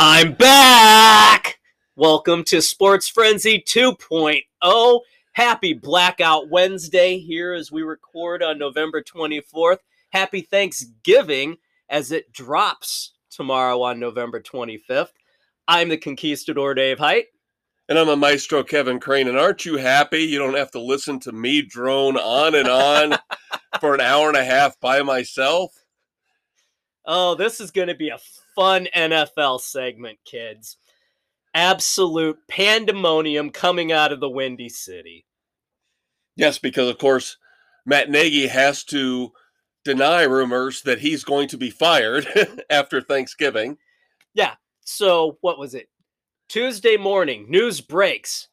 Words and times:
I'm 0.00 0.34
back. 0.34 1.58
Welcome 1.96 2.44
to 2.44 2.62
Sports 2.62 3.08
Frenzy 3.08 3.60
2.0. 3.60 5.00
Happy 5.32 5.72
Blackout 5.72 6.48
Wednesday 6.48 7.18
here 7.18 7.52
as 7.52 7.72
we 7.72 7.82
record 7.82 8.40
on 8.40 8.60
November 8.60 9.02
24th. 9.02 9.78
Happy 10.12 10.40
Thanksgiving 10.40 11.56
as 11.88 12.12
it 12.12 12.32
drops 12.32 13.14
tomorrow 13.28 13.82
on 13.82 13.98
November 13.98 14.40
25th. 14.40 15.14
I'm 15.66 15.88
the 15.88 15.96
Conquistador 15.96 16.74
Dave 16.74 17.00
Height. 17.00 17.24
And 17.88 17.98
I'm 17.98 18.08
a 18.08 18.14
maestro, 18.14 18.62
Kevin 18.62 19.00
Crane. 19.00 19.26
And 19.26 19.36
aren't 19.36 19.66
you 19.66 19.78
happy 19.78 20.20
you 20.20 20.38
don't 20.38 20.56
have 20.56 20.70
to 20.70 20.80
listen 20.80 21.18
to 21.22 21.32
me 21.32 21.60
drone 21.60 22.16
on 22.16 22.54
and 22.54 22.68
on 22.68 23.18
for 23.80 23.94
an 23.94 24.00
hour 24.00 24.28
and 24.28 24.36
a 24.36 24.44
half 24.44 24.78
by 24.78 25.02
myself? 25.02 25.74
Oh, 27.04 27.34
this 27.34 27.58
is 27.58 27.72
going 27.72 27.88
to 27.88 27.96
be 27.96 28.10
a 28.10 28.18
fun 28.58 28.88
NFL 28.92 29.60
segment, 29.60 30.18
kids. 30.24 30.78
Absolute 31.54 32.38
pandemonium 32.48 33.50
coming 33.50 33.92
out 33.92 34.10
of 34.10 34.18
the 34.18 34.28
Windy 34.28 34.68
City. 34.68 35.24
Yes, 36.34 36.58
because 36.58 36.88
of 36.88 36.98
course, 36.98 37.36
Matt 37.86 38.10
Nagy 38.10 38.48
has 38.48 38.82
to 38.84 39.32
deny 39.84 40.22
rumors 40.22 40.82
that 40.82 40.98
he's 40.98 41.22
going 41.22 41.46
to 41.48 41.56
be 41.56 41.70
fired 41.70 42.26
after 42.70 43.00
Thanksgiving. 43.00 43.78
Yeah. 44.34 44.54
So, 44.80 45.38
what 45.40 45.58
was 45.58 45.74
it? 45.74 45.88
Tuesday 46.48 46.96
morning, 46.96 47.46
news 47.48 47.80
breaks. 47.80 48.48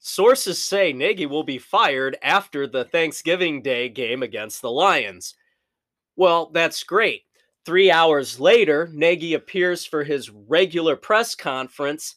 Sources 0.00 0.62
say 0.62 0.92
Nagy 0.92 1.26
will 1.26 1.44
be 1.44 1.58
fired 1.58 2.16
after 2.22 2.66
the 2.66 2.84
Thanksgiving 2.84 3.62
Day 3.62 3.88
game 3.88 4.24
against 4.24 4.62
the 4.62 4.70
Lions. 4.72 5.36
Well, 6.16 6.50
that's 6.52 6.82
great. 6.82 7.22
Three 7.66 7.90
hours 7.90 8.40
later, 8.40 8.90
Nagy 8.92 9.34
appears 9.34 9.84
for 9.84 10.02
his 10.02 10.30
regular 10.30 10.96
press 10.96 11.34
conference, 11.34 12.14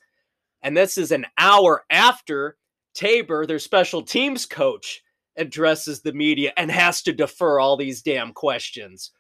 and 0.62 0.76
this 0.76 0.98
is 0.98 1.12
an 1.12 1.26
hour 1.38 1.84
after 1.90 2.58
Tabor, 2.94 3.46
their 3.46 3.60
special 3.60 4.02
teams 4.04 4.46
coach, 4.46 5.02
addresses 5.36 6.02
the 6.02 6.14
media 6.14 6.54
and 6.58 6.72
has 6.72 7.02
to 7.02 7.12
defer 7.12 7.60
all 7.60 7.76
these 7.76 8.02
damn 8.02 8.34
questions. 8.34 9.12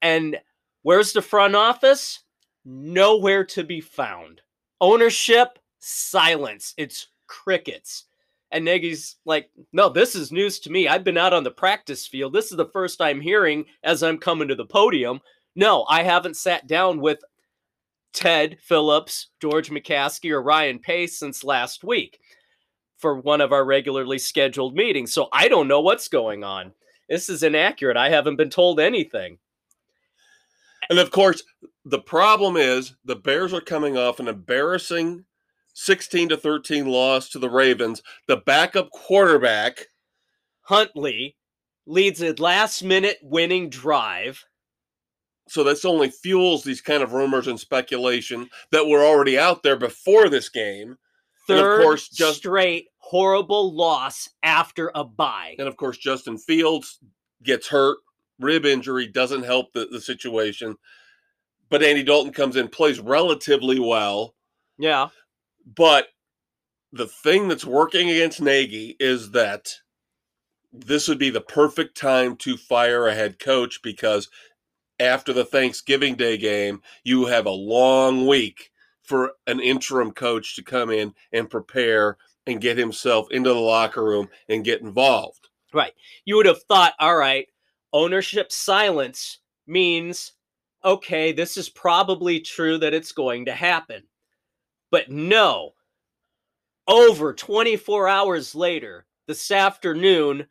And 0.00 0.38
where's 0.82 1.12
the 1.12 1.22
front 1.22 1.56
office? 1.56 2.20
Nowhere 2.64 3.44
to 3.46 3.64
be 3.64 3.80
found. 3.80 4.42
Ownership, 4.80 5.58
silence. 5.78 6.74
It's 6.76 7.08
crickets. 7.26 8.04
And 8.52 8.64
Nagy's 8.64 9.16
like, 9.24 9.50
no, 9.72 9.88
this 9.88 10.14
is 10.14 10.30
news 10.30 10.60
to 10.60 10.70
me. 10.70 10.86
I've 10.86 11.04
been 11.04 11.16
out 11.16 11.32
on 11.32 11.42
the 11.42 11.50
practice 11.50 12.06
field. 12.06 12.34
This 12.34 12.50
is 12.50 12.56
the 12.56 12.66
first 12.66 13.00
I'm 13.00 13.20
hearing 13.20 13.64
as 13.82 14.02
I'm 14.02 14.18
coming 14.18 14.48
to 14.48 14.54
the 14.54 14.66
podium. 14.66 15.20
No, 15.56 15.86
I 15.88 16.02
haven't 16.02 16.36
sat 16.36 16.66
down 16.66 17.00
with 17.00 17.18
Ted 18.12 18.58
Phillips, 18.60 19.28
George 19.40 19.70
McCaskey, 19.70 20.30
or 20.30 20.42
Ryan 20.42 20.78
Pace 20.78 21.18
since 21.18 21.42
last 21.42 21.82
week 21.82 22.20
for 22.98 23.18
one 23.18 23.40
of 23.40 23.52
our 23.52 23.64
regularly 23.64 24.18
scheduled 24.18 24.74
meetings. 24.74 25.12
So 25.12 25.28
I 25.32 25.48
don't 25.48 25.68
know 25.68 25.80
what's 25.80 26.08
going 26.08 26.44
on. 26.44 26.72
This 27.08 27.28
is 27.28 27.42
inaccurate. 27.42 27.96
I 27.96 28.10
haven't 28.10 28.36
been 28.36 28.50
told 28.50 28.80
anything. 28.80 29.38
And 30.90 30.98
of 30.98 31.10
course, 31.10 31.42
the 31.84 32.00
problem 32.00 32.56
is 32.56 32.94
the 33.04 33.16
Bears 33.16 33.52
are 33.54 33.60
coming 33.60 33.96
off 33.96 34.20
an 34.20 34.28
embarrassing 34.28 35.24
16 35.74 36.30
to 36.30 36.36
13 36.36 36.86
loss 36.86 37.28
to 37.30 37.38
the 37.38 37.50
Ravens. 37.50 38.02
The 38.28 38.36
backup 38.36 38.90
quarterback, 38.90 39.86
Huntley, 40.62 41.36
leads 41.86 42.22
a 42.22 42.32
last 42.34 42.82
minute 42.82 43.18
winning 43.22 43.68
drive. 43.68 44.44
So 45.48 45.64
this 45.64 45.84
only 45.84 46.10
fuels 46.10 46.62
these 46.62 46.80
kind 46.80 47.02
of 47.02 47.12
rumors 47.12 47.48
and 47.48 47.58
speculation 47.58 48.48
that 48.70 48.86
were 48.86 49.04
already 49.04 49.38
out 49.38 49.62
there 49.62 49.76
before 49.76 50.28
this 50.28 50.48
game. 50.48 50.96
Third 51.46 51.58
and 51.58 51.66
of 51.66 51.80
course, 51.80 52.08
just 52.08 52.38
straight 52.38 52.86
horrible 52.98 53.74
loss 53.74 54.28
after 54.42 54.92
a 54.94 55.04
bye. 55.04 55.56
And 55.58 55.66
of 55.66 55.76
course, 55.76 55.98
Justin 55.98 56.38
Fields 56.38 57.00
gets 57.42 57.66
hurt, 57.68 57.98
rib 58.38 58.64
injury 58.64 59.08
doesn't 59.08 59.42
help 59.42 59.72
the, 59.72 59.86
the 59.86 60.00
situation. 60.00 60.76
But 61.68 61.82
Andy 61.82 62.02
Dalton 62.02 62.32
comes 62.32 62.56
in, 62.56 62.68
plays 62.68 63.00
relatively 63.00 63.80
well. 63.80 64.34
Yeah. 64.78 65.08
But 65.66 66.08
the 66.92 67.06
thing 67.06 67.48
that's 67.48 67.64
working 67.64 68.10
against 68.10 68.40
Nagy 68.40 68.96
is 69.00 69.30
that 69.32 69.72
this 70.72 71.08
would 71.08 71.18
be 71.18 71.30
the 71.30 71.40
perfect 71.40 71.96
time 71.96 72.36
to 72.36 72.56
fire 72.56 73.06
a 73.06 73.14
head 73.14 73.38
coach 73.38 73.80
because 73.82 74.28
after 75.00 75.32
the 75.32 75.44
Thanksgiving 75.44 76.14
Day 76.14 76.36
game, 76.36 76.80
you 77.04 77.26
have 77.26 77.46
a 77.46 77.50
long 77.50 78.26
week 78.26 78.70
for 79.02 79.32
an 79.46 79.60
interim 79.60 80.12
coach 80.12 80.56
to 80.56 80.62
come 80.62 80.90
in 80.90 81.12
and 81.32 81.50
prepare 81.50 82.16
and 82.46 82.60
get 82.60 82.78
himself 82.78 83.30
into 83.30 83.50
the 83.50 83.54
locker 83.54 84.04
room 84.04 84.28
and 84.48 84.64
get 84.64 84.80
involved. 84.80 85.48
Right. 85.72 85.92
You 86.24 86.36
would 86.36 86.46
have 86.46 86.62
thought, 86.64 86.94
all 86.98 87.16
right, 87.16 87.48
ownership 87.92 88.52
silence 88.52 89.38
means, 89.66 90.32
okay, 90.84 91.32
this 91.32 91.56
is 91.56 91.68
probably 91.68 92.40
true 92.40 92.78
that 92.78 92.94
it's 92.94 93.12
going 93.12 93.46
to 93.46 93.54
happen. 93.54 94.02
But 94.92 95.10
no, 95.10 95.72
over 96.86 97.32
24 97.32 98.08
hours 98.08 98.54
later, 98.54 99.06
this 99.26 99.50
afternoon, 99.50 100.46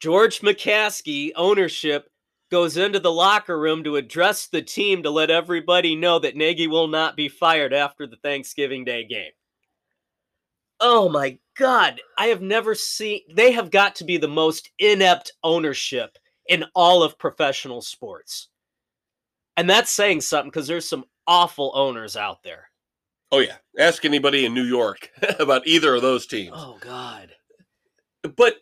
George 0.00 0.40
McCaskey, 0.40 1.32
ownership, 1.34 2.08
goes 2.48 2.76
into 2.76 3.00
the 3.00 3.10
locker 3.10 3.58
room 3.58 3.82
to 3.82 3.96
address 3.96 4.46
the 4.46 4.62
team 4.62 5.02
to 5.02 5.10
let 5.10 5.30
everybody 5.30 5.96
know 5.96 6.20
that 6.20 6.36
Nagy 6.36 6.68
will 6.68 6.86
not 6.86 7.16
be 7.16 7.28
fired 7.28 7.74
after 7.74 8.06
the 8.06 8.18
Thanksgiving 8.18 8.84
Day 8.84 9.04
game. 9.04 9.32
Oh 10.78 11.08
my 11.08 11.38
God. 11.58 12.00
I 12.16 12.26
have 12.26 12.40
never 12.40 12.76
seen, 12.76 13.22
they 13.34 13.50
have 13.50 13.72
got 13.72 13.96
to 13.96 14.04
be 14.04 14.16
the 14.16 14.28
most 14.28 14.70
inept 14.78 15.32
ownership 15.42 16.18
in 16.48 16.64
all 16.72 17.02
of 17.02 17.18
professional 17.18 17.82
sports. 17.82 18.46
And 19.56 19.68
that's 19.68 19.90
saying 19.90 20.20
something 20.20 20.50
because 20.50 20.68
there's 20.68 20.88
some 20.88 21.06
awful 21.26 21.72
owners 21.74 22.16
out 22.16 22.44
there. 22.44 22.68
Oh, 23.32 23.40
yeah. 23.40 23.56
Ask 23.78 24.04
anybody 24.04 24.44
in 24.44 24.54
New 24.54 24.64
York 24.64 25.10
about 25.38 25.66
either 25.66 25.94
of 25.94 26.02
those 26.02 26.26
teams. 26.26 26.54
Oh, 26.54 26.78
God. 26.80 27.30
But 28.36 28.56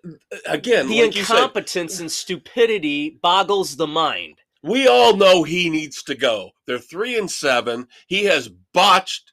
again, 0.46 0.88
the 0.88 1.02
like 1.02 1.16
incompetence 1.16 1.94
said, 1.94 2.02
and 2.02 2.12
stupidity 2.12 3.18
boggles 3.22 3.76
the 3.76 3.86
mind. 3.86 4.38
We 4.62 4.88
all 4.88 5.16
know 5.16 5.42
he 5.42 5.70
needs 5.70 6.02
to 6.04 6.14
go. 6.14 6.50
They're 6.66 6.78
three 6.78 7.18
and 7.18 7.30
seven. 7.30 7.86
He 8.06 8.24
has 8.24 8.48
botched 8.72 9.32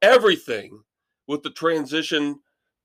everything 0.00 0.82
with 1.26 1.42
the 1.42 1.50
transition 1.50 2.40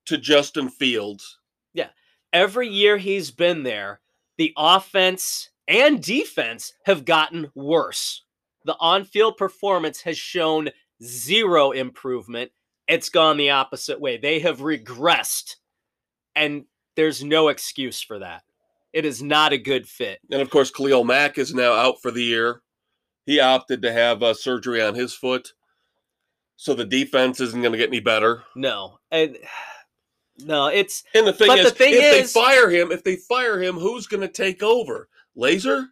to 0.06 0.16
Justin 0.16 0.68
Fields. 0.70 1.38
Yeah. 1.74 1.88
Every 2.32 2.68
year 2.68 2.98
he's 2.98 3.30
been 3.30 3.62
there, 3.62 4.00
the 4.36 4.52
offense 4.56 5.50
and 5.66 6.02
defense 6.02 6.72
have 6.84 7.04
gotten 7.04 7.50
worse. 7.54 8.24
The 8.64 8.76
on 8.80 9.04
field 9.04 9.36
performance 9.36 10.02
has 10.02 10.18
shown 10.18 10.70
zero 11.02 11.72
improvement. 11.72 12.50
It's 12.86 13.08
gone 13.08 13.36
the 13.36 13.50
opposite 13.50 14.00
way. 14.00 14.16
They 14.16 14.40
have 14.40 14.60
regressed. 14.60 15.56
And 16.34 16.64
there's 16.96 17.22
no 17.22 17.48
excuse 17.48 18.00
for 18.00 18.18
that. 18.20 18.42
It 18.92 19.04
is 19.04 19.22
not 19.22 19.52
a 19.52 19.58
good 19.58 19.86
fit. 19.86 20.18
And 20.30 20.40
of 20.40 20.50
course, 20.50 20.70
Khalil 20.70 21.04
Mack 21.04 21.38
is 21.38 21.54
now 21.54 21.72
out 21.72 22.00
for 22.00 22.10
the 22.10 22.22
year. 22.22 22.62
He 23.26 23.40
opted 23.40 23.82
to 23.82 23.92
have 23.92 24.22
uh, 24.22 24.32
surgery 24.32 24.82
on 24.82 24.94
his 24.94 25.12
foot, 25.12 25.52
so 26.56 26.74
the 26.74 26.86
defense 26.86 27.40
isn't 27.40 27.60
going 27.60 27.72
to 27.72 27.78
get 27.78 27.90
any 27.90 28.00
better. 28.00 28.44
No, 28.56 28.98
and 29.10 29.36
no, 30.38 30.68
it's 30.68 31.04
and 31.14 31.26
the 31.26 31.32
thing 31.34 31.58
is, 31.58 31.64
the 31.64 31.70
thing 31.70 31.92
if 31.92 32.02
is, 32.02 32.32
they 32.32 32.40
fire 32.40 32.70
him, 32.70 32.90
if 32.90 33.04
they 33.04 33.16
fire 33.16 33.62
him, 33.62 33.76
who's 33.76 34.06
going 34.06 34.22
to 34.22 34.28
take 34.28 34.62
over? 34.62 35.08
Lazor, 35.36 35.88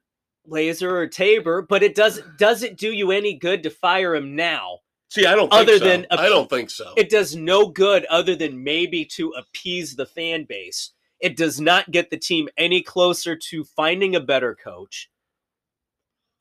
Lazor 0.48 0.90
or 0.90 1.06
Tabor? 1.06 1.60
But 1.60 1.82
it 1.82 1.94
does 1.94 2.22
does 2.38 2.62
it 2.62 2.78
do 2.78 2.91
you 2.91 3.10
any 3.10 3.34
good 3.34 3.62
to 3.64 3.70
fire 3.70 4.14
him 4.14 4.34
now? 4.34 4.78
See, 5.16 5.24
I 5.24 5.34
don't. 5.34 5.51
other 5.51 5.78
so. 5.78 5.84
than 5.84 6.07
I 6.10 6.28
don't 6.28 6.51
think 6.51 6.68
so. 6.68 6.92
It 6.95 7.09
does 7.09 7.34
no 7.34 7.68
good 7.68 8.04
other 8.07 8.36
than 8.36 8.63
maybe 8.63 9.03
to 9.16 9.30
appease 9.30 9.97
the 9.97 10.04
fan 10.04 10.45
base. 10.45 10.92
It 11.21 11.39
does 11.39 11.59
not 11.59 11.91
get 11.91 12.10
the 12.10 12.18
team 12.18 12.51
any 12.59 12.83
closer 12.83 13.34
to 13.34 13.65
finding 13.65 14.15
a 14.15 14.21
better 14.21 14.54
coach. 14.54 15.09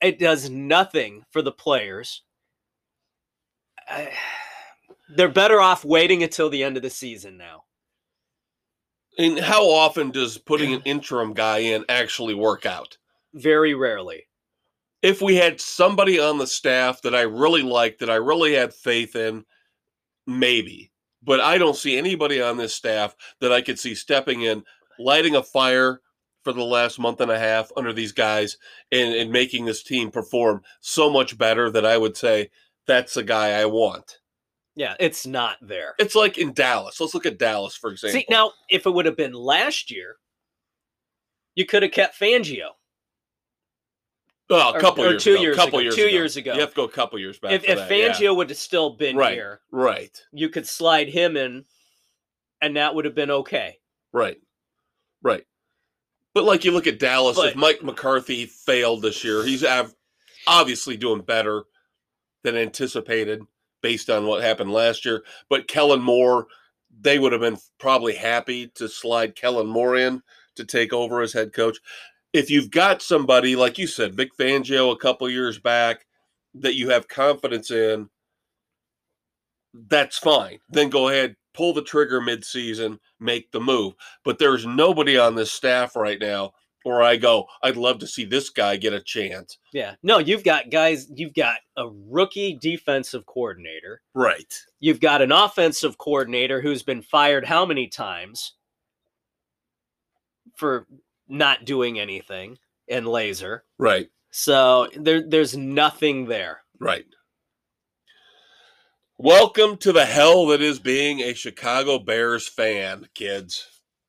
It 0.02 0.18
does 0.18 0.50
nothing 0.50 1.24
for 1.30 1.40
the 1.40 1.52
players. 1.52 2.22
they're 5.16 5.28
better 5.30 5.58
off 5.58 5.82
waiting 5.82 6.22
until 6.22 6.50
the 6.50 6.62
end 6.62 6.76
of 6.76 6.82
the 6.82 6.90
season 6.90 7.38
now. 7.38 7.64
And 9.18 9.38
how 9.38 9.70
often 9.70 10.10
does 10.10 10.36
putting 10.36 10.74
an 10.74 10.82
interim 10.84 11.32
guy 11.32 11.60
in 11.60 11.86
actually 11.88 12.34
work 12.34 12.66
out? 12.66 12.98
Very 13.32 13.72
rarely. 13.72 14.26
If 15.06 15.22
we 15.22 15.36
had 15.36 15.60
somebody 15.60 16.18
on 16.18 16.38
the 16.38 16.46
staff 16.46 17.02
that 17.02 17.14
I 17.14 17.22
really 17.22 17.62
liked, 17.62 18.00
that 18.00 18.10
I 18.10 18.16
really 18.16 18.54
had 18.54 18.74
faith 18.74 19.14
in, 19.14 19.44
maybe 20.26 20.90
but 21.26 21.40
I 21.40 21.58
don't 21.58 21.76
see 21.76 21.98
anybody 21.98 22.40
on 22.40 22.56
this 22.56 22.72
staff 22.72 23.14
that 23.40 23.52
I 23.52 23.60
could 23.60 23.78
see 23.78 23.94
stepping 23.94 24.42
in, 24.42 24.64
lighting 24.98 25.34
a 25.34 25.42
fire 25.42 26.00
for 26.44 26.52
the 26.52 26.64
last 26.64 26.98
month 26.98 27.20
and 27.20 27.30
a 27.30 27.38
half 27.38 27.70
under 27.76 27.92
these 27.92 28.12
guys 28.12 28.56
and, 28.92 29.12
and 29.12 29.32
making 29.32 29.64
this 29.64 29.82
team 29.82 30.10
perform 30.10 30.62
so 30.80 31.10
much 31.10 31.36
better 31.36 31.68
that 31.72 31.84
I 31.84 31.98
would 31.98 32.16
say 32.16 32.50
that's 32.86 33.14
the 33.14 33.24
guy 33.24 33.60
I 33.60 33.66
want. 33.66 34.20
Yeah, 34.76 34.94
it's 35.00 35.26
not 35.26 35.56
there. 35.60 35.94
It's 35.98 36.14
like 36.14 36.38
in 36.38 36.52
Dallas. 36.52 37.00
Let's 37.00 37.14
look 37.14 37.26
at 37.26 37.38
Dallas, 37.38 37.74
for 37.74 37.90
example. 37.90 38.20
See, 38.20 38.26
now, 38.30 38.52
if 38.68 38.86
it 38.86 38.90
would 38.90 39.06
have 39.06 39.16
been 39.16 39.32
last 39.32 39.90
year, 39.90 40.16
you 41.56 41.66
could 41.66 41.82
have 41.82 41.92
kept 41.92 42.20
Fangio. 42.20 42.68
Well, 44.48 44.74
a 44.74 44.80
couple 44.80 45.04
or 45.04 45.10
years 45.10 45.24
two 45.24 45.32
ago. 45.34 45.40
years 45.42 45.56
couple 45.56 45.78
ago, 45.78 45.84
years 45.84 45.96
two 45.96 46.02
ago. 46.02 46.10
years 46.10 46.36
ago. 46.36 46.54
You 46.54 46.60
have 46.60 46.70
to 46.70 46.76
go 46.76 46.84
a 46.84 46.88
couple 46.90 47.18
years 47.18 47.38
back. 47.38 47.52
If, 47.52 47.64
if 47.64 47.78
that, 47.78 47.90
yeah. 47.90 48.12
Fangio 48.12 48.36
would 48.36 48.48
have 48.50 48.58
still 48.58 48.90
been 48.90 49.16
Right. 49.16 49.34
here, 49.34 49.60
Right, 49.70 50.16
you 50.32 50.48
could 50.48 50.66
slide 50.66 51.08
him 51.08 51.36
in, 51.36 51.64
and 52.60 52.76
that 52.76 52.94
would 52.94 53.04
have 53.04 53.14
been 53.14 53.30
okay. 53.30 53.78
right, 54.12 54.38
right. 55.22 55.44
But 56.34 56.44
like 56.44 56.64
you 56.64 56.70
look 56.72 56.86
at 56.86 56.98
Dallas, 56.98 57.38
if 57.38 57.56
Mike 57.56 57.82
McCarthy 57.82 58.44
failed 58.46 59.00
this 59.02 59.24
year, 59.24 59.42
he's 59.42 59.64
av- 59.64 59.94
obviously 60.46 60.96
doing 60.98 61.22
better 61.22 61.64
than 62.44 62.56
anticipated 62.56 63.40
based 63.82 64.10
on 64.10 64.26
what 64.26 64.42
happened 64.42 64.70
last 64.70 65.04
year. 65.06 65.24
But 65.48 65.66
Kellen 65.66 66.02
Moore, 66.02 66.46
they 67.00 67.18
would 67.18 67.32
have 67.32 67.40
been 67.40 67.56
probably 67.78 68.14
happy 68.14 68.68
to 68.74 68.86
slide 68.86 69.34
Kellen 69.34 69.66
Moore 69.66 69.96
in 69.96 70.22
to 70.56 70.64
take 70.66 70.92
over 70.92 71.22
as 71.22 71.32
head 71.32 71.54
coach. 71.54 71.78
If 72.36 72.50
you've 72.50 72.70
got 72.70 73.00
somebody 73.00 73.56
like 73.56 73.78
you 73.78 73.86
said, 73.86 74.14
Vic 74.14 74.28
Fangio 74.38 74.92
a 74.92 74.96
couple 74.98 75.26
years 75.30 75.58
back 75.58 76.04
that 76.52 76.74
you 76.74 76.90
have 76.90 77.08
confidence 77.08 77.70
in, 77.70 78.10
that's 79.88 80.18
fine. 80.18 80.58
Then 80.68 80.90
go 80.90 81.08
ahead, 81.08 81.36
pull 81.54 81.72
the 81.72 81.80
trigger 81.80 82.20
midseason, 82.20 82.98
make 83.18 83.50
the 83.52 83.60
move. 83.60 83.94
But 84.22 84.38
there's 84.38 84.66
nobody 84.66 85.16
on 85.16 85.34
this 85.34 85.50
staff 85.50 85.96
right 85.96 86.20
now 86.20 86.52
where 86.82 87.02
I 87.02 87.16
go, 87.16 87.46
I'd 87.62 87.78
love 87.78 88.00
to 88.00 88.06
see 88.06 88.26
this 88.26 88.50
guy 88.50 88.76
get 88.76 88.92
a 88.92 89.00
chance. 89.00 89.56
Yeah. 89.72 89.94
No, 90.02 90.18
you've 90.18 90.44
got 90.44 90.70
guys, 90.70 91.10
you've 91.14 91.32
got 91.32 91.60
a 91.78 91.88
rookie 91.88 92.58
defensive 92.60 93.24
coordinator. 93.24 94.02
Right. 94.12 94.54
You've 94.78 95.00
got 95.00 95.22
an 95.22 95.32
offensive 95.32 95.96
coordinator 95.96 96.60
who's 96.60 96.82
been 96.82 97.00
fired 97.00 97.46
how 97.46 97.64
many 97.64 97.88
times 97.88 98.52
for 100.54 100.86
not 101.28 101.64
doing 101.64 101.98
anything 101.98 102.58
in 102.88 103.04
Lazor. 103.04 103.60
Right. 103.78 104.08
So 104.30 104.88
there 104.94 105.22
there's 105.26 105.56
nothing 105.56 106.26
there. 106.26 106.62
Right. 106.78 107.06
Welcome 109.18 109.78
to 109.78 109.92
the 109.92 110.04
hell 110.04 110.46
that 110.48 110.60
is 110.60 110.78
being 110.78 111.20
a 111.20 111.32
Chicago 111.32 111.98
Bears 111.98 112.46
fan, 112.48 113.08
kids. 113.14 113.66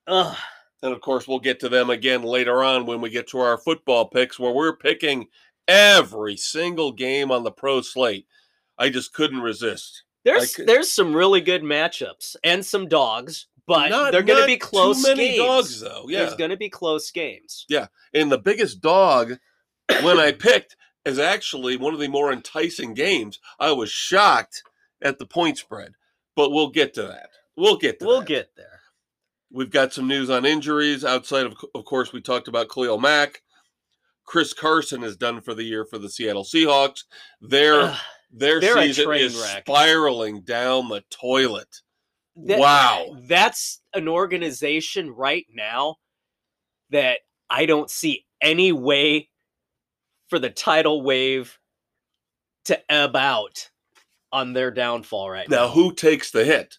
Ugh. 0.08 0.36
And 0.84 0.94
of 0.94 1.02
course, 1.02 1.28
we'll 1.28 1.40
get 1.40 1.60
to 1.62 1.69
them 1.69 1.90
again 1.90 2.24
later 2.24 2.62
on 2.64 2.86
when 2.86 3.02
we 3.02 3.10
get 3.10 3.28
to 3.30 3.40
our 3.40 3.58
football 3.58 4.06
picks, 4.10 4.38
where 4.38 4.52
we're 4.52 4.75
picking 4.75 5.28
every 5.68 6.38
single 6.38 6.92
game 6.92 7.31
on 7.31 7.44
the 7.44 7.52
pro 7.52 7.81
slate. 7.81 8.28
I 8.78 8.90
just 8.90 9.13
couldn't 9.13 9.40
resist. 9.42 10.04
There's 10.24 10.56
could- 10.56 10.68
there's 10.68 10.92
some 10.92 11.16
really 11.16 11.42
good 11.42 11.63
matchups 11.63 12.36
and 12.44 12.63
some 12.66 12.88
dogs, 12.88 13.48
but 13.68 13.90
Not- 13.90 14.12
they're 14.12 14.24
going 14.24 14.42
to 14.42 14.48
be 14.48 14.58
close 14.58 15.02
Too 15.04 15.10
many 15.10 15.28
games. 15.36 15.38
dogs, 15.40 15.80
though. 15.81 16.06
Yeah. 16.08 16.19
There's 16.19 16.36
going 16.36 16.50
to 16.52 16.58
be 16.58 16.69
close 16.69 17.12
games. 17.12 17.66
Yeah, 17.69 17.88
and 18.14 18.31
the 18.31 18.38
biggest 18.40 18.81
dog 18.81 19.38
when 20.02 20.19
I 20.19 20.31
picked 20.31 20.75
is 21.06 21.19
actually 21.19 21.78
one 21.78 21.94
of 21.94 22.00
the 22.00 22.08
more 22.08 22.31
enticing 22.34 22.94
games. 22.94 23.40
I 23.60 23.72
was 23.74 23.90
shocked 23.92 24.64
at 25.02 25.19
the 25.19 25.25
point 25.25 25.58
spread, 25.58 25.94
but 26.36 26.52
we'll 26.52 26.69
get 26.69 26.94
to 26.96 27.04
that. 27.04 27.30
We'll 27.56 27.78
get 27.78 28.00
to 28.00 28.06
We'll 28.06 28.19
that. 28.19 28.28
get 28.28 28.56
there. 28.56 28.81
We've 29.52 29.70
got 29.70 29.94
some 29.94 30.08
news 30.08 30.30
on 30.30 30.46
injuries 30.46 31.06
outside 31.06 31.46
of, 31.46 31.56
of 31.74 31.86
course, 31.86 32.12
we 32.12 32.20
talked 32.22 32.48
about 32.50 32.70
Khalil 32.70 32.98
Mack. 33.00 33.42
Chris 34.25 34.52
Carson 34.54 35.04
is 35.04 35.16
done 35.16 35.40
for 35.40 35.54
the 35.54 35.63
year 35.63 35.86
for 35.86 35.98
the 35.98 36.10
Seattle 36.10 36.44
Seahawks. 36.44 37.06
Their 37.40 37.96
their 38.30 38.60
season 38.62 39.13
is 39.13 39.40
wreck. 39.42 39.63
spiraling 39.66 40.42
down 40.42 40.90
the 40.90 41.02
toilet. 41.10 41.81
That- 42.45 42.60
wow. 42.60 43.16
That's 43.22 43.81
an 43.94 44.07
organization 44.07 45.10
right 45.12 45.45
now 45.54 45.95
that 46.92 47.19
I 47.50 47.66
don't 47.66 47.89
see 47.89 48.25
any 48.42 48.72
way 48.72 49.30
for 50.30 50.39
the 50.39 50.50
tidal 50.50 51.01
wave 51.01 51.57
to 52.66 52.92
ebb 52.92 53.16
out 53.16 53.69
on 54.31 54.54
their 54.54 54.72
downfall 54.72 55.30
right 55.30 55.50
Now, 55.50 55.68
now. 55.68 55.69
who 55.69 55.94
takes 55.94 56.31
the 56.31 56.44
hit? 56.44 56.78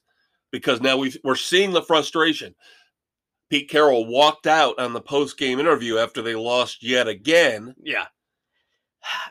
Because 0.52 0.81
now 0.81 0.96
we've, 0.96 1.16
we're 1.25 1.34
seeing 1.34 1.72
the 1.72 1.82
frustration. 1.82 2.55
Pete 3.50 3.70
Carroll 3.70 4.06
walked 4.06 4.46
out 4.46 4.78
on 4.78 4.93
the 4.93 5.00
post 5.00 5.38
game 5.38 5.58
interview 5.58 5.96
after 5.96 6.20
they 6.20 6.34
lost 6.34 6.82
yet 6.82 7.08
again. 7.08 7.75
Yeah. 7.82 8.06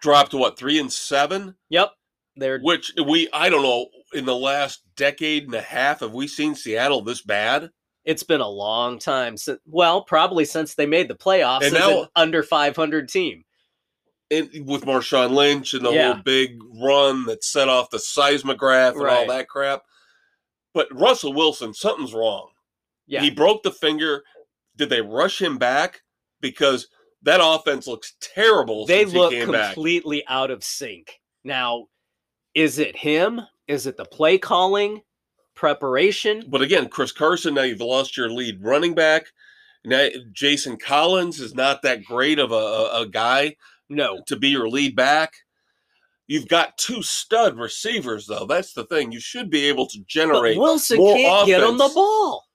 Dropped 0.02 0.32
to 0.32 0.38
what 0.38 0.58
three 0.58 0.80
and 0.80 0.92
seven, 0.92 1.56
Yep. 1.70 1.92
They're 2.36 2.60
which 2.60 2.94
we 3.06 3.28
I 3.34 3.50
don't 3.50 3.62
know 3.64 3.88
in 4.14 4.26
the 4.26 4.36
last 4.36 4.84
decade 4.96 5.44
and 5.46 5.54
a 5.54 5.62
half 5.62 6.00
have 6.00 6.14
we 6.14 6.28
seen 6.28 6.56
Seattle 6.56 7.02
this 7.02 7.22
bad? 7.22 7.70
it's 8.06 8.24
been 8.24 8.40
a 8.40 8.48
long 8.48 8.98
time 9.00 9.36
since 9.36 9.60
well, 9.66 10.02
probably 10.02 10.46
since 10.46 10.76
they 10.76 10.86
made 10.86 11.10
the 11.10 11.14
playoffs 11.16 11.58
And 11.66 11.76
as 11.76 11.82
now- 11.82 12.02
an 12.04 12.08
under 12.16 12.42
500 12.42 13.10
team. 13.10 13.44
And 14.32 14.50
with 14.66 14.86
Marshawn 14.86 15.32
Lynch 15.32 15.74
and 15.74 15.86
the 15.86 15.92
Yeah. 15.92 16.14
whole 16.14 16.24
big 16.24 16.58
run 16.82 17.26
that 17.26 17.44
set 17.44 17.68
off 17.68 17.90
the 17.90 18.00
seismograph 18.00 18.96
and 18.96 19.06
all 19.08 19.28
that 19.28 19.50
crap. 19.50 19.84
But 20.74 20.88
Russell 20.98 21.34
Wilson, 21.34 21.74
something's 21.74 22.14
wrong. 22.14 22.50
Yeah. 23.08 23.22
He 23.22 23.30
broke 23.30 23.64
the 23.64 23.72
finger. 23.72 24.24
Did 24.78 24.90
they 24.90 25.02
rush 25.02 25.42
him 25.42 25.58
back? 25.58 26.02
Because 26.40 26.88
that 27.24 27.42
offense 27.44 27.88
looks 27.88 28.14
terrible 28.22 28.86
they 28.86 29.04
look 29.04 29.32
came 29.32 29.52
back. 29.52 29.74
completely 29.74 30.26
out 30.28 30.50
of 30.52 30.64
sync. 30.64 31.20
Now, 31.44 31.88
is 32.54 32.80
it 32.80 32.96
him? 32.96 33.42
Is 33.68 33.86
it 33.86 33.98
the 33.98 34.06
play 34.06 34.38
calling, 34.38 35.02
preparation? 35.56 36.44
But 36.48 36.62
again, 36.62 36.88
Chris 36.90 37.12
Carson, 37.12 37.54
now 37.54 37.64
you've 37.64 37.82
lost 37.82 38.16
your 38.18 38.30
lead 38.30 38.64
running 38.64 38.94
back. 38.96 39.28
Now 39.86 40.08
Jason 40.32 40.78
Collins 40.78 41.40
is 41.40 41.54
not 41.54 41.82
that 41.84 42.04
great 42.04 42.40
of 42.40 42.52
a, 42.52 42.56
a, 42.56 43.02
a 43.02 43.08
guy 43.08 43.56
No. 43.90 44.22
to 44.28 44.36
be 44.36 44.50
your 44.50 44.70
lead 44.70 44.96
back. 44.96 45.34
You've 46.28 46.48
got 46.50 46.78
two 46.78 47.02
stud 47.02 47.58
receivers, 47.58 48.26
though. 48.28 48.46
That's 48.46 48.74
the 48.74 48.84
thing. 48.86 49.14
You 49.14 49.20
should 49.22 49.50
be 49.50 49.66
able 49.66 49.88
to 49.88 50.00
But 50.00 50.08
generate. 50.08 50.58
Wilson 50.58 50.98
more 50.98 51.16
can't 51.16 51.48
get 51.48 51.64
on 51.64 51.78
the 51.78 51.90
ball. 51.94 52.46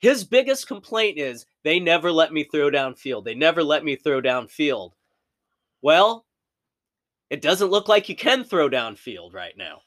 His 0.00 0.24
biggest 0.24 0.66
complaint 0.66 1.18
is 1.18 1.46
they 1.62 1.78
never 1.78 2.10
let 2.10 2.32
me 2.32 2.44
throw 2.44 2.70
downfield. 2.70 3.24
They 3.24 3.34
never 3.34 3.62
let 3.62 3.84
me 3.84 3.94
throw 3.96 4.20
downfield. 4.20 4.92
Well, 5.80 6.24
it 7.30 7.40
doesn't 7.40 7.70
look 7.70 7.88
like 7.88 8.08
you 8.08 8.16
can 8.16 8.42
throw 8.42 8.68
downfield 8.68 9.32
right 9.32 9.56
now. 9.56 9.82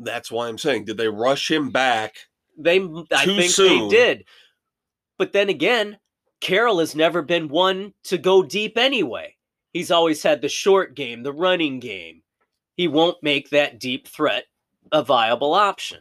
That's 0.00 0.30
why 0.30 0.48
I'm 0.48 0.58
saying, 0.58 0.86
did 0.86 0.96
they 0.96 1.08
rush 1.08 1.50
him 1.50 1.70
back? 1.70 2.16
They, 2.58 2.80
I 3.12 3.26
think 3.26 3.50
soon. 3.50 3.88
they 3.88 3.96
did. 3.96 4.24
But 5.18 5.32
then 5.32 5.48
again, 5.50 5.98
Carroll 6.40 6.78
has 6.78 6.94
never 6.94 7.22
been 7.22 7.48
one 7.48 7.92
to 8.04 8.16
go 8.16 8.42
deep 8.42 8.78
anyway. 8.78 9.36
He's 9.72 9.90
always 9.90 10.22
had 10.22 10.40
the 10.40 10.48
short 10.48 10.96
game, 10.96 11.22
the 11.22 11.32
running 11.32 11.78
game. 11.78 12.22
He 12.76 12.88
won't 12.88 13.22
make 13.22 13.50
that 13.50 13.78
deep 13.78 14.08
threat 14.08 14.44
a 14.90 15.02
viable 15.02 15.54
option. 15.54 16.00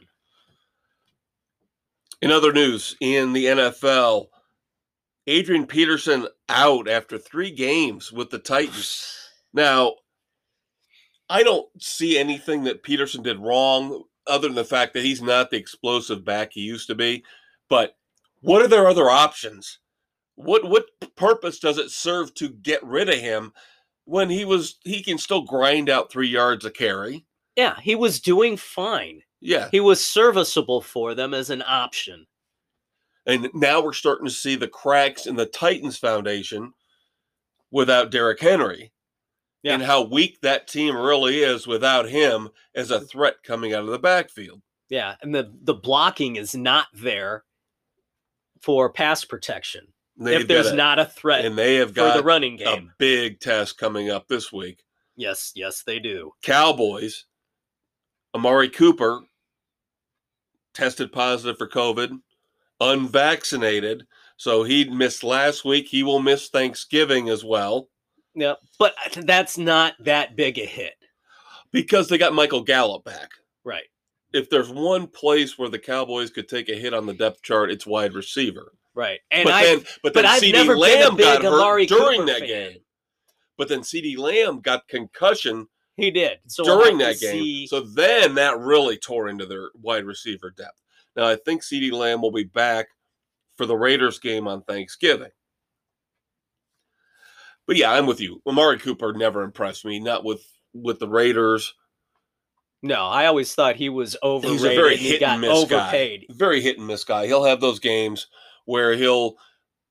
In 2.22 2.32
other 2.32 2.52
news, 2.52 2.96
in 3.02 3.34
the 3.34 3.46
NFL, 3.46 4.28
Adrian 5.28 5.68
Peterson 5.68 6.28
out 6.48 6.90
after 6.90 7.18
three 7.18 7.52
games 7.52 8.12
with 8.12 8.30
the 8.30 8.40
Titans. 8.40 9.16
Now, 9.52 9.96
I 11.30 11.44
don't 11.44 11.68
see 11.82 12.18
anything 12.18 12.64
that 12.64 12.84
Peterson 12.84 13.22
did 13.22 13.40
wrong 13.40 14.04
other 14.28 14.48
than 14.48 14.56
the 14.56 14.66
fact 14.66 14.94
that 14.94 15.04
he's 15.04 15.22
not 15.22 15.50
the 15.50 15.58
explosive 15.58 16.26
back 16.26 16.54
he 16.54 16.62
used 16.62 16.88
to 16.88 16.96
be. 16.96 17.24
But 17.70 17.96
what 18.42 18.62
are 18.62 18.68
their 18.68 18.88
other 18.88 19.10
options? 19.10 19.80
What 20.36 20.68
what 20.68 20.86
purpose 21.16 21.60
does 21.60 21.78
it 21.78 21.92
serve 21.92 22.34
to 22.36 22.50
get 22.50 22.84
rid 22.84 23.10
of 23.10 23.20
him 23.20 23.54
when 24.06 24.30
he 24.30 24.46
was 24.46 24.78
he 24.84 25.04
can 25.04 25.18
still 25.18 25.42
grind 25.42 25.90
out 25.90 26.12
three 26.12 26.30
yards 26.30 26.66
a 26.66 26.72
carry? 26.72 27.26
Yeah, 27.56 27.80
he 27.82 27.96
was 27.96 28.22
doing 28.22 28.56
fine. 28.56 29.22
Yeah. 29.42 29.70
He 29.72 29.80
was 29.80 30.04
serviceable 30.04 30.82
for 30.82 31.14
them 31.14 31.34
as 31.34 31.50
an 31.50 31.64
option. 31.66 32.26
And 33.26 33.50
now 33.54 33.82
we're 33.82 33.94
starting 33.94 34.26
to 34.26 34.32
see 34.32 34.56
the 34.56 34.68
cracks 34.68 35.28
in 35.28 35.36
the 35.36 35.46
Titans 35.46 35.98
foundation 35.98 36.74
without 37.70 38.12
Derrick 38.12 38.40
Henry. 38.40 38.92
Yeah. 39.64 39.74
And 39.74 39.84
how 39.84 40.04
weak 40.04 40.40
that 40.42 40.68
team 40.68 40.96
really 40.96 41.40
is 41.40 41.68
without 41.68 42.08
him 42.08 42.50
as 42.76 42.92
a 42.92 42.98
mm-hmm. 42.98 43.06
threat 43.06 43.44
coming 43.44 43.74
out 43.74 43.84
of 43.84 43.90
the 43.90 44.00
backfield. 44.00 44.62
Yeah, 44.90 45.16
and 45.22 45.36
the 45.36 45.54
the 45.64 45.74
blocking 45.74 46.38
is 46.38 46.56
not 46.56 46.88
there 46.94 47.44
for 48.60 48.92
pass 48.92 49.24
protection. 49.24 49.88
They've 50.18 50.42
if 50.42 50.48
there's 50.48 50.68
a- 50.68 50.76
not 50.76 51.00
a 51.00 51.06
threat 51.06 51.46
and 51.46 51.58
they 51.58 51.76
have 51.76 51.90
for 51.90 51.96
got 51.96 52.18
the 52.18 52.24
running 52.24 52.56
game, 52.56 52.92
a 52.92 52.96
big 52.98 53.40
test 53.40 53.78
coming 53.78 54.10
up 54.10 54.28
this 54.28 54.52
week. 54.52 54.84
Yes, 55.16 55.52
yes, 55.56 55.84
they 55.84 56.00
do. 56.00 56.32
Cowboys, 56.42 57.26
Amari 58.34 58.70
Cooper 58.70 59.22
tested 60.74 61.12
positive 61.12 61.58
for 61.58 61.68
COVID, 61.68 62.20
unvaccinated. 62.80 64.06
So 64.38 64.64
he 64.64 64.86
missed 64.86 65.24
last 65.24 65.66
week. 65.66 65.88
He 65.88 66.04
will 66.04 66.22
miss 66.22 66.48
Thanksgiving 66.48 67.28
as 67.28 67.44
well 67.44 67.90
Yeah, 68.36 68.54
but 68.78 68.94
that's 69.26 69.58
not 69.58 69.94
that 70.00 70.36
big 70.36 70.58
a 70.60 70.66
hit, 70.66 70.94
because 71.72 72.08
they 72.08 72.18
got 72.18 72.34
Michael 72.34 72.64
Gallup 72.64 73.04
back. 73.04 73.30
right? 73.64 73.84
If 74.32 74.50
there's 74.50 74.70
one 74.70 75.08
place 75.08 75.58
where 75.58 75.70
the 75.70 75.80
Cowboys 75.80 76.30
could 76.30 76.48
take 76.48 76.70
a 76.70 76.76
hit 76.76 76.94
on 76.94 77.06
the 77.08 77.14
depth 77.16 77.42
chart, 77.42 77.72
it's 77.72 77.88
wide 77.88 78.14
receiver. 78.14 78.74
Right. 78.94 79.20
And 79.32 79.46
but 79.46 79.54
I 79.54 79.64
then, 79.64 79.80
but 79.80 79.90
but 80.04 80.14
then 80.14 80.26
I've 80.28 80.42
CeeDee 80.42 80.52
never 80.54 80.74
been 80.76 80.78
a 80.78 80.82
Lamb 80.82 81.10
got 81.10 81.18
big 81.18 81.42
hurt 81.42 81.46
Amari 81.46 81.86
during 81.88 82.20
Cooper 82.22 82.26
that 82.28 82.40
fan. 82.40 82.48
game. 82.48 82.78
But 83.58 83.68
then 83.70 83.80
CeeDee 83.82 84.18
Lamb 84.18 84.60
got 84.62 84.88
concussion 84.88 85.68
he 85.98 86.12
did. 86.12 86.38
So 86.48 86.64
during 86.64 86.98
that 87.00 87.20
game. 87.20 87.32
see- 87.34 87.68
So 87.68 87.82
then 87.82 88.36
that 88.36 88.58
really 88.60 88.98
tore 88.98 89.28
into 89.30 89.46
their 89.46 89.70
wide 89.74 90.06
receiver 90.06 90.52
depth. 90.52 90.80
Now 91.16 91.28
I 91.28 91.36
think 91.36 91.64
CeeDee 91.64 91.92
Lamb 91.92 92.22
will 92.22 92.32
be 92.32 92.44
back 92.46 92.88
for 93.58 93.66
the 93.66 93.76
Raiders 93.76 94.20
game 94.20 94.48
on 94.48 94.62
Thanksgiving. 94.64 95.32
But 97.70 97.78
yeah, 97.78 97.92
I'm 97.92 98.08
with 98.08 98.20
you. 98.20 98.42
Amari 98.48 98.80
Cooper 98.80 99.14
never 99.14 99.44
impressed 99.44 99.86
me, 99.86 100.00
not 100.00 100.24
with 100.24 100.44
with 100.74 100.98
the 100.98 101.08
Raiders. 101.08 101.76
no, 102.82 103.06
I 103.06 103.28
always 103.28 103.54
thought 103.54 103.76
he 103.76 103.90
was 103.90 104.18
overrated. 104.24 104.52
He's 104.60 104.64
a 104.64 104.76
very 104.76 104.98
hit 104.98 105.22
and 105.22 105.42
miss 105.42 105.52
overpaid. 105.52 106.26
guy. 106.28 106.34
Very 106.36 106.62
hit 106.62 106.80
and 106.80 106.88
miss 106.88 107.04
guy. 107.04 107.28
He'll 107.28 107.44
have 107.44 107.62
those 107.62 107.78
games 107.78 108.26
where 108.66 108.94
he'll 108.96 109.36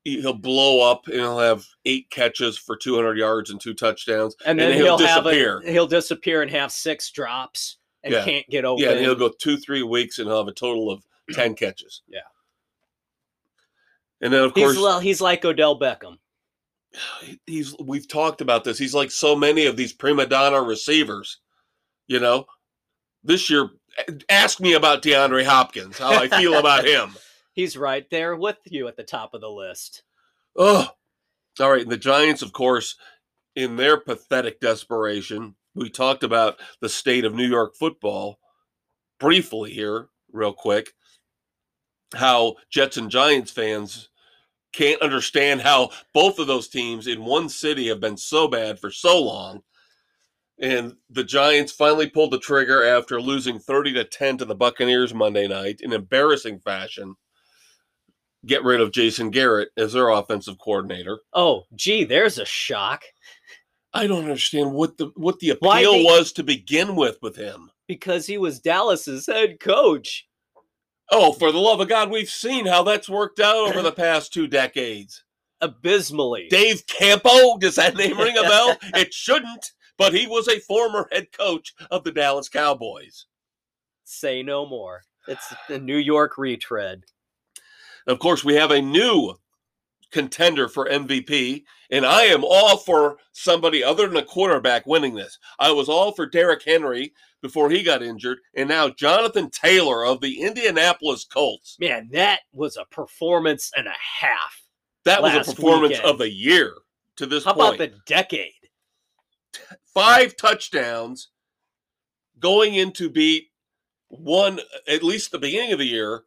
he'll 0.03 0.33
blow 0.33 0.91
up 0.91 1.07
and 1.07 1.15
he'll 1.17 1.39
have 1.39 1.65
eight 1.85 2.11
catches 2.11 2.59
for 2.59 2.77
200 2.77 3.17
yards 3.17 3.51
and 3.51 3.61
two 3.61 3.75
touchdowns. 3.75 4.35
And 4.45 4.59
then 4.59 4.73
And 4.73 4.81
he'll, 4.81 4.99
he'll 4.99 5.07
have 5.07 5.23
disappear. 5.23 5.59
a, 5.65 5.71
he'll 5.71 5.87
disappear 5.87 6.43
and 6.43 6.51
have 6.51 6.73
six 6.73 7.13
drops 7.13 7.77
and 8.03 8.13
Yeah. 8.13 8.25
can't 8.25 8.49
get 8.51 8.65
open. 8.65 8.83
Yeah, 8.85 8.91
and 8.91 9.01
he'll 9.03 9.15
go 9.15 9.29
two, 9.29 9.57
three 9.57 9.85
weeks 9.85 10.19
and 10.19 10.27
he'll 10.27 10.39
have 10.39 10.49
a 10.49 10.53
total 10.53 10.91
of 10.91 11.05
10 11.33 11.55
catches. 11.55 12.03
Yeah. 12.09 12.21
And 14.21 14.33
then, 14.33 14.43
of 14.43 14.53
He's 14.55 14.65
course, 14.65 14.77
well, 14.79 14.99
he's 14.99 15.21
like 15.21 15.45
Odell 15.45 15.79
Beckham. 15.79 16.17
he's 17.47 17.75
we've 17.78 18.09
talked 18.09 18.40
about 18.40 18.64
this. 18.64 18.78
He's 18.78 18.95
like 18.95 19.11
so 19.11 19.35
many 19.37 19.66
of 19.66 19.76
these 19.76 19.92
prima 19.92 20.26
donna 20.26 20.61
receivers. 20.61 21.38
You 22.07 22.21
know, 22.21 22.47
this 23.23 23.50
year, 23.50 23.71
ask 24.30 24.61
me 24.61 24.73
about 24.73 25.02
DeAndre 25.02 25.45
Hopkins, 25.45 25.99
how 25.99 26.12
I 26.12 26.28
feel 26.28 26.54
about 26.54 26.85
him. 26.87 27.11
He's 27.52 27.76
right 27.76 28.09
there 28.11 28.37
with 28.37 28.59
you 28.64 28.88
at 28.88 28.97
the 28.97 29.02
top 29.02 29.35
of 29.35 29.40
the 29.40 29.50
list. 29.50 30.04
Oh, 30.57 30.88
all 31.61 31.71
right. 31.71 31.83
And 31.83 31.90
the 31.90 31.97
Giants, 31.97 32.40
of 32.42 32.52
course, 32.52 32.97
in 33.57 33.76
their 33.76 33.99
pathetic 33.99 34.61
desperation, 34.61 35.54
we 35.75 35.90
talked 35.90 36.23
about 36.23 36.59
the 36.80 36.88
state 36.88 37.25
of 37.25 37.35
New 37.35 37.47
York 37.47 37.75
football 37.76 38.38
briefly 39.18 39.73
here, 39.73 40.09
real 40.33 40.52
quick. 40.52 40.92
How 42.14 42.57
Jets 42.71 42.97
and 42.97 43.11
Giants 43.11 43.50
fans 43.50 44.09
can't 44.73 45.01
understand 45.03 45.61
how 45.63 45.91
both 46.13 46.39
of 46.39 46.47
those 46.47 46.69
teams 46.69 47.07
in 47.07 47.25
one 47.25 47.49
city 47.49 47.89
have 47.89 48.01
been 48.01 48.17
so 48.17 48.49
bad 48.49 48.79
for 48.79 48.91
so 48.91 49.23
long. 49.23 49.63
And 50.61 50.95
the 51.11 51.25
Giants 51.25 51.73
finally 51.73 52.09
pulled 52.09 52.33
the 52.33 52.39
trigger 52.39 52.85
after 52.85 53.21
losing 53.21 53.59
30 53.59 53.95
to 53.95 54.05
10 54.05 54.39
to 54.39 54.45
the 54.45 54.55
Buccaneers 54.55 55.15
Monday 55.15 55.47
night 55.49 55.81
in 55.81 55.93
embarrassing 55.93 56.59
fashion. 56.59 57.15
Get 58.47 58.63
rid 58.65 58.81
of 58.81 58.93
Jason 58.93 59.31
Garrett 59.31 59.71
as 59.77 59.93
their 59.93 60.09
offensive 60.11 60.59
coordinator. 60.59 61.21
Oh, 61.33 61.65
gee, 61.75 62.05
there's 62.05 62.39
a 62.39 62.45
shock 62.45 63.03
I 63.95 64.07
don't 64.07 64.25
understand 64.25 64.73
what 64.73 64.99
the 64.99 65.11
what 65.17 65.39
the 65.39 65.51
appeal 65.51 65.93
they- 65.93 66.05
was 66.05 66.31
to 66.33 66.45
begin 66.45 66.95
with 66.95 67.19
with 67.23 67.35
him. 67.37 67.71
because 67.87 68.27
he 68.27 68.37
was 68.37 68.61
Dallas's 68.61 69.27
head 69.27 69.59
coach. 69.61 70.28
Oh, 71.11 71.33
for 71.33 71.50
the 71.53 71.59
love 71.59 71.81
of 71.81 71.88
God, 71.88 72.11
we've 72.11 72.29
seen 72.29 72.67
how 72.67 72.83
that's 72.83 73.09
worked 73.09 73.41
out 73.41 73.57
over 73.57 73.83
the 73.83 73.93
past 73.97 74.33
two 74.33 74.47
decades. 74.47 75.25
Abysmally. 75.61 76.49
Dave 76.50 76.87
Campo, 76.87 77.59
does 77.59 77.77
that 77.77 77.97
name 77.97 78.19
ring 78.19 78.37
a 78.37 78.43
bell? 78.43 78.77
it 78.95 79.12
shouldn't, 79.12 79.73
but 79.97 80.15
he 80.15 80.27
was 80.27 80.49
a 80.49 80.61
former 80.61 81.09
head 81.11 81.33
coach 81.33 81.75
of 81.91 82.05
the 82.05 82.12
Dallas 82.12 82.49
Cowboys. 82.49 83.27
Say 84.05 84.43
no 84.43 84.67
more. 84.67 85.03
It's 85.27 85.53
the 85.69 85.79
New 85.79 85.97
York 85.97 86.38
retread. 86.38 87.05
Of 88.07 88.19
course, 88.19 88.45
we 88.45 88.55
have 88.55 88.71
a 88.71 88.81
new 88.81 89.35
contender 90.11 90.69
for 90.69 90.88
MVP, 90.88 91.65
and 91.90 92.04
I 92.04 92.23
am 92.25 92.45
all 92.45 92.76
for 92.76 93.18
somebody 93.33 93.83
other 93.83 94.07
than 94.07 94.16
a 94.16 94.25
quarterback 94.25 94.87
winning 94.87 95.14
this. 95.14 95.38
I 95.59 95.71
was 95.71 95.88
all 95.88 96.12
for 96.12 96.26
Derrick 96.26 96.62
Henry 96.64 97.12
before 97.40 97.71
he 97.71 97.83
got 97.83 98.02
injured, 98.02 98.38
and 98.54 98.68
now 98.68 98.88
Jonathan 98.90 99.50
Taylor 99.50 100.04
of 100.04 100.21
the 100.21 100.40
Indianapolis 100.42 101.25
Colts. 101.25 101.76
Man, 101.80 102.09
that 102.12 102.40
was 102.52 102.76
a 102.76 102.85
performance 102.87 103.71
and 103.76 103.87
a 103.87 103.95
half. 104.21 104.62
That 105.04 105.23
was 105.23 105.49
a 105.49 105.52
performance 105.54 105.95
weekend. 105.95 106.11
of 106.11 106.18
the 106.18 106.30
year 106.30 106.75
to 107.16 107.26
this 107.26 107.45
How 107.45 107.54
point. 107.54 107.76
about 107.76 107.78
the 107.78 107.99
decade? 108.07 108.52
Five 109.95 110.37
touchdowns 110.37 111.28
going 112.38 112.75
in 112.75 112.92
to 112.92 113.09
beat 113.09 113.49
one, 114.09 114.61
at 114.87 115.02
least 115.02 115.30
the 115.30 115.38
beginning 115.38 115.73
of 115.73 115.78
the 115.78 115.87
year, 115.87 116.25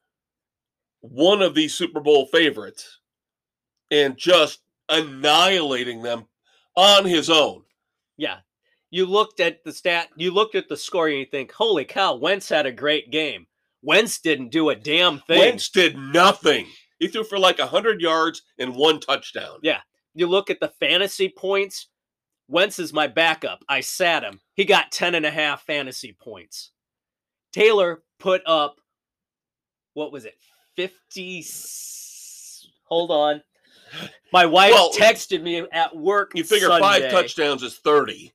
one 1.01 1.41
of 1.41 1.55
these 1.55 1.73
Super 1.73 1.99
Bowl 1.99 2.25
favorites 2.27 2.99
and 3.89 4.17
just 4.17 4.59
annihilating 4.91 6.03
them 6.03 6.27
on 6.75 7.05
his 7.05 7.29
own. 7.29 7.63
Yeah. 8.17 8.37
You 8.91 9.05
looked 9.05 9.39
at 9.39 9.63
the 9.63 9.71
stat, 9.71 10.09
you 10.17 10.31
looked 10.31 10.55
at 10.55 10.67
the 10.67 10.77
score, 10.77 11.07
and 11.07 11.17
you 11.17 11.25
think, 11.25 11.51
holy 11.51 11.85
cow, 11.85 12.15
Wentz 12.15 12.49
had 12.49 12.65
a 12.65 12.71
great 12.71 13.09
game. 13.09 13.47
Wentz 13.81 14.19
didn't 14.19 14.49
do 14.49 14.69
a 14.69 14.75
damn 14.75 15.19
thing. 15.19 15.39
Wentz 15.39 15.69
did 15.69 15.97
nothing. 15.97 16.67
He 16.99 17.07
threw 17.07 17.23
for 17.23 17.39
like 17.39 17.57
100 17.57 18.01
yards 18.01 18.43
and 18.59 18.75
one 18.75 18.99
touchdown. 18.99 19.59
Yeah. 19.63 19.79
You 20.13 20.27
look 20.27 20.49
at 20.49 20.59
the 20.59 20.67
fantasy 20.79 21.29
points. 21.29 21.87
Wentz 22.47 22.79
is 22.79 22.91
my 22.91 23.07
backup. 23.07 23.63
I 23.69 23.79
sat 23.79 24.23
him. 24.23 24.41
He 24.55 24.65
got 24.65 24.91
10 24.91 25.15
and 25.15 25.25
a 25.25 25.31
half 25.31 25.65
fantasy 25.65 26.15
points. 26.21 26.71
Taylor 27.53 28.03
put 28.19 28.41
up, 28.45 28.75
what 29.93 30.11
was 30.11 30.25
it, 30.25 30.35
50? 30.75 31.45
Hold 32.83 33.11
on. 33.11 33.41
My 34.33 34.45
wife 34.45 34.71
Well, 34.73 34.91
texted 34.93 35.41
me 35.41 35.57
at 35.71 35.95
work. 35.95 36.31
You 36.35 36.43
figure 36.43 36.67
Sunday. 36.69 36.81
five 37.01 37.11
touchdowns 37.11 37.63
is 37.63 37.77
30 37.79 38.31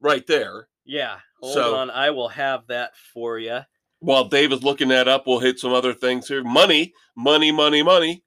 right 0.00 0.26
there. 0.26 0.68
Yeah. 0.84 1.18
Hold 1.40 1.54
So- 1.54 1.74
on. 1.76 1.90
I 1.90 2.10
will 2.10 2.28
have 2.28 2.66
that 2.68 2.96
for 3.12 3.38
you. 3.38 3.60
While 4.00 4.24
Dave 4.24 4.52
is 4.52 4.62
looking 4.62 4.88
that 4.88 5.08
up, 5.08 5.26
we'll 5.26 5.40
hit 5.40 5.58
some 5.58 5.72
other 5.72 5.94
things 5.94 6.28
here. 6.28 6.44
Money, 6.44 6.92
money, 7.16 7.50
money, 7.50 7.82
money. 7.82 8.22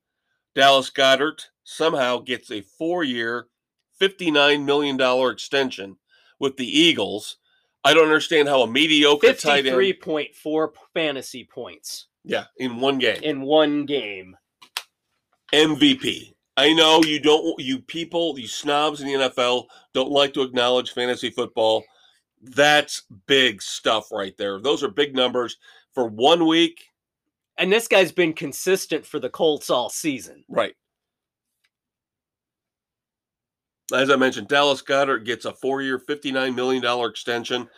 Dallas 0.56 0.90
Goedert 0.90 1.50
somehow 1.64 2.18
gets 2.18 2.52
a 2.52 2.62
four 2.62 3.04
year, 3.04 3.48
$59 4.02 4.66
million 4.66 5.00
extension 5.32 5.98
with 6.40 6.58
the 6.58 6.66
Eagles. 6.68 7.38
I 7.84 7.94
don't 7.94 8.06
understand 8.06 8.50
how 8.50 8.62
a 8.64 8.68
mediocre 8.68 9.32
tight 9.34 9.66
end. 9.68 9.76
53.4 9.78 10.70
fantasy 10.94 11.46
points 11.46 12.08
Yeah, 12.26 12.46
in 12.58 12.82
one 12.82 12.98
game. 12.98 13.22
in 13.24 13.42
one 13.42 13.86
game. 13.86 14.36
MVP. 15.54 16.34
I 16.60 16.74
know 16.74 17.02
you 17.06 17.22
don't, 17.22 17.58
you 17.58 17.80
people, 17.80 18.38
you 18.38 18.46
snobs 18.46 19.00
in 19.00 19.08
the 19.08 19.14
NFL 19.14 19.68
don't 19.94 20.12
like 20.12 20.34
to 20.34 20.42
acknowledge 20.42 20.92
fantasy 20.92 21.30
football. 21.30 21.86
That's 22.42 23.04
big 23.28 23.62
stuff 23.62 24.12
right 24.12 24.36
there. 24.38 24.60
Those 24.60 24.84
are 24.84 24.90
big 24.90 25.16
numbers 25.16 25.56
for 25.94 26.06
one 26.06 26.46
week. 26.46 26.84
And 27.58 27.72
this 27.72 27.88
guy's 27.88 28.12
been 28.12 28.34
consistent 28.34 29.06
for 29.06 29.22
the 29.22 29.30
Colts 29.30 29.70
all 29.70 29.90
season. 29.90 30.44
Right. 30.50 30.76
As 33.94 34.10
I 34.10 34.18
mentioned, 34.18 34.50
Dallas 34.50 34.82
Goedert 34.82 35.24
gets 35.24 35.46
a 35.46 35.54
four 35.54 35.82
year, 35.82 35.98
$59 35.98 36.54
million 36.54 36.84
extension. 37.10 37.70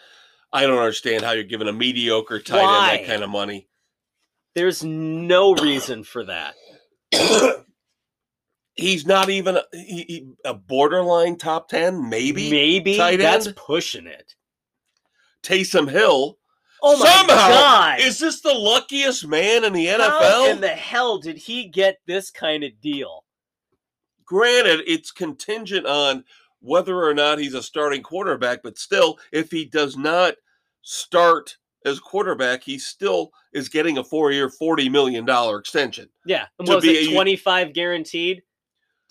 I 0.52 0.66
don't 0.66 0.80
understand 0.80 1.24
how 1.24 1.34
you're 1.34 1.44
giving 1.44 1.68
a 1.68 1.74
mediocre 1.74 2.40
tight 2.40 2.94
end 2.94 3.00
that 3.00 3.08
kind 3.08 3.24
of 3.24 3.30
money. 3.30 3.68
There's 4.56 4.84
no 4.84 5.54
reason 5.54 6.04
for 6.04 6.24
that. 6.24 6.56
He's 8.76 9.06
not 9.06 9.30
even 9.30 9.58
a, 9.58 9.64
he, 9.74 10.28
a 10.46 10.54
borderline 10.54 11.38
top 11.38 11.68
10, 11.70 12.10
maybe. 12.10 12.50
Maybe 12.50 12.98
that's 12.98 13.50
pushing 13.56 14.08
it. 14.08 14.36
Taysom 15.44 15.90
Hill 15.90 16.38
Oh 16.84 16.98
my 16.98 17.06
Somehow, 17.06 17.48
god! 17.48 18.00
Is 18.00 18.18
this 18.18 18.42
the 18.42 18.54
luckiest 18.54 19.28
man 19.28 19.64
in 19.64 19.74
the 19.74 19.86
How 19.86 20.20
NFL? 20.20 20.52
in 20.52 20.62
the 20.62 20.68
hell 20.70 21.20
did 21.20 21.38
he 21.38 21.68
get 21.68 22.00
this 22.08 22.32
kind 22.32 22.64
of 22.64 22.72
deal? 22.82 23.24
Granted, 24.26 24.82
it's 24.88 25.12
contingent 25.12 25.86
on 25.86 26.24
whether 26.60 27.04
or 27.04 27.14
not 27.14 27.38
he's 27.38 27.54
a 27.54 27.62
starting 27.62 28.02
quarterback, 28.02 28.64
but 28.64 28.80
still, 28.80 29.20
if 29.32 29.52
he 29.52 29.66
does 29.66 29.96
not 29.96 30.34
start 30.82 31.56
as 31.86 32.00
quarterback, 32.00 32.64
he 32.64 32.80
still 32.80 33.32
is 33.54 33.70
getting 33.70 34.00
a 34.00 34.04
four-year, 34.04 34.50
forty 34.50 34.90
million 34.90 35.24
dollar 35.24 35.60
extension. 35.60 36.10
Yeah, 36.26 36.48
and 36.58 36.68
To 36.68 36.76
was 36.76 36.84
be 36.84 36.92
it 36.94 37.14
25 37.14 37.74
guaranteed 37.74 38.42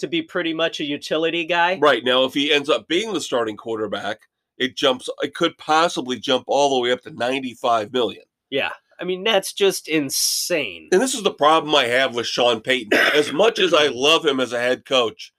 to 0.00 0.08
be 0.08 0.22
pretty 0.22 0.52
much 0.52 0.80
a 0.80 0.84
utility 0.84 1.44
guy? 1.44 1.78
Right 1.78 2.04
now, 2.04 2.24
if 2.24 2.34
he 2.34 2.52
ends 2.52 2.68
up 2.68 2.88
being 2.88 3.12
the 3.12 3.20
starting 3.20 3.56
quarterback, 3.56 4.20
it 4.58 4.76
jumps. 4.76 5.08
It 5.22 5.34
could 5.34 5.56
possibly 5.56 6.18
jump 6.18 6.44
all 6.46 6.74
the 6.74 6.80
way 6.80 6.92
up 6.92 7.00
to 7.02 7.10
ninety-five 7.10 7.92
million. 7.92 8.24
Yeah, 8.50 8.70
I 9.00 9.04
mean, 9.04 9.24
that's 9.24 9.52
just 9.52 9.88
insane. 9.88 10.88
And 10.92 11.00
this 11.00 11.14
is 11.14 11.22
the 11.22 11.32
problem 11.32 11.74
I 11.74 11.84
have 11.84 12.14
with 12.14 12.26
Sean 12.26 12.60
Payton. 12.60 12.98
As 13.14 13.32
much 13.32 13.58
as 13.58 13.72
I 13.72 13.88
love 13.88 14.26
him 14.26 14.40
as 14.40 14.52
a 14.52 14.58
head 14.58 14.84
coach, 14.84 15.32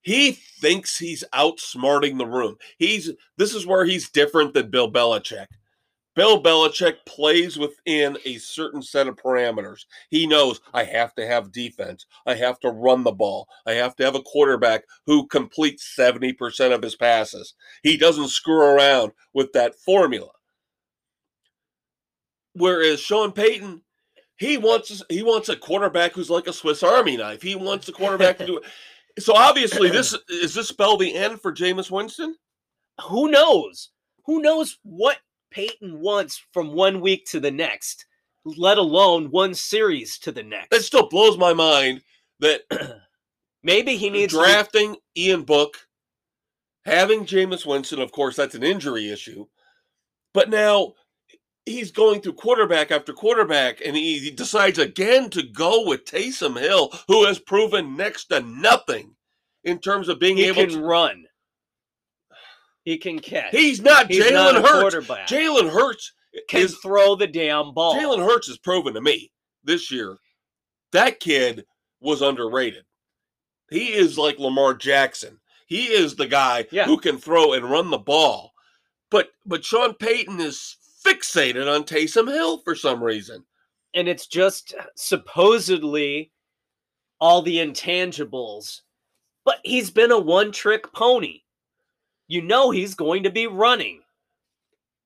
he 0.00 0.32
thinks 0.32 0.98
he's 0.98 1.24
outsmarting 1.34 2.18
the 2.18 2.26
room. 2.26 2.56
He's 2.78 3.10
this 3.36 3.54
is 3.54 3.66
where 3.66 3.84
he's 3.84 4.10
different 4.10 4.54
than 4.54 4.70
Bill 4.70 4.90
Belichick. 4.90 5.46
Bill 6.14 6.42
Belichick 6.42 6.96
plays 7.06 7.58
within 7.58 8.18
a 8.24 8.36
certain 8.36 8.82
set 8.82 9.08
of 9.08 9.16
parameters. 9.16 9.86
He 10.10 10.26
knows 10.26 10.60
I 10.74 10.84
have 10.84 11.14
to 11.14 11.26
have 11.26 11.52
defense. 11.52 12.06
I 12.26 12.34
have 12.34 12.60
to 12.60 12.68
run 12.68 13.02
the 13.02 13.12
ball. 13.12 13.48
I 13.66 13.72
have 13.72 13.96
to 13.96 14.04
have 14.04 14.14
a 14.14 14.22
quarterback 14.22 14.84
who 15.06 15.26
completes 15.28 15.94
70% 15.98 16.74
of 16.74 16.82
his 16.82 16.96
passes. 16.96 17.54
He 17.82 17.96
doesn't 17.96 18.28
screw 18.28 18.60
around 18.60 19.12
with 19.32 19.52
that 19.52 19.74
formula. 19.74 20.30
Whereas 22.54 23.00
Sean 23.00 23.32
Payton, 23.32 23.82
he 24.36 24.58
wants 24.58 25.02
he 25.08 25.22
wants 25.22 25.48
a 25.48 25.56
quarterback 25.56 26.12
who's 26.12 26.28
like 26.28 26.46
a 26.46 26.52
Swiss 26.52 26.82
Army 26.82 27.16
knife. 27.16 27.40
He 27.40 27.54
wants 27.54 27.86
the 27.86 27.92
quarterback 27.92 28.38
to 28.38 28.46
do 28.46 28.58
it. 28.58 28.64
So 29.18 29.34
obviously, 29.34 29.88
this 29.88 30.14
is 30.28 30.54
this 30.54 30.68
spell 30.68 30.98
the 30.98 31.14
end 31.14 31.40
for 31.40 31.52
Jameis 31.52 31.90
Winston? 31.90 32.36
Who 33.08 33.30
knows? 33.30 33.90
Who 34.26 34.42
knows 34.42 34.78
what 34.82 35.18
Payton 35.52 36.00
wants 36.00 36.42
from 36.52 36.72
one 36.72 37.00
week 37.00 37.26
to 37.26 37.40
the 37.40 37.50
next, 37.50 38.06
let 38.44 38.78
alone 38.78 39.30
one 39.30 39.54
series 39.54 40.18
to 40.20 40.32
the 40.32 40.42
next. 40.42 40.74
It 40.74 40.82
still 40.82 41.08
blows 41.08 41.38
my 41.38 41.52
mind 41.52 42.02
that 42.40 42.62
maybe 43.62 43.96
he 43.96 44.10
needs 44.10 44.32
drafting 44.32 44.94
to... 44.94 45.00
Ian 45.16 45.42
Book, 45.42 45.78
having 46.84 47.24
Jameis 47.24 47.66
Winston. 47.66 48.00
Of 48.00 48.12
course, 48.12 48.36
that's 48.36 48.54
an 48.54 48.62
injury 48.62 49.10
issue, 49.10 49.46
but 50.34 50.50
now 50.50 50.94
he's 51.66 51.90
going 51.90 52.20
through 52.20 52.34
quarterback 52.34 52.90
after 52.90 53.12
quarterback, 53.12 53.80
and 53.84 53.96
he 53.96 54.30
decides 54.30 54.78
again 54.78 55.30
to 55.30 55.42
go 55.42 55.86
with 55.86 56.04
Taysom 56.04 56.58
Hill, 56.58 56.92
who 57.08 57.24
has 57.26 57.38
proven 57.38 57.96
next 57.96 58.26
to 58.26 58.40
nothing 58.40 59.14
in 59.64 59.78
terms 59.78 60.08
of 60.08 60.18
being 60.18 60.36
he 60.36 60.46
able 60.46 60.66
to 60.66 60.82
run. 60.82 61.24
He 62.84 62.98
can 62.98 63.18
catch. 63.18 63.52
He's 63.52 63.80
not 63.80 64.08
Jalen 64.08 64.62
Hurts. 64.66 64.96
Jalen 65.30 65.70
Hurts 65.70 66.12
can 66.48 66.62
is, 66.62 66.76
throw 66.78 67.14
the 67.14 67.26
damn 67.26 67.72
ball. 67.74 67.94
Jalen 67.94 68.24
Hurts 68.24 68.48
has 68.48 68.58
proven 68.58 68.94
to 68.94 69.00
me 69.00 69.30
this 69.64 69.90
year 69.90 70.18
that 70.92 71.20
kid 71.20 71.64
was 72.00 72.22
underrated. 72.22 72.84
He 73.70 73.92
is 73.92 74.18
like 74.18 74.38
Lamar 74.38 74.74
Jackson. 74.74 75.38
He 75.66 75.86
is 75.86 76.14
the 76.14 76.26
guy 76.26 76.66
yeah. 76.70 76.84
who 76.84 76.98
can 76.98 77.16
throw 77.18 77.54
and 77.54 77.70
run 77.70 77.90
the 77.90 77.98
ball. 77.98 78.52
But 79.10 79.30
but 79.46 79.64
Sean 79.64 79.94
Payton 79.94 80.40
is 80.40 80.76
fixated 81.04 81.72
on 81.74 81.84
Taysom 81.84 82.28
Hill 82.28 82.58
for 82.58 82.74
some 82.74 83.02
reason. 83.02 83.44
And 83.94 84.08
it's 84.08 84.26
just 84.26 84.74
supposedly 84.94 86.30
all 87.20 87.42
the 87.42 87.56
intangibles. 87.56 88.82
But 89.44 89.58
he's 89.64 89.90
been 89.90 90.12
a 90.12 90.18
one 90.18 90.52
trick 90.52 90.92
pony 90.92 91.40
you 92.28 92.42
know 92.42 92.70
he's 92.70 92.94
going 92.94 93.24
to 93.24 93.30
be 93.30 93.46
running. 93.46 94.00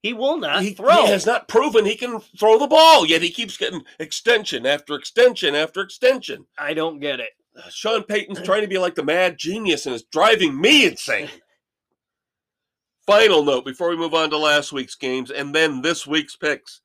He 0.03 0.13
will 0.13 0.39
not 0.39 0.63
he, 0.63 0.73
throw. 0.73 1.05
He 1.05 1.11
has 1.11 1.27
not 1.27 1.49
proven 1.49 1.85
he 1.85 1.97
can 1.97 2.21
throw 2.39 2.59
the 2.59 2.69
ball, 2.69 3.05
yet 3.05 3.23
he 3.23 3.31
keeps 3.31 3.57
getting 3.57 3.83
extension 3.99 4.65
after 4.65 4.95
extension 4.95 5.55
after 5.55 5.81
extension. 5.81 6.47
I 6.59 6.75
don't 6.75 7.01
get 7.01 7.19
it. 7.19 7.31
Uh, 7.57 7.69
Sean 7.71 8.05
Payton's 8.05 8.43
trying 8.43 8.61
to 8.61 8.69
be 8.69 8.79
like 8.79 8.95
the 8.95 9.03
mad 9.03 9.39
genius 9.39 9.87
and 9.87 9.95
is 9.95 10.05
driving 10.05 10.61
me 10.61 10.87
insane. 10.87 11.29
Final 13.07 13.45
note 13.45 13.65
before 13.65 13.89
we 13.89 13.97
move 13.97 14.15
on 14.15 14.31
to 14.31 14.39
last 14.39 14.73
week's 14.73 14.97
games 14.97 15.31
and 15.31 15.55
then 15.55 15.81
this 15.81 16.07
week's 16.07 16.37
picks. 16.37 16.81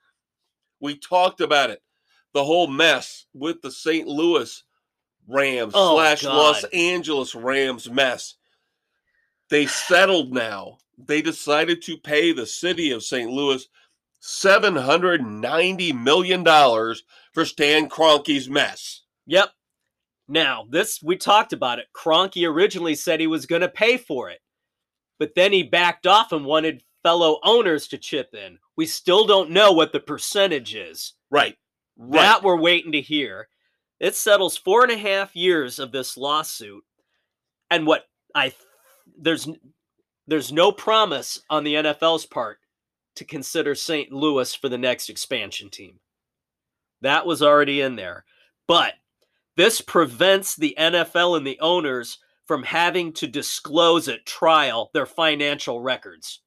We 0.80 0.98
talked 0.98 1.42
about 1.42 1.70
it. 1.70 1.82
The 2.34 2.44
whole 2.44 2.68
mess 2.68 3.26
with 3.34 3.62
the 3.62 3.72
St. 3.72 4.08
Louis 4.08 4.64
Rams 5.28 5.74
oh, 5.76 5.96
slash 5.96 6.24
God. 6.24 6.36
Los 6.36 6.64
Angeles 6.66 7.36
Rams 7.36 7.90
mess. 7.90 8.36
They 9.52 9.68
settled 9.68 10.34
now. 10.34 10.78
They 10.98 11.22
decided 11.22 11.82
to 11.84 11.98
pay 11.98 12.32
the 12.32 12.46
city 12.46 12.92
of 12.92 13.04
St. 13.04 13.30
Louis 13.30 13.68
$790 14.24 16.02
million 16.02 16.46
for 17.34 17.46
Stan 17.46 17.90
Kroenke's 17.90 18.48
mess. 18.48 19.02
Yep. 19.26 19.50
Now, 20.30 20.66
this, 20.70 21.04
we 21.04 21.18
talked 21.18 21.52
about 21.52 21.80
it. 21.80 21.88
Kroenke 21.94 22.48
originally 22.50 22.96
said 22.96 23.20
he 23.20 23.28
was 23.28 23.46
going 23.46 23.62
to 23.62 23.68
pay 23.68 23.98
for 23.98 24.30
it, 24.30 24.40
but 25.20 25.36
then 25.36 25.52
he 25.52 25.64
backed 25.64 26.08
off 26.08 26.32
and 26.32 26.46
wanted 26.46 26.84
fellow 27.04 27.40
owners 27.44 27.90
to 27.90 27.98
chip 27.98 28.34
in. 28.34 28.58
We 28.78 28.86
still 28.86 29.28
don't 29.28 29.52
know 29.52 29.74
what 29.74 29.92
the 29.92 30.00
percentage 30.00 30.76
is. 30.76 31.14
Right. 31.30 31.58
right. 31.98 32.22
That 32.22 32.44
we're 32.44 32.62
waiting 32.62 32.94
to 32.94 33.02
hear. 33.02 33.50
It 34.00 34.16
settles 34.16 34.56
four 34.56 34.84
and 34.84 34.94
a 34.94 34.98
half 34.98 35.36
years 35.36 35.78
of 35.78 35.92
this 35.92 36.16
lawsuit. 36.16 36.86
And 37.70 37.86
what 37.86 38.06
I 38.34 38.54
there's 39.18 39.48
there's 40.28 40.52
no 40.52 40.72
promise 40.72 41.42
on 41.50 41.64
the 41.64 41.76
NFL's 41.76 42.26
part 42.26 42.60
to 43.16 43.26
consider 43.26 43.76
St. 43.76 44.12
Louis 44.12 44.54
for 44.56 44.70
the 44.70 44.78
next 44.78 45.10
expansion 45.10 45.70
team. 45.70 46.00
That 47.02 47.26
was 47.26 47.42
already 47.42 47.82
in 47.82 47.96
there. 47.96 48.26
But 48.68 48.94
this 49.58 49.82
prevents 49.82 50.56
the 50.56 50.76
NFL 50.80 51.38
and 51.38 51.46
the 51.46 51.60
owners 51.60 52.20
from 52.46 52.64
having 52.64 53.14
to 53.14 53.28
disclose 53.28 54.08
at 54.08 54.26
trial 54.26 54.90
their 54.94 55.06
financial 55.06 55.82
records. 55.82 56.42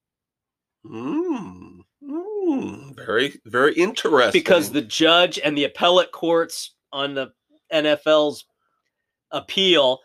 Mm, 0.86 1.80
mm, 2.02 2.96
very, 2.96 3.40
very 3.44 3.74
interesting. 3.74 4.32
Because 4.32 4.70
the 4.70 4.82
judge 4.82 5.38
and 5.42 5.56
the 5.56 5.64
appellate 5.64 6.12
courts 6.12 6.74
on 6.92 7.14
the 7.14 7.32
NFL's 7.72 8.44
appeal 9.30 10.00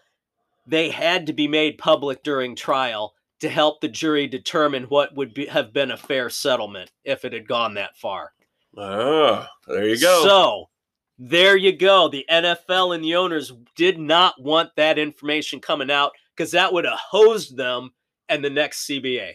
they 0.70 0.90
had 0.90 1.28
to 1.28 1.34
be 1.34 1.48
made 1.48 1.78
public 1.78 2.24
during 2.24 2.56
trial 2.56 3.14
to 3.40 3.50
help 3.50 3.82
the 3.82 3.88
jury 3.88 4.28
determine 4.28 4.84
what 4.84 5.16
would 5.16 5.34
be, 5.34 5.46
have 5.46 5.74
been 5.74 5.92
a 5.92 5.98
fair 5.98 6.30
settlement 6.30 6.92
if 7.04 7.26
it 7.26 7.34
had 7.34 7.48
gone 7.48 7.74
that 7.74 7.98
far. 7.98 8.34
Ah, 8.78 9.50
there 9.68 9.88
you 9.88 10.00
go. 10.00 10.24
So, 10.24 10.70
there 11.18 11.58
you 11.58 11.76
go. 11.76 12.08
The 12.08 12.26
NFL 12.30 12.96
and 12.96 13.04
the 13.04 13.16
owners 13.16 13.52
did 13.76 13.98
not 13.98 14.42
want 14.42 14.70
that 14.76 15.00
information 15.00 15.60
coming 15.60 15.90
out 15.90 16.12
because 16.36 16.52
that 16.52 16.72
would 16.72 16.86
have 16.86 17.00
hosed 17.00 17.58
them 17.58 17.92
and 18.28 18.44
the 18.44 18.50
next 18.50 18.88
CBA. 18.88 19.34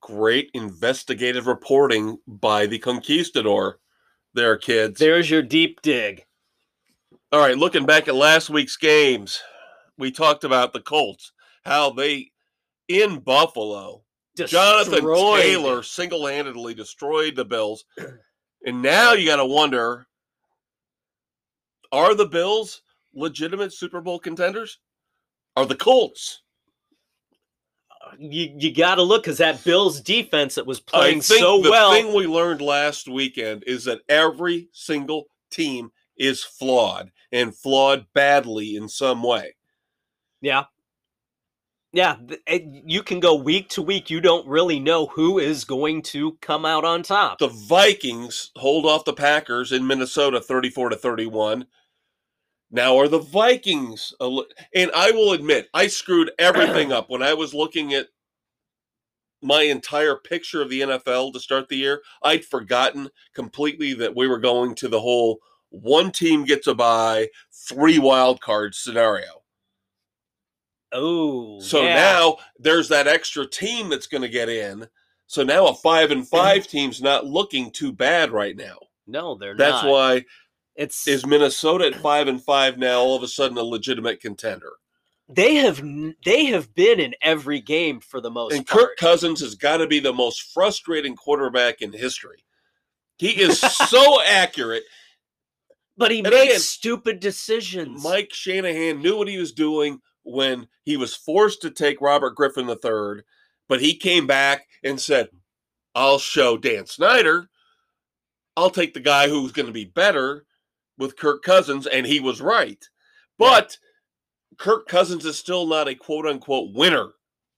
Great 0.00 0.50
investigative 0.54 1.46
reporting 1.46 2.18
by 2.26 2.66
the 2.66 2.78
conquistador 2.78 3.78
there, 4.34 4.56
kids. 4.56 4.98
There's 4.98 5.30
your 5.30 5.42
deep 5.42 5.82
dig. 5.82 6.24
All 7.32 7.38
right, 7.38 7.56
looking 7.56 7.86
back 7.86 8.08
at 8.08 8.14
last 8.16 8.50
week's 8.50 8.76
games, 8.76 9.40
we 9.96 10.10
talked 10.10 10.42
about 10.42 10.72
the 10.72 10.80
Colts, 10.80 11.32
how 11.64 11.90
they 11.90 12.32
in 12.88 13.20
Buffalo, 13.20 14.02
destroyed. 14.34 14.86
Jonathan 14.86 15.14
Taylor 15.40 15.82
single 15.84 16.26
handedly 16.26 16.74
destroyed 16.74 17.36
the 17.36 17.44
Bills. 17.44 17.84
And 18.66 18.82
now 18.82 19.12
you 19.12 19.26
got 19.26 19.36
to 19.36 19.46
wonder 19.46 20.06
are 21.92 22.14
the 22.14 22.26
Bills 22.26 22.82
legitimate 23.14 23.72
Super 23.72 24.00
Bowl 24.00 24.18
contenders? 24.18 24.78
Are 25.56 25.66
the 25.66 25.76
Colts? 25.76 26.42
You 28.18 28.54
you 28.58 28.74
got 28.74 28.96
to 28.96 29.02
look 29.02 29.22
because 29.22 29.38
that 29.38 29.62
Bills 29.62 30.00
defense 30.00 30.56
that 30.56 30.66
was 30.66 30.80
playing 30.80 31.22
so 31.22 31.60
the 31.60 31.70
well. 31.70 31.90
The 31.92 32.02
thing 32.02 32.14
we 32.14 32.26
learned 32.26 32.60
last 32.60 33.08
weekend 33.08 33.62
is 33.68 33.84
that 33.84 34.00
every 34.08 34.68
single 34.72 35.26
team 35.50 35.92
is 36.20 36.44
flawed 36.44 37.10
and 37.32 37.56
flawed 37.56 38.06
badly 38.14 38.76
in 38.76 38.88
some 38.88 39.24
way. 39.24 39.56
Yeah. 40.40 40.64
Yeah, 41.92 42.18
you 42.46 43.02
can 43.02 43.18
go 43.18 43.34
week 43.34 43.68
to 43.70 43.82
week. 43.82 44.10
You 44.10 44.20
don't 44.20 44.46
really 44.46 44.78
know 44.78 45.06
who 45.06 45.40
is 45.40 45.64
going 45.64 46.02
to 46.02 46.38
come 46.40 46.64
out 46.64 46.84
on 46.84 47.02
top. 47.02 47.40
The 47.40 47.48
Vikings 47.48 48.52
hold 48.54 48.86
off 48.86 49.04
the 49.04 49.12
Packers 49.12 49.72
in 49.72 49.84
Minnesota 49.84 50.40
34 50.40 50.90
to 50.90 50.96
31. 50.96 51.66
Now 52.70 52.96
are 52.96 53.08
the 53.08 53.18
Vikings 53.18 54.14
and 54.20 54.92
I 54.94 55.10
will 55.10 55.32
admit 55.32 55.68
I 55.74 55.88
screwed 55.88 56.30
everything 56.38 56.92
up 56.92 57.10
when 57.10 57.24
I 57.24 57.34
was 57.34 57.52
looking 57.54 57.92
at 57.92 58.06
my 59.42 59.62
entire 59.62 60.14
picture 60.14 60.62
of 60.62 60.70
the 60.70 60.82
NFL 60.82 61.32
to 61.32 61.40
start 61.40 61.68
the 61.68 61.76
year. 61.76 62.02
I'd 62.22 62.44
forgotten 62.44 63.08
completely 63.34 63.94
that 63.94 64.14
we 64.14 64.28
were 64.28 64.38
going 64.38 64.76
to 64.76 64.86
the 64.86 65.00
whole 65.00 65.40
one 65.70 66.12
team 66.12 66.44
gets 66.44 66.66
a 66.66 66.74
bye, 66.74 67.28
three 67.52 67.98
wild 67.98 68.40
card 68.40 68.74
scenario. 68.74 69.42
Oh, 70.92 71.60
so 71.60 71.82
yeah. 71.82 71.94
now 71.94 72.36
there's 72.58 72.88
that 72.88 73.06
extra 73.06 73.46
team 73.46 73.88
that's 73.88 74.08
going 74.08 74.22
to 74.22 74.28
get 74.28 74.48
in. 74.48 74.88
So 75.26 75.44
now 75.44 75.68
a 75.68 75.74
five 75.74 76.10
and 76.10 76.26
five 76.26 76.66
team's 76.66 77.00
not 77.00 77.24
looking 77.24 77.70
too 77.70 77.92
bad 77.92 78.32
right 78.32 78.56
now. 78.56 78.78
No, 79.06 79.36
they're 79.36 79.54
that's 79.56 79.70
not. 79.70 79.82
That's 79.82 79.92
why 79.92 80.24
it's 80.74 81.06
is 81.06 81.24
Minnesota 81.24 81.86
at 81.86 81.94
five 81.94 82.26
and 82.26 82.42
five 82.42 82.78
now 82.78 82.98
all 82.98 83.14
of 83.14 83.22
a 83.22 83.28
sudden 83.28 83.56
a 83.56 83.62
legitimate 83.62 84.20
contender. 84.20 84.72
they 85.28 85.56
have 85.56 85.80
they 86.24 86.46
have 86.46 86.74
been 86.74 86.98
in 86.98 87.14
every 87.22 87.60
game 87.60 88.00
for 88.00 88.20
the 88.20 88.30
most 88.30 88.54
And 88.54 88.66
part. 88.66 88.80
Kirk 88.80 88.96
Cousins 88.96 89.40
has 89.40 89.54
got 89.54 89.76
to 89.76 89.86
be 89.86 90.00
the 90.00 90.12
most 90.12 90.52
frustrating 90.52 91.14
quarterback 91.14 91.82
in 91.82 91.92
history. 91.92 92.44
He 93.16 93.40
is 93.40 93.60
so 93.88 94.20
accurate. 94.22 94.82
But 96.00 96.10
he 96.10 96.18
and 96.18 96.30
makes 96.30 96.44
again, 96.46 96.58
stupid 96.60 97.20
decisions. 97.20 98.02
Mike 98.02 98.32
Shanahan 98.34 99.00
knew 99.00 99.16
what 99.16 99.28
he 99.28 99.38
was 99.38 99.52
doing 99.52 100.00
when 100.24 100.66
he 100.84 100.96
was 100.96 101.14
forced 101.14 101.62
to 101.62 101.70
take 101.70 102.00
Robert 102.00 102.34
Griffin 102.34 102.68
III, 102.68 103.22
but 103.68 103.80
he 103.80 103.94
came 103.94 104.26
back 104.26 104.66
and 104.82 105.00
said, 105.00 105.28
I'll 105.94 106.18
show 106.18 106.56
Dan 106.56 106.86
Snyder. 106.86 107.48
I'll 108.56 108.70
take 108.70 108.94
the 108.94 109.00
guy 109.00 109.28
who's 109.28 109.52
going 109.52 109.66
to 109.66 109.72
be 109.72 109.84
better 109.84 110.44
with 110.98 111.16
Kirk 111.16 111.42
Cousins. 111.42 111.86
And 111.86 112.04
he 112.06 112.20
was 112.20 112.40
right. 112.40 112.84
But 113.38 113.78
Kirk 114.58 114.86
Cousins 114.88 115.24
is 115.24 115.38
still 115.38 115.66
not 115.66 115.88
a 115.88 115.94
quote 115.94 116.26
unquote 116.26 116.74
winner. 116.74 117.10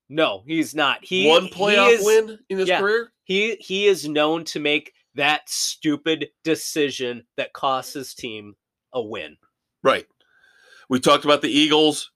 no, 0.09 0.43
he's 0.47 0.75
not. 0.75 1.05
He 1.05 1.27
One 1.29 1.45
he 1.47 1.51
playoff 1.51 1.93
is- 1.93 2.05
win 2.05 2.39
in 2.49 2.59
his 2.59 2.69
yeah. 2.69 2.81
career? 2.81 3.13
He 3.25 3.57
he 3.61 3.87
is 3.87 4.07
known 4.09 4.45
to 4.47 4.61
make 4.61 4.93
that 5.15 5.49
stupid 5.49 6.29
decision 6.45 7.25
that 7.37 7.53
costs 7.53 7.95
his 7.95 8.15
team 8.15 8.55
a 8.93 9.03
win. 9.03 9.37
Right. 9.83 10.07
We 10.89 11.01
talked 11.01 11.25
about 11.25 11.43
the 11.43 11.51
Eagles. 11.51 12.11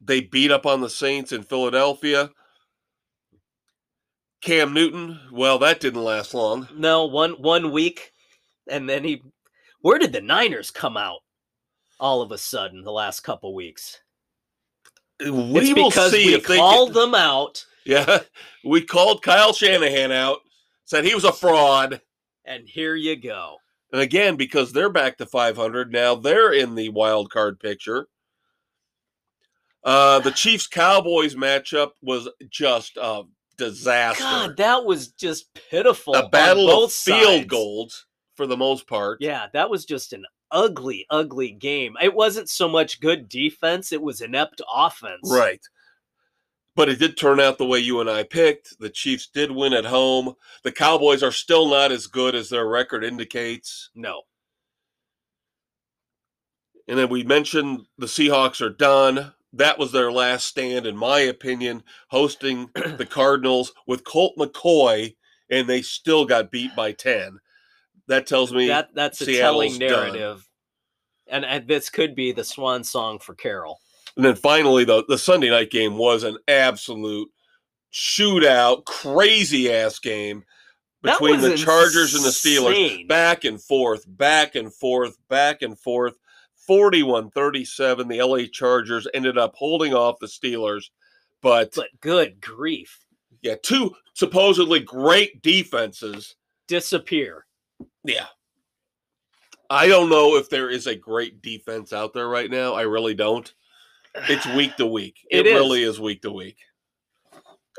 They 0.00 0.20
beat 0.20 0.50
up 0.50 0.66
on 0.66 0.80
the 0.80 0.90
Saints 0.90 1.32
in 1.32 1.42
Philadelphia. 1.42 2.30
Cam 4.40 4.74
Newton, 4.74 5.20
well, 5.32 5.58
that 5.58 5.80
didn't 5.80 6.02
last 6.02 6.34
long. 6.34 6.68
No, 6.74 7.06
one 7.06 7.32
one 7.32 7.70
week, 7.70 8.12
and 8.68 8.88
then 8.88 9.04
he. 9.04 9.22
Where 9.80 9.98
did 9.98 10.12
the 10.12 10.20
Niners 10.20 10.70
come 10.70 10.96
out? 10.96 11.20
All 12.00 12.22
of 12.22 12.32
a 12.32 12.38
sudden, 12.38 12.82
the 12.82 12.90
last 12.90 13.20
couple 13.20 13.54
weeks. 13.54 14.00
We 15.20 15.28
it's 15.28 15.74
will 15.74 15.90
see 15.92 16.26
we 16.26 16.34
if 16.34 16.46
they 16.46 16.56
called 16.56 16.94
them 16.94 17.14
out, 17.14 17.64
Yeah, 17.84 18.20
we 18.64 18.82
called 18.82 19.22
Kyle 19.22 19.52
Shanahan 19.52 20.12
out, 20.12 20.38
said 20.84 21.04
he 21.04 21.14
was 21.14 21.24
a 21.24 21.32
fraud. 21.32 22.00
And 22.44 22.68
here 22.68 22.94
you 22.94 23.16
go. 23.16 23.56
And 23.92 24.00
again, 24.00 24.36
because 24.36 24.72
they're 24.72 24.90
back 24.90 25.18
to 25.18 25.26
500, 25.26 25.92
now 25.92 26.14
they're 26.14 26.52
in 26.52 26.74
the 26.74 26.88
wild 26.88 27.30
card 27.30 27.60
picture. 27.60 28.08
Uh, 29.84 30.20
the 30.20 30.30
Chiefs 30.30 30.66
Cowboys 30.66 31.34
matchup 31.34 31.90
was 32.00 32.28
just 32.48 32.96
a 32.96 33.24
disaster. 33.58 34.22
God, 34.22 34.56
that 34.56 34.84
was 34.84 35.08
just 35.08 35.52
pitiful. 35.70 36.14
a 36.14 36.28
battle 36.28 36.66
both 36.66 36.90
of 36.90 36.92
field 36.92 37.40
sides. 37.40 37.46
goals 37.46 38.06
for 38.34 38.46
the 38.46 38.56
most 38.56 38.86
part. 38.86 39.18
Yeah, 39.20 39.46
that 39.52 39.68
was 39.68 39.84
just 39.84 40.12
an 40.12 40.24
ugly, 40.50 41.06
ugly 41.10 41.50
game. 41.50 41.96
It 42.00 42.14
wasn't 42.14 42.48
so 42.48 42.68
much 42.68 43.00
good 43.00 43.28
defense; 43.28 43.92
it 43.92 44.00
was 44.00 44.20
inept 44.20 44.62
offense. 44.72 45.28
Right. 45.30 45.60
But 46.74 46.88
it 46.88 46.98
did 46.98 47.18
turn 47.18 47.38
out 47.38 47.58
the 47.58 47.66
way 47.66 47.78
you 47.78 48.00
and 48.00 48.08
I 48.08 48.22
picked. 48.22 48.78
The 48.78 48.88
Chiefs 48.88 49.26
did 49.26 49.50
win 49.50 49.74
at 49.74 49.84
home. 49.84 50.34
The 50.62 50.72
Cowboys 50.72 51.22
are 51.22 51.32
still 51.32 51.68
not 51.68 51.92
as 51.92 52.06
good 52.06 52.34
as 52.34 52.48
their 52.48 52.66
record 52.66 53.04
indicates. 53.04 53.90
No. 53.94 54.22
And 56.88 56.98
then 56.98 57.08
we 57.08 57.24
mentioned 57.24 57.86
the 57.98 58.06
Seahawks 58.06 58.60
are 58.60 58.70
done. 58.70 59.32
That 59.52 59.78
was 59.78 59.92
their 59.92 60.10
last 60.10 60.46
stand, 60.46 60.86
in 60.86 60.96
my 60.96 61.20
opinion, 61.20 61.82
hosting 62.08 62.70
the 62.74 63.06
Cardinals 63.06 63.72
with 63.86 64.04
Colt 64.04 64.34
McCoy, 64.38 65.14
and 65.50 65.68
they 65.68 65.82
still 65.82 66.24
got 66.24 66.50
beat 66.50 66.74
by 66.74 66.92
10. 66.92 67.38
That 68.08 68.26
tells 68.26 68.52
me 68.52 68.68
that 68.68 68.94
that's 68.94 69.20
a 69.20 69.26
Seattle's 69.26 69.78
telling 69.78 69.78
done. 69.78 69.88
narrative, 69.88 70.48
and, 71.28 71.44
and 71.44 71.68
this 71.68 71.88
could 71.88 72.14
be 72.14 72.32
the 72.32 72.44
swan 72.44 72.82
song 72.82 73.18
for 73.18 73.34
Carroll. 73.34 73.80
And 74.16 74.24
then 74.24 74.36
finally, 74.36 74.84
the, 74.84 75.04
the 75.08 75.18
Sunday 75.18 75.50
night 75.50 75.70
game 75.70 75.96
was 75.96 76.22
an 76.22 76.36
absolute 76.48 77.30
shootout, 77.92 78.84
crazy 78.84 79.72
ass 79.72 79.98
game 79.98 80.44
between 81.02 81.40
the 81.40 81.56
Chargers 81.56 82.14
and 82.14 82.24
the 82.24 82.28
Steelers. 82.28 83.06
Back 83.08 83.44
and 83.44 83.60
forth, 83.60 84.04
back 84.06 84.54
and 84.54 84.72
forth, 84.72 85.16
back 85.28 85.62
and 85.62 85.78
forth. 85.78 86.16
41 86.66 87.30
37. 87.30 88.08
The 88.08 88.22
LA 88.22 88.44
Chargers 88.52 89.08
ended 89.14 89.36
up 89.36 89.54
holding 89.56 89.94
off 89.94 90.20
the 90.20 90.26
Steelers. 90.26 90.90
But, 91.40 91.72
But 91.74 91.88
good 92.00 92.40
grief, 92.40 93.04
yeah, 93.42 93.56
two 93.60 93.94
supposedly 94.14 94.78
great 94.78 95.42
defenses. 95.42 96.36
disappear. 96.68 97.46
Yeah. 98.04 98.26
I 99.68 99.88
don't 99.88 100.08
know 100.08 100.36
if 100.36 100.48
there 100.50 100.70
is 100.70 100.86
a 100.86 100.94
great 100.94 101.42
defense 101.42 101.92
out 101.92 102.12
there 102.12 102.28
right 102.28 102.50
now. 102.50 102.74
I 102.74 102.82
really 102.82 103.14
don't. 103.14 103.52
It's 104.14 104.46
week 104.46 104.76
to 104.76 104.86
week. 104.86 105.16
It, 105.30 105.40
It 105.40 105.46
is. 105.46 105.54
really 105.54 105.82
is 105.82 106.00
week 106.00 106.22
to 106.22 106.30
week. 106.30 106.58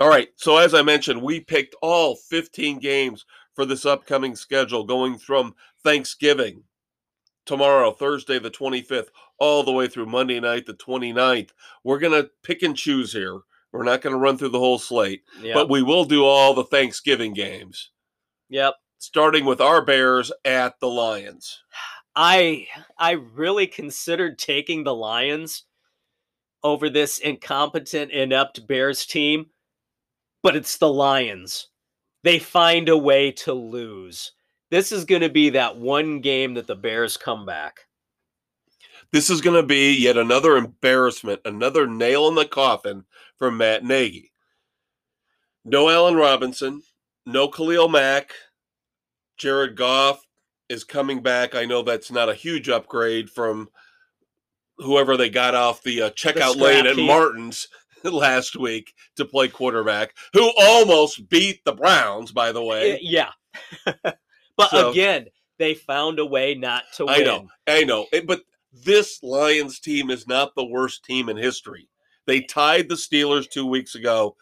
All 0.02 0.10
right. 0.10 0.30
So 0.36 0.58
as 0.58 0.74
I 0.74 0.82
mentioned, 0.82 1.22
we 1.22 1.40
picked 1.40 1.76
all 1.82 2.16
15 2.16 2.80
games 2.80 3.26
for 3.56 3.66
this 3.66 3.86
upcoming 3.86 4.36
schedule 4.36 4.84
going 4.84 5.18
from 5.18 5.54
Thanksgiving 5.84 6.64
tomorrow, 7.46 7.92
Thursday 7.92 8.40
the 8.40 8.50
25th, 8.50 9.10
all 9.38 9.64
the 9.64 9.72
way 9.72 9.88
through 9.88 10.08
Monday 10.08 10.40
night 10.40 10.66
the 10.66 10.74
29th. 10.74 11.52
We're 11.84 12.00
going 12.00 12.20
to 12.20 12.32
pick 12.42 12.64
and 12.64 12.76
choose 12.76 13.14
here. 13.14 13.42
We're 13.72 13.84
not 13.84 14.02
going 14.02 14.14
to 14.14 14.20
run 14.20 14.38
through 14.38 14.50
the 14.50 14.60
whole 14.60 14.80
slate, 14.80 15.24
Yep. 15.42 15.56
but 15.56 15.70
we 15.70 15.82
will 15.84 16.06
do 16.06 16.24
all 16.26 16.54
the 16.54 16.64
Thanksgiving 16.64 17.34
games, 17.34 17.90
yep. 18.50 18.76
starting 19.00 19.46
with 19.46 19.60
our 19.62 19.84
Bears 19.84 20.32
at 20.46 20.80
the 20.80 20.88
Lions. 20.90 21.64
I 22.16 22.68
I 23.00 23.12
really 23.14 23.66
considered 23.66 24.38
taking 24.38 24.84
the 24.84 24.94
Lions 24.94 25.64
over 26.64 26.90
this 26.90 27.20
incompetent, 27.20 28.12
inept 28.12 28.68
Bears 28.68 29.06
team, 29.06 29.48
but 30.42 30.56
it's 30.56 30.78
the 30.78 30.92
Lions. 30.92 31.70
They 32.24 32.40
find 32.40 32.90
a 32.90 32.98
way 32.98 33.32
to 33.32 33.54
lose. 33.54 34.32
This 34.72 34.92
is 34.92 35.06
going 35.06 35.22
to 35.22 35.30
be 35.30 35.52
that 35.52 35.78
one 35.78 36.22
game 36.22 36.54
that 36.56 36.68
the 36.68 36.76
Bears 36.76 37.18
come 37.18 37.46
back. 37.46 37.82
This 39.12 39.30
is 39.30 39.42
going 39.42 39.62
to 39.62 39.68
be 39.68 39.94
yet 39.94 40.18
another 40.18 40.58
embarrassment, 40.58 41.42
another 41.46 41.86
nail 41.86 42.28
in 42.28 42.36
the 42.36 42.46
coffin 42.46 43.04
for 43.38 43.52
Matt 43.52 43.84
Nagy. 43.84 44.32
No 45.66 45.90
Allen 45.90 46.16
Robinson, 46.16 46.82
no 47.26 47.48
Khalil 47.48 47.90
Mack. 47.90 48.32
Jared 49.38 49.76
Goff 49.76 50.26
is 50.70 50.84
coming 50.84 51.22
back. 51.22 51.54
I 51.56 51.66
know 51.66 51.84
that's 51.84 52.12
not 52.12 52.30
a 52.30 52.34
huge 52.34 52.70
upgrade 52.70 53.30
from 53.30 53.70
whoever 54.84 55.18
they 55.18 55.30
got 55.30 55.56
off 55.56 55.82
the 55.84 56.04
uh, 56.04 56.10
checkout 56.12 56.56
lane 56.56 56.86
at. 56.86 56.98
Martin's 56.98 57.68
last 58.04 58.56
week 58.56 58.94
to 59.16 59.26
play 59.26 59.48
quarterback, 59.48 60.14
who 60.34 60.52
almost 60.60 61.28
beat 61.30 61.64
the 61.66 61.74
Browns, 61.74 62.32
by 62.32 62.52
the 62.52 62.64
way. 62.64 63.00
Yeah. 63.02 63.32
but 63.86 64.70
So- 64.70 64.92
again, 64.92 65.28
they 65.60 65.74
found 65.74 66.20
a 66.20 66.26
way 66.26 66.56
not 66.56 66.84
to 66.96 67.06
win. 67.06 67.16
I 67.16 67.24
know, 67.24 67.48
I 67.68 67.84
know. 67.84 68.08
Eh, 68.12 68.22
But 68.26 68.42
this 68.72 69.22
Lions 69.24 69.80
team 69.80 70.10
is 70.10 70.28
not 70.28 70.56
the 70.56 70.66
worst 70.66 71.06
team 71.06 71.30
in 71.30 71.38
history. 71.38 71.88
They 72.26 72.42
tied 72.42 72.90
the 72.90 72.96
Steelers 72.96 73.50
two 73.50 73.66
weeks 73.66 73.96
ago. 73.96 74.36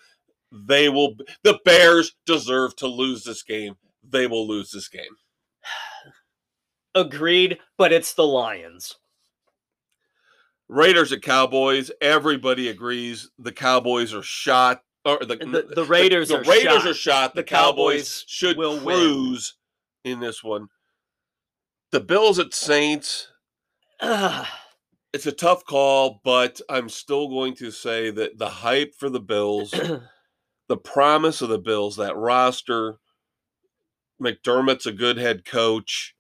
They 0.52 0.90
will. 0.90 1.16
The 1.44 1.60
Bears 1.66 2.14
deserve 2.26 2.76
to 2.78 2.88
lose 2.88 3.24
this 3.24 3.44
game. 3.44 3.76
They 4.10 4.28
will 4.28 4.48
lose 4.48 4.72
this 4.72 4.88
game. 4.88 5.16
Agreed, 6.96 7.58
but 7.78 7.94
it's 7.94 8.14
the 8.14 8.26
Lions. 8.26 8.96
Raiders 10.72 11.12
at 11.12 11.22
Cowboys. 11.22 11.92
Everybody 12.00 12.70
agrees 12.70 13.30
the 13.38 13.52
Cowboys 13.52 14.14
are 14.14 14.24
shot. 14.24 14.82
Or 15.04 15.20
the 15.20 15.36
The, 15.36 15.74
the 15.76 15.84
Raiders 15.84 16.30
the 16.30 16.38
are 16.40 16.44
Raiders 16.44 16.84
shot. 16.84 16.88
are 16.88 16.94
shot. 16.94 17.36
The, 17.36 17.42
The 17.42 17.46
Cowboys, 17.46 17.74
Cowboys 18.22 18.26
should 18.28 18.58
will 18.58 18.80
win. 18.80 19.38
in 20.06 20.20
this 20.22 20.42
one. 20.44 20.70
The 21.92 22.00
Bills 22.00 22.40
at 22.40 22.54
Saints. 22.54 23.28
Ugh. 24.00 24.48
It's 25.14 25.26
a 25.26 25.34
tough 25.34 25.66
call, 25.66 26.22
but 26.24 26.62
I'm 26.70 26.88
still 26.88 27.28
going 27.28 27.54
to 27.56 27.70
say 27.70 28.10
that 28.12 28.38
the 28.38 28.48
hype 28.48 28.96
for 28.98 29.10
the 29.10 29.20
Bills, 29.20 29.72
the 30.70 30.78
promise 30.78 31.42
of 31.42 31.50
the 31.50 31.60
Bills, 31.60 31.98
that 31.98 32.16
roster, 32.16 32.96
McDermott's 34.22 34.86
a 34.86 34.94
good 34.94 35.18
head 35.18 35.44
coach. 35.44 36.16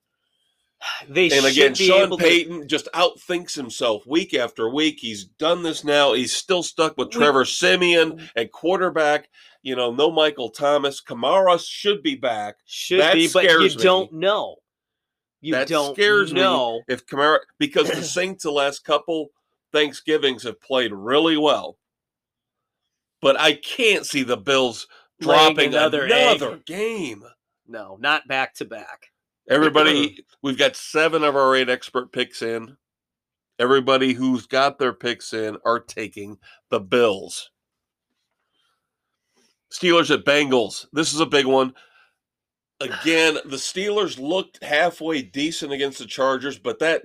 they 1.09 1.29
And 1.31 1.45
again, 1.45 1.73
Sean 1.73 2.03
able 2.03 2.17
to 2.17 2.23
Payton 2.23 2.67
just 2.67 2.87
outthinks 2.93 3.55
himself 3.55 4.05
week 4.05 4.33
after 4.33 4.69
week. 4.69 4.99
He's 4.99 5.25
done 5.25 5.63
this 5.63 5.83
now. 5.83 6.13
He's 6.13 6.33
still 6.33 6.63
stuck 6.63 6.97
with 6.97 7.09
We- 7.09 7.19
Trevor 7.19 7.45
Siemian 7.45 8.13
mm-hmm. 8.13 8.25
at 8.35 8.51
quarterback. 8.51 9.29
You 9.63 9.75
know, 9.75 9.91
no 9.91 10.11
Michael 10.11 10.49
Thomas. 10.49 11.01
Kamara 11.01 11.63
should 11.63 12.01
be 12.01 12.15
back. 12.15 12.55
should 12.65 12.99
that 12.99 13.13
be, 13.13 13.29
but 13.31 13.43
you 13.43 13.59
me. 13.59 13.75
don't 13.75 14.13
know. 14.13 14.55
You 15.39 15.53
That 15.53 15.67
don't 15.67 15.95
scares 15.95 16.33
me. 16.33 16.41
know. 16.41 16.81
If 16.87 17.05
Kamara, 17.05 17.39
because 17.57 17.89
the 17.89 18.03
Saints 18.03 18.43
the 18.43 18.51
last 18.51 18.83
couple 18.83 19.29
Thanksgivings 19.71 20.43
have 20.43 20.61
played 20.61 20.91
really 20.93 21.37
well, 21.37 21.77
but 23.21 23.39
I 23.39 23.53
can't 23.53 24.05
see 24.05 24.23
the 24.23 24.37
Bills 24.37 24.87
dropping 25.19 25.69
another 25.69 26.05
another, 26.05 26.59
game. 26.65 27.23
No, 27.67 27.97
not 27.99 28.27
back 28.27 28.55
to 28.55 28.65
back. 28.65 29.10
Everybody, 29.49 30.23
we've 30.41 30.57
got 30.57 30.75
seven 30.75 31.23
of 31.23 31.35
our 31.35 31.55
eight 31.55 31.69
expert 31.69 32.11
picks 32.11 32.41
in. 32.41 32.77
Everybody 33.59 34.13
who's 34.13 34.47
got 34.47 34.79
their 34.79 34.93
picks 34.93 35.33
in 35.33 35.57
are 35.65 35.79
taking 35.79 36.37
the 36.69 36.79
Bills. 36.79 37.51
Steelers 39.71 40.13
at 40.13 40.25
Bengals. 40.25 40.85
This 40.93 41.13
is 41.13 41.19
a 41.19 41.25
big 41.25 41.45
one. 41.45 41.73
Again, 42.79 43.35
the 43.45 43.57
Steelers 43.57 44.19
looked 44.19 44.63
halfway 44.63 45.21
decent 45.21 45.71
against 45.71 45.99
the 45.99 46.05
Chargers, 46.05 46.57
but 46.57 46.79
that 46.79 47.03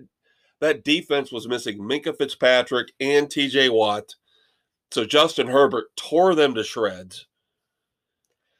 that 0.60 0.84
defense 0.84 1.30
was 1.30 1.48
missing 1.48 1.78
Minkah 1.78 2.16
Fitzpatrick 2.16 2.88
and 2.98 3.28
TJ 3.28 3.70
Watt. 3.70 4.14
So 4.90 5.04
Justin 5.04 5.48
Herbert 5.48 5.94
tore 5.96 6.34
them 6.34 6.54
to 6.54 6.64
shreds. 6.64 7.26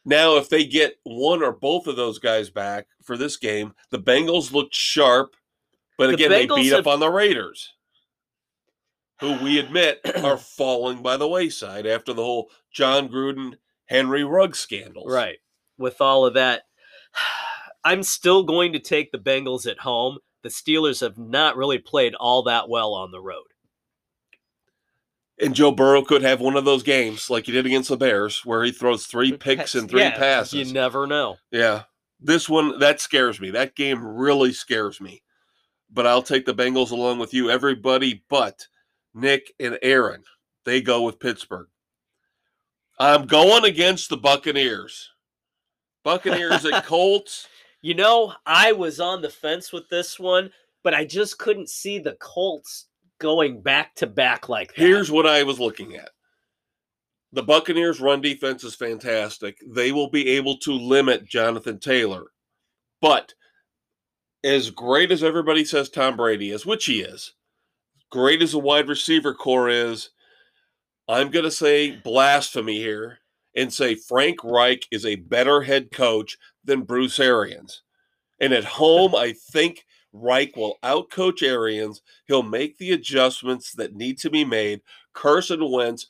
Now, 0.09 0.37
if 0.37 0.49
they 0.49 0.65
get 0.65 0.99
one 1.03 1.43
or 1.43 1.51
both 1.51 1.89
of 1.89 1.97
those 1.97 2.21
guys 2.21 2.49
back 2.49 2.87
for 3.03 3.17
this 3.17 3.37
game, 3.37 3.75
the 3.91 3.99
Bengals 3.99 4.53
looked 4.53 4.75
sharp, 4.75 5.35
but 5.99 6.07
The 6.07 6.15
again, 6.15 6.31
they 6.31 6.47
beat 6.47 6.71
have- 6.71 6.81
up 6.81 6.87
on 6.87 7.01
the 7.01 7.11
Raiders, 7.11 7.75
who 9.21 9.37
we 9.43 9.59
admit 9.59 10.01
are 10.25 10.37
falling 10.39 11.03
by 11.03 11.17
the 11.17 11.27
wayside 11.29 11.87
after 11.87 12.13
the 12.13 12.23
whole 12.23 12.51
Jon 12.73 13.09
Gruden, 13.09 13.55
Henry 13.87 14.23
Ruggs 14.23 14.61
scandals. 14.61 15.13
Right. 15.13 15.39
With 15.77 16.01
all 16.01 16.25
of 16.25 16.35
that, 16.35 16.63
I'm 17.85 18.05
still 18.05 18.45
going 18.45 18.73
to 18.75 18.79
take 18.79 19.11
the 19.11 19.19
Bengals 19.19 19.67
at 19.69 19.81
home. 19.81 20.19
The 20.43 20.49
Steelers 20.51 21.01
have 21.01 21.19
not 21.19 21.57
really 21.57 21.79
played 21.79 22.15
all 22.15 22.45
that 22.45 22.69
well 22.69 22.95
on 22.95 23.11
the 23.11 23.21
road. 23.21 23.47
And 25.41 25.55
Joe 25.55 25.71
Burrow 25.71 26.03
could 26.03 26.23
have 26.23 26.41
one 26.41 26.57
of 26.57 26.65
those 26.65 26.83
games 26.83 27.29
like 27.29 27.47
he 27.47 27.53
did 27.53 27.67
against 27.67 27.91
the 27.91 27.97
Bears, 27.97 28.45
where 28.45 28.65
he 28.65 28.73
throws 28.73 29.07
three 29.07 29.37
picks 29.37 29.75
and 29.75 29.89
three 29.89 30.01
Yeah, 30.01 30.17
passes. 30.17 30.55
You 30.69 30.73
never 30.73 31.07
know. 31.07 31.37
Yeah. 31.51 31.83
This 32.21 32.49
one 32.49 32.79
that 32.79 33.01
scares 33.01 33.39
me. 33.39 33.51
That 33.51 33.77
game 33.77 34.03
really 34.03 34.53
scares 34.53 35.01
me. 35.01 35.23
But 35.93 36.07
I'll 36.07 36.23
take 36.23 36.47
the 36.47 36.55
Bengals 36.55 36.91
along 36.91 37.19
with 37.19 37.35
you. 37.35 37.51
Everybody 37.51 38.25
but 38.31 38.67
Nick 39.15 39.53
and 39.61 39.79
Aaron. 39.83 40.25
They 40.65 40.81
go 40.81 41.03
with 41.03 41.21
Pittsburgh. 41.21 41.69
I'm 42.99 43.27
going 43.27 43.65
against 43.65 44.09
the 44.09 44.17
Buccaneers. 44.17 45.11
Buccaneers 46.03 46.65
at 46.65 46.85
Colts. 46.87 47.47
You 47.83 47.95
know, 47.95 48.33
I 48.47 48.73
was 48.73 49.01
on 49.01 49.21
the 49.21 49.29
fence 49.29 49.73
with 49.73 49.89
this 49.91 50.19
one, 50.19 50.51
but 50.83 50.95
I 50.95 51.05
just 51.05 51.39
couldn't 51.39 51.69
see 51.69 51.99
the 51.99 52.17
Colts 52.21 52.87
going 53.19 53.61
back 53.61 53.95
to 53.97 54.07
back 54.07 54.49
like 54.49 54.75
that. 54.75 54.81
Here's 54.81 55.11
what 55.11 55.27
I 55.27 55.43
was 55.43 55.61
looking 55.61 55.97
at. 55.97 56.11
The 57.33 57.43
Buccaneers' 57.43 58.01
run 58.01 58.21
defense 58.21 58.65
is 58.65 58.75
fantastic. 58.75 59.59
They 59.67 59.93
will 59.93 60.11
be 60.11 60.29
able 60.31 60.59
to 60.59 60.73
limit 60.73 61.27
Jonathan 61.27 61.79
Taylor. 61.79 62.27
But 63.01 63.35
as 64.45 64.71
great 64.71 65.11
as 65.11 65.23
everybody 65.25 65.65
says 65.65 65.89
Tom 65.89 66.17
Brady 66.17 66.51
is, 66.51 66.65
which 66.65 66.87
he 66.87 67.01
is, 67.01 67.35
great 68.11 68.43
as 68.43 68.55
a 68.55 68.59
wide 68.59 68.89
receiver 68.89 69.35
corps 69.35 69.69
is, 69.69 70.11
I'm 71.09 71.31
going 71.31 71.45
to 71.45 71.51
say 71.51 71.93
blasphemy 71.97 72.79
here 72.79 73.19
and 73.55 73.73
say 73.73 73.95
Frank 73.95 74.43
Reich 74.45 74.87
is 74.91 75.07
a 75.07 75.17
better 75.17 75.63
head 75.63 75.91
coach 75.91 76.37
than 76.65 76.83
Bruce 76.83 77.19
Arians. 77.19 77.83
And 78.41 78.53
at 78.53 78.65
home, 78.65 79.15
I 79.15 79.35
think 79.53 79.86
Reich 80.21 80.57
will 80.57 80.79
outcoach 80.83 81.43
Arians. 81.43 82.03
He'll 82.27 82.43
make 82.43 82.79
the 82.79 82.93
adjustments 82.93 83.73
that 83.73 83.95
need 83.95 84.19
to 84.19 84.31
be 84.31 84.45
made. 84.45 84.81
Carson 85.13 85.71
Wentz, 85.71 86.07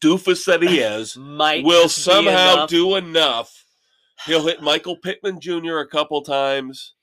doofus 0.00 0.44
that 0.46 0.62
he 0.62 0.78
is, 0.80 1.16
will 1.16 1.88
somehow 1.88 2.52
enough. 2.54 2.68
do 2.70 2.96
enough. 2.96 3.64
He'll 4.26 4.46
hit 4.46 4.62
Michael 4.62 4.96
Pittman 4.96 5.40
Jr. 5.40 5.78
a 5.78 5.86
couple 5.86 6.20
times. 6.22 6.94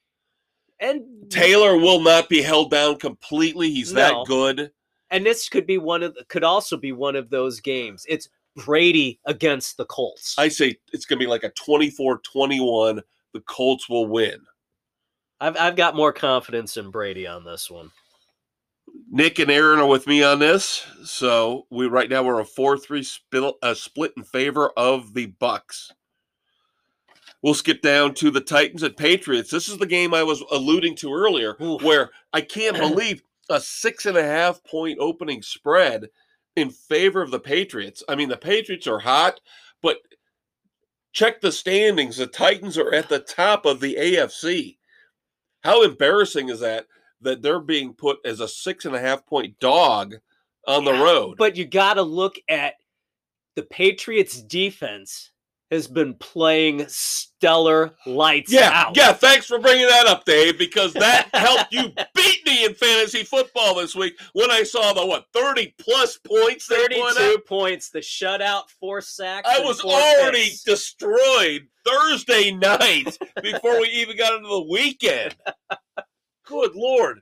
and 0.80 1.04
Taylor 1.30 1.78
will 1.78 2.02
not 2.02 2.30
be 2.30 2.42
held 2.42 2.72
down 2.72 2.98
completely. 2.98 3.70
He's 3.72 3.94
No. 3.94 4.00
that 4.02 4.28
good. 4.28 4.72
and 5.12 5.26
this 5.26 5.48
could 5.50 5.66
be 5.68 5.78
one 5.78 6.04
of 6.04 6.14
the, 6.16 6.26
could 6.26 6.44
also 6.44 6.76
be 6.78 6.92
one 6.92 7.16
of 7.16 7.30
those 7.30 7.60
games. 7.60 8.06
It's 8.10 8.28
Brady 8.66 9.20
against 9.26 9.78
the 9.78 9.86
Colts. 9.86 10.36
I 10.38 10.48
say 10.48 10.78
it's 10.94 11.06
going 11.06 11.20
to 11.20 11.26
be 11.26 11.30
like 11.30 11.44
a 11.44 11.50
24 11.52 12.20
21. 12.20 13.02
The 13.34 13.40
Colts 13.42 13.90
will 13.90 14.08
win. 14.08 14.40
I've 15.45 15.58
I've 15.58 15.75
got 15.75 15.95
more 15.95 16.12
confidence 16.12 16.75
in 16.75 16.89
Brady 16.89 17.27
on 17.27 17.43
this 17.43 17.69
one. 17.69 17.91
Nick 19.12 19.38
and 19.38 19.51
Aaron 19.51 19.79
are 19.79 19.86
with 19.86 20.08
me 20.08 20.23
on 20.23 20.39
this. 20.39 20.88
So 21.03 21.67
we 21.69 21.86
right 21.86 22.10
now 22.10 22.23
we're 22.23 22.39
a 22.39 22.45
4 22.45 22.79
3 22.79 23.03
split, 23.03 23.53
uh, 23.62 23.75
split 23.75 24.13
in 24.17 24.23
favor 24.23 24.71
of 24.75 25.13
the 25.13 25.27
Bucks. 25.27 25.91
We'll 27.43 27.53
skip 27.53 27.84
down 27.84 28.15
to 28.15 28.31
the 28.31 28.41
Titans 28.41 28.81
and 28.81 28.97
Patriots. 28.97 29.51
This 29.51 29.69
is 29.69 29.77
the 29.77 29.86
game 29.86 30.15
I 30.15 30.23
was 30.23 30.43
alluding 30.51 30.95
to 30.97 31.13
earlier, 31.13 31.55
Oof. 31.62 31.84
where 31.84 32.10
I 32.34 32.41
can't 32.41 32.77
believe 32.79 33.21
a 33.47 33.60
six 33.60 34.08
and 34.08 34.17
a 34.17 34.23
half 34.23 34.63
point 34.63 34.97
opening 34.99 35.43
spread 35.43 36.10
in 36.55 36.71
favor 36.71 37.21
of 37.21 37.29
the 37.29 37.39
Patriots. 37.39 38.01
I 38.10 38.15
mean, 38.15 38.29
the 38.29 38.38
Patriots 38.38 38.88
are 38.88 38.99
hot, 38.99 39.41
but 39.84 39.97
check 41.13 41.41
the 41.41 41.51
standings. 41.51 42.17
The 42.17 42.25
Titans 42.25 42.79
are 42.79 42.91
at 42.91 43.10
the 43.10 43.19
top 43.19 43.67
of 43.67 43.79
the 43.79 43.95
AFC. 43.99 44.77
How 45.65 45.82
embarrassing 45.82 46.49
is 46.49 46.60
that? 46.60 46.86
That 47.21 47.41
they're 47.41 47.60
being 47.60 47.93
put 47.93 48.19
as 48.23 48.39
a 48.39 48.47
six 48.47 48.86
and 48.86 48.95
a 48.95 48.99
half 48.99 49.25
point 49.25 49.60
dog 49.60 50.13
on 50.67 50.86
the 50.86 50.93
road. 50.93 51.38
But 51.38 51.56
you 51.56 51.65
got 51.65 51.95
to 51.95 52.04
look 52.04 52.36
at 52.47 52.75
the 53.56 53.63
Patriots 53.63 54.41
defense 54.41 55.32
has 55.71 55.88
been 55.88 56.13
playing 56.15 56.86
stellar 56.88 57.95
lights 58.06 58.51
Yeah, 58.51 58.69
out. 58.73 58.95
yeah. 58.95 59.13
Thanks 59.13 59.47
for 59.47 59.58
bringing 59.60 59.88
that 59.88 60.06
up, 60.08 60.23
Dave, 60.25 60.58
because 60.60 60.93
that 60.93 61.30
helped 61.34 61.73
you 61.73 61.89
beat 62.13 62.45
me 62.45 62.65
in 62.65 62.73
fantasy 62.75 63.23
football 63.23 63.75
this 63.75 63.95
week 63.95 64.13
when 64.34 64.51
I 64.51 64.63
saw 64.63 64.93
the 64.93 65.06
what 65.06 65.25
thirty 65.34 65.73
plus 65.80 66.17
points 66.17 66.67
they 66.67 66.86
32 66.88 67.01
up. 67.36 67.45
points, 67.47 67.89
the 67.89 67.99
shutout, 67.99 68.69
four 68.80 69.01
sacks. 69.01 69.49
I 69.51 69.60
was 69.62 69.82
already 69.82 70.43
picks. 70.45 70.63
destroyed 70.63 71.67
Thursday 71.86 72.51
night 72.56 73.17
before 73.41 73.82
we 73.82 73.88
even 73.89 74.17
got 74.17 74.36
into 74.36 74.47
the 74.49 74.67
weekend. 74.71 75.36
Good 76.45 76.75
lord! 76.75 77.21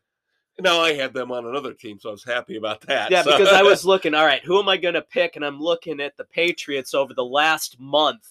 Now 0.59 0.81
I 0.81 0.93
had 0.93 1.13
them 1.13 1.31
on 1.31 1.45
another 1.47 1.73
team, 1.73 1.99
so 1.99 2.09
I 2.09 2.11
was 2.11 2.23
happy 2.23 2.57
about 2.57 2.81
that. 2.81 3.09
Yeah, 3.11 3.23
So- 3.23 3.37
because 3.37 3.53
I 3.53 3.63
was 3.63 3.85
looking, 3.91 4.13
all 4.13 4.25
right, 4.25 4.43
who 4.43 4.59
am 4.59 4.69
I 4.69 4.77
going 4.77 4.93
to 4.93 5.01
pick? 5.01 5.35
And 5.35 5.43
I'm 5.43 5.59
looking 5.59 5.99
at 5.99 6.15
the 6.17 6.25
Patriots 6.25 6.93
over 6.93 7.13
the 7.13 7.25
last 7.25 7.79
month 7.79 8.27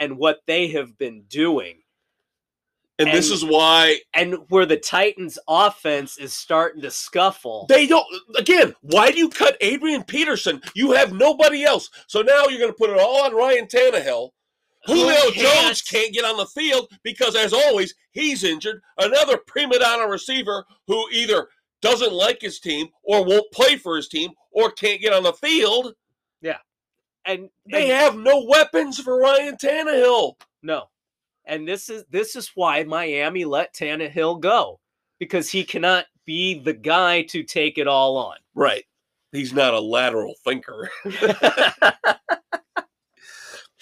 and 0.00 0.18
what 0.18 0.40
they 0.46 0.68
have 0.68 0.98
been 0.98 1.22
doing. 1.28 1.78
and 2.98 3.08
this 3.12 3.30
is 3.30 3.44
why 3.44 4.00
And 4.14 4.34
where 4.48 4.66
the 4.66 4.76
Titans' 4.76 5.38
offense 5.48 6.18
is 6.18 6.32
starting 6.34 6.82
to 6.82 6.90
scuffle. 6.90 7.66
They 7.68 7.86
don't. 7.86 8.06
Again, 8.36 8.74
why 8.82 9.10
do 9.10 9.18
you 9.18 9.28
cut 9.28 9.56
Adrian 9.60 10.02
Peterson? 10.04 10.60
You 10.74 10.92
have 10.92 11.12
nobody 11.12 11.64
else. 11.64 11.90
So 12.08 12.22
now 12.22 12.46
you're 12.46 12.58
going 12.58 12.70
to 12.72 12.76
put 12.78 12.90
it 12.90 12.98
all 12.98 13.24
on 13.24 13.34
Ryan 13.34 13.66
Tannehill. 13.66 14.30
Who 14.86 14.94
Julio 14.94 15.30
can't- 15.30 15.34
Jones 15.64 15.82
can't 15.82 16.12
get 16.12 16.24
on 16.24 16.36
the 16.36 16.46
field 16.46 16.90
because, 17.02 17.36
as 17.36 17.52
always, 17.52 17.94
he's 18.10 18.42
injured. 18.44 18.82
Another 18.98 19.38
prima 19.46 19.78
donna 19.78 20.06
receiver 20.08 20.64
who 20.86 21.08
either 21.12 21.48
doesn't 21.80 22.12
like 22.12 22.40
his 22.40 22.58
team 22.60 22.88
or 23.02 23.24
won't 23.24 23.50
play 23.52 23.76
for 23.76 23.96
his 23.96 24.08
team 24.08 24.30
or 24.50 24.70
can't 24.70 25.00
get 25.00 25.12
on 25.12 25.22
the 25.22 25.32
field. 25.34 25.94
Yeah. 26.40 26.58
And 27.24 27.48
They 27.70 27.90
and- 27.90 28.00
have 28.00 28.16
no 28.16 28.44
weapons 28.48 28.98
for 29.00 29.18
Ryan 29.20 29.56
Tannehill. 29.56 30.34
No. 30.62 30.88
And 31.44 31.66
this 31.66 31.88
is 31.88 32.04
this 32.10 32.36
is 32.36 32.50
why 32.54 32.84
Miami 32.84 33.44
let 33.44 33.74
Tannehill 33.74 34.40
go. 34.40 34.78
Because 35.18 35.50
he 35.50 35.64
cannot 35.64 36.06
be 36.24 36.54
the 36.58 36.72
guy 36.72 37.22
to 37.22 37.42
take 37.42 37.78
it 37.78 37.86
all 37.88 38.16
on. 38.16 38.36
Right. 38.54 38.84
He's 39.32 39.52
not 39.52 39.74
a 39.74 39.80
lateral 39.80 40.34
thinker. 40.44 40.90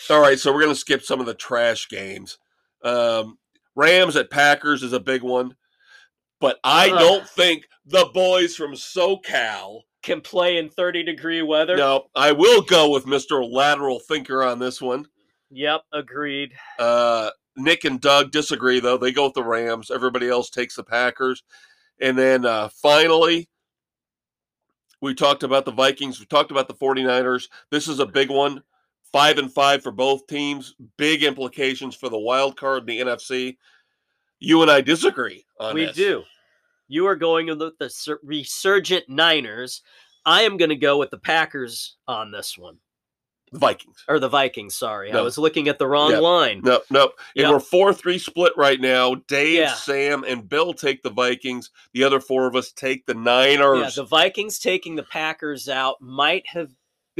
All 0.08 0.20
right, 0.20 0.38
so 0.38 0.52
we're 0.52 0.62
going 0.62 0.74
to 0.74 0.80
skip 0.80 1.02
some 1.02 1.20
of 1.20 1.26
the 1.26 1.34
trash 1.34 1.88
games. 1.88 2.38
Um, 2.82 3.38
Rams 3.76 4.16
at 4.16 4.30
Packers 4.30 4.82
is 4.82 4.92
a 4.92 5.00
big 5.00 5.22
one, 5.22 5.54
but 6.40 6.58
I 6.64 6.90
Ugh. 6.90 6.98
don't 6.98 7.28
think 7.28 7.68
the 7.86 8.08
boys 8.14 8.56
from 8.56 8.72
SoCal. 8.72 9.82
Can 10.02 10.22
play 10.22 10.56
in 10.56 10.70
30 10.70 11.02
degree 11.02 11.42
weather. 11.42 11.76
No, 11.76 12.06
I 12.14 12.32
will 12.32 12.62
go 12.62 12.88
with 12.88 13.04
Mr. 13.04 13.46
Lateral 13.46 14.00
Thinker 14.00 14.42
on 14.42 14.58
this 14.58 14.80
one. 14.80 15.06
Yep, 15.50 15.82
agreed. 15.92 16.52
Uh, 16.78 17.30
Nick 17.56 17.84
and 17.84 18.00
Doug 18.00 18.30
disagree, 18.30 18.80
though. 18.80 18.96
They 18.96 19.12
go 19.12 19.26
with 19.26 19.34
the 19.34 19.44
Rams. 19.44 19.90
Everybody 19.90 20.28
else 20.30 20.48
takes 20.48 20.76
the 20.76 20.84
Packers. 20.84 21.42
And 22.00 22.16
then 22.16 22.46
uh, 22.46 22.68
finally, 22.68 23.50
we 25.02 25.14
talked 25.14 25.42
about 25.42 25.66
the 25.66 25.72
Vikings. 25.72 26.18
We 26.18 26.26
talked 26.26 26.50
about 26.50 26.68
the 26.68 26.74
49ers. 26.74 27.48
This 27.70 27.88
is 27.88 27.98
a 27.98 28.06
big 28.06 28.30
one. 28.30 28.62
Five 29.12 29.38
and 29.38 29.52
five 29.52 29.82
for 29.82 29.90
both 29.90 30.26
teams. 30.26 30.74
Big 30.96 31.24
implications 31.24 31.94
for 31.96 32.08
the 32.08 32.18
wild 32.18 32.56
card 32.56 32.88
in 32.88 33.06
the 33.06 33.10
NFC. 33.10 33.56
You 34.38 34.62
and 34.62 34.70
I 34.70 34.80
disagree 34.80 35.44
on 35.58 35.74
we 35.74 35.86
this. 35.86 35.96
do. 35.96 36.22
You 36.88 37.06
are 37.06 37.16
going 37.16 37.46
with 37.46 37.78
the 37.78 38.18
resurgent 38.22 39.08
Niners. 39.08 39.82
I 40.24 40.42
am 40.42 40.56
going 40.56 40.68
to 40.70 40.76
go 40.76 40.98
with 40.98 41.10
the 41.10 41.18
Packers 41.18 41.96
on 42.06 42.30
this 42.30 42.56
one. 42.56 42.78
The 43.52 43.58
Vikings. 43.58 44.04
or 44.06 44.20
the 44.20 44.28
Vikings. 44.28 44.76
Sorry, 44.76 45.10
I 45.10 45.20
was 45.22 45.36
looking 45.36 45.66
at 45.66 45.76
the 45.76 45.86
wrong 45.88 46.12
Yeah. 46.12 46.18
line. 46.20 46.60
No, 46.62 46.82
no. 46.88 47.06
And 47.06 47.12
Yeah. 47.34 47.50
we're 47.50 47.58
4 47.58 47.92
3 47.92 48.16
split 48.16 48.52
right 48.56 48.80
now. 48.80 49.16
Dave, 49.26 49.54
Yeah. 49.58 49.74
Sam, 49.74 50.22
and 50.22 50.48
Bill 50.48 50.72
take 50.72 51.02
the 51.02 51.10
Vikings. 51.10 51.70
The 51.92 52.04
other 52.04 52.20
four 52.20 52.46
of 52.46 52.54
us 52.54 52.70
take 52.70 53.06
the 53.06 53.14
Yeah, 53.14 53.22
Niners. 53.22 53.96
the 53.96 54.04
Vikings 54.04 54.60
taking 54.60 54.94
the 54.94 55.02
Packers 55.02 55.68
out 55.68 56.00
might 56.00 56.46
have 56.46 56.70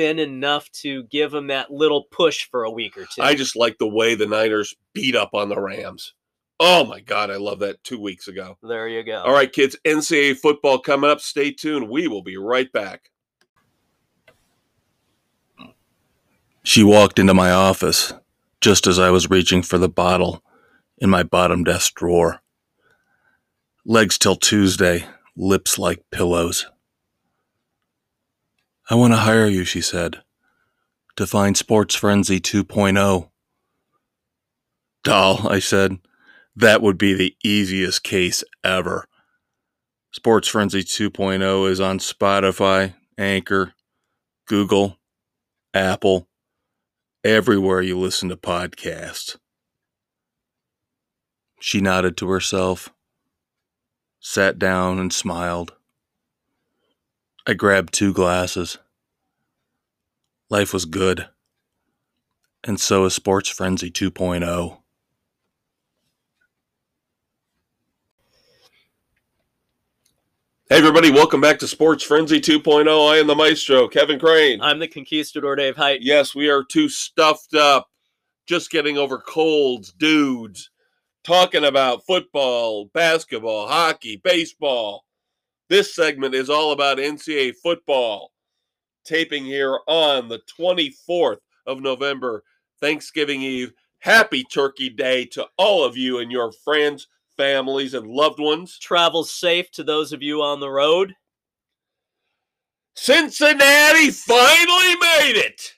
been 0.01 0.19
enough 0.19 0.73
to 0.73 1.03
give 1.11 1.31
them 1.31 1.49
that 1.49 1.71
little 1.71 2.05
push 2.05 2.49
for 2.51 2.65
a 2.65 2.71
week 2.71 2.97
or 2.97 3.05
two. 3.05 3.21
I 3.21 3.35
just 3.35 3.55
like 3.55 3.77
the 3.77 3.87
way 3.87 4.15
the 4.15 4.25
Niners 4.25 4.75
beat 4.95 5.15
up 5.15 5.35
on 5.35 5.51
the 5.51 5.61
Rams. 5.61 6.15
Oh 6.59 6.87
my 6.87 7.01
God, 7.01 7.31
I 7.31 7.37
love 7.37 7.59
that 7.59 7.85
two 7.85 8.01
weeks 8.01 8.27
ago. 8.27 8.57
there 8.63 8.89
you 8.89 9.03
go. 9.03 9.19
All 9.19 9.35
right, 9.35 9.53
kids, 9.53 9.77
NCAA 9.85 10.39
football 10.39 10.79
coming 10.79 11.11
up. 11.11 11.21
Stay 11.21 11.53
tuned. 11.53 11.91
We 11.91 12.09
will 12.09 12.23
be 12.23 12.39
right 12.39 12.73
back. 12.73 13.11
She 16.63 16.83
walked 16.83 17.19
into 17.19 17.35
my 17.35 17.51
office 17.51 18.15
just 18.63 18.87
as 18.87 18.99
I 18.99 19.11
was 19.11 19.29
reaching 19.29 19.61
for 19.61 19.77
the 19.77 19.89
bottle 19.91 20.43
in 20.97 21.11
my 21.11 21.25
bottom 21.25 21.63
desk 21.63 21.93
drawer. 21.95 22.41
Legs 23.85 24.17
till 24.17 24.37
Tuesday, 24.37 25.05
lips 25.37 25.79
like 25.79 26.03
pillows. 26.11 26.65
I 28.93 28.97
want 28.97 29.13
to 29.13 29.19
hire 29.19 29.47
you, 29.47 29.65
she 29.65 29.81
said, 29.81 30.21
to 31.15 31.25
find 31.25 31.57
Sports 31.57 31.95
Frenzy 31.95 32.41
2.0. 32.41 33.31
Doll, 35.05 35.49
I 35.49 35.61
said, 35.61 35.99
that 36.57 36.83
would 36.83 36.99
be 36.99 37.15
the 37.15 37.37
easiest 37.45 38.03
case 38.03 38.43
ever. 38.65 39.07
Sports 40.11 40.49
Frenzy 40.49 40.83
2.0 40.83 41.71
is 41.71 41.79
on 41.79 42.01
Spotify, 42.01 42.95
Anchor, 43.17 43.75
Google, 44.49 44.99
Apple, 45.73 46.27
everywhere 47.23 47.83
you 47.83 47.97
listen 47.97 48.29
to 48.29 48.37
podcasts. 48.37 49.37
She 51.61 51.81
nodded 51.81 52.17
to 52.17 52.29
herself, 52.29 52.89
sat 54.19 54.59
down, 54.59 54.99
and 54.99 55.13
smiled. 55.13 55.75
I 57.47 57.55
grabbed 57.55 57.95
two 57.95 58.13
glasses. 58.13 58.79
Life 60.51 60.75
was 60.75 60.85
good. 60.85 61.29
And 62.65 62.79
so 62.79 63.07
is 63.07 63.15
Sports 63.15 63.49
Frenzy 63.49 63.89
oh. 63.89 64.11
2.0. 64.11 64.77
Hey, 70.69 70.77
everybody, 70.77 71.11
welcome 71.11 71.41
back 71.41 71.59
to 71.61 71.67
Sports 71.67 72.05
Frenzy 72.05 72.41
2.0. 72.41 73.11
I 73.11 73.17
am 73.17 73.27
the 73.27 73.35
maestro, 73.35 73.89
Kevin 73.89 74.21
Crane. 74.21 74.61
I'm 74.61 74.79
the 74.79 74.87
conquistador 74.87 75.57
Dave 75.57 75.77
Height. 75.77 76.01
Yes, 76.03 76.35
we 76.35 76.49
are 76.51 76.63
too 76.63 76.89
stuffed 76.89 77.55
up, 77.55 77.89
just 78.47 78.71
getting 78.71 78.99
over 78.99 79.19
colds, 79.19 79.93
dudes, 79.93 80.71
talking 81.25 81.65
about 81.65 82.07
football, 82.07 82.85
basketball, 82.93 83.67
hockey, 83.67 84.21
baseball. 84.23 85.05
This 85.71 85.95
segment 85.95 86.35
is 86.35 86.51
all 86.51 86.73
about 86.73 86.99
NCAA 86.99 87.55
football. 87.63 88.33
Taping 89.05 89.45
here 89.45 89.79
on 89.87 90.29
the 90.29 90.41
24th 90.59 91.39
of 91.65 91.81
November, 91.81 92.43
Thanksgiving 92.81 93.41
Eve. 93.43 93.73
Happy 94.01 94.43
Turkey 94.43 94.89
Day 94.89 95.27
to 95.27 95.47
all 95.57 95.85
of 95.85 95.97
you 95.97 96.19
and 96.19 96.33
your 96.33 96.51
friends, 96.51 97.07
families, 97.37 97.95
and 97.95 98.09
loved 98.09 98.41
ones. 98.41 98.79
Travel 98.81 99.23
safe 99.23 99.71
to 99.73 99.85
those 99.85 100.13
of 100.13 100.25
you 100.25 100.43
on 100.43 100.59
the 100.59 100.71
road. 100.71 101.15
Cincinnati 102.97 104.11
finally 104.11 104.97
made 104.97 105.37
it. 105.37 105.75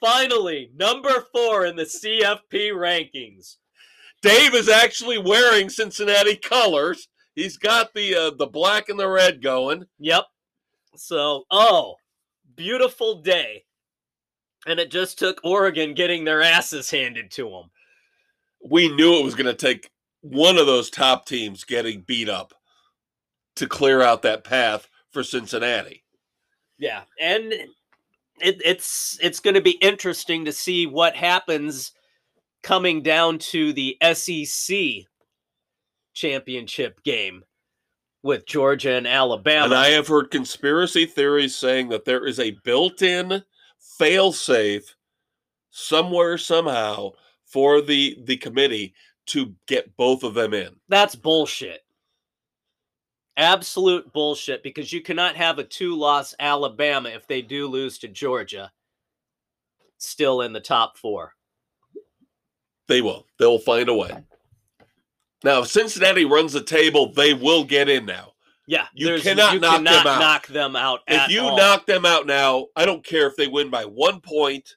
Finally, 0.00 0.72
number 0.74 1.26
four 1.32 1.64
in 1.66 1.76
the 1.76 1.84
CFP 1.84 2.72
rankings. 2.72 3.58
Dave 4.20 4.54
is 4.54 4.68
actually 4.68 5.18
wearing 5.18 5.68
Cincinnati 5.68 6.34
colors. 6.34 7.06
He's 7.34 7.56
got 7.56 7.94
the 7.94 8.14
uh, 8.14 8.30
the 8.30 8.46
black 8.46 8.88
and 8.88 8.98
the 8.98 9.08
red 9.08 9.42
going. 9.42 9.86
Yep. 9.98 10.24
So, 10.96 11.44
oh, 11.50 11.96
beautiful 12.54 13.22
day. 13.22 13.64
And 14.66 14.78
it 14.78 14.90
just 14.90 15.18
took 15.18 15.40
Oregon 15.42 15.94
getting 15.94 16.24
their 16.24 16.42
asses 16.42 16.90
handed 16.90 17.30
to 17.32 17.48
them. 17.48 17.70
We 18.64 18.94
knew 18.94 19.18
it 19.18 19.24
was 19.24 19.34
going 19.34 19.46
to 19.46 19.54
take 19.54 19.90
one 20.20 20.56
of 20.56 20.66
those 20.66 20.88
top 20.88 21.26
teams 21.26 21.64
getting 21.64 22.02
beat 22.02 22.28
up 22.28 22.54
to 23.56 23.66
clear 23.66 24.02
out 24.02 24.22
that 24.22 24.44
path 24.44 24.88
for 25.10 25.24
Cincinnati. 25.24 26.04
Yeah, 26.78 27.02
and 27.20 27.52
it, 27.52 28.60
it's 28.64 29.18
it's 29.20 29.40
going 29.40 29.54
to 29.54 29.60
be 29.60 29.72
interesting 29.72 30.44
to 30.44 30.52
see 30.52 30.86
what 30.86 31.16
happens 31.16 31.92
coming 32.62 33.02
down 33.02 33.38
to 33.38 33.72
the 33.72 33.96
SEC 34.14 35.06
championship 36.12 37.02
game 37.02 37.44
with 38.22 38.46
Georgia 38.46 38.92
and 38.92 39.06
Alabama. 39.06 39.66
And 39.66 39.74
I 39.74 39.88
have 39.88 40.08
heard 40.08 40.30
conspiracy 40.30 41.06
theories 41.06 41.56
saying 41.56 41.88
that 41.88 42.04
there 42.04 42.26
is 42.26 42.38
a 42.38 42.56
built-in 42.64 43.42
fail-safe 43.98 44.94
somewhere 45.70 46.38
somehow 46.38 47.10
for 47.46 47.80
the 47.80 48.18
the 48.24 48.36
committee 48.36 48.94
to 49.26 49.54
get 49.66 49.96
both 49.96 50.22
of 50.22 50.34
them 50.34 50.54
in. 50.54 50.70
That's 50.88 51.14
bullshit. 51.14 51.80
Absolute 53.36 54.12
bullshit 54.12 54.62
because 54.62 54.92
you 54.92 55.00
cannot 55.00 55.36
have 55.36 55.58
a 55.58 55.64
two 55.64 55.96
loss 55.96 56.34
Alabama 56.38 57.08
if 57.08 57.26
they 57.26 57.42
do 57.42 57.66
lose 57.66 57.98
to 57.98 58.08
Georgia 58.08 58.70
still 59.98 60.42
in 60.42 60.52
the 60.52 60.60
top 60.60 60.98
four. 60.98 61.32
They 62.88 63.00
will. 63.00 63.26
They'll 63.38 63.58
find 63.58 63.88
a 63.88 63.94
way. 63.94 64.10
Now, 65.44 65.60
if 65.62 65.68
Cincinnati 65.68 66.24
runs 66.24 66.52
the 66.52 66.62
table, 66.62 67.12
they 67.12 67.34
will 67.34 67.64
get 67.64 67.88
in 67.88 68.06
now. 68.06 68.32
Yeah, 68.66 68.86
You 68.94 69.20
cannot 69.20 69.54
you 69.54 69.60
knock 69.60 69.82
them 69.82 70.06
out. 70.06 70.20
knock 70.20 70.46
them 70.46 70.76
out. 70.76 71.00
If 71.08 71.30
you 71.30 71.40
all. 71.42 71.56
knock 71.56 71.84
them 71.84 72.06
out 72.06 72.26
now, 72.26 72.68
I 72.76 72.86
don't 72.86 73.04
care 73.04 73.26
if 73.26 73.36
they 73.36 73.48
win 73.48 73.70
by 73.70 73.84
one 73.84 74.20
point 74.20 74.76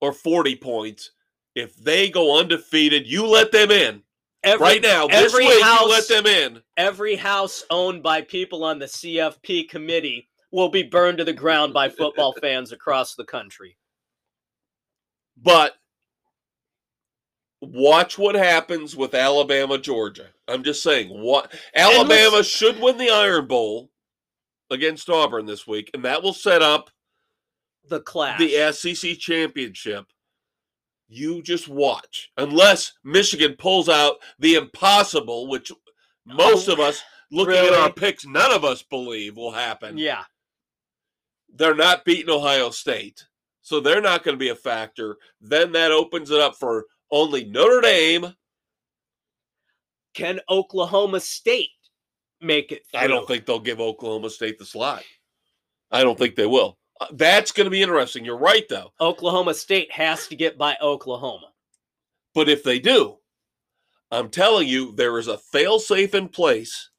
or 0.00 0.12
40 0.12 0.56
points. 0.56 1.10
If 1.56 1.74
they 1.76 2.08
go 2.10 2.38
undefeated, 2.38 3.06
you 3.06 3.26
let 3.26 3.50
them 3.50 3.70
in. 3.72 4.02
every, 4.44 4.64
right 4.64 4.82
now, 4.82 5.06
every 5.06 5.46
week, 5.46 5.62
house, 5.62 5.80
you 5.80 5.88
let 5.90 6.08
them 6.08 6.26
in. 6.26 6.62
every 6.76 7.16
house 7.16 7.64
owned 7.70 8.02
by 8.02 8.22
people 8.22 8.62
on 8.64 8.78
the 8.78 8.86
CFP 8.86 9.68
committee 9.68 10.28
will 10.52 10.68
be 10.68 10.84
burned 10.84 11.18
to 11.18 11.24
the 11.24 11.32
ground 11.32 11.74
by 11.74 11.88
football 11.88 12.32
fans 12.40 12.70
across 12.70 13.16
the 13.16 13.24
country. 13.24 13.76
But 15.36 15.74
watch 17.72 18.18
what 18.18 18.34
happens 18.34 18.96
with 18.96 19.14
Alabama, 19.14 19.78
Georgia. 19.78 20.26
I'm 20.48 20.62
just 20.62 20.82
saying, 20.82 21.08
what 21.08 21.52
Alabama 21.74 22.42
should 22.42 22.80
win 22.80 22.98
the 22.98 23.10
Iron 23.10 23.46
Bowl 23.46 23.90
against 24.70 25.08
Auburn 25.08 25.46
this 25.46 25.66
week, 25.66 25.90
and 25.94 26.04
that 26.04 26.22
will 26.22 26.32
set 26.32 26.62
up 26.62 26.90
The 27.88 28.00
class, 28.00 28.38
the 28.38 28.72
SEC 28.72 29.18
championship. 29.18 30.06
You 31.08 31.42
just 31.42 31.68
watch. 31.68 32.30
Unless 32.36 32.92
Michigan 33.04 33.54
pulls 33.58 33.88
out 33.88 34.16
the 34.38 34.54
impossible, 34.54 35.48
which 35.48 35.70
most 36.26 36.68
Oh, 36.68 36.72
of 36.72 36.80
us, 36.80 37.02
looking 37.30 37.54
at 37.56 37.72
our 37.74 37.92
picks, 37.92 38.24
none 38.26 38.50
of 38.52 38.64
us 38.64 38.82
believe 38.82 39.36
will 39.36 39.52
happen. 39.52 39.98
yeah. 39.98 40.24
They're 41.56 41.74
not 41.74 42.04
beating 42.04 42.30
Ohio 42.30 42.70
State. 42.70 43.26
So 43.62 43.78
they're 43.80 44.00
not 44.00 44.24
going 44.24 44.34
to 44.34 44.38
be 44.40 44.48
a 44.48 44.56
factor. 44.56 45.16
Then 45.40 45.72
that 45.72 45.92
opens 45.92 46.30
it 46.30 46.40
up 46.40 46.56
for 46.56 46.84
only 47.10 47.44
Notre 47.44 47.80
Dame. 47.80 48.34
Can 50.14 50.40
Oklahoma 50.48 51.20
State 51.20 51.70
make 52.40 52.70
it 52.70 52.86
through? 52.90 53.00
I 53.00 53.06
don't 53.06 53.26
think 53.26 53.46
they'll 53.46 53.58
give 53.58 53.80
Oklahoma 53.80 54.30
State 54.30 54.58
the 54.58 54.64
slot. 54.64 55.02
I 55.90 56.02
don't 56.02 56.18
think 56.18 56.36
they 56.36 56.46
will. 56.46 56.78
Uh, 57.00 57.06
That's 57.12 57.50
going 57.50 57.64
to 57.64 57.70
be 57.70 57.82
interesting. 57.82 58.24
You're 58.24 58.38
right, 58.38 58.64
though. 58.68 58.92
Oklahoma 59.00 59.54
State 59.54 59.90
has 59.90 60.28
to 60.28 60.36
get 60.36 60.56
by 60.56 60.76
Oklahoma. 60.80 61.48
But 62.34 62.48
if 62.48 62.62
they 62.62 62.78
do, 62.78 63.18
I'm 64.10 64.28
telling 64.28 64.68
you, 64.68 64.92
there 64.92 65.18
is 65.18 65.26
a 65.26 65.38
fail-safe 65.38 66.14
in 66.14 66.28
place. 66.28 66.90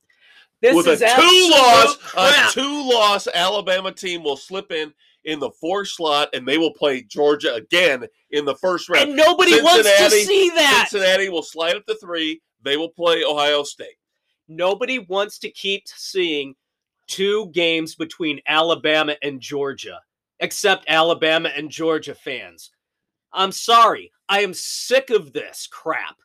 This 0.61 0.75
With 0.75 0.87
is 0.87 1.01
a 1.01 1.15
two-loss, 1.15 1.97
a 2.17 2.51
two-loss 2.51 3.27
Alabama 3.33 3.91
team 3.91 4.23
will 4.23 4.37
slip 4.37 4.71
in 4.71 4.93
in 5.25 5.39
the 5.39 5.51
fourth 5.51 5.89
slot, 5.89 6.29
and 6.33 6.47
they 6.47 6.57
will 6.57 6.73
play 6.73 7.01
Georgia 7.01 7.53
again 7.55 8.05
in 8.31 8.45
the 8.45 8.55
first 8.55 8.89
round. 8.89 9.09
and 9.09 9.17
nobody 9.17 9.61
wants 9.61 9.87
to 9.87 10.09
see 10.09 10.49
that. 10.51 10.87
Cincinnati 10.89 11.29
will 11.29 11.43
slide 11.43 11.75
up 11.75 11.85
to 11.87 11.95
three. 11.95 12.41
They 12.63 12.77
will 12.77 12.89
play 12.89 13.23
Ohio 13.23 13.63
State. 13.63 13.97
Nobody 14.47 14.99
wants 14.99 15.39
to 15.39 15.49
keep 15.49 15.87
seeing 15.87 16.55
two 17.07 17.49
games 17.51 17.95
between 17.95 18.39
Alabama 18.47 19.15
and 19.21 19.39
Georgia, 19.41 19.99
except 20.39 20.85
Alabama 20.87 21.49
and 21.55 21.69
Georgia 21.69 22.15
fans. 22.15 22.71
I'm 23.33 23.51
sorry. 23.51 24.11
I 24.29 24.41
am 24.41 24.53
sick 24.53 25.09
of 25.09 25.33
this 25.33 25.67
crap. 25.71 26.15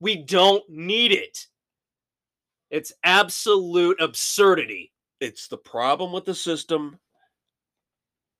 We 0.00 0.16
don't 0.16 0.62
need 0.68 1.12
it. 1.12 1.46
It's 2.70 2.92
absolute 3.04 4.00
absurdity. 4.00 4.92
It's 5.20 5.48
the 5.48 5.58
problem 5.58 6.12
with 6.12 6.24
the 6.24 6.34
system. 6.34 6.98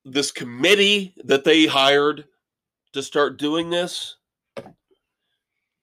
This 0.06 0.30
committee 0.30 1.14
that 1.24 1.44
they 1.44 1.66
hired 1.66 2.24
to 2.92 3.02
start 3.02 3.38
doing 3.38 3.70
this, 3.70 4.16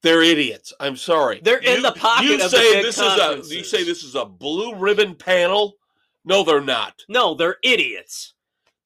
they're 0.02 0.24
idiots. 0.24 0.74
I'm 0.80 0.96
sorry. 0.98 1.40
They're 1.44 1.60
in 1.60 1.78
You- 1.78 1.82
the 1.84 1.92
pocket 1.94 2.26
You 2.26 2.34
of 2.36 2.40
the 2.42 2.50
say 2.50 2.82
this 2.82 2.98
is 2.98 3.04
a 3.04 3.56
you 3.56 3.64
say 3.64 3.84
this 3.84 4.04
is 4.04 4.16
a 4.16 4.26
blue 4.26 4.76
ribbon 4.76 5.16
panel. 5.16 5.78
No, 6.26 6.44
they're 6.44 6.62
not. 6.62 7.04
No, 7.10 7.34
they're 7.36 7.58
idiots. 7.64 8.34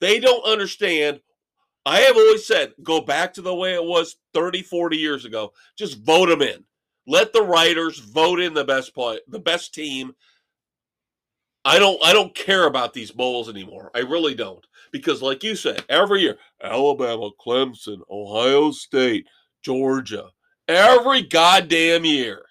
They 0.00 0.20
don't 0.20 0.44
understand. 0.44 1.20
I 1.86 2.00
have 2.00 2.16
always 2.16 2.44
said, 2.46 2.74
go 2.82 3.00
back 3.00 3.32
to 3.34 3.42
the 3.42 3.54
way 3.54 3.74
it 3.74 3.82
was 3.82 4.16
30, 4.34 4.62
40 4.62 4.96
years 4.98 5.24
ago. 5.24 5.52
Just 5.76 6.00
vote 6.00 6.28
them 6.28 6.42
in. 6.42 6.64
Let 7.06 7.32
the 7.32 7.42
writers 7.42 7.98
vote 7.98 8.40
in 8.40 8.52
the 8.54 8.64
best 8.64 8.94
play, 8.94 9.20
the 9.28 9.38
best 9.38 9.72
team. 9.72 10.14
I 11.64 11.78
don't 11.78 11.98
I 12.04 12.12
don't 12.12 12.34
care 12.34 12.66
about 12.66 12.92
these 12.92 13.10
bowls 13.10 13.48
anymore. 13.48 13.90
I 13.94 14.00
really 14.00 14.34
don't. 14.34 14.64
Because 14.92 15.22
like 15.22 15.42
you 15.42 15.54
said, 15.56 15.84
every 15.88 16.22
year, 16.22 16.38
Alabama, 16.62 17.30
Clemson, 17.40 18.00
Ohio 18.10 18.70
State, 18.70 19.26
Georgia, 19.62 20.30
every 20.66 21.22
goddamn 21.22 22.04
year. 22.04 22.44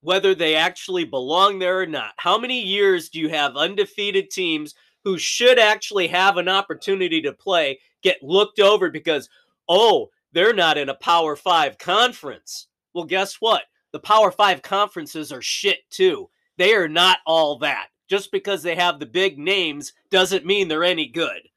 Whether 0.00 0.34
they 0.34 0.56
actually 0.56 1.04
belong 1.04 1.58
there 1.58 1.80
or 1.80 1.86
not. 1.86 2.14
How 2.16 2.36
many 2.36 2.60
years 2.60 3.08
do 3.08 3.20
you 3.20 3.28
have 3.28 3.56
undefeated 3.56 4.30
teams 4.30 4.74
who 5.04 5.16
should 5.16 5.58
actually 5.58 6.08
have 6.08 6.36
an 6.36 6.48
opportunity 6.48 7.20
to 7.22 7.32
play 7.32 7.78
get 8.02 8.22
looked 8.22 8.58
over 8.58 8.90
because, 8.90 9.28
oh, 9.68 10.08
they're 10.32 10.54
not 10.54 10.78
in 10.78 10.88
a 10.88 10.94
Power 10.94 11.36
Five 11.36 11.78
conference? 11.78 12.66
Well, 12.94 13.04
guess 13.04 13.36
what? 13.40 13.62
The 13.92 14.00
Power 14.00 14.32
Five 14.32 14.62
conferences 14.62 15.30
are 15.30 15.42
shit 15.42 15.78
too. 15.90 16.28
They 16.56 16.74
are 16.74 16.88
not 16.88 17.18
all 17.26 17.58
that. 17.58 17.88
Just 18.08 18.32
because 18.32 18.62
they 18.62 18.74
have 18.74 18.98
the 18.98 19.06
big 19.06 19.38
names 19.38 19.92
doesn't 20.10 20.44
mean 20.44 20.68
they're 20.68 20.84
any 20.84 21.06
good. 21.06 21.48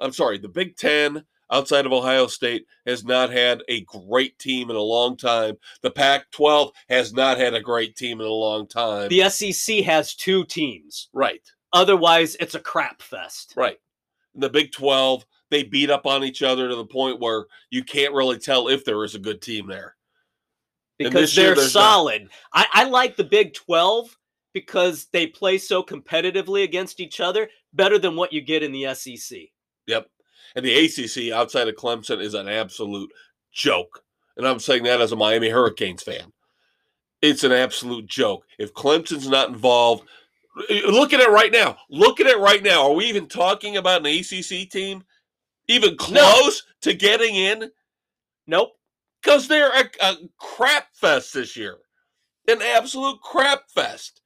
I'm 0.00 0.12
sorry, 0.12 0.38
the 0.38 0.48
Big 0.48 0.76
Ten 0.76 1.24
outside 1.50 1.86
of 1.86 1.92
Ohio 1.92 2.26
State 2.26 2.66
has 2.86 3.04
not 3.04 3.30
had 3.30 3.62
a 3.68 3.82
great 3.82 4.38
team 4.38 4.70
in 4.70 4.76
a 4.76 4.80
long 4.80 5.16
time. 5.16 5.56
The 5.82 5.90
Pac 5.90 6.30
12 6.30 6.72
has 6.88 7.12
not 7.12 7.38
had 7.38 7.54
a 7.54 7.60
great 7.60 7.96
team 7.96 8.20
in 8.20 8.26
a 8.26 8.30
long 8.30 8.66
time. 8.66 9.08
The 9.08 9.28
SEC 9.28 9.78
has 9.84 10.14
two 10.14 10.44
teams. 10.44 11.08
right, 11.12 11.42
Otherwise, 11.72 12.36
it's 12.40 12.54
a 12.54 12.60
crap 12.60 13.02
fest. 13.02 13.54
right. 13.56 13.78
The 14.34 14.50
Big 14.50 14.70
12, 14.72 15.26
they 15.50 15.64
beat 15.64 15.90
up 15.90 16.06
on 16.06 16.22
each 16.22 16.42
other 16.42 16.68
to 16.68 16.76
the 16.76 16.86
point 16.86 17.18
where 17.18 17.46
you 17.70 17.82
can't 17.82 18.14
really 18.14 18.38
tell 18.38 18.68
if 18.68 18.84
there 18.84 19.02
is 19.02 19.14
a 19.16 19.18
good 19.18 19.42
team 19.42 19.66
there. 19.66 19.96
Because 20.98 21.34
they're 21.34 21.56
solid. 21.56 22.28
I, 22.52 22.66
I 22.72 22.84
like 22.84 23.16
the 23.16 23.24
Big 23.24 23.54
12 23.54 24.16
because 24.52 25.06
they 25.12 25.26
play 25.26 25.58
so 25.58 25.82
competitively 25.82 26.64
against 26.64 27.00
each 27.00 27.20
other 27.20 27.48
better 27.72 27.98
than 27.98 28.16
what 28.16 28.32
you 28.32 28.40
get 28.40 28.62
in 28.62 28.72
the 28.72 28.94
SEC. 28.94 29.38
Yep. 29.86 30.08
And 30.56 30.64
the 30.64 30.84
ACC 30.84 31.32
outside 31.32 31.68
of 31.68 31.74
Clemson 31.74 32.20
is 32.20 32.34
an 32.34 32.48
absolute 32.48 33.10
joke. 33.52 34.02
And 34.36 34.46
I'm 34.46 34.60
saying 34.60 34.84
that 34.84 35.00
as 35.00 35.12
a 35.12 35.16
Miami 35.16 35.50
Hurricanes 35.50 36.02
fan. 36.02 36.32
It's 37.20 37.44
an 37.44 37.52
absolute 37.52 38.06
joke. 38.06 38.44
If 38.58 38.72
Clemson's 38.74 39.28
not 39.28 39.48
involved, 39.48 40.06
uh, 40.56 40.74
look 40.86 41.12
at 41.12 41.20
it 41.20 41.30
right 41.30 41.52
now. 41.52 41.76
Look 41.90 42.20
at 42.20 42.26
it 42.26 42.38
right 42.38 42.62
now. 42.62 42.88
Are 42.88 42.94
we 42.94 43.06
even 43.06 43.26
talking 43.26 43.76
about 43.76 44.06
an 44.06 44.18
ACC 44.18 44.70
team 44.70 45.04
even 45.66 45.96
close 45.96 46.62
to 46.82 46.94
getting 46.94 47.34
in? 47.34 47.70
Nope. 48.46 48.72
Because 49.20 49.48
they're 49.48 49.72
a, 49.72 49.90
a 50.00 50.16
crap 50.38 50.94
fest 50.94 51.34
this 51.34 51.56
year. 51.56 51.78
An 52.46 52.62
absolute 52.62 53.20
crap 53.20 53.68
fest. 53.68 54.22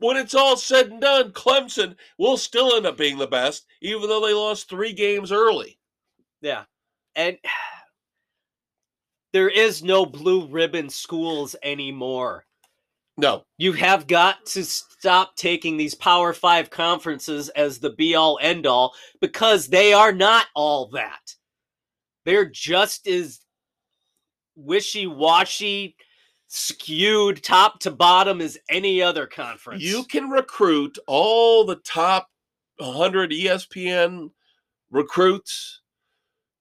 When 0.00 0.16
it's 0.16 0.34
all 0.34 0.56
said 0.56 0.90
and 0.90 1.00
done, 1.00 1.32
Clemson 1.32 1.96
will 2.18 2.36
still 2.36 2.76
end 2.76 2.86
up 2.86 2.96
being 2.96 3.18
the 3.18 3.26
best, 3.26 3.66
even 3.82 4.08
though 4.08 4.24
they 4.24 4.32
lost 4.32 4.68
three 4.68 4.92
games 4.92 5.32
early. 5.32 5.78
Yeah. 6.40 6.64
And 7.16 7.36
there 9.32 9.48
is 9.48 9.82
no 9.82 10.06
blue 10.06 10.46
ribbon 10.46 10.88
schools 10.88 11.56
anymore. 11.62 12.44
No, 13.20 13.44
You 13.58 13.72
have 13.72 14.06
got 14.06 14.46
to 14.46 14.64
stop 14.64 15.34
taking 15.34 15.76
these 15.76 15.96
Power 15.96 16.32
Five 16.32 16.70
conferences 16.70 17.48
as 17.48 17.80
the 17.80 17.90
be 17.90 18.14
all 18.14 18.38
end 18.40 18.64
all 18.64 18.94
because 19.20 19.66
they 19.66 19.92
are 19.92 20.12
not 20.12 20.46
all 20.54 20.86
that. 20.90 21.34
They're 22.24 22.48
just 22.48 23.08
as 23.08 23.40
wishy 24.54 25.08
washy, 25.08 25.96
skewed 26.48 27.42
top 27.42 27.78
to 27.80 27.90
bottom 27.90 28.40
as 28.40 28.58
any 28.68 29.00
other 29.02 29.26
conference. 29.26 29.82
you 29.82 30.04
can 30.04 30.30
recruit 30.30 30.98
all 31.06 31.64
the 31.64 31.76
top 31.76 32.30
100 32.78 33.30
ESPN 33.30 34.30
recruits, 34.90 35.80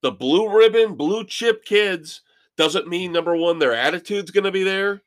the 0.01 0.11
blue 0.11 0.49
ribbon, 0.53 0.95
blue 0.95 1.23
chip 1.23 1.63
kids. 1.65 2.21
Doesn't 2.57 2.87
mean 2.87 3.11
number 3.11 3.35
one, 3.35 3.59
their 3.59 3.73
attitude's 3.73 4.31
going 4.31 4.43
to 4.43 4.51
be 4.51 4.63
there. 4.63 5.01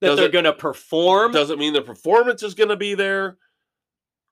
that 0.00 0.08
does 0.08 0.18
they're 0.18 0.28
going 0.28 0.44
to 0.44 0.52
perform. 0.52 1.32
Doesn't 1.32 1.58
mean 1.58 1.72
the 1.72 1.82
performance 1.82 2.42
is 2.42 2.54
going 2.54 2.70
to 2.70 2.76
be 2.76 2.94
there. 2.94 3.36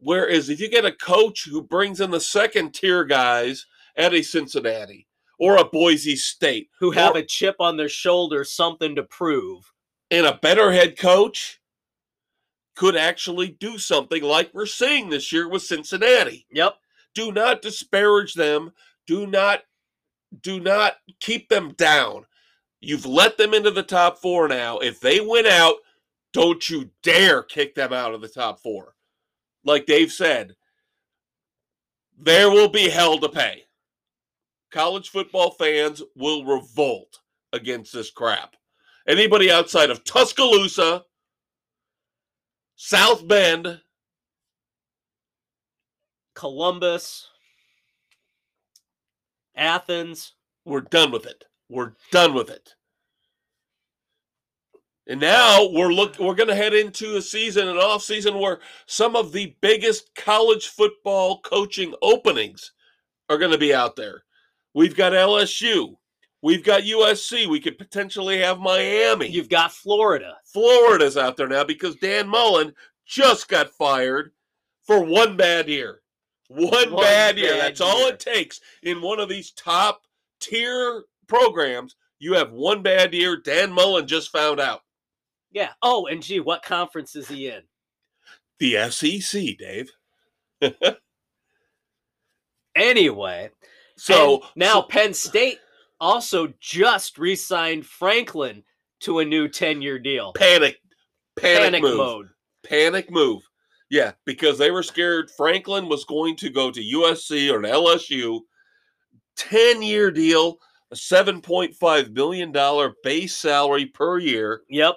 Whereas 0.00 0.48
if 0.48 0.58
you 0.58 0.68
get 0.68 0.84
a 0.84 0.92
coach 0.92 1.44
who 1.44 1.62
brings 1.62 2.00
in 2.00 2.10
the 2.10 2.20
second 2.20 2.72
tier 2.74 3.04
guys 3.04 3.66
at 3.96 4.14
a 4.14 4.22
Cincinnati 4.22 5.06
or 5.38 5.58
a 5.58 5.64
Boise 5.64 6.16
State 6.16 6.70
who 6.80 6.90
have 6.90 7.14
or- 7.14 7.18
a 7.18 7.24
chip 7.24 7.56
on 7.60 7.76
their 7.76 7.88
shoulder, 7.88 8.42
something 8.42 8.96
to 8.96 9.04
prove. 9.04 9.70
And 10.12 10.26
a 10.26 10.38
better 10.42 10.70
head 10.70 10.98
coach 10.98 11.58
could 12.76 12.96
actually 12.96 13.48
do 13.48 13.78
something 13.78 14.22
like 14.22 14.50
we're 14.52 14.66
seeing 14.66 15.08
this 15.08 15.32
year 15.32 15.48
with 15.48 15.62
Cincinnati. 15.62 16.46
Yep. 16.52 16.76
Do 17.14 17.32
not 17.32 17.62
disparage 17.62 18.34
them. 18.34 18.72
Do 19.06 19.26
not 19.26 19.62
do 20.42 20.60
not 20.60 20.94
keep 21.20 21.48
them 21.48 21.72
down. 21.72 22.24
You've 22.80 23.06
let 23.06 23.36
them 23.36 23.54
into 23.54 23.70
the 23.70 23.82
top 23.82 24.18
4 24.18 24.48
now. 24.48 24.78
If 24.78 25.00
they 25.00 25.20
win 25.20 25.46
out, 25.46 25.76
don't 26.32 26.68
you 26.68 26.90
dare 27.02 27.42
kick 27.42 27.74
them 27.74 27.92
out 27.92 28.14
of 28.14 28.20
the 28.20 28.28
top 28.28 28.60
4. 28.60 28.94
Like 29.64 29.86
Dave 29.86 30.10
said, 30.10 30.56
there 32.18 32.50
will 32.50 32.68
be 32.68 32.88
hell 32.88 33.18
to 33.18 33.28
pay. 33.28 33.64
College 34.70 35.10
football 35.10 35.50
fans 35.50 36.02
will 36.16 36.44
revolt 36.44 37.18
against 37.52 37.92
this 37.92 38.10
crap. 38.10 38.56
Anybody 39.06 39.50
outside 39.50 39.90
of 39.90 40.04
Tuscaloosa, 40.04 41.04
South 42.76 43.26
Bend, 43.26 43.80
Columbus, 46.34 47.28
Athens. 49.56 50.32
we're 50.64 50.80
done 50.80 51.10
with 51.10 51.26
it. 51.26 51.44
We're 51.68 51.92
done 52.10 52.34
with 52.34 52.50
it. 52.50 52.74
And 55.08 55.20
now 55.20 55.68
we're 55.72 55.92
look 55.92 56.18
we're 56.18 56.34
going 56.34 56.48
to 56.48 56.54
head 56.54 56.74
into 56.74 57.16
a 57.16 57.22
season 57.22 57.66
an 57.66 57.76
off 57.76 58.02
season 58.02 58.38
where 58.38 58.60
some 58.86 59.16
of 59.16 59.32
the 59.32 59.56
biggest 59.60 60.14
college 60.14 60.68
football 60.68 61.40
coaching 61.40 61.92
openings 62.02 62.72
are 63.28 63.38
going 63.38 63.50
to 63.50 63.58
be 63.58 63.74
out 63.74 63.96
there. 63.96 64.22
We've 64.74 64.96
got 64.96 65.12
LSU, 65.12 65.96
we've 66.42 66.64
got 66.64 66.82
USC, 66.82 67.46
we 67.46 67.60
could 67.60 67.78
potentially 67.78 68.38
have 68.38 68.58
Miami. 68.58 69.28
You've 69.28 69.48
got 69.48 69.72
Florida. 69.72 70.36
Florida's 70.44 71.16
out 71.16 71.36
there 71.36 71.48
now 71.48 71.64
because 71.64 71.96
Dan 71.96 72.28
Mullen 72.28 72.74
just 73.06 73.48
got 73.48 73.70
fired 73.70 74.32
for 74.86 75.02
one 75.04 75.36
bad 75.36 75.68
year. 75.68 76.00
One, 76.48 76.92
One 76.92 77.02
bad 77.04 77.38
year. 77.38 77.52
bad 77.54 77.60
That's 77.62 77.80
all 77.80 78.08
it 78.08 78.20
takes 78.20 78.60
in 78.82 79.00
one 79.00 79.18
of 79.20 79.28
these 79.28 79.52
top 79.52 80.02
tier 80.40 81.04
programs. 81.26 81.96
You 82.18 82.34
have 82.34 82.52
one 82.52 82.82
bad 82.82 83.14
year. 83.14 83.36
Dan 83.38 83.72
Mullen 83.72 84.06
just 84.06 84.30
found 84.30 84.60
out. 84.60 84.82
Yeah. 85.50 85.70
Oh, 85.82 86.06
and 86.06 86.22
gee, 86.22 86.40
what 86.40 86.62
conference 86.62 87.16
is 87.16 87.28
he 87.28 87.48
in? 87.48 87.62
The 88.58 88.90
SEC, 88.90 89.56
Dave. 89.58 89.90
Anyway, 92.74 93.50
So 93.96 94.36
and 94.36 94.42
now 94.56 94.80
Penn 94.82 95.12
State 95.12 95.58
also 96.02 96.52
just 96.60 97.16
re-signed 97.16 97.86
Franklin 97.86 98.62
to 99.00 99.20
a 99.20 99.24
new 99.24 99.48
10-year 99.48 99.98
deal. 100.00 100.32
panic, 100.34 100.78
panic, 101.40 101.62
Panic 101.62 101.82
move, 101.82 101.96
mode. 101.96 102.28
panic 102.66 103.10
move. 103.10 103.42
Yeah, 103.88 104.12
because 104.26 104.58
they 104.58 104.70
were 104.70 104.82
scared 104.82 105.30
Franklin 105.36 105.88
was 105.88 106.04
going 106.04 106.34
to 106.36 106.50
go 106.50 106.70
to 106.70 106.80
USC 106.80 107.50
or 107.52 107.58
an 107.58 107.64
LSU. 107.70 108.40
10 109.36 109.82
year 109.82 110.10
deal, 110.10 110.58
a 110.90 110.94
$7.5 110.94 112.12
million 112.12 112.92
base 113.02 113.36
salary 113.36 113.86
per 113.86 114.18
year. 114.18 114.62
Yep. 114.68 114.96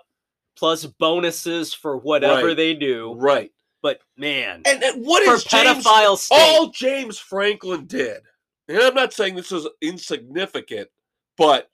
Plus 0.57 0.85
bonuses 0.85 1.73
for 1.73 1.97
whatever 1.97 2.47
Right. 2.47 2.57
they 2.57 2.73
do. 2.73 3.13
Right. 3.17 3.51
But 3.81 3.99
man, 4.17 4.61
And, 4.65 4.81
and 4.83 5.05
what 5.05 5.23
for 5.25 5.35
is 5.35 5.43
James, 5.43 5.85
all 6.31 6.67
James 6.69 7.19
Franklin 7.19 7.85
did? 7.85 8.21
And 8.67 8.79
I'm 8.79 8.95
not 8.95 9.13
saying 9.13 9.35
this 9.35 9.51
is 9.51 9.67
insignificant, 9.81 10.87
but 11.37 11.69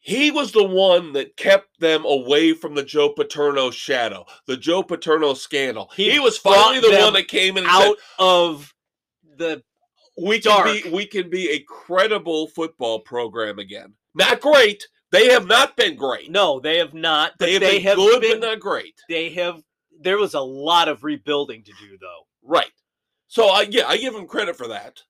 he 0.00 0.30
was 0.30 0.52
the 0.52 0.64
one 0.64 1.12
that 1.12 1.36
kept 1.36 1.78
them 1.80 2.04
away 2.04 2.52
from 2.52 2.74
the 2.74 2.82
Joe 2.82 3.10
Paterno 3.10 3.70
shadow, 3.70 4.24
the 4.46 4.56
Joe 4.56 4.82
Paterno 4.82 5.34
scandal. 5.34 5.90
He 5.94 6.12
He, 6.12 6.20
was 6.20 6.38
finally 6.38 6.80
the 6.80 6.98
one 6.98 7.12
that 7.12 7.28
came 7.28 7.56
in 7.56 7.64
and 7.64 7.72
said, 7.72 7.88
out 7.88 7.96
of 8.18 8.74
the 9.36 9.62
we 10.20 10.40
dark. 10.40 10.66
can 10.66 10.82
be 10.82 10.90
we 10.96 11.06
can 11.06 11.30
be 11.30 11.50
a 11.50 11.60
credible 11.60 12.48
football 12.48 13.00
program 13.00 13.58
again. 13.58 13.94
Not 14.14 14.40
great. 14.40 14.86
They 15.12 15.28
have 15.30 15.46
not 15.46 15.76
been 15.76 15.96
great. 15.96 16.30
no, 16.30 16.58
they 16.60 16.78
have 16.78 16.92
not. 16.94 17.32
They 17.38 17.52
have 17.54 17.62
they 17.62 17.76
been 17.78 17.82
have 17.82 17.96
good, 17.96 18.20
been. 18.20 18.40
but 18.40 18.46
not 18.46 18.60
great. 18.60 18.94
they 19.08 19.30
have. 19.30 19.62
There 20.00 20.18
was 20.18 20.34
a 20.34 20.40
lot 20.40 20.88
of 20.88 21.02
rebuilding 21.04 21.64
to 21.64 21.72
do, 21.72 21.98
though. 22.00 22.26
Right. 22.42 22.70
So 23.28 23.48
I 23.48 23.66
yeah, 23.70 23.86
I 23.86 23.98
give 23.98 24.14
them 24.14 24.26
credit 24.26 24.56
for 24.56 24.68
that. 24.68 25.02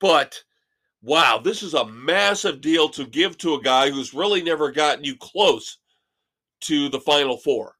But 0.00 0.42
wow, 1.02 1.38
this 1.42 1.62
is 1.62 1.74
a 1.74 1.86
massive 1.86 2.60
deal 2.60 2.88
to 2.90 3.04
give 3.06 3.36
to 3.38 3.54
a 3.54 3.62
guy 3.62 3.90
who's 3.90 4.14
really 4.14 4.42
never 4.42 4.70
gotten 4.70 5.04
you 5.04 5.16
close 5.16 5.78
to 6.62 6.88
the 6.88 7.00
final 7.00 7.36
four. 7.36 7.74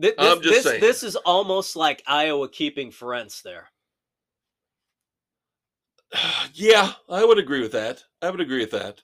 Th- 0.00 0.14
This, 0.16 0.32
I'm 0.32 0.40
just 0.40 0.54
this, 0.54 0.64
saying. 0.64 0.80
this 0.80 1.02
is 1.02 1.16
almost 1.16 1.76
like 1.76 2.02
Iowa 2.06 2.48
keeping 2.48 2.90
Ferentz 2.90 3.42
there. 3.42 3.68
yeah, 6.54 6.92
I 7.08 7.24
would 7.24 7.38
agree 7.38 7.60
with 7.60 7.72
that. 7.72 8.02
I 8.22 8.30
would 8.30 8.40
agree 8.40 8.60
with 8.60 8.70
that. 8.70 9.02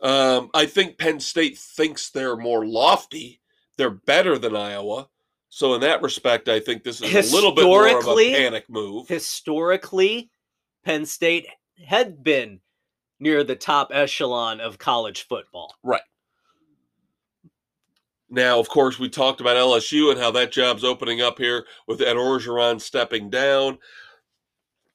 Um, 0.00 0.50
I 0.54 0.64
think 0.64 0.96
Penn 0.98 1.20
State 1.20 1.58
thinks 1.58 2.08
they're 2.08 2.36
more 2.36 2.64
lofty. 2.64 3.40
They're 3.76 3.90
better 3.90 4.38
than 4.38 4.56
Iowa. 4.56 5.08
So 5.50 5.74
in 5.74 5.80
that 5.80 6.00
respect, 6.00 6.48
I 6.48 6.60
think 6.60 6.84
this 6.84 7.02
is 7.02 7.32
a 7.32 7.34
little 7.34 7.52
bit 7.52 7.64
more 7.64 7.88
of 7.88 8.06
a 8.06 8.32
panic 8.32 8.70
move. 8.70 9.08
Historically, 9.08 10.30
Penn 10.84 11.04
State 11.04 11.48
had 11.84 12.22
been 12.22 12.60
near 13.18 13.42
the 13.44 13.56
top 13.56 13.90
echelon 13.92 14.60
of 14.60 14.78
college 14.78 15.26
football. 15.28 15.74
Right. 15.82 16.00
Now, 18.30 18.60
of 18.60 18.68
course, 18.68 19.00
we 19.00 19.08
talked 19.08 19.40
about 19.40 19.56
LSU 19.56 20.12
and 20.12 20.20
how 20.20 20.30
that 20.30 20.52
job's 20.52 20.84
opening 20.84 21.20
up 21.20 21.36
here 21.36 21.66
with 21.88 22.00
Ed 22.00 22.14
Orgeron 22.14 22.80
stepping 22.80 23.28
down. 23.28 23.78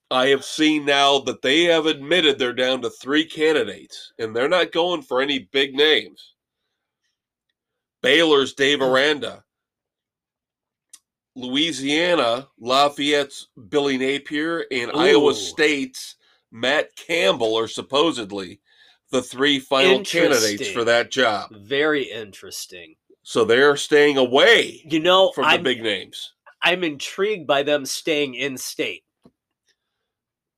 I 0.09 0.27
have 0.27 0.45
seen 0.45 0.85
now 0.85 1.19
that 1.19 1.41
they 1.41 1.63
have 1.63 1.85
admitted 1.85 2.39
they're 2.39 2.53
down 2.53 2.81
to 2.83 2.89
three 2.89 3.25
candidates, 3.25 4.13
and 4.19 4.33
they're 4.33 4.47
not 4.47 4.71
going 4.71 5.01
for 5.01 5.21
any 5.21 5.49
big 5.51 5.75
names. 5.75 6.35
Baylor's 8.01 8.53
Dave 8.53 8.79
mm. 8.79 8.89
Aranda. 8.89 9.43
Louisiana, 11.35 12.47
Lafayette's 12.59 13.47
Billy 13.69 13.97
Napier, 13.97 14.65
and 14.71 14.91
Iowa 14.93 15.33
State's 15.33 16.15
Matt 16.51 16.95
Campbell 16.95 17.57
are 17.57 17.67
supposedly 17.67 18.61
the 19.11 19.21
three 19.21 19.59
final 19.59 20.03
candidates 20.03 20.69
for 20.69 20.83
that 20.85 21.11
job. 21.11 21.49
Very 21.53 22.03
interesting. 22.03 22.95
So 23.23 23.43
they're 23.43 23.75
staying 23.75 24.17
away 24.17 24.81
You 24.85 24.99
know, 24.99 25.31
from 25.31 25.43
the 25.43 25.49
I'm, 25.49 25.63
big 25.63 25.81
names 25.81 26.33
I'm 26.61 26.83
intrigued 26.83 27.47
by 27.47 27.63
them 27.63 27.85
staying 27.85 28.35
in 28.35 28.57
state. 28.57 29.03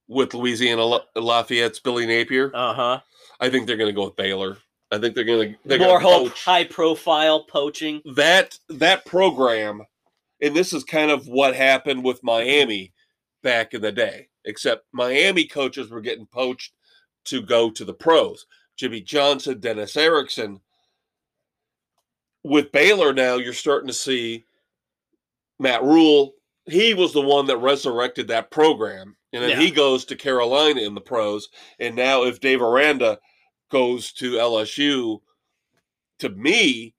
with 0.07 0.33
Louisiana 0.33 0.83
La- 0.85 1.01
Lafayette's 1.15 1.79
Billy 1.79 2.05
Napier. 2.05 2.51
Uh 2.53 2.73
huh. 2.73 2.99
I 3.39 3.49
think 3.49 3.67
they're 3.67 3.77
going 3.77 3.89
to 3.89 3.95
go 3.95 4.05
with 4.05 4.15
Baylor. 4.15 4.57
I 4.91 4.97
think 4.99 5.15
they're 5.15 5.23
going 5.25 5.53
to 5.53 5.57
they're 5.65 5.79
More 5.79 5.99
hope, 5.99 6.33
high 6.33 6.63
profile 6.63 7.43
poaching. 7.43 8.01
that 8.15 8.57
that 8.69 9.05
program, 9.05 9.81
and 10.41 10.55
this 10.55 10.73
is 10.73 10.83
kind 10.83 11.11
of 11.11 11.27
what 11.27 11.55
happened 11.55 12.03
with 12.03 12.23
Miami 12.23 12.93
back 13.43 13.73
in 13.73 13.81
the 13.81 13.91
day. 13.91 14.29
Except 14.45 14.85
Miami 14.93 15.45
coaches 15.45 15.89
were 15.89 16.01
getting 16.01 16.25
poached 16.25 16.71
to 17.25 17.41
go 17.41 17.69
to 17.69 17.83
the 17.83 17.93
pros. 17.93 18.45
Jimmy 18.77 19.01
Johnson, 19.01 19.59
Dennis 19.59 19.97
Erickson. 19.97 20.61
With 22.43 22.71
Baylor 22.71 23.13
now, 23.13 23.35
you're 23.35 23.53
starting 23.53 23.87
to 23.87 23.93
see 23.93 24.45
Matt 25.59 25.83
Rhule. 25.83 26.33
He 26.65 26.93
was 26.93 27.11
the 27.13 27.21
one 27.21 27.47
that 27.47 27.57
resurrected 27.57 28.27
that 28.27 28.51
program, 28.51 29.17
and 29.33 29.43
then 29.43 29.51
Yeah. 29.51 29.59
he 29.59 29.71
goes 29.71 30.05
to 30.05 30.15
Carolina 30.15 30.81
in 30.81 30.95
the 30.95 31.01
pros. 31.01 31.49
And 31.79 31.95
now, 31.95 32.23
if 32.23 32.39
Dave 32.39 32.61
Aranda 32.61 33.19
goes 33.69 34.13
to 34.13 34.37
LSU, 34.39 35.21
to 36.19 36.29
me, 36.29 36.93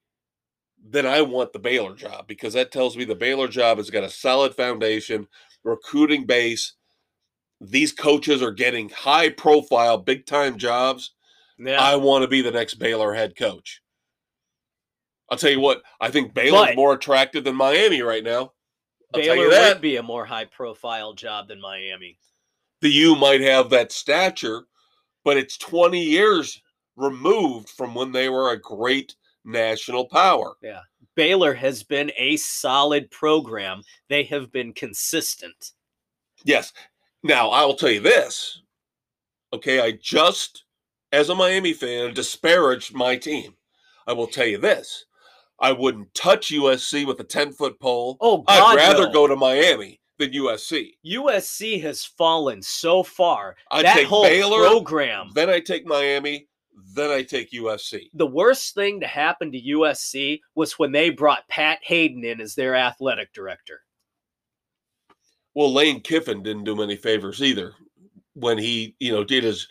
then 0.91 1.07
I 1.07 1.23
want 1.23 1.53
the 1.53 1.59
Baylor 1.59 1.95
job 1.95 2.27
because 2.27 2.55
that 2.55 2.73
tells 2.73 2.97
me 2.97 3.05
the 3.05 3.15
Baylor 3.15 3.49
job 3.49 3.77
has 3.79 3.91
got 3.91 4.05
a 4.05 4.11
solid 4.11 4.55
foundation, 4.55 5.29
recruiting 5.63 6.25
base. 6.25 6.75
These 7.61 7.93
coaches 7.93 8.43
are 8.43 8.53
getting 8.53 8.89
high 8.89 9.31
profile, 9.31 9.99
big 9.99 10.25
time 10.25 10.57
jobs. 10.59 11.13
Yeah. 11.59 11.81
I 11.81 11.97
want 11.97 12.23
to 12.23 12.29
be 12.29 12.41
the 12.41 12.53
next 12.53 12.75
Baylor 12.75 13.13
head 13.13 13.37
coach. 13.37 13.83
I'll 15.31 15.37
tell 15.37 15.51
you 15.51 15.61
what, 15.61 15.83
I 16.01 16.11
think 16.11 16.33
Baylor's 16.33 16.69
But- 16.69 16.77
more 16.77 16.95
attractive 16.95 17.45
than 17.45 17.55
Miami 17.57 18.01
right 18.01 18.25
now. 18.25 18.53
I'll 19.15 19.21
Baylor 19.21 19.49
would 19.49 19.81
be 19.81 19.97
a 19.97 20.03
more 20.03 20.25
high 20.25 20.45
profile 20.45 21.13
job 21.15 21.49
than 21.49 21.61
Miami. 21.61 22.19
The 22.81 22.91
U 22.91 23.17
might 23.17 23.41
have 23.41 23.71
that 23.71 23.91
stature, 23.91 24.67
but 25.25 25.37
it's 25.37 25.57
20 25.59 26.03
years 26.03 26.63
removed 26.97 27.69
from 27.71 27.95
when 27.95 28.13
they 28.13 28.29
were 28.29 28.53
a 28.53 28.61
great 28.61 29.17
national 29.49 30.07
power. 30.07 30.55
Yeah. 30.63 30.81
Baylor 31.15 31.55
has 31.55 31.83
been 31.83 32.13
a 32.17 32.37
solid 32.37 33.11
program. 33.11 33.83
They 34.09 34.23
have 34.25 34.53
been 34.53 34.73
consistent. 34.73 35.73
Yes. 36.45 36.73
Now, 37.25 37.51
I 37.51 37.65
will 37.65 37.75
tell 37.75 37.91
you 37.91 38.01
this. 38.01 38.63
Okay, 39.53 39.81
I 39.81 39.99
just, 40.01 40.65
as 41.11 41.31
a 41.31 41.35
Miami 41.35 41.73
fan, 41.73 42.15
disparaged 42.15 42.95
my 42.95 43.17
team. 43.17 43.55
I 44.07 44.13
will 44.13 44.27
tell 44.27 44.47
you 44.47 44.59
this. 44.59 45.07
I 45.59 45.73
wouldn't 45.73 46.15
touch 46.15 46.51
USC 46.51 47.07
with 47.07 47.19
a 47.19 47.25
10 47.25 47.53
foot 47.53 47.81
pole. 47.81 48.17
Oh, 48.21 48.45
I'd 48.47 48.77
rather 48.77 49.07
no. 49.07 49.13
go 49.13 49.27
to 49.27 49.35
Miami 49.35 50.01
than 50.19 50.31
USC. 50.31 50.93
USC 51.05 51.83
has 51.83 52.05
fallen 52.05 52.63
so 52.63 53.03
far. 53.03 53.57
That 53.73 53.95
take 53.95 54.07
whole 54.07 54.23
Baylor, 54.23 54.69
program. 54.69 55.31
then 55.35 55.51
I 55.51 55.59
take 55.61 55.87
Miami, 55.87 56.47
then 56.95 57.11
I 57.11 57.23
take 57.23 57.53
USC. 57.53 58.11
The 58.15 58.27
worst 58.27 58.75
thing 58.75 59.01
to 59.01 59.07
happen 59.07 59.53
to 59.53 59.61
USC 59.61 60.41
was 60.55 60.79
when 60.79 60.93
they 60.93 61.11
brought 61.11 61.49
Pat 61.49 61.79
Haden 61.83 62.25
in 62.25 62.41
as 62.41 62.55
their 62.55 62.75
athletic 62.75 63.33
director. 63.33 63.81
Well, 65.55 65.73
Lane 65.73 66.01
Kiffin 66.01 66.43
didn't 66.43 66.65
do 66.65 66.77
many 66.77 66.97
favors 66.97 67.43
either 67.43 67.75
when 68.35 68.59
he, 68.59 68.95
you 69.01 69.13
know, 69.13 69.25
did 69.25 69.45
his 69.45 69.67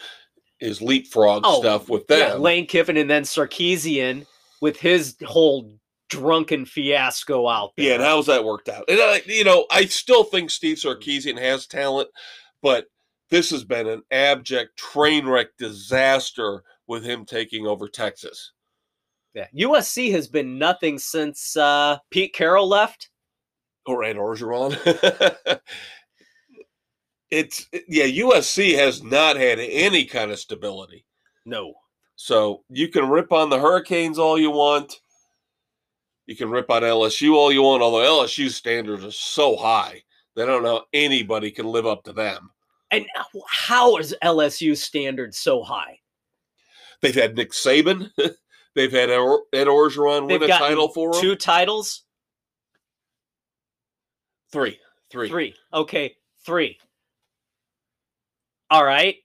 his 0.59 0.81
leapfrog 0.81 1.43
Oh, 1.45 1.59
stuff 1.61 1.89
with 1.89 2.07
them. 2.07 2.19
Yeah, 2.19 2.33
Lane 2.33 2.65
Kiffin 2.65 2.97
and 2.97 3.09
then 3.09 3.23
Sarkisian 3.23 4.25
with 4.59 4.79
his 4.79 5.15
whole 5.25 5.71
drunken 6.09 6.65
fiasco 6.65 7.47
out 7.47 7.71
there. 7.77 7.87
Yeah, 7.87 7.93
and 7.95 8.03
how's 8.03 8.25
that 8.25 8.43
worked 8.43 8.69
out? 8.69 8.85
And 8.87 8.99
I, 8.99 9.21
you 9.25 9.43
know, 9.43 9.65
I 9.69 9.85
still 9.85 10.23
think 10.23 10.49
Steve 10.49 10.77
Sarkisian 10.77 11.39
has 11.39 11.67
talent, 11.67 12.09
but 12.61 12.87
this 13.29 13.49
has 13.51 13.63
been 13.63 13.87
an 13.87 14.03
abject 14.11 14.77
train 14.77 15.27
wreck 15.27 15.49
disaster 15.57 16.63
with 16.87 17.03
him 17.03 17.25
taking 17.25 17.67
over 17.67 17.87
Texas. 17.87 18.53
Yeah. 19.33 19.47
USC 19.55 20.11
has 20.13 20.27
been 20.27 20.57
nothing 20.57 20.97
since 20.97 21.55
uh, 21.55 21.97
Pete 22.09 22.33
Carroll 22.33 22.67
left. 22.67 23.09
Or 23.85 24.03
Ed 24.03 24.15
Orgeron. 24.15 24.75
it's 27.31 27.67
yeah, 27.87 28.05
USC 28.05 28.75
has 28.75 29.03
not 29.03 29.37
had 29.37 29.59
any 29.59 30.05
kind 30.05 30.31
of 30.31 30.39
stability. 30.39 31.05
No. 31.45 31.73
So 32.15 32.63
you 32.69 32.87
can 32.87 33.09
rip 33.09 33.31
on 33.31 33.49
the 33.49 33.59
Hurricanes 33.59 34.17
all 34.17 34.39
you 34.39 34.51
want. 34.51 34.99
You 36.25 36.35
can 36.35 36.49
rip 36.49 36.69
on 36.69 36.81
LSU 36.81 37.33
all 37.33 37.51
you 37.51 37.61
want, 37.61 37.81
although 37.81 38.23
LSU 38.23 38.49
standards 38.49 39.05
are 39.05 39.11
so 39.11 39.55
high 39.55 40.01
They 40.35 40.45
don't 40.45 40.63
know 40.63 40.83
anybody 40.93 41.51
can 41.51 41.65
live 41.65 41.85
up 41.85 42.03
to 42.03 42.11
them. 42.13 42.49
And 42.91 43.05
how 43.47 43.97
is 43.97 44.15
LSU 44.23 44.75
standards 44.75 45.37
so 45.37 45.63
high? 45.63 45.99
They've 47.01 47.15
had 47.15 47.35
Nick 47.35 47.51
Saban. 47.51 48.09
They've 48.75 48.91
had 48.91 49.09
Ed 49.09 49.17
Orgeron 49.67 50.27
win 50.27 50.39
They've 50.41 50.49
a 50.49 50.53
title 50.53 50.89
for 50.89 51.11
them. 51.11 51.21
Two 51.21 51.35
titles? 51.35 52.03
Three. 54.51 54.79
Three. 55.11 55.29
Three. 55.29 55.55
Okay, 55.73 56.15
three. 56.45 56.77
All 58.69 58.83
right. 58.83 59.15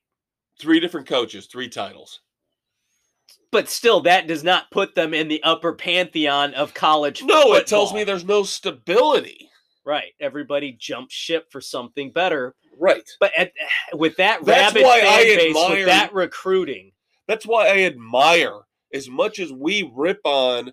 Three 0.61 0.81
different 0.81 1.07
coaches, 1.09 1.47
three 1.47 1.69
titles. 1.69 2.21
But 3.51 3.69
still, 3.69 4.01
that 4.03 4.27
does 4.27 4.43
not 4.43 4.71
put 4.71 4.95
them 4.95 5.13
in 5.13 5.29
the 5.29 5.43
upper 5.43 5.75
pantheon 5.75 6.55
of 6.55 6.73
college. 6.73 7.23
No, 7.23 7.55
it 7.55 7.67
tells 7.67 7.93
me 7.93 8.05
there's 8.05 8.25
no 8.25 8.45
stability. 8.45 9.51
right. 9.85 10.13
Everybody 10.21 10.73
jumps 10.73 11.15
ship 11.15 11.51
for 11.51 11.61
something 11.61 12.11
better. 12.13 12.55
Right. 12.79 13.03
But 13.21 13.33
at, 13.37 13.53
with 13.93 14.17
that 14.17 14.45
That's 14.45 14.75
why 14.75 15.01
fan 15.01 15.09
I 15.09 15.23
base, 15.25 15.57
admire- 15.57 15.77
with 15.77 15.87
that 15.87 16.15
recruiting, 16.15 16.93
That's 17.33 17.47
why 17.47 17.69
I 17.69 17.85
admire 17.85 18.59
as 18.93 19.09
much 19.09 19.39
as 19.39 19.51
we 19.51 19.91
rip 19.97 20.21
on 20.25 20.71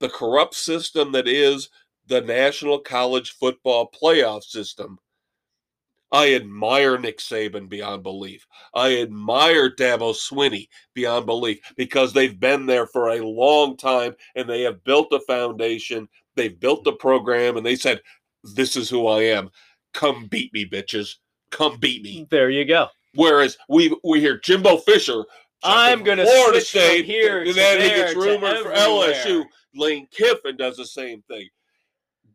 the 0.00 0.08
corrupt 0.08 0.56
system 0.56 1.12
that 1.12 1.28
is 1.28 1.68
the 2.08 2.20
National 2.20 2.80
College 2.80 3.36
Football 3.38 3.92
Playoff 3.92 4.42
system. 4.42 4.98
I 6.10 6.34
admire 6.34 6.98
Nick 6.98 7.18
Saban 7.18 7.68
beyond 7.68 8.02
belief. 8.02 8.48
I 8.74 8.96
admire 9.00 9.70
Dabo 9.70 10.12
Swinney 10.12 10.66
beyond 10.92 11.24
belief 11.24 11.60
because 11.76 12.12
they've 12.12 12.40
been 12.40 12.66
there 12.66 12.88
for 12.88 13.10
a 13.10 13.24
long 13.24 13.76
time 13.76 14.16
and 14.34 14.50
they 14.50 14.62
have 14.62 14.82
built 14.82 15.12
a 15.12 15.20
foundation. 15.20 16.08
They've 16.34 16.58
built 16.58 16.82
the 16.82 16.94
program 16.94 17.56
and 17.56 17.64
they 17.64 17.76
said, 17.76 18.02
This 18.42 18.74
is 18.74 18.90
who 18.90 19.06
I 19.06 19.22
am. 19.22 19.50
come 19.94 20.26
beat 20.26 20.52
me, 20.52 20.66
bitches. 20.66 21.14
Come 21.52 21.78
beat 21.78 22.02
me. 22.02 22.26
There 22.28 22.50
you 22.50 22.64
go. 22.64 22.88
Whereas 23.14 23.56
we 23.68 23.96
we 24.04 24.20
hear 24.20 24.38
Jimbo 24.38 24.78
Fisher. 24.78 25.24
I'm 25.66 26.02
gonna 26.02 26.24
Florida 26.24 26.60
switch 26.60 26.70
from 26.70 26.80
State, 26.80 27.04
here 27.04 27.38
and 27.38 27.48
to 27.48 27.52
then 27.54 27.80
he 27.80 27.88
gets 27.88 28.12
to 28.14 28.18
rumored 28.20 28.58
for 28.62 28.72
everywhere. 28.72 29.14
LSU. 29.14 29.44
Lane 29.74 30.06
Kiffin 30.10 30.56
does 30.56 30.76
the 30.76 30.86
same 30.86 31.22
thing. 31.28 31.48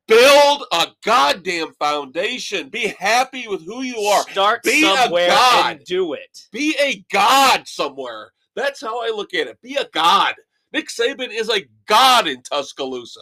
Build 0.07 0.63
a 0.73 0.87
goddamn 1.03 1.73
foundation. 1.75 2.69
Be 2.69 2.87
happy 2.99 3.47
with 3.47 3.65
who 3.65 3.81
you 3.81 3.97
are. 3.99 4.23
Start 4.29 4.63
Be 4.63 4.83
a 4.85 4.95
somewhere 4.95 5.27
god. 5.29 5.77
and 5.77 5.85
do 5.85 6.13
it. 6.13 6.47
Be 6.51 6.75
a 6.81 7.03
god 7.11 7.67
somewhere. 7.67 8.31
That's 8.55 8.81
how 8.81 9.01
I 9.01 9.09
look 9.15 9.33
at 9.33 9.47
it. 9.47 9.61
Be 9.61 9.75
a 9.75 9.87
god. 9.93 10.35
Nick 10.73 10.89
Saban 10.89 11.29
is 11.29 11.49
a 11.49 11.65
god 11.87 12.27
in 12.27 12.41
Tuscaloosa. 12.43 13.21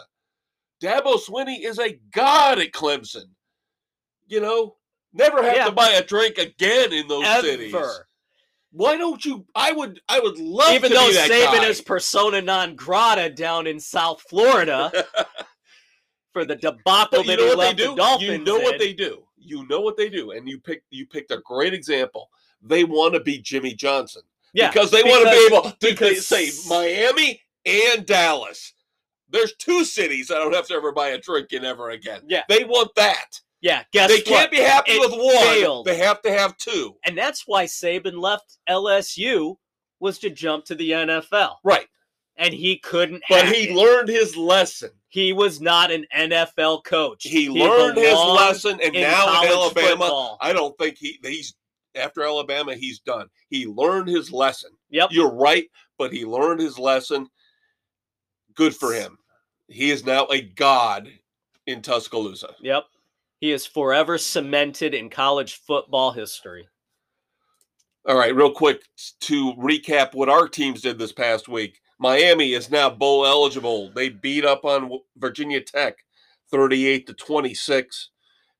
Dabo 0.82 1.20
Swinney 1.20 1.64
is 1.64 1.78
a 1.80 2.00
god 2.12 2.60
at 2.60 2.72
Clemson. 2.72 3.26
You 4.28 4.40
know, 4.42 4.78
never 5.14 5.44
have 5.44 5.56
Yeah. 5.56 5.66
to 5.66 5.72
buy 5.72 5.90
a 5.92 6.04
drink 6.04 6.38
again 6.38 6.94
in 6.94 7.08
those 7.08 7.26
cities. 7.42 7.74
Why 8.72 8.98
don't 8.98 9.24
you? 9.26 9.46
I 9.56 9.72
would. 9.72 10.00
I 10.08 10.20
would 10.20 10.38
love 10.38 10.74
Even 10.74 10.90
to 10.92 10.96
though 10.96 11.10
Saban 11.12 11.58
guy. 11.62 11.66
is 11.68 11.82
persona 11.82 12.42
non 12.42 12.76
grata 12.76 13.30
down 13.30 13.66
in 13.68 13.80
South 13.80 14.22
Florida 14.30 14.92
for 16.34 16.46
the 16.46 16.56
debacle 16.56 17.24
you 17.24 17.28
that 17.28 17.38
know 17.40 17.44
he 17.50 17.56
what 17.56 17.58
they 17.58 17.66
left 17.66 17.78
do? 17.78 17.90
the 17.90 17.96
Dolphins 17.96 18.30
You 18.30 18.38
know 18.44 18.60
what 18.60 18.80
they 18.80 18.94
do. 18.94 19.24
You 19.38 19.68
know 19.68 19.82
what 19.82 19.98
they 19.98 20.10
do, 20.10 20.32
and 20.32 20.48
you 20.48 20.60
picked. 20.60 20.86
You 20.92 21.08
picked 21.08 21.32
a 21.32 21.40
great 21.44 21.74
example. 21.74 22.30
They 22.62 22.84
want 22.84 23.14
to 23.16 23.22
be 23.22 23.40
Jimmy 23.40 23.74
Johnson 23.74 24.22
yeah, 24.54 24.70
because 24.70 24.92
they 24.92 25.02
want 25.04 25.24
to 25.26 25.32
be 25.32 25.46
able 25.56 25.72
to 25.72 25.78
because- 25.80 26.26
say 26.28 26.50
Miami 26.68 27.42
and 27.66 28.06
Dallas. 28.06 28.74
There's 29.32 29.54
two 29.56 29.86
cities 29.86 30.32
I 30.32 30.36
don't 30.40 30.54
have 30.56 30.68
to 30.68 30.74
ever 30.74 30.92
buy 30.92 31.10
a 31.10 31.18
drink 31.20 31.54
in 31.54 31.64
ever 31.64 31.92
again. 31.92 32.22
Yeah. 32.28 32.42
They 32.50 32.64
want 32.64 32.90
that. 32.96 33.40
Yeah. 33.62 33.84
Guess 33.92 34.10
they 34.10 34.16
what? 34.18 34.26
can't 34.26 34.52
be 34.52 34.58
happy 34.58 34.92
It 34.94 35.00
with 35.00 35.12
one. 35.20 35.36
failed. 35.46 35.86
They 35.86 35.98
have 35.98 36.22
to 36.24 36.32
have 36.32 36.56
two. 36.58 36.96
and 37.06 37.18
that's 37.18 37.44
why 37.48 37.66
Saban 37.66 38.20
left 38.20 38.58
LSU 38.70 39.56
was 40.00 40.18
to 40.20 40.30
jump 40.30 40.66
to 40.66 40.76
the 40.76 40.92
NFL, 40.92 41.56
Right. 41.64 41.88
and 42.38 42.54
he 42.54 42.78
couldn't. 42.80 43.22
But 43.30 43.48
he 43.50 43.70
it. 43.70 43.76
learned 43.76 44.08
his 44.08 44.38
lesson. 44.38 44.92
he 45.10 45.34
was 45.34 45.60
not 45.60 45.92
an 45.92 46.06
NFL 46.16 46.84
coach. 46.86 47.24
He, 47.24 47.50
learned 47.50 47.98
his 47.98 48.14
lesson, 48.18 48.80
and 48.82 48.96
in 48.96 49.02
now 49.02 49.42
in 49.44 49.50
Alabama, 49.50 49.90
football. 49.90 50.38
I 50.40 50.54
don't 50.54 50.78
think 50.78 50.98
he 50.98 51.20
he's 51.24 51.54
after 51.96 52.24
Alabama, 52.24 52.76
he's 52.76 53.00
done. 53.00 53.28
He 53.50 53.66
learned 53.66 54.08
his 54.08 54.32
lesson. 54.32 54.70
Yep. 54.90 55.10
You're 55.12 55.34
right, 55.34 55.66
but 55.98 56.14
he 56.14 56.24
learned 56.24 56.62
his 56.62 56.80
lesson. 56.80 57.28
Good 58.56 58.76
for 58.76 58.94
him. 58.94 59.18
He 59.68 59.92
is 59.92 60.06
now 60.06 60.28
a 60.32 60.42
god 60.42 61.10
in 61.68 61.82
Tuscaloosa. 61.82 62.56
Yep. 62.62 62.86
He 63.40 63.52
is 63.52 63.66
forever 63.66 64.18
cemented 64.18 64.94
in 64.94 65.10
college 65.10 65.56
football 65.56 66.12
history. 66.12 66.68
All 68.08 68.18
right, 68.18 68.36
real 68.36 68.52
quick 68.52 68.84
to 69.22 69.54
recap 69.54 70.14
what 70.14 70.30
our 70.30 70.48
teams 70.48 70.82
did 70.82 70.98
this 70.98 71.12
past 71.12 71.48
week. 71.48 71.80
Miami 72.00 72.54
is 72.54 72.72
now 72.72 72.90
bowl 72.90 73.26
eligible. 73.26 73.92
They 73.94 74.10
beat 74.10 74.46
up 74.46 74.66
on 74.66 74.90
Virginia 75.18 75.62
Tech 75.62 75.98
38 76.52 77.08
to 77.08 77.14
26. 77.14 78.10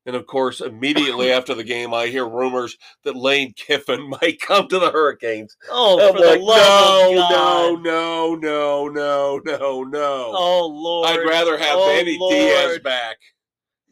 And 0.06 0.16
of 0.16 0.26
course, 0.26 0.60
immediately 0.60 1.30
after 1.32 1.54
the 1.54 1.64
game, 1.64 1.92
I 1.92 2.06
hear 2.06 2.26
rumors 2.26 2.76
that 3.04 3.16
Lane 3.16 3.52
Kiffin 3.54 4.08
might 4.22 4.40
come 4.40 4.68
to 4.68 4.78
the 4.78 4.90
Hurricanes. 4.90 5.56
Oh, 5.70 6.08
I'm 6.08 6.14
for 6.14 6.20
the 6.20 6.38
love 6.38 7.12
no, 7.12 7.22
of 7.22 7.30
God. 7.30 7.82
no, 7.82 8.34
no, 8.34 8.88
no, 8.88 9.40
no, 9.44 9.82
no. 9.84 10.32
Oh 10.34 10.66
Lord. 10.66 11.08
I'd 11.08 11.28
rather 11.28 11.58
have 11.58 11.76
oh, 11.76 11.86
Manny 11.86 12.16
Diaz 12.16 12.78
back 12.78 13.16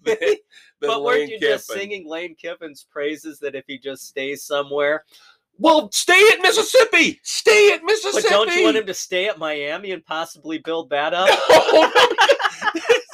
But 0.81 1.03
weren't 1.03 1.21
Lane 1.21 1.29
you 1.31 1.39
Kiffin. 1.39 1.55
just 1.55 1.67
singing 1.69 2.09
Lane 2.09 2.35
Kiffin's 2.35 2.87
praises 2.91 3.39
that 3.41 3.55
if 3.55 3.65
he 3.67 3.79
just 3.79 4.07
stays 4.07 4.45
somewhere? 4.45 5.05
Well, 5.59 5.91
stay 5.91 6.23
at 6.33 6.41
Mississippi. 6.41 7.19
Stay 7.25 7.73
at 7.73 7.83
Mississippi. 7.83 8.23
But 8.23 8.31
don't 8.31 8.55
you 8.55 8.63
want 8.63 8.77
him 8.77 8.87
to 8.87 8.95
stay 8.95 9.29
at 9.29 9.39
Miami 9.39 9.91
and 9.91 10.05
possibly 10.05 10.59
build 10.59 10.91
that 10.91 11.15
up? 11.15 11.29
No. 11.61 11.93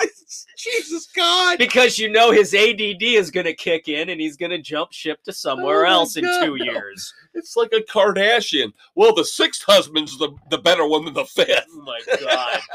Jesus 0.57 1.07
God. 1.15 1.59
Because 1.59 1.99
you 1.99 2.11
know 2.11 2.31
his 2.31 2.55
ADD 2.55 3.03
is 3.03 3.31
going 3.31 3.47
to 3.47 3.55
kick 3.55 3.89
in 3.89 4.09
and 4.09 4.21
he's 4.21 4.37
going 4.37 4.51
to 4.51 4.59
jump 4.59 4.93
ship 4.93 5.23
to 5.25 5.33
somewhere 5.33 5.87
Oh 5.87 5.91
else 5.91 6.17
in 6.17 6.25
two 6.25 6.57
no. 6.57 6.65
years. 6.65 7.13
It's 7.35 7.57
like 7.57 7.73
a 7.73 7.81
Kardashian. 7.81 8.73
Well, 8.95 9.15
the 9.15 9.25
sixth 9.25 9.63
husband's 9.63 10.17
the, 10.19 10.31
the 10.51 10.59
better 10.59 10.87
one 10.87 11.05
than 11.05 11.15
the 11.15 11.25
fifth. 11.25 11.67
Oh 11.73 11.83
my 11.83 12.01
God. 12.21 12.61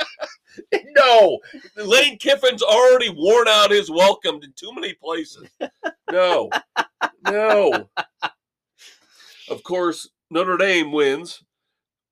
No. 0.95 1.39
Lane 1.77 2.17
Kiffin's 2.17 2.61
already 2.61 3.09
worn 3.09 3.47
out 3.47 3.71
his 3.71 3.89
welcome 3.89 4.41
in 4.43 4.51
too 4.53 4.73
many 4.73 4.93
places. 4.93 5.47
No. 6.11 6.49
No. 7.25 7.89
Of 9.49 9.63
course, 9.63 10.09
Notre 10.29 10.57
Dame 10.57 10.91
wins. 10.91 11.43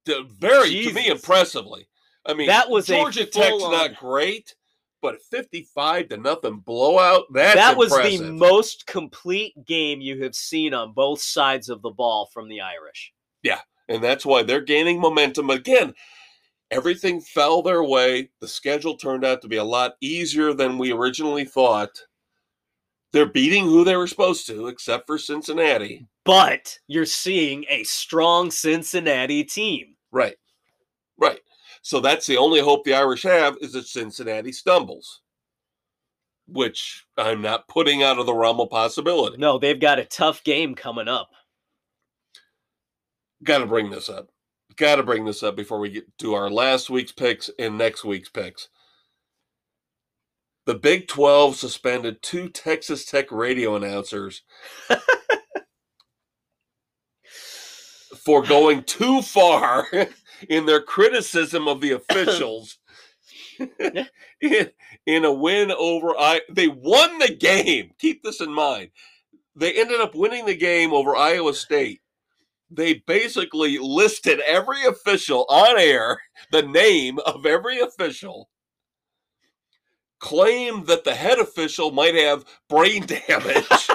Very, 0.06 0.84
to 0.84 0.93
me, 0.93 1.08
impressively. 1.08 1.88
I 2.26 2.34
mean, 2.34 2.48
That 2.48 2.70
was 2.70 2.88
Georgia 2.88 3.26
Tech's 3.26 3.64
not 3.64 3.95
great, 3.95 4.56
but 5.02 5.22
55 5.22 6.10
to 6.10 6.18
nothing 6.18 6.60
blowout, 6.60 7.26
that's 7.34 7.56
that 7.56 7.78
was 7.78 7.93
impressive. 7.93 8.26
the 8.26 8.34
most 8.34 8.88
complete 8.88 9.54
game 9.66 10.02
you 10.02 10.24
have 10.24 10.36
seen 10.36 10.74
on 10.74 10.93
both 10.93 11.22
sides 11.22 11.70
of 11.70 11.82
the 11.82 11.89
ball 11.89 12.30
from 12.34 12.48
the 12.48 12.62
Irish. 12.62 13.14
Yeah, 13.43 13.60
and 13.88 14.04
that's 14.04 14.26
why 14.26 14.43
they're 14.43 14.62
gaining 14.62 15.00
momentum 15.00 15.50
again. 15.50 15.93
Everything 16.70 17.22
fell 17.22 17.62
their 17.62 17.84
way. 17.84 18.30
The 18.41 18.48
schedule 18.48 18.98
turned 18.98 19.24
out 19.24 19.41
to 19.41 19.48
be 19.48 19.58
a 19.58 19.64
lot 19.64 19.93
easier 20.02 20.54
than 20.54 20.78
we 20.78 20.91
originally 20.91 21.45
thought. 21.45 22.02
They're 23.14 23.26
beating 23.26 23.64
who 23.64 23.86
they 23.86 23.95
were 23.95 24.08
supposed 24.08 24.48
to, 24.48 24.68
except 24.68 25.08
for 25.08 25.18
Cincinnati. 25.18 26.06
But 26.26 26.78
you're 26.88 27.06
seeing 27.06 27.66
a 27.70 27.84
strong 27.84 28.52
Cincinnati 28.52 29.45
team. 29.45 29.95
Right. 30.12 30.36
Right. 31.18 31.39
So 31.88 32.02
that's 32.02 32.28
the 32.28 32.36
only 32.36 32.60
hope 32.60 32.84
the 32.84 32.96
Irish 32.96 33.24
have 33.24 33.56
is 33.62 33.72
that 33.72 33.88
Cincinnati 33.88 34.52
stumbles, 34.52 35.22
which 36.46 37.06
I'm 37.16 37.42
not 37.42 37.70
putting 37.70 38.04
out 38.04 38.20
of 38.20 38.26
the 38.26 38.34
realm 38.34 38.60
of 38.60 38.70
possibility. 38.70 39.38
No, 39.38 39.58
they've 39.58 39.80
got 39.80 39.98
a 39.98 40.04
tough 40.04 40.44
game 40.44 40.76
coming 40.76 41.08
up. 41.08 41.30
Got 43.42 43.60
to 43.60 43.68
bring 43.68 43.90
this 43.90 44.10
up. 44.10 44.28
Got 44.76 44.98
to 44.98 45.04
bring 45.04 45.24
this 45.24 45.44
up 45.44 45.56
before 45.56 45.80
we 45.80 45.90
get 45.90 46.18
to 46.18 46.34
our 46.34 46.50
last 46.50 46.90
week's 46.90 47.14
picks 47.14 47.50
and 47.58 47.78
next 47.78 48.04
week's 48.04 48.28
picks. 48.28 48.68
The 50.66 50.76
Big 50.76 51.08
12 51.08 51.56
suspended 51.56 52.22
two 52.22 52.50
Texas 52.50 53.06
Tech 53.06 53.32
radio 53.32 53.78
announcers 53.78 54.42
for 58.26 58.44
going 58.44 58.84
too 58.84 59.22
far 59.22 59.88
in 60.50 60.66
their 60.66 60.82
criticism 60.82 61.68
of 61.68 61.82
the 61.82 61.92
officials 62.10 62.78
in, 64.42 64.70
in 65.06 65.26
a 65.26 65.34
win 65.34 65.72
over 65.72 66.16
I 66.18 66.42
they 66.50 66.68
won 66.68 67.20
the 67.20 67.34
game. 67.34 67.92
Keep 68.00 68.24
this 68.24 68.42
in 68.42 68.54
mind. 68.54 68.90
They 69.56 69.74
ended 69.74 70.00
up 70.00 70.14
winning 70.14 70.46
the 70.46 70.56
game 70.56 70.94
over 70.94 71.16
Iowa 71.16 71.54
State. 71.54 72.02
They 72.70 72.96
basically 73.08 73.78
listed 73.80 74.40
every 74.42 74.84
official 74.84 75.46
on 75.50 75.80
air, 75.80 76.22
the 76.52 76.64
name 76.64 77.18
of 77.26 77.46
every 77.46 77.80
official, 77.80 78.50
claimed 80.20 80.86
that 80.88 81.04
the 81.06 81.16
head 81.16 81.40
official 81.40 81.92
might 81.92 82.14
have 82.16 82.46
brain 82.70 83.06
damage, 83.06 83.66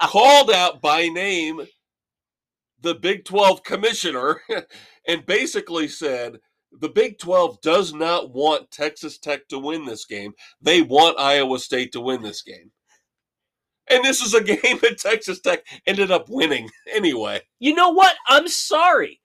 called 0.00 0.50
out 0.50 0.80
by 0.80 1.08
name 1.08 1.66
the 2.84 2.94
Big 2.94 3.24
12 3.24 3.64
commissioner, 3.64 4.42
and 5.08 5.26
basically 5.26 5.88
said 5.88 6.38
the 6.70 6.88
Big 6.88 7.18
12 7.18 7.60
does 7.62 7.92
not 7.92 8.32
want 8.32 8.70
Texas 8.70 9.18
Tech 9.18 9.48
to 9.48 9.58
win 9.58 9.84
this 9.84 10.04
game. 10.04 10.32
They 10.60 10.82
want 10.82 11.18
Iowa 11.18 11.58
State 11.58 11.92
to 11.92 12.00
win 12.00 12.22
this 12.22 12.42
game. 12.42 12.70
And 13.88 14.04
this 14.04 14.20
is 14.20 14.34
a 14.34 14.42
game 14.44 14.78
that 14.82 14.98
Texas 14.98 15.40
Tech 15.40 15.64
ended 15.86 16.10
up 16.10 16.28
winning 16.28 16.68
anyway. 16.92 17.40
You 17.58 17.74
know 17.74 17.90
what? 17.90 18.14
I'm 18.28 18.48
sorry. 18.48 19.20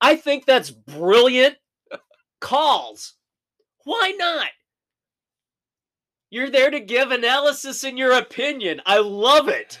I 0.00 0.16
think 0.16 0.44
that's 0.44 0.70
brilliant 0.70 1.56
calls. 2.40 3.14
Why 3.84 4.14
not? 4.18 4.48
You're 6.28 6.50
there 6.50 6.70
to 6.70 6.80
give 6.80 7.10
analysis 7.12 7.84
and 7.84 7.96
your 7.96 8.12
opinion. 8.12 8.82
I 8.84 8.98
love 8.98 9.48
it. 9.48 9.78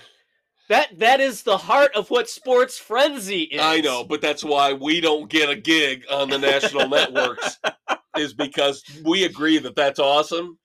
That 0.68 0.98
that 0.98 1.20
is 1.20 1.42
the 1.42 1.56
heart 1.58 1.94
of 1.94 2.10
what 2.10 2.28
sports 2.28 2.76
frenzy 2.78 3.42
is. 3.42 3.60
I 3.60 3.80
know, 3.80 4.02
but 4.02 4.20
that's 4.20 4.42
why 4.42 4.72
we 4.72 5.00
don't 5.00 5.30
get 5.30 5.48
a 5.48 5.54
gig 5.54 6.04
on 6.10 6.28
the 6.28 6.38
national 6.38 6.88
networks, 6.88 7.58
is 8.16 8.34
because 8.34 8.82
we 9.04 9.24
agree 9.24 9.58
that 9.58 9.76
that's 9.76 10.00
awesome, 10.00 10.58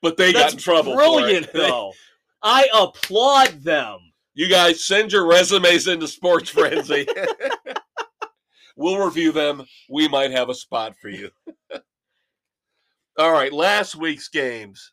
but 0.00 0.16
they 0.16 0.32
That's 0.32 0.44
got 0.44 0.52
in 0.54 0.58
trouble. 0.58 0.94
brilliant, 0.94 1.50
though. 1.52 1.92
I 2.42 2.68
applaud 2.72 3.62
them. 3.62 3.98
You 4.34 4.48
guys 4.48 4.84
send 4.84 5.12
your 5.12 5.26
resumes 5.26 5.88
into 5.88 6.06
Sports 6.06 6.50
Frenzy. 6.50 7.06
we'll 8.76 9.04
review 9.04 9.32
them. 9.32 9.64
We 9.88 10.08
might 10.08 10.30
have 10.30 10.50
a 10.50 10.54
spot 10.54 10.94
for 11.00 11.08
you. 11.08 11.30
All 13.16 13.32
right, 13.32 13.52
last 13.52 13.96
week's 13.96 14.28
games. 14.28 14.92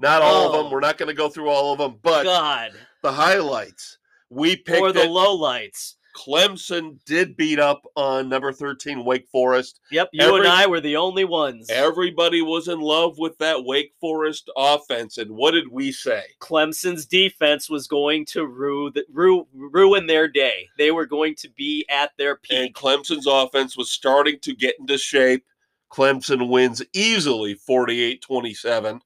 Not 0.00 0.22
all 0.22 0.48
of 0.48 0.54
Oh. 0.54 0.62
them. 0.62 0.72
We're 0.72 0.80
not 0.80 0.98
going 0.98 1.08
to 1.08 1.14
go 1.14 1.28
through 1.28 1.48
all 1.48 1.72
of 1.72 1.78
them, 1.78 1.98
but 2.02 2.24
God. 2.24 2.72
the 3.02 3.12
highlights. 3.12 3.98
We 4.30 4.56
picked 4.56 4.80
Or 4.80 4.92
the 4.92 5.02
it. 5.04 5.10
lowlights. 5.10 5.94
Clemson 6.16 6.98
did 7.06 7.36
beat 7.36 7.60
up 7.60 7.82
on 7.94 8.28
number 8.28 8.52
13 8.52 9.04
Wake 9.04 9.28
Forest. 9.30 9.78
Yep, 9.92 10.10
you 10.12 10.24
Every- 10.24 10.40
and 10.40 10.48
I 10.48 10.66
were 10.66 10.80
the 10.80 10.96
only 10.96 11.24
ones. 11.24 11.70
Everybody 11.70 12.42
was 12.42 12.66
in 12.66 12.80
love 12.80 13.16
with 13.18 13.38
that 13.38 13.64
Wake 13.64 13.92
Forest 14.00 14.50
offense. 14.56 15.18
And 15.18 15.30
what 15.30 15.52
did 15.52 15.68
we 15.68 15.92
say? 15.92 16.24
Clemson's 16.40 17.06
defense 17.06 17.70
was 17.70 17.86
going 17.86 18.24
to 18.26 18.44
ru- 18.44 18.92
ru- 19.12 19.46
ruin 19.54 20.06
their 20.06 20.26
day. 20.26 20.68
They 20.78 20.90
were 20.90 21.06
going 21.06 21.36
to 21.36 21.48
be 21.50 21.86
at 21.88 22.10
their 22.18 22.36
peak. 22.36 22.58
And. 22.58 22.74
Clemson's 22.74 23.26
offense 23.28 23.76
was 23.76 23.90
starting 23.90 24.40
to 24.40 24.54
get 24.54 24.76
into 24.80 24.98
shape. 24.98 25.44
Clemson 25.92 26.48
wins 26.48 26.82
easily 26.92 27.54
48 27.54 28.20
27. 28.22 29.00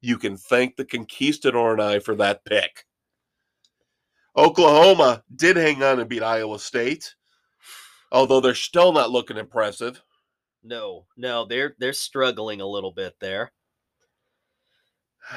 You 0.00 0.18
can 0.18 0.36
thank 0.36 0.76
the 0.76 0.84
Conquistador 0.84 1.72
and 1.72 1.82
I 1.82 1.98
for 1.98 2.14
that 2.16 2.44
pick. 2.44 2.84
Oklahoma 4.36 5.22
did 5.34 5.56
hang 5.56 5.82
on 5.82 5.98
and 5.98 6.08
beat 6.08 6.22
Iowa 6.22 6.58
State, 6.58 7.14
although 8.12 8.40
they're 8.40 8.54
still 8.54 8.92
not 8.92 9.10
looking 9.10 9.38
impressive. 9.38 10.02
No, 10.62 11.06
no, 11.16 11.46
they're 11.46 11.74
they're 11.78 11.92
struggling 11.92 12.60
a 12.60 12.66
little 12.66 12.92
bit 12.92 13.14
there. 13.20 13.52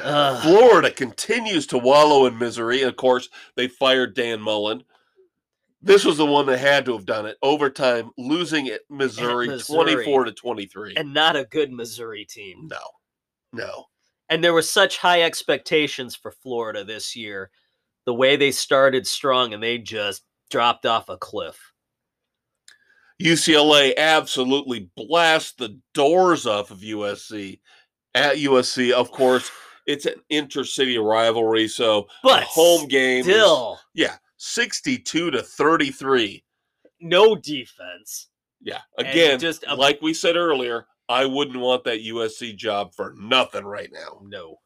Ugh. 0.03 0.41
Florida 0.43 0.91
continues 0.91 1.67
to 1.67 1.77
wallow 1.77 2.25
in 2.25 2.37
misery. 2.37 2.81
Of 2.81 2.95
course, 2.95 3.29
they 3.55 3.67
fired 3.67 4.15
Dan 4.15 4.41
Mullen. 4.41 4.83
This 5.81 6.03
was 6.03 6.17
the 6.17 6.25
one 6.25 6.45
that 6.47 6.57
had 6.57 6.83
to 6.85 6.93
have 6.93 7.05
done 7.05 7.25
it. 7.25 7.37
Overtime, 7.41 8.11
losing 8.17 8.67
at 8.67 8.81
Missouri, 8.89 9.47
Missouri. 9.47 9.93
24 9.93 10.25
to 10.25 10.33
23. 10.33 10.95
And 10.97 11.13
not 11.13 11.37
a 11.37 11.45
good 11.45 11.71
Missouri 11.71 12.25
team. 12.25 12.67
no, 12.69 12.77
no. 13.53 13.85
And 14.29 14.43
there 14.43 14.53
were 14.53 14.61
such 14.61 14.97
high 14.97 15.23
expectations 15.23 16.15
for 16.15 16.31
Florida 16.31 16.83
this 16.83 17.15
year. 17.15 17.49
The 18.05 18.13
way 18.13 18.35
they 18.35 18.51
started 18.51 19.05
strong 19.07 19.53
and 19.53 19.61
they 19.61 19.77
just 19.77 20.23
dropped 20.49 20.85
off 20.85 21.09
a 21.09 21.17
cliff. 21.17 21.73
UCLA 23.21 23.93
absolutely 23.97 24.89
blast 24.95 25.57
the 25.57 25.79
doors 25.93 26.45
off 26.45 26.71
of 26.71 26.79
USC. 26.79 27.59
At 28.15 28.37
USC, 28.37 28.91
of 28.91 29.11
course, 29.11 29.51
it's 29.87 30.05
an 30.05 30.15
intercity 30.31 31.03
rivalry, 31.03 31.67
so 31.67 32.07
But 32.23 32.43
home 32.43 32.87
game 32.87 33.19
is- 33.19 33.25
still, 33.25 33.79
yeah, 33.93 34.15
62 34.37 35.31
to 35.31 35.41
33. 35.43 36.43
no 37.01 37.35
defense. 37.35 38.29
Yeah, 38.61 38.81
And 38.97 39.07
again, 39.07 39.39
just 39.39 39.63
a- 39.67 39.75
like 39.75 40.01
we 40.01 40.13
said 40.13 40.35
earlier, 40.35 40.85
I 41.09 41.25
wouldn't 41.25 41.59
want 41.59 41.83
that 41.85 42.05
USC 42.05 42.55
job 42.55 42.93
for 42.93 43.15
nothing 43.17 43.65
right 43.65 43.91
now. 43.91 44.21
No. 44.23 44.59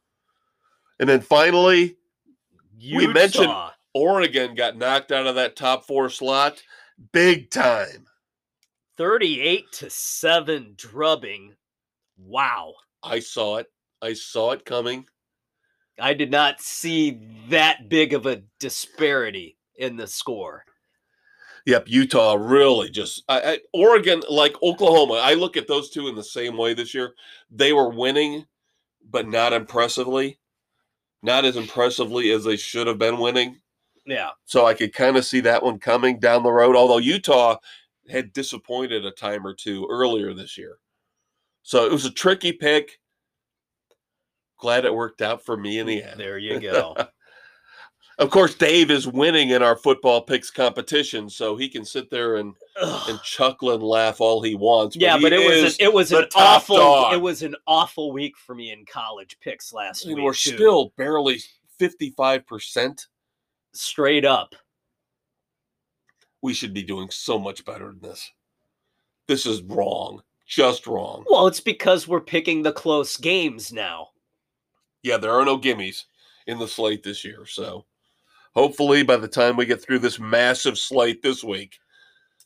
And 0.99 1.07
then 1.07 1.21
finally, 1.21 1.97
We 2.77 3.07
mentioned- 3.07 3.51
Oregon 3.93 4.55
got 4.55 4.75
knocked 4.75 5.11
out 5.11 5.27
of 5.27 5.35
that 5.35 5.55
top 5.55 5.85
four 5.85 6.09
slot 6.09 6.61
big 7.11 7.49
time. 7.51 8.07
38 8.97 9.71
to 9.71 9.89
7 9.89 10.73
drubbing. 10.75 11.55
Wow. 12.17 12.73
I 13.01 13.19
saw 13.19 13.57
it. 13.57 13.71
I 14.01 14.13
saw 14.13 14.51
it 14.51 14.65
coming. 14.65 15.05
I 15.99 16.13
did 16.13 16.31
not 16.31 16.59
see 16.59 17.19
that 17.49 17.87
big 17.87 18.13
of 18.13 18.25
a 18.25 18.43
disparity 18.59 19.57
in 19.75 19.95
the 19.95 20.07
score. 20.07 20.65
Yep, 21.65 21.85
Utah 21.87 22.35
really 22.37 22.89
just 22.89 23.23
I, 23.29 23.41
I, 23.41 23.59
Oregon, 23.73 24.21
like 24.29 24.55
Oklahoma. 24.61 25.15
I 25.15 25.33
look 25.33 25.55
at 25.55 25.67
those 25.67 25.89
two 25.89 26.07
in 26.07 26.15
the 26.15 26.23
same 26.23 26.57
way 26.57 26.73
this 26.73 26.93
year. 26.93 27.13
They 27.49 27.71
were 27.71 27.89
winning, 27.89 28.45
but 29.09 29.27
not 29.27 29.53
impressively, 29.53 30.39
not 31.21 31.45
as 31.45 31.55
impressively 31.55 32.31
as 32.31 32.43
they 32.43 32.57
should 32.57 32.87
have 32.87 32.99
been 32.99 33.17
winning. 33.17 33.61
Yeah. 34.05 34.31
So 34.43 34.65
I 34.65 34.73
could 34.73 34.93
kind 34.93 35.15
of 35.15 35.23
see 35.23 35.39
that 35.41 35.63
one 35.63 35.79
coming 35.79 36.19
down 36.19 36.43
the 36.43 36.51
road. 36.51 36.75
Although 36.75 36.97
Utah 36.97 37.57
had 38.09 38.33
disappointed 38.33 39.05
a 39.05 39.11
time 39.11 39.47
or 39.47 39.53
two 39.53 39.87
earlier 39.89 40.33
this 40.33 40.57
year, 40.57 40.79
so 41.61 41.85
it 41.85 41.91
was 41.93 42.05
a 42.05 42.11
tricky 42.11 42.51
pick. 42.51 42.99
Glad 44.59 44.83
it 44.83 44.93
worked 44.93 45.21
out 45.21 45.45
for 45.45 45.55
me 45.55 45.79
in 45.79 45.87
the 45.87 46.03
end. 46.03 46.19
There 46.19 46.37
you 46.37 46.59
go. 46.59 46.95
Of 48.19 48.29
course, 48.29 48.53
Dave 48.53 48.91
is 48.91 49.07
winning 49.07 49.49
in 49.49 49.63
our 49.63 49.75
football 49.75 50.21
picks 50.21 50.51
competition, 50.51 51.29
so 51.29 51.55
he 51.55 51.67
can 51.67 51.83
sit 51.83 52.11
there 52.11 52.35
and, 52.35 52.53
Ugh. 52.79 53.09
and 53.09 53.21
chuckle 53.23 53.71
and 53.71 53.81
laugh 53.81 54.21
all 54.21 54.41
he 54.41 54.53
wants. 54.55 54.95
yeah, 54.95 55.17
he 55.17 55.23
but 55.23 55.33
it 55.33 55.39
was 55.63 55.73
an, 55.79 55.85
it 55.85 55.93
was 55.93 56.11
an 56.11 56.25
awful 56.35 56.77
dog. 56.77 57.13
it 57.13 57.21
was 57.21 57.41
an 57.41 57.55
awful 57.65 58.11
week 58.11 58.37
for 58.37 58.53
me 58.53 58.71
in 58.71 58.85
college 58.85 59.37
picks 59.41 59.73
last 59.73 60.05
mean, 60.05 60.17
week. 60.17 60.25
we're 60.25 60.33
too. 60.33 60.55
still 60.55 60.93
barely 60.95 61.39
fifty-five 61.79 62.45
percent. 62.45 63.07
straight 63.73 64.25
up. 64.25 64.53
We 66.43 66.53
should 66.53 66.73
be 66.73 66.83
doing 66.83 67.09
so 67.09 67.39
much 67.39 67.65
better 67.65 67.87
than 67.87 68.01
this. 68.01 68.31
This 69.27 69.45
is 69.45 69.61
wrong, 69.63 70.21
just 70.45 70.85
wrong. 70.85 71.25
Well, 71.29 71.47
it's 71.47 71.61
because 71.61 72.07
we're 72.07 72.19
picking 72.21 72.61
the 72.61 72.73
close 72.73 73.17
games 73.17 73.71
now. 73.73 74.09
Yeah, 75.01 75.17
there 75.17 75.31
are 75.31 75.45
no 75.45 75.57
gimmies 75.57 76.03
in 76.45 76.59
the 76.59 76.67
slate 76.67 77.01
this 77.01 77.23
year, 77.25 77.45
so 77.45 77.85
hopefully 78.53 79.03
by 79.03 79.17
the 79.17 79.27
time 79.27 79.55
we 79.55 79.65
get 79.65 79.81
through 79.81 79.99
this 79.99 80.19
massive 80.19 80.77
slate 80.77 81.21
this 81.21 81.43
week 81.43 81.79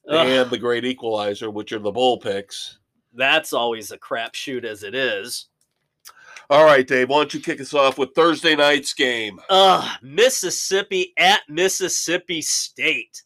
Ugh, 0.09 0.27
and 0.27 0.49
the 0.49 0.57
great 0.57 0.85
equalizer, 0.85 1.51
which 1.51 1.71
are 1.73 1.79
the 1.79 1.91
bowl 1.91 2.17
picks. 2.17 2.79
that's 3.13 3.53
always 3.53 3.91
a 3.91 3.97
crapshoot 3.97 4.63
as 4.63 4.83
it 4.83 4.95
is. 4.95 5.47
All 6.49 6.63
right, 6.63 6.87
Dave, 6.87 7.09
why 7.09 7.17
don't 7.17 7.33
you 7.33 7.41
kick 7.41 7.59
us 7.59 7.73
off 7.73 7.97
with 7.97 8.15
Thursday 8.15 8.55
night's 8.55 8.93
game? 8.93 9.37
Uh, 9.49 9.95
Mississippi 10.01 11.13
at 11.17 11.41
Mississippi 11.49 12.41
State. 12.41 13.21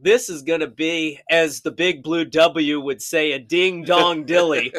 This 0.00 0.28
is 0.28 0.42
going 0.42 0.58
to 0.60 0.68
be, 0.68 1.20
as 1.30 1.60
the 1.60 1.70
big 1.70 2.02
blue 2.02 2.24
W 2.24 2.80
would 2.80 3.00
say, 3.00 3.32
a 3.32 3.38
ding 3.38 3.84
dong 3.84 4.24
dilly. 4.24 4.72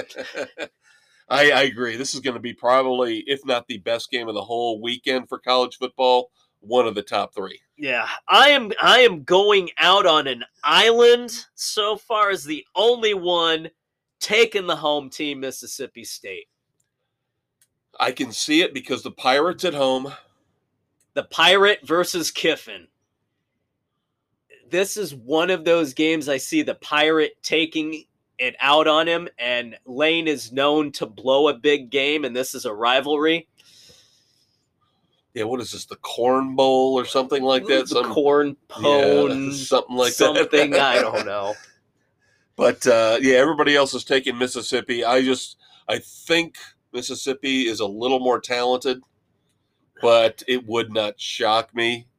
I, 1.30 1.52
I 1.52 1.62
agree. 1.64 1.96
This 1.96 2.14
is 2.14 2.20
going 2.20 2.34
to 2.34 2.42
be 2.42 2.54
probably, 2.54 3.20
if 3.28 3.46
not 3.46 3.68
the 3.68 3.78
best 3.78 4.12
game 4.12 4.28
of 4.28 4.36
the 4.36 4.42
whole 4.42 4.82
weekend 4.82 5.30
for 5.30 5.38
college 5.40 5.78
football, 5.78 6.32
one 6.62 6.88
of 6.88 6.96
the 6.96 7.02
top 7.02 7.34
three. 7.34 7.60
Yeah, 7.78 8.08
I 8.28 8.50
am. 8.50 8.72
I 8.82 9.00
am 9.00 9.24
going 9.24 9.70
out 9.78 10.06
on 10.06 10.28
an 10.28 10.44
island 10.64 11.46
so 11.56 11.96
far 11.96 12.30
as 12.30 12.44
the 12.44 12.66
only 12.76 13.14
one 13.14 13.70
taking 14.20 14.68
the 14.68 14.76
home 14.76 15.10
team, 15.10 15.40
Mississippi 15.40 16.04
State. 16.04 16.48
I 18.00 18.12
can 18.12 18.32
see 18.32 18.62
it 18.62 18.74
because 18.74 19.04
the 19.04 19.12
Pirates 19.12 19.66
at 19.66 19.74
home. 19.74 20.12
The 21.14 21.24
Pirate 21.24 21.80
versus 21.84 22.32
Kiffin. 22.32 22.88
This 24.70 24.96
is 24.96 25.16
one 25.16 25.50
of 25.50 25.66
those 25.66 25.94
games 25.94 26.30
I 26.30 26.38
see 26.38 26.62
the 26.62 26.76
Pirate 26.76 27.42
taking 27.42 28.06
it 28.38 28.56
out 28.62 28.88
on 28.88 29.08
him, 29.08 29.28
and 29.38 29.78
Lane 29.86 30.28
is 30.28 30.52
known 30.52 30.92
to 30.94 31.06
blow 31.06 31.50
a 31.50 31.54
big 31.54 31.90
game, 31.90 32.24
and 32.24 32.36
this 32.36 32.56
is 32.56 32.66
a 32.66 32.74
rivalry. 32.74 33.48
Yeah, 35.40 35.46
what 35.46 35.62
is 35.62 35.72
this? 35.72 35.86
The 35.86 35.96
Corn 35.96 36.54
Bowl 36.54 37.00
or 37.00 37.06
something 37.06 37.42
like 37.44 37.66
that? 37.68 37.84
The 37.84 38.04
Some 38.04 38.14
corn 38.14 38.58
yeah, 38.72 38.76
pone, 38.76 39.54
something 39.54 39.96
like 39.96 40.10
that. 40.18 40.36
something 40.36 40.72
that. 40.72 40.82
I 40.82 41.02
don't 41.02 41.26
know. 41.26 41.54
But 42.58 42.86
uh, 42.86 43.20
yeah, 43.22 43.38
everybody 43.38 43.74
else 43.74 43.94
is 43.94 44.04
taking 44.04 44.38
Mississippi. 44.38 45.06
I 45.06 45.24
just 45.24 45.56
I 45.88 46.00
think 46.00 46.58
Mississippi 46.92 47.68
is 47.68 47.80
a 47.80 47.86
little 47.86 48.20
more 48.20 48.42
talented, 48.42 49.00
but 50.02 50.44
it 50.46 50.68
would 50.68 50.92
not 50.92 51.18
shock 51.22 51.74
me 51.74 52.10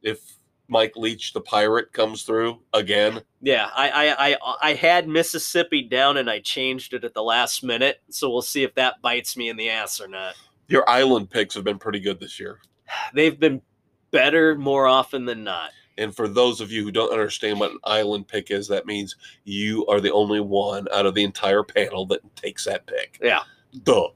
if 0.00 0.36
Mike 0.68 0.94
Leach, 0.94 1.32
the 1.32 1.40
pirate, 1.40 1.92
comes 1.92 2.22
through 2.22 2.60
again. 2.72 3.22
Yeah, 3.42 3.68
I, 3.74 3.90
I, 3.90 4.28
I, 4.28 4.36
I 4.62 4.74
had 4.74 5.08
Mississippi 5.08 5.82
down 5.82 6.16
and 6.16 6.30
I 6.30 6.38
changed 6.38 6.94
it 6.94 7.02
at 7.02 7.14
the 7.14 7.24
last 7.24 7.64
minute, 7.64 8.02
so 8.08 8.30
we'll 8.30 8.40
see 8.40 8.62
if 8.62 8.76
that 8.76 9.02
bites 9.02 9.36
me 9.36 9.48
in 9.48 9.56
the 9.56 9.68
ass 9.68 10.00
or 10.00 10.06
not. 10.06 10.36
Your 10.68 10.88
island 10.88 11.30
picks 11.30 11.54
have 11.54 11.64
been 11.64 11.78
pretty 11.78 12.00
good 12.00 12.20
this 12.20 12.38
year. 12.38 12.60
They've 13.14 13.38
been 13.38 13.62
better 14.10 14.54
more 14.54 14.86
often 14.86 15.24
than 15.24 15.44
not. 15.44 15.70
And 15.96 16.14
for 16.14 16.28
those 16.28 16.60
of 16.60 16.70
you 16.70 16.84
who 16.84 16.92
don't 16.92 17.12
understand 17.12 17.58
what 17.58 17.72
an 17.72 17.78
island 17.82 18.28
pick 18.28 18.52
is, 18.52 18.68
that 18.68 18.86
means 18.86 19.16
you 19.44 19.84
are 19.86 20.00
the 20.00 20.12
only 20.12 20.40
one 20.40 20.86
out 20.94 21.06
of 21.06 21.14
the 21.14 21.24
entire 21.24 21.64
panel 21.64 22.06
that 22.06 22.20
takes 22.36 22.64
that 22.66 22.86
pick. 22.86 23.18
Yeah. 23.20 23.42
Duh. 23.82 24.08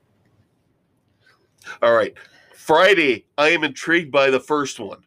All 1.83 1.93
right. 1.93 2.15
Friday, 2.55 3.27
I 3.37 3.49
am 3.49 3.65
intrigued 3.65 4.13
by 4.13 4.31
the 4.31 4.39
first 4.39 4.79
one. 4.79 5.05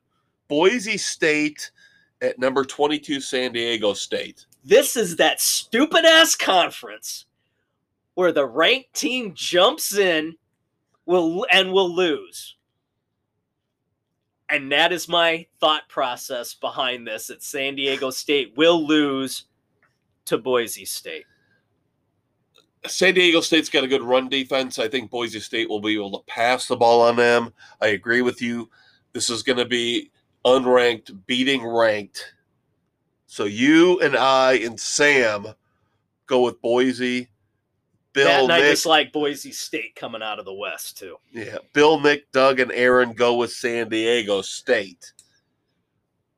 Boise 0.50 0.98
State 0.98 1.72
at 2.22 2.40
number 2.40 2.66
22 2.66 3.22
San 3.22 3.54
Diego 3.54 3.94
State. 3.94 4.46
This 4.64 4.98
is 4.98 5.16
that 5.16 5.40
stupid 5.40 6.04
ass 6.04 6.36
conference 6.36 7.26
where 8.16 8.34
the 8.34 8.46
ranked 8.46 8.94
team 8.94 9.32
jumps 9.34 9.96
in 9.96 10.36
will 11.06 11.46
and 11.52 11.72
will 11.72 11.94
lose. 11.94 12.56
And 14.50 14.72
that 14.72 14.92
is 14.92 15.08
my 15.08 15.48
thought 15.60 15.88
process 15.90 16.54
behind 16.54 17.08
this. 17.08 17.28
That 17.28 17.44
San 17.44 17.76
Diego 17.76 18.10
State 18.12 18.54
will 18.56 18.86
lose 18.86 19.46
to 20.26 20.38
Boise 20.38 20.86
State. 20.86 21.26
San 22.88 23.16
Diego 23.16 23.42
State's 23.42 23.70
got 23.70 23.84
a 23.84 23.88
good 23.88 24.04
run 24.04 24.30
defense. 24.30 24.78
I 24.78 24.88
think 24.88 25.10
Boise 25.10 25.40
State 25.40 25.68
will 25.68 25.80
be 25.80 25.96
able 25.96 26.20
to 26.20 26.26
pass 26.32 26.68
the 26.68 26.76
ball 26.76 27.02
on 27.02 27.16
them. 27.16 27.52
I 27.82 27.88
agree 27.88 28.22
with 28.22 28.42
you. 28.42 28.70
This 29.14 29.30
is 29.30 29.42
going 29.42 29.58
to 29.58 29.66
be 29.66 30.12
unranked 30.46 31.26
beating 31.26 31.66
ranked. 31.66 32.34
So 33.26 33.46
you 33.46 34.00
and 34.02 34.16
I 34.16 34.54
and 34.54 34.80
Sam 34.80 35.48
go 36.28 36.42
with 36.42 36.62
Boise. 36.62 37.30
Bill, 38.16 38.26
that 38.26 38.48
night 38.48 38.62
Nick, 38.62 38.72
just 38.72 38.86
like 38.86 39.12
Boise 39.12 39.52
State 39.52 39.96
coming 39.96 40.24
out 40.24 40.40
of 40.40 40.46
the 40.46 40.54
West 40.54 40.98
too. 40.98 41.18
yeah, 41.32 41.58
Bill, 41.74 42.00
Nick, 42.00 42.32
Doug, 42.32 42.60
and 42.60 42.72
Aaron 42.72 43.14
go 43.14 43.36
with 43.36 43.52
San 43.52 43.90
Diego 43.90 44.42
State. 44.42 45.14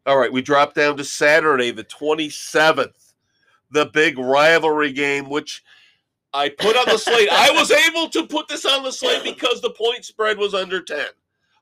All 0.05 0.17
right, 0.17 0.31
we 0.31 0.41
drop 0.41 0.73
down 0.73 0.97
to 0.97 1.03
Saturday, 1.03 1.71
the 1.71 1.83
27th, 1.83 3.13
the 3.71 3.85
big 3.85 4.17
rivalry 4.17 4.91
game, 4.91 5.29
which 5.29 5.63
I 6.33 6.49
put 6.49 6.75
on 6.75 6.85
the 6.85 6.97
slate. 6.97 7.29
I 7.31 7.51
was 7.51 7.71
able 7.87 8.09
to 8.09 8.25
put 8.25 8.47
this 8.47 8.65
on 8.65 8.83
the 8.83 8.91
slate 8.91 9.23
because 9.23 9.61
the 9.61 9.69
point 9.69 10.03
spread 10.03 10.37
was 10.37 10.53
under 10.53 10.81
10. 10.81 11.05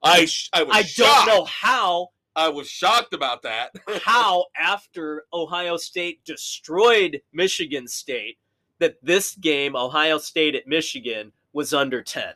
I, 0.04 0.28
I 0.54 0.64
was 0.64 0.76
I 0.76 0.84
don't 0.96 1.28
know 1.28 1.46
how 1.46 2.10
I 2.36 2.50
was 2.50 2.70
shocked 2.70 3.14
about 3.14 3.42
that. 3.44 3.72
how 4.04 4.46
after 4.58 5.26
Ohio 5.34 5.78
State 5.78 6.24
destroyed 6.24 7.22
Michigan 7.34 7.88
State 7.88 8.38
that 8.80 8.98
this 9.04 9.36
game 9.36 9.76
Ohio 9.76 10.18
State 10.18 10.56
at 10.56 10.68
Michigan 10.68 11.32
was 11.54 11.74
under 11.74 12.02
10. 12.02 12.34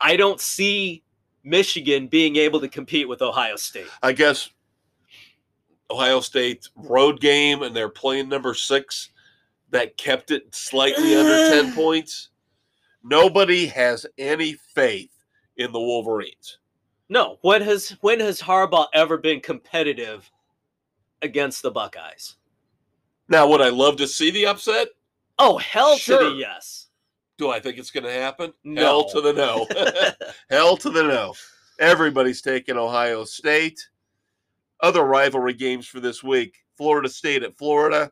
I 0.00 0.16
don't 0.16 0.40
see 0.40 1.02
Michigan 1.44 2.08
being 2.08 2.36
able 2.36 2.60
to 2.60 2.68
compete 2.68 3.08
with 3.08 3.22
Ohio 3.22 3.56
State. 3.56 3.86
I 4.02 4.12
guess 4.12 4.50
Ohio 5.90 6.20
State 6.20 6.68
road 6.76 7.20
game 7.20 7.62
and 7.62 7.74
they're 7.74 7.88
playing 7.88 8.28
number 8.28 8.54
six 8.54 9.10
that 9.70 9.96
kept 9.96 10.30
it 10.30 10.54
slightly 10.54 11.14
under 11.14 11.62
10 11.62 11.72
points. 11.74 12.30
Nobody 13.02 13.66
has 13.66 14.06
any 14.18 14.54
faith 14.74 15.10
in 15.56 15.72
the 15.72 15.80
Wolverines. 15.80 16.58
No, 17.08 17.38
when 17.40 17.62
has 17.62 17.90
when 18.00 18.20
has 18.20 18.40
Harbaugh 18.40 18.88
ever 18.92 19.16
been 19.16 19.40
competitive 19.40 20.30
against 21.22 21.62
the 21.62 21.70
Buckeyes? 21.70 22.36
Now, 23.28 23.48
would 23.48 23.60
I 23.60 23.68
love 23.68 23.96
to 23.98 24.08
see 24.08 24.30
the 24.30 24.46
upset? 24.46 24.88
Oh, 25.38 25.58
hell 25.58 25.98
to 25.98 26.12
the 26.16 26.36
yes. 26.38 26.86
Do 27.36 27.50
I 27.50 27.60
think 27.60 27.78
it's 27.78 27.90
going 27.90 28.04
to 28.04 28.12
happen? 28.12 28.52
No. 28.64 28.82
Hell 28.82 29.08
to 29.10 29.20
the 29.20 29.32
no. 29.32 29.66
Hell 30.50 30.76
to 30.78 30.90
the 30.90 31.04
no. 31.04 31.34
Everybody's 31.78 32.42
taking 32.42 32.76
Ohio 32.76 33.24
State. 33.24 33.78
Other 34.80 35.04
rivalry 35.04 35.54
games 35.54 35.86
for 35.86 36.00
this 36.00 36.22
week 36.22 36.56
Florida 36.76 37.08
State 37.08 37.42
at 37.44 37.56
Florida. 37.56 38.10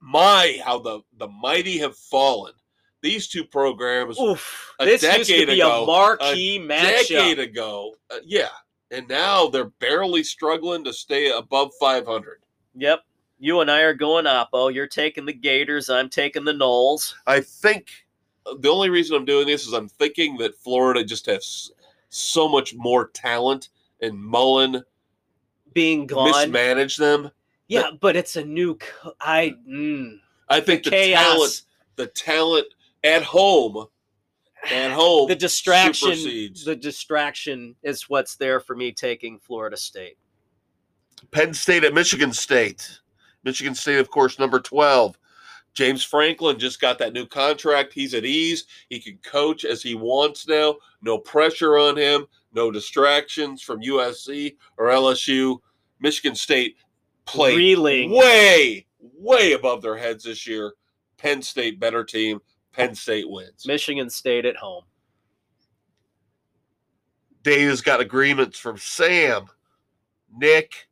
My, 0.00 0.58
how 0.64 0.80
the, 0.80 1.00
the 1.18 1.28
mighty 1.28 1.78
have 1.78 1.96
fallen. 1.96 2.52
These 3.00 3.28
two 3.28 3.44
programs 3.44 4.18
Oof. 4.18 4.74
A 4.80 4.84
this 4.84 5.02
used 5.02 5.30
to 5.30 5.32
decade 5.34 5.46
be 5.48 5.60
ago, 5.60 5.84
a 5.84 5.86
marquee 5.86 6.58
matchup. 6.58 7.08
decade 7.08 7.38
ago. 7.38 7.94
Uh, 8.10 8.16
yeah. 8.24 8.48
And 8.90 9.06
now 9.08 9.48
they're 9.48 9.70
barely 9.80 10.22
struggling 10.22 10.84
to 10.84 10.92
stay 10.92 11.30
above 11.30 11.70
500. 11.78 12.40
Yep. 12.74 13.00
You 13.38 13.60
and 13.60 13.70
I 13.70 13.80
are 13.82 13.94
going 13.94 14.24
Oppo. 14.24 14.72
You're 14.72 14.86
taking 14.88 15.24
the 15.24 15.32
Gators. 15.32 15.88
I'm 15.90 16.08
taking 16.08 16.44
the 16.44 16.52
Noles. 16.52 17.14
I 17.26 17.40
think 17.40 17.88
uh, 18.46 18.54
the 18.58 18.68
only 18.68 18.90
reason 18.90 19.16
I'm 19.16 19.24
doing 19.24 19.46
this 19.46 19.66
is 19.66 19.72
I'm 19.72 19.88
thinking 19.88 20.36
that 20.38 20.56
Florida 20.56 21.04
just 21.04 21.26
has 21.26 21.70
so 22.08 22.48
much 22.48 22.74
more 22.74 23.08
talent 23.10 23.68
and 24.00 24.18
Mullen 24.18 24.82
Being 25.72 26.06
gone. 26.06 26.30
mismanaged 26.30 26.98
them. 26.98 27.30
yeah, 27.68 27.90
but 28.00 28.16
it's 28.16 28.36
a 28.36 28.44
new. 28.44 28.74
Co- 28.76 29.14
I. 29.20 29.54
Mm, 29.68 30.18
I 30.48 30.60
think 30.60 30.82
the, 30.84 30.90
chaos. 30.90 31.22
talent, 31.22 31.62
the 31.96 32.06
talent 32.06 32.66
at 33.04 33.22
home, 33.22 33.86
at 34.72 34.90
home, 34.92 35.28
the 35.28 35.36
distraction. 35.36 36.08
supersedes. 36.08 36.64
The 36.64 36.74
distraction 36.74 37.76
is 37.82 38.08
what's 38.08 38.34
there 38.36 38.58
for 38.58 38.74
me 38.74 38.90
taking 38.92 39.38
Florida 39.38 39.76
State. 39.76 40.16
Penn 41.30 41.52
State 41.54 41.84
at 41.84 41.92
Michigan 41.94 42.32
State. 42.32 42.98
Michigan 43.44 43.74
State, 43.74 43.98
of 43.98 44.10
course, 44.10 44.38
number 44.38 44.60
12. 44.60 45.18
James 45.74 46.02
Franklin 46.02 46.58
just 46.58 46.80
got 46.80 46.98
that 46.98 47.12
new 47.12 47.26
contract. 47.26 47.92
He's 47.92 48.14
at 48.14 48.24
ease. 48.24 48.64
He 48.88 48.98
can 48.98 49.18
coach 49.18 49.64
as 49.64 49.82
he 49.82 49.94
wants 49.94 50.48
now. 50.48 50.76
No 51.02 51.18
pressure 51.18 51.78
on 51.78 51.96
him. 51.96 52.26
No 52.52 52.70
distractions 52.70 53.62
from 53.62 53.80
USC 53.80 54.56
or 54.76 54.86
LSU. 54.86 55.58
Michigan 56.00 56.34
State 56.34 56.76
played 57.26 57.56
Reeling. 57.56 58.10
way, 58.10 58.86
way 58.98 59.52
above 59.52 59.82
their 59.82 59.96
heads 59.96 60.24
this 60.24 60.46
year. 60.46 60.72
Penn 61.16 61.42
State, 61.42 61.78
better 61.78 62.04
team. 62.04 62.40
Penn 62.72 62.94
State 62.94 63.28
wins. 63.28 63.66
Michigan 63.66 64.08
State 64.10 64.46
at 64.46 64.56
home. 64.56 64.84
Dave's 67.42 67.80
got 67.80 68.00
agreements 68.00 68.58
from 68.58 68.76
Sam, 68.78 69.46
Nick, 70.36 70.88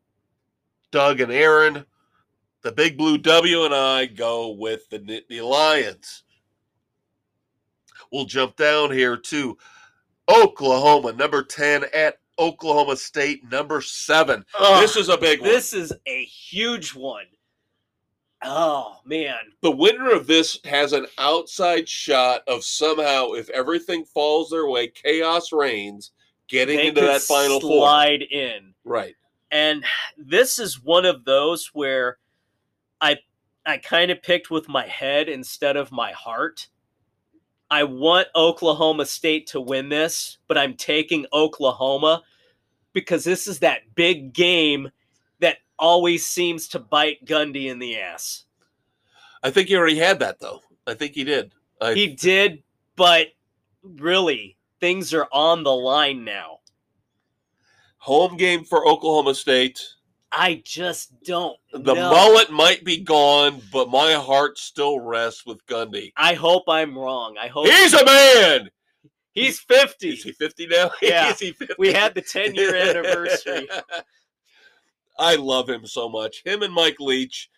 Doug, 0.90 1.20
and 1.20 1.32
Aaron. 1.32 1.84
The 2.62 2.72
Big 2.72 2.96
Blue 2.96 3.18
W 3.18 3.64
and 3.64 3.74
I 3.74 4.06
go 4.06 4.50
with 4.50 4.88
the 4.90 4.98
Nittany 4.98 5.42
Lions. 5.48 6.24
We'll 8.12 8.24
jump 8.24 8.56
down 8.56 8.90
here 8.90 9.16
to 9.16 9.56
Oklahoma, 10.28 11.12
number 11.12 11.42
10 11.42 11.84
at 11.94 12.18
Oklahoma 12.38 12.96
State, 12.96 13.48
number 13.50 13.80
7. 13.80 14.44
Ugh, 14.58 14.80
this 14.82 14.96
is 14.96 15.08
a 15.08 15.16
big 15.16 15.40
one. 15.40 15.48
this 15.48 15.72
is 15.72 15.92
a 16.06 16.24
huge 16.24 16.94
one. 16.94 17.24
Oh 18.44 18.96
man, 19.06 19.36
the 19.62 19.70
winner 19.70 20.10
of 20.10 20.26
this 20.26 20.58
has 20.64 20.92
an 20.92 21.06
outside 21.18 21.88
shot 21.88 22.42
of 22.46 22.62
somehow, 22.64 23.32
if 23.32 23.48
everything 23.50 24.04
falls 24.04 24.50
their 24.50 24.68
way, 24.68 24.88
chaos 24.88 25.52
reigns, 25.52 26.12
getting 26.48 26.76
they 26.76 26.88
into 26.88 27.00
that 27.00 27.22
final 27.22 27.60
four. 27.60 27.80
slide 27.80 28.22
in. 28.22 28.74
Right. 28.84 29.14
and 29.50 29.84
this 30.18 30.58
is 30.58 30.82
one 30.82 31.06
of 31.06 31.24
those 31.24 31.70
where 31.72 32.18
i 33.66 33.76
kind 33.76 34.10
of 34.10 34.22
picked 34.22 34.50
with 34.50 34.68
my 34.68 34.86
head 34.86 35.28
instead 35.28 35.76
of 35.76 35.92
my 35.92 36.12
heart 36.12 36.68
i 37.70 37.82
want 37.82 38.28
oklahoma 38.34 39.04
state 39.04 39.46
to 39.46 39.60
win 39.60 39.88
this 39.88 40.38
but 40.48 40.58
i'm 40.58 40.74
taking 40.74 41.26
oklahoma 41.32 42.22
because 42.92 43.24
this 43.24 43.46
is 43.46 43.58
that 43.58 43.82
big 43.94 44.32
game 44.32 44.90
that 45.40 45.58
always 45.78 46.24
seems 46.24 46.68
to 46.68 46.78
bite 46.78 47.24
gundy 47.24 47.66
in 47.66 47.78
the 47.78 47.98
ass 47.98 48.44
I 49.42 49.50
think 49.50 49.68
he 49.68 49.76
already 49.76 49.98
had 49.98 50.18
that, 50.20 50.40
though. 50.40 50.60
I 50.88 50.94
think 50.94 51.14
he 51.14 51.22
did. 51.22 51.52
I, 51.80 51.94
he 51.94 52.08
did 52.08 52.64
but 52.96 53.28
really 53.82 54.56
things 54.80 55.14
are 55.14 55.28
on 55.30 55.62
the 55.62 55.72
line 55.72 56.24
now 56.24 56.58
home 57.98 58.36
game 58.36 58.64
for 58.64 58.88
Oklahoma 58.88 59.34
State. 59.34 59.80
I 60.32 60.60
just 60.64 61.12
don't 61.24 61.56
The 61.72 61.94
know. 61.94 62.10
mullet 62.10 62.50
might 62.50 62.84
be 62.84 62.98
gone, 62.98 63.60
but 63.72 63.88
my 63.88 64.12
heart 64.14 64.58
still 64.58 64.98
rests 65.00 65.46
with 65.46 65.64
Gundy. 65.66 66.12
i 66.16 66.34
hope 66.34 66.64
i'm 66.68 66.96
wrong 66.96 67.36
i 67.40 67.48
hope 67.48 67.66
He's 67.68 67.94
a 67.94 68.04
man. 68.04 68.70
he's 69.32 69.60
50 69.60 70.08
Is 70.10 70.22
he 70.24 70.32
50 70.32 70.66
now? 70.66 70.90
Yeah. 71.02 71.30
Is 71.30 71.38
he 71.40 71.52
50? 71.52 71.74
We 71.78 71.92
had 71.92 72.14
the 72.14 72.22
10 72.22 72.54
year 72.54 72.74
anniversary. 72.88 73.68
I 75.18 75.36
love 75.36 75.68
him 75.68 75.86
so 75.86 76.08
much. 76.08 76.42
Him 76.44 76.62
and 76.62 76.74
Mike 76.74 77.00
Leach, 77.00 77.48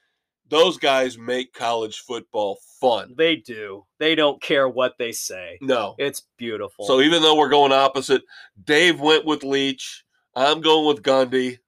those 0.48 0.76
guys 0.78 1.18
make 1.18 1.52
college 1.52 1.98
football 1.98 2.58
fun. 2.80 3.14
They 3.16 3.36
do. 3.36 3.84
They 3.98 4.14
don't 4.14 4.40
care 4.40 4.68
what 4.68 4.94
they 4.98 5.12
say. 5.12 5.58
No. 5.60 5.94
It's 5.98 6.22
beautiful. 6.36 6.86
So 6.86 7.00
even 7.00 7.20
though 7.22 7.36
we're 7.36 7.48
going 7.48 7.72
opposite, 7.72 8.22
Dave 8.64 9.00
went 9.00 9.24
with 9.24 9.42
Leach. 9.42 10.04
I'm 10.36 10.60
going 10.60 10.86
with 10.86 11.02
Gundy. 11.02 11.58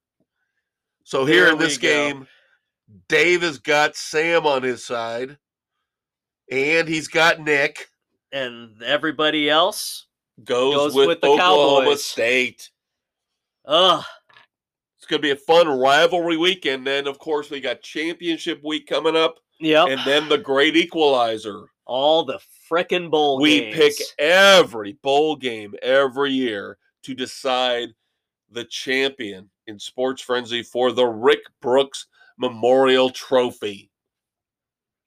So 1.10 1.24
here 1.24 1.46
There 1.46 1.52
in 1.54 1.58
this 1.58 1.76
go. 1.76 1.88
game, 1.88 2.28
Dave 3.08 3.42
has 3.42 3.58
got 3.58 3.96
Sam 3.96 4.46
on 4.46 4.62
his 4.62 4.86
side, 4.86 5.38
and 6.52 6.86
he's 6.86 7.08
got 7.08 7.40
Nick. 7.40 7.88
and 8.30 8.80
everybody 8.80 9.50
else, 9.50 10.06
Goes, 10.44 10.76
Goes 10.76 10.94
with, 10.94 11.08
with 11.08 11.20
the 11.20 11.26
Oklahoma 11.26 11.80
Cowboys. 11.86 12.04
State. 12.04 12.70
ugh, 13.64 14.04
It's 14.98 15.06
going 15.08 15.20
to 15.20 15.26
be 15.26 15.32
a 15.32 15.36
fun 15.36 15.66
rivalry 15.66 16.36
weekend. 16.36 16.86
Then, 16.86 17.08
of 17.08 17.18
course, 17.18 17.50
we 17.50 17.58
got 17.60 17.82
championship 17.82 18.60
week 18.62 18.86
coming 18.86 19.16
up, 19.16 19.40
yep. 19.58 19.88
and 19.88 20.00
then 20.06 20.28
the 20.28 20.38
great 20.38 20.76
equalizer. 20.76 21.64
all 21.86 22.24
the 22.24 22.38
frickin' 22.70 23.10
bowl 23.10 23.40
we 23.40 23.62
games. 23.62 23.74
pick 23.76 23.94
every 24.20 24.92
bowl 25.02 25.34
game 25.34 25.74
every 25.82 26.30
year 26.30 26.78
to 27.02 27.14
decide 27.14 27.88
the 28.52 28.62
champion 28.66 29.50
in 29.70 29.78
Sports 29.78 30.20
Frenzy 30.20 30.62
for 30.62 30.92
the 30.92 31.06
Rick 31.06 31.40
Brooks 31.62 32.06
Memorial 32.36 33.08
Trophy. 33.08 33.90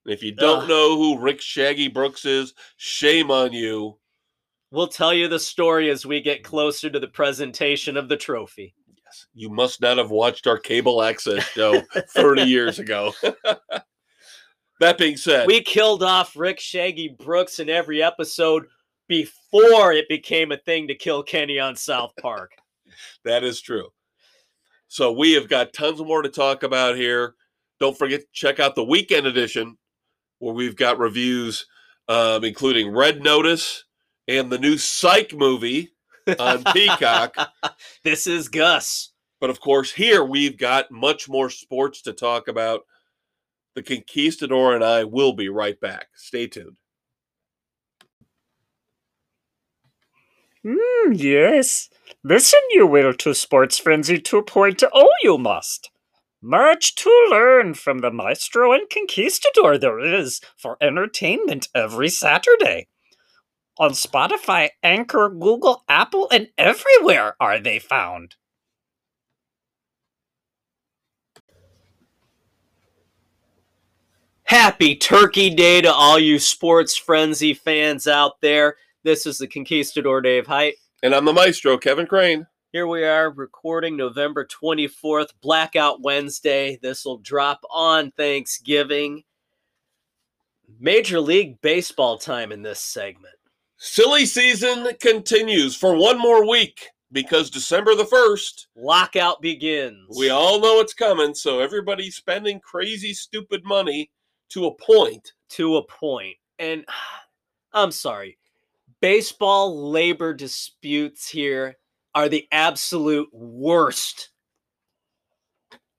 And 0.06 0.14
if 0.14 0.24
you 0.24 0.32
don't 0.32 0.64
Ugh. 0.64 0.70
know 0.70 0.98
who 0.98 1.20
Rick 1.20 1.42
Shaggy 1.42 1.88
Brooks 1.88 2.26
is, 2.26 2.54
shame 2.78 3.30
on 3.30 3.54
you. 3.54 4.00
We'll 4.72 4.88
tell 4.88 5.14
you 5.14 5.28
the 5.28 5.40
story 5.40 5.92
as 5.92 6.06
we 6.06 6.20
get 6.20 6.44
closer 6.44 6.90
to 6.90 7.00
the 7.00 7.08
presentation 7.08 7.96
of 7.96 8.10
the 8.10 8.18
trophy. 8.18 8.74
Yes, 9.06 9.28
you 9.36 9.50
must 9.50 9.82
not 9.82 9.98
have 10.00 10.10
watched 10.10 10.48
our 10.48 10.58
cable 10.58 11.04
access 11.04 11.44
show 11.54 11.82
30 12.16 12.42
years 12.42 12.80
ago. 12.80 13.14
That 14.80 14.98
being 14.98 15.16
said, 15.16 15.48
We 15.48 15.62
killed 15.62 16.04
off 16.04 16.36
Rick 16.36 16.60
Shaggy 16.60 17.08
Brooks 17.08 17.60
in 17.60 17.70
every 17.70 18.04
episode 18.04 18.66
before 19.08 19.94
it 19.94 20.10
became 20.10 20.52
a 20.52 20.58
thing 20.58 20.90
to 20.90 20.96
kill 20.96 21.24
Kenny 21.24 21.58
on 21.58 21.76
South 21.76 22.12
Park. 22.20 22.52
that 23.24 23.46
is 23.46 23.62
true. 23.62 23.90
So 24.94 25.12
we 25.12 25.32
have 25.32 25.50
got 25.50 25.74
tons 25.74 26.00
more 26.00 26.22
to 26.22 26.30
talk 26.30 26.62
about 26.62 26.96
here. 26.96 27.34
Don't 27.80 27.98
forget 27.98 28.20
to 28.20 28.28
check 28.32 28.60
out 28.60 28.76
the 28.76 28.84
weekend 28.84 29.26
edition 29.26 29.76
where 30.38 30.54
we've 30.54 30.76
got 30.76 31.00
reviews, 31.00 31.66
um, 32.08 32.44
including 32.44 32.94
Red 32.94 33.24
Notice 33.24 33.86
and 34.28 34.52
the 34.52 34.60
new 34.60 34.78
Psych 34.78 35.34
movie 35.34 35.90
on 36.38 36.64
Peacock. 36.74 37.36
this 38.04 38.28
is 38.28 38.50
Gus. 38.50 39.14
But 39.42 39.50
of 39.50 39.60
course, 39.60 39.92
here 39.92 40.24
we've 40.24 40.60
got 40.60 40.92
much 40.92 41.28
more 41.28 41.50
sports 41.50 42.04
to 42.04 42.14
talk 42.14 42.48
about. 42.48 42.82
The 43.74 43.82
Conquistador 43.82 44.76
and 44.76 44.84
I 44.84 45.06
will 45.06 45.34
be 45.34 45.50
right 45.50 45.80
back. 45.80 46.10
Stay 46.14 46.46
tuned. 46.46 46.78
Hmm, 50.66 51.12
yes. 51.14 51.90
Listen, 52.24 52.60
you 52.72 52.88
will, 52.88 53.14
to 53.16 53.34
Sports 53.36 53.78
Frenzy 53.78 54.20
2.0, 54.20 54.90
you 55.22 55.38
must. 55.38 55.90
Much 56.42 56.96
to 56.96 57.28
learn 57.30 57.74
from 57.74 58.00
the 58.00 58.12
Maestro 58.12 58.74
and 58.74 58.90
Conquistador 58.90 59.78
there 59.78 60.00
is 60.00 60.42
for 60.58 60.78
entertainment 60.82 61.70
every 61.74 62.10
Saturday. 62.10 62.88
On 63.80 63.92
Spotify, 63.92 64.70
Anchor, 64.84 65.30
Google, 65.30 65.84
Apple, 65.90 66.30
and 66.32 66.50
everywhere 66.58 67.36
are 67.40 67.60
they 67.60 67.80
found. 67.80 68.36
Happy 74.46 74.96
Turkey 74.96 75.50
Day 75.50 75.82
to 75.82 75.92
all 75.92 76.20
you 76.20 76.38
Sports 76.38 76.96
Frenzy 76.96 77.54
fans 77.54 78.08
out 78.08 78.40
there. 78.42 78.76
This 79.04 79.26
is 79.26 79.38
the 79.38 79.48
Conquistador 79.48 80.22
Dave 80.22 80.48
Height. 80.48 80.76
And 81.04 81.14
I'm 81.14 81.26
the 81.26 81.34
maestro, 81.34 81.78
Kevin 81.78 82.08
Crane. 82.08 82.48
Here 82.72 82.88
we 82.88 83.04
are 83.04 83.30
recording 83.32 83.98
November 83.98 84.48
24th, 84.48 85.32
Blackout 85.42 86.02
Wednesday. 86.02 86.80
This 86.82 87.04
will 87.04 87.18
drop 87.18 87.60
on 87.70 88.12
Thanksgiving. 88.12 89.24
Major 90.80 91.20
League 91.20 91.60
Baseball 91.62 92.18
time 92.18 92.54
in 92.54 92.62
this 92.62 92.80
segment. 92.80 93.36
Silly 93.76 94.26
season 94.26 94.88
continues 95.02 95.76
for 95.76 95.98
one 95.98 96.18
more 96.18 96.50
week 96.50 96.88
because 97.12 97.50
December 97.50 97.96
the 97.96 98.06
1st, 98.06 98.68
Lockout 98.78 99.42
begins. 99.42 100.18
we 100.18 100.30
all 100.30 100.62
know 100.62 100.80
it's 100.80 100.94
coming. 100.94 101.36
So 101.36 101.60
everybody's 101.60 102.16
spending 102.16 102.62
crazy, 102.62 103.14
stupid 103.14 103.66
money 103.66 104.10
to 104.52 104.68
a 104.68 104.76
point. 104.76 105.34
to 105.50 105.76
a 105.76 105.86
point. 105.88 106.38
And 106.58 106.86
I'm 107.74 107.92
sorry, 107.92 108.38
baseball 109.04 109.92
labor 109.92 110.34
disputes 110.34 111.28
here 111.28 111.76
are 112.16 112.30
the 112.30 112.48
absolute 112.54 113.28
worst. 113.34 114.30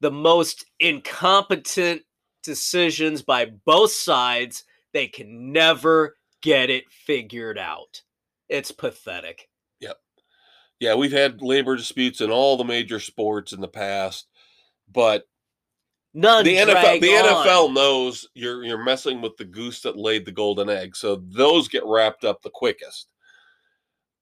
The 0.01 0.11
most 0.11 0.65
incompetent 0.81 2.01
decisions 2.43 3.21
by 3.21 3.51
both 3.67 3.91
sides. 3.91 4.65
They 4.95 5.07
can 5.07 5.53
never 5.53 6.17
get 6.41 6.71
it 6.71 6.85
figured 6.91 7.59
out. 7.59 8.01
It's 8.49 8.73
pathetic. 8.73 9.51
Yep. 9.81 9.99
Yeah, 10.81 10.95
we've 10.95 11.13
had 11.13 11.43
labor 11.43 11.77
disputes 11.77 12.23
in 12.23 12.31
all 12.31 12.57
the 12.57 12.65
major 12.65 13.01
sports 13.01 13.53
in 13.53 13.61
the 13.61 13.69
past, 13.69 14.29
but 14.91 15.29
None 16.15 16.45
the 16.45 16.57
NFL 16.57 17.01
the 17.01 17.09
on. 17.09 17.47
NFL 17.47 17.75
knows 17.75 18.29
you're 18.35 18.65
you're 18.65 18.83
messing 18.83 19.21
with 19.21 19.37
the 19.37 19.45
goose 19.45 19.83
that 19.83 19.97
laid 19.97 20.25
the 20.25 20.33
golden 20.33 20.71
egg. 20.71 20.95
So 20.95 21.17
those 21.17 21.67
get 21.67 21.85
wrapped 21.85 22.25
up 22.25 22.41
the 22.43 22.51
quickest. 22.51 23.09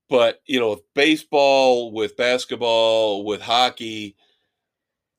But, 0.08 0.40
you 0.46 0.60
know, 0.60 0.70
with 0.70 0.82
baseball, 0.94 1.92
with 1.92 2.16
basketball, 2.18 3.24
with 3.24 3.40
hockey, 3.40 4.14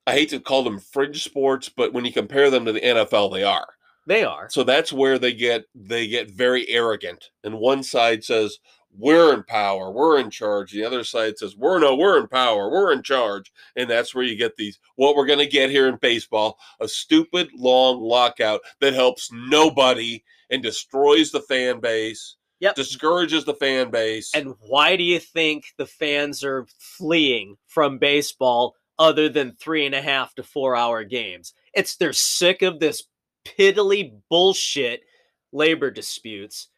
I 0.05 0.11
hate 0.11 0.29
to 0.29 0.39
call 0.39 0.63
them 0.63 0.79
fringe 0.79 1.23
sports, 1.23 1.67
but 1.67 1.93
when 1.93 2.05
you 2.05 2.11
compare 2.11 2.49
them 2.49 2.65
to 2.65 2.73
the 2.73 2.81
NFL, 2.81 3.33
they 3.33 3.43
are. 3.43 3.67
They 4.05 4.23
are. 4.23 4.49
So 4.51 4.63
that's 4.63 4.91
where 4.91 5.17
they 5.17 5.33
get 5.33 5.65
they 5.73 6.07
get 6.07 6.31
very 6.31 6.67
arrogant. 6.69 7.31
And 7.43 7.57
one 7.57 7.83
side 7.83 8.23
says, 8.23 8.59
"We're 8.97 9.33
in 9.33 9.43
power, 9.43 9.91
we're 9.91 10.19
in 10.19 10.29
charge." 10.29 10.71
The 10.71 10.83
other 10.83 11.03
side 11.03 11.37
says, 11.37 11.55
"We're 11.55 11.79
no, 11.79 11.95
we're 11.95 12.19
in 12.19 12.27
power, 12.27 12.69
we're 12.69 12.91
in 12.91 13.03
charge." 13.03 13.51
And 13.75 13.89
that's 13.89 14.13
where 14.13 14.23
you 14.23 14.35
get 14.35 14.55
these 14.55 14.79
what 14.95 15.15
we're 15.15 15.25
going 15.25 15.39
to 15.39 15.45
get 15.45 15.69
here 15.69 15.87
in 15.87 15.97
baseball, 15.97 16.59
a 16.79 16.87
stupid 16.87 17.49
long 17.55 18.01
lockout 18.01 18.61
that 18.81 18.93
helps 18.93 19.29
nobody 19.31 20.23
and 20.49 20.61
destroys 20.61 21.31
the 21.31 21.41
fan 21.41 21.79
base, 21.79 22.35
Yep. 22.59 22.75
discourages 22.75 23.43
the 23.45 23.55
fan 23.55 23.89
base. 23.91 24.31
And 24.33 24.53
why 24.59 24.95
do 24.95 25.03
you 25.03 25.19
think 25.19 25.65
the 25.77 25.85
fans 25.87 26.43
are 26.43 26.65
fleeing 26.77 27.57
from 27.67 27.97
baseball 27.97 28.75
other 28.99 29.27
than 29.27 29.55
three 29.55 29.85
and 29.85 29.95
a 29.95 30.01
half 30.01 30.35
to 30.35 30.43
four 30.43 30.75
hour 30.75 31.03
games? 31.03 31.53
It's 31.73 31.95
they're 31.97 32.13
sick 32.13 32.61
of 32.61 32.79
this 32.79 33.03
piddly 33.45 34.13
bullshit 34.29 35.01
labor 35.51 35.91
disputes. 35.91 36.69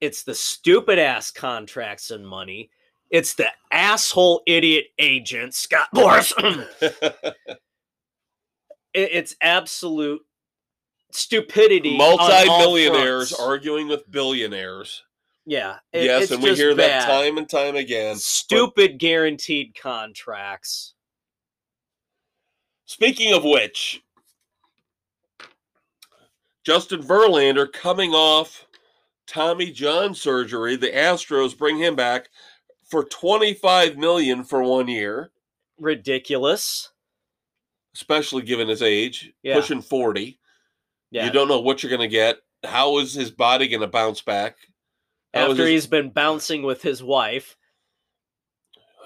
It's 0.00 0.22
the 0.22 0.34
stupid 0.34 0.98
ass 0.98 1.30
contracts 1.30 2.10
and 2.10 2.26
money. 2.26 2.70
It's 3.10 3.34
the 3.34 3.48
asshole 3.72 4.42
idiot 4.46 4.86
agent, 4.98 5.54
Scott 5.54 5.88
Boras. 5.94 6.32
It- 8.92 9.10
it's 9.12 9.36
absolute 9.40 10.20
stupidity. 11.12 11.92
on 11.92 11.98
Multi-millionaires 11.98 13.32
arguing 13.32 13.86
with 13.86 14.10
billionaires. 14.10 15.04
Yeah. 15.46 15.78
it- 15.92 16.04
yes, 16.04 16.32
and 16.32 16.42
we 16.42 16.56
hear 16.56 16.74
bad. 16.74 17.02
that 17.02 17.06
time 17.06 17.38
and 17.38 17.48
time 17.48 17.76
again. 17.76 18.14
But- 18.14 18.20
Stupid 18.20 18.98
guaranteed 18.98 19.76
contracts. 19.80 20.94
Speaking 22.86 23.32
of 23.32 23.44
which, 23.44 24.02
Justin 26.64 27.00
Verlander 27.00 27.72
coming 27.72 28.10
off 28.12 28.66
Tommy 29.30 29.70
John 29.70 30.12
surgery, 30.14 30.74
the 30.74 30.88
Astros 30.90 31.56
bring 31.56 31.78
him 31.78 31.94
back 31.94 32.28
for 32.90 33.04
25 33.04 33.96
million 33.96 34.42
for 34.42 34.60
one 34.62 34.88
year, 34.88 35.30
Ridiculous. 35.78 36.90
especially 37.94 38.42
given 38.42 38.66
his 38.68 38.82
age, 38.82 39.32
Yeah. 39.44 39.54
pushing 39.54 39.82
40. 39.82 40.40
Yeah. 41.12 41.26
You 41.26 41.30
don't 41.30 41.46
know 41.46 41.60
what 41.60 41.82
you're 41.82 41.90
going 41.90 42.00
to 42.00 42.08
get. 42.08 42.38
How 42.64 42.98
is 42.98 43.14
his 43.14 43.30
body 43.30 43.68
going 43.68 43.80
to 43.82 43.86
bounce 43.86 44.20
back? 44.20 44.56
How 45.32 45.50
After 45.50 45.62
his- 45.62 45.68
he's 45.84 45.86
been 45.86 46.10
bouncing 46.10 46.62
with 46.64 46.82
his 46.82 47.00
wife. 47.00 47.56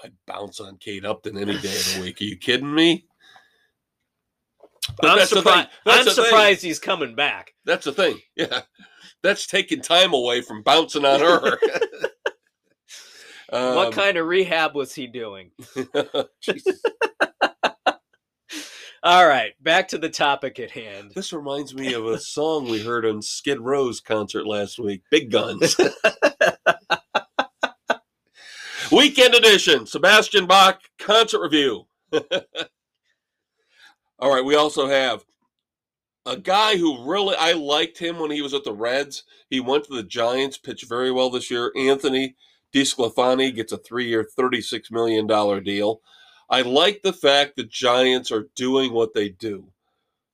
I'd 0.03 0.13
bounce 0.25 0.59
on 0.59 0.77
Kate 0.77 1.05
Upton 1.05 1.37
any 1.37 1.57
day 1.59 1.75
of 1.75 1.93
the 1.95 2.01
week. 2.01 2.19
Are 2.21 2.25
you 2.25 2.37
kidding 2.37 2.73
me? 2.73 3.05
But 4.99 5.11
I'm, 5.11 5.17
that's 5.17 5.29
the 5.31 5.37
thing. 5.41 5.43
surprised. 5.43 5.69
That's 5.85 6.07
I'm 6.07 6.13
surprised 6.25 6.61
he's 6.63 6.79
coming 6.79 7.15
back. 7.15 7.53
That's 7.63 7.85
the 7.85 7.91
thing. 7.91 8.19
Yeah. 8.35 8.61
That's 9.25 9.47
taking 9.47 9.81
time 9.81 10.13
away 10.13 10.41
from 10.41 10.61
bouncing 10.61 11.03
on 11.03 11.19
her. 11.19 11.57
what 13.49 13.87
Um, 13.87 13.91
kind 13.91 14.17
of 14.17 14.27
rehab 14.27 14.75
was 14.75 14.93
he 14.93 15.07
doing? 15.07 15.49
All 19.03 19.27
right, 19.27 19.53
back 19.63 19.87
to 19.87 19.97
the 19.97 20.09
topic 20.09 20.59
at 20.59 20.69
hand. 20.69 21.11
This 21.15 21.33
reminds 21.33 21.73
me 21.73 21.93
of 21.93 22.05
a 22.05 22.19
song 22.19 22.69
we 22.69 22.83
heard 22.83 23.03
on 23.03 23.23
Skid 23.23 23.59
Row's 23.59 23.99
concert 23.99 24.45
last 24.45 24.77
week. 24.77 25.01
Big 25.09 25.31
Guns. 25.31 25.75
Weekend 28.91 29.33
edition, 29.33 29.87
Sebastian 29.87 30.45
Bach 30.45 30.79
concert 30.99 31.41
review. 31.41 31.87
All 34.19 34.31
right, 34.33 34.45
we 34.45 34.53
also 34.53 34.87
have 34.87 35.25
a 36.25 36.37
guy 36.37 36.77
who 36.77 37.09
really 37.09 37.35
I 37.35 37.53
liked 37.53 37.97
him 37.97 38.19
when 38.19 38.31
he 38.31 38.41
was 38.41 38.53
at 38.53 38.63
the 38.63 38.73
Reds. 38.73 39.23
He 39.49 39.59
went 39.59 39.85
to 39.85 39.95
the 39.95 40.03
Giants, 40.03 40.57
pitched 40.57 40.89
very 40.89 41.11
well 41.11 41.29
this 41.29 41.51
year. 41.51 41.71
Anthony 41.77 42.35
DiSclafani 42.73 43.55
gets 43.55 43.71
a 43.71 43.77
three-year, 43.77 44.27
$36 44.37 44.91
million 44.91 45.27
deal. 45.63 46.01
I 46.49 46.61
like 46.61 47.01
the 47.01 47.13
fact 47.13 47.55
that 47.55 47.69
Giants 47.69 48.31
are 48.31 48.49
doing 48.55 48.93
what 48.93 49.13
they 49.13 49.29
do. 49.29 49.67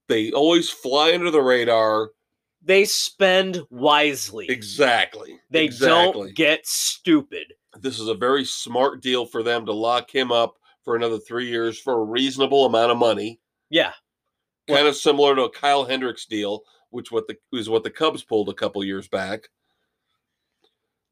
They 0.08 0.32
always 0.32 0.70
fly 0.70 1.14
under 1.14 1.32
the 1.32 1.42
radar. 1.42 2.12
They 2.64 2.86
spend 2.86 3.62
wisely. 3.70 4.48
Exactly. 4.50 5.40
They 5.50 5.66
exactly. 5.66 6.28
don't 6.28 6.36
get 6.36 6.68
stupid. 6.68 7.54
this 7.80 8.00
is 8.00 8.08
a 8.08 8.14
very 8.14 8.44
smart 8.44 9.02
deal 9.02 9.26
for 9.26 9.44
them 9.44 9.66
to 9.66 9.74
lock 9.74 10.14
him 10.14 10.32
up 10.32 10.58
for 10.84 10.96
another 10.96 11.20
three 11.20 11.48
years 11.48 11.80
for 11.80 11.94
a 11.94 12.04
reasonable 12.04 12.66
amount 12.66 12.92
of 12.92 12.98
money. 12.98 13.40
Yeah. 13.70 13.94
Kind 14.68 14.88
of 14.88 14.96
similar 14.96 15.36
to 15.36 15.44
a 15.44 15.50
Kyle 15.50 15.86
Hendricks 15.86 16.26
deal, 16.26 16.62
which 16.92 17.12
what 17.12 17.28
the 17.28 17.36
is 17.54 17.70
what 17.70 17.84
the 17.84 17.90
Cubs 17.90 18.24
pulled 18.24 18.50
a 18.50 18.54
couple 18.54 18.84
years 18.84 19.08
back. 19.08 19.50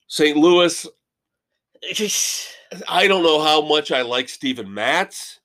St. 0.07 0.37
Louis, 0.37 0.87
I 2.87 3.07
don't 3.07 3.23
know 3.23 3.41
how 3.41 3.61
much 3.61 3.91
I 3.91 4.01
like 4.01 4.29
Steven 4.29 4.71
Matz, 4.71 5.39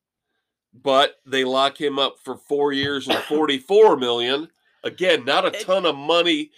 but 0.83 1.17
they 1.27 1.45
lock 1.45 1.81
him 1.81 1.99
up 1.99 2.17
for 2.23 2.37
four 2.37 2.73
years 2.73 3.09
and 3.09 3.19
44 3.29 3.97
million. 3.97 4.49
Again, 4.83 5.25
not 5.25 5.47
a 5.47 5.65
ton 5.65 5.87
of 5.87 5.97
money 5.97 6.51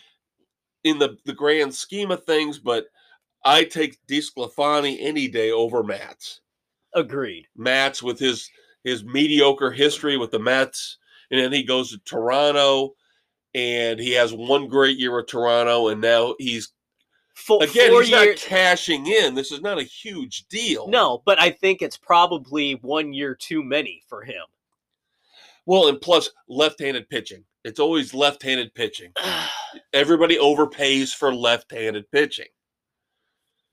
in 0.82 0.99
the, 0.99 1.16
the 1.24 1.32
grand 1.32 1.74
scheme 1.74 2.11
of 2.11 2.24
things, 2.24 2.59
but 2.59 2.86
I 3.44 3.64
take 3.64 4.05
DiSclafani 4.09 4.97
any 5.01 5.28
day 5.28 5.53
over 5.53 5.82
Matz. 5.82 6.40
Agreed. 6.94 7.47
Matz 7.57 8.03
with 8.03 8.18
his 8.18 8.51
his 8.82 9.05
mediocre 9.05 9.72
history 9.72 10.16
with 10.16 10.30
the 10.30 10.38
Mets, 10.38 10.99
and 11.31 11.41
then 11.41 11.53
he 11.53 11.62
goes 11.62 11.91
to 11.91 11.99
Toronto, 11.99 12.95
and 13.55 13.99
he 13.99 14.12
has 14.12 14.33
one 14.33 14.68
great 14.68 14.99
year 14.99 15.14
with 15.14 15.27
Toronto, 15.27 15.89
and 15.89 16.01
now 16.01 16.35
he's 16.39 16.72
again 17.49 17.93
he's 17.93 18.11
years. 18.11 18.11
not 18.11 18.37
cashing 18.37 19.07
in. 19.07 19.35
This 19.35 19.53
is 19.53 19.61
not 19.61 19.79
a 19.79 19.85
huge 19.85 20.47
deal. 20.49 20.89
No, 20.89 21.22
but 21.24 21.41
I 21.41 21.51
think 21.51 21.83
it's 21.83 21.97
probably 21.97 22.74
one 22.83 23.12
year 23.12 23.35
too 23.35 23.62
many 23.62 24.03
for 24.09 24.22
him. 24.22 24.45
Well, 25.66 25.89
and 25.89 26.01
plus 26.01 26.31
left-handed 26.49 27.09
pitching. 27.09 27.45
It's 27.64 27.81
always 27.81 28.14
left-handed 28.14 28.74
pitching. 28.74 29.12
Everybody 29.93 30.37
overpays 30.37 31.12
for 31.14 31.35
left-handed 31.35 32.11
pitching. 32.12 32.47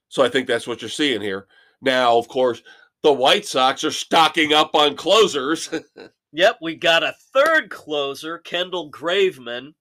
So 0.10 0.24
I 0.24 0.30
think 0.30 0.48
that's 0.48 0.68
what 0.68 0.82
you're 0.82 0.90
seeing 0.90 1.22
here. 1.22 1.48
Now, 1.82 2.18
of 2.18 2.28
course, 2.28 2.62
the 3.04 3.14
White 3.14 3.46
Sox 3.46 3.84
are 3.84 3.92
stocking 3.92 4.54
up 4.54 4.76
on 4.76 4.96
closers. 4.96 5.70
Yep, 6.36 6.58
we 6.62 6.76
got 6.76 7.04
a 7.04 7.14
third 7.32 7.70
closer, 7.70 8.40
Kendall 8.40 8.90
Graveman. 8.92 9.74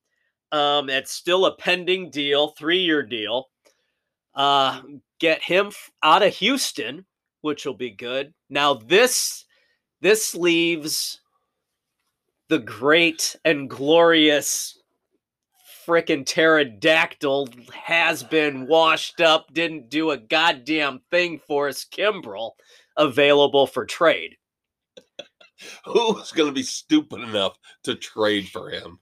Um, 0.52 0.90
it's 0.90 1.10
still 1.10 1.46
a 1.46 1.56
pending 1.56 2.10
deal, 2.10 2.48
three-year 2.48 3.02
deal. 3.04 3.48
Uh, 4.34 4.82
get 5.18 5.42
him 5.42 5.68
f- 5.68 5.90
out 6.02 6.22
of 6.22 6.34
Houston, 6.36 7.06
which 7.40 7.64
will 7.64 7.74
be 7.74 7.90
good. 7.90 8.34
Now 8.50 8.74
this 8.74 9.46
this 10.02 10.34
leaves 10.34 11.20
the 12.48 12.58
great 12.58 13.34
and 13.46 13.70
glorious 13.70 14.78
frickin' 15.86 16.26
pterodactyl 16.26 17.48
has 17.72 18.22
been 18.22 18.66
washed 18.66 19.22
up, 19.22 19.52
didn't 19.54 19.88
do 19.88 20.10
a 20.10 20.18
goddamn 20.18 21.00
thing 21.10 21.38
for 21.38 21.68
us, 21.68 21.84
Kimbrel, 21.84 22.52
available 22.96 23.66
for 23.66 23.86
trade. 23.86 24.36
Who's 25.84 26.32
going 26.32 26.48
to 26.48 26.54
be 26.54 26.62
stupid 26.62 27.20
enough 27.20 27.58
to 27.84 27.94
trade 27.94 28.48
for 28.48 28.70
him? 28.70 28.98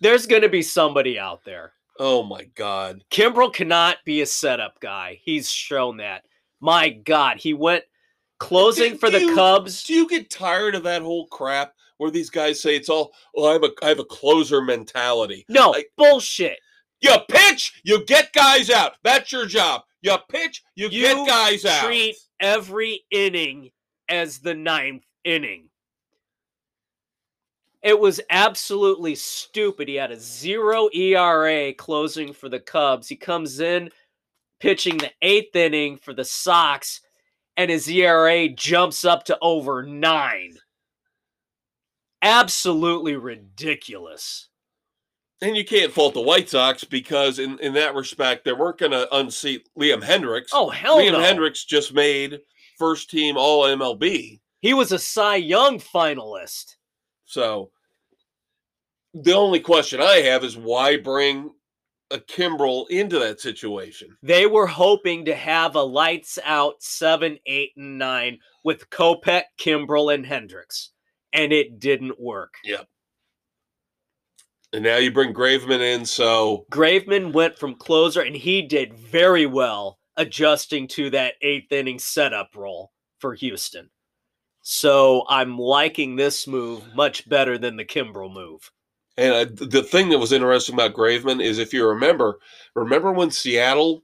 There's 0.00 0.26
going 0.26 0.42
to 0.42 0.48
be 0.48 0.62
somebody 0.62 1.18
out 1.18 1.44
there. 1.44 1.72
Oh 1.98 2.22
my 2.22 2.44
God. 2.54 3.02
Kimbrel 3.10 3.52
cannot 3.52 3.96
be 4.04 4.20
a 4.20 4.26
setup 4.26 4.78
guy. 4.80 5.18
He's 5.22 5.50
shown 5.50 5.96
that. 5.98 6.24
My 6.60 6.90
God, 6.90 7.38
he 7.38 7.54
went 7.54 7.84
closing 8.38 8.92
Do- 8.92 8.98
for 8.98 9.10
the 9.10 9.20
you- 9.20 9.34
Cubs. 9.34 9.84
Do 9.84 9.94
you 9.94 10.08
get 10.08 10.30
tired 10.30 10.74
of 10.74 10.82
that 10.82 11.02
whole 11.02 11.26
crap 11.28 11.72
where 11.96 12.10
these 12.10 12.28
guys 12.28 12.60
say 12.60 12.76
it's 12.76 12.90
all, 12.90 13.12
oh, 13.34 13.54
I'm 13.54 13.64
a, 13.64 13.70
I 13.82 13.88
have 13.88 13.98
a 13.98 14.04
closer 14.04 14.60
mentality? 14.60 15.46
No, 15.48 15.70
like- 15.70 15.90
bullshit. 15.96 16.58
You 17.00 17.12
pitch, 17.28 17.80
you 17.84 18.04
get 18.06 18.32
guys 18.32 18.70
out. 18.70 18.92
That's 19.04 19.30
your 19.30 19.44
job. 19.46 19.82
You 20.00 20.16
pitch, 20.30 20.62
you, 20.76 20.88
You 20.88 21.02
get 21.02 21.26
guys 21.26 21.64
out. 21.66 21.84
Treat 21.84 22.16
every 22.40 23.04
inning 23.10 23.70
as 24.08 24.38
the 24.38 24.54
ninth 24.54 25.02
inning. 25.26 25.68
It 27.82 27.98
was 27.98 28.20
absolutely 28.30 29.14
stupid. 29.14 29.88
He 29.88 29.94
had 29.96 30.10
a 30.10 30.18
zero 30.18 30.88
ERA 30.92 31.72
closing 31.74 32.32
for 32.32 32.48
the 32.48 32.58
Cubs. 32.58 33.08
He 33.08 33.16
comes 33.16 33.60
in 33.60 33.90
pitching 34.58 34.98
the 34.98 35.12
eighth 35.22 35.54
inning 35.54 35.96
for 35.96 36.12
the 36.14 36.24
Sox, 36.24 37.00
and 37.56 37.70
his 37.70 37.88
ERA 37.88 38.48
jumps 38.48 39.04
up 39.04 39.24
to 39.24 39.38
over 39.40 39.82
nine. 39.82 40.56
Absolutely 42.22 43.16
ridiculous. 43.16 44.48
And 45.42 45.56
you 45.56 45.64
can't 45.64 45.92
fault 45.92 46.14
the 46.14 46.20
White 46.22 46.48
Sox 46.48 46.82
because, 46.82 47.38
in, 47.38 47.58
in 47.58 47.74
that 47.74 47.94
respect, 47.94 48.44
they 48.44 48.54
weren't 48.54 48.78
going 48.78 48.92
to 48.92 49.14
unseat 49.14 49.68
Liam 49.78 50.02
Hendriks. 50.02 50.48
Oh, 50.52 50.70
hell 50.70 50.96
Liam 50.96 51.12
no. 51.12 51.20
Hendriks 51.20 51.66
just 51.66 51.92
made 51.92 52.40
first 52.78 53.10
team 53.10 53.36
All 53.36 53.64
MLB. 53.64 54.40
He 54.60 54.74
was 54.74 54.92
a 54.92 54.98
Cy 54.98 55.36
Young 55.36 55.78
finalist. 55.78 56.76
So 57.24 57.70
the 59.14 59.34
only 59.34 59.60
question 59.60 60.00
I 60.00 60.16
have 60.16 60.44
is 60.44 60.56
why 60.56 60.96
bring 60.96 61.50
a 62.10 62.18
Kimbrel 62.18 62.88
into 62.90 63.18
that 63.18 63.40
situation? 63.40 64.16
They 64.22 64.46
were 64.46 64.66
hoping 64.66 65.24
to 65.24 65.34
have 65.34 65.74
a 65.74 65.82
lights 65.82 66.38
out 66.44 66.82
seven, 66.82 67.38
eight, 67.46 67.72
and 67.76 67.98
nine 67.98 68.38
with 68.64 68.90
Kopech, 68.90 69.44
Kimbrel, 69.58 70.14
and 70.14 70.24
Hendriks, 70.24 70.88
and 71.32 71.52
it 71.52 71.78
didn't 71.78 72.20
work. 72.20 72.54
Yep. 72.64 72.86
And 74.72 74.84
now 74.84 74.96
you 74.96 75.10
bring 75.10 75.32
Graveman 75.32 75.80
in, 75.80 76.04
so 76.04 76.66
Graveman 76.70 77.32
went 77.32 77.58
from 77.58 77.76
closer, 77.76 78.20
and 78.20 78.36
he 78.36 78.62
did 78.62 78.94
very 78.94 79.46
well 79.46 79.98
adjusting 80.16 80.88
to 80.88 81.10
that 81.10 81.34
eighth 81.40 81.72
inning 81.72 81.98
setup 81.98 82.50
role 82.54 82.92
for 83.18 83.34
Houston. 83.34 83.88
So 84.68 85.22
I'm 85.28 85.56
liking 85.56 86.16
this 86.16 86.48
move 86.48 86.92
much 86.92 87.28
better 87.28 87.56
than 87.56 87.76
the 87.76 87.84
Kimbrel 87.84 88.32
move. 88.32 88.68
and 89.16 89.32
uh, 89.32 89.64
the 89.64 89.84
thing 89.84 90.08
that 90.08 90.18
was 90.18 90.32
interesting 90.32 90.74
about 90.74 90.92
Graveman 90.92 91.40
is 91.40 91.60
if 91.60 91.72
you 91.72 91.86
remember, 91.86 92.40
remember 92.74 93.12
when 93.12 93.30
Seattle, 93.30 94.02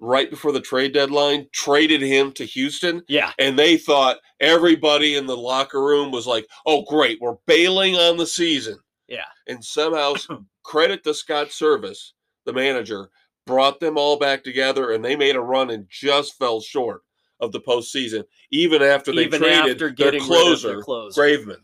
right 0.00 0.28
before 0.28 0.50
the 0.50 0.60
trade 0.60 0.94
deadline, 0.94 1.46
traded 1.52 2.00
him 2.00 2.32
to 2.32 2.44
Houston? 2.44 3.04
Yeah, 3.06 3.30
and 3.38 3.56
they 3.56 3.76
thought 3.76 4.16
everybody 4.40 5.14
in 5.14 5.26
the 5.26 5.36
locker 5.36 5.84
room 5.84 6.10
was 6.10 6.26
like, 6.26 6.48
"Oh, 6.66 6.82
great, 6.82 7.20
we're 7.20 7.36
bailing 7.46 7.94
on 7.94 8.16
the 8.16 8.26
season." 8.26 8.80
Yeah. 9.06 9.26
And 9.46 9.64
somehow, 9.64 10.14
credit 10.64 11.04
to 11.04 11.14
Scott 11.14 11.50
Servais, 11.50 12.14
the 12.46 12.52
manager, 12.52 13.10
brought 13.46 13.78
them 13.78 13.96
all 13.96 14.18
back 14.18 14.42
together, 14.42 14.90
and 14.90 15.04
they 15.04 15.14
made 15.14 15.36
a 15.36 15.40
run 15.40 15.70
and 15.70 15.86
just 15.88 16.36
fell 16.36 16.60
short 16.60 17.02
of 17.40 17.52
the 17.52 17.60
postseason, 17.60 18.24
even 18.50 18.82
after 18.82 19.12
they 19.12 19.24
even 19.24 19.40
traded 19.40 19.72
after 19.72 19.92
their 19.92 20.20
closer, 20.20 20.68
their 20.68 20.82
closer. 20.82 21.20
Graveman. 21.20 21.60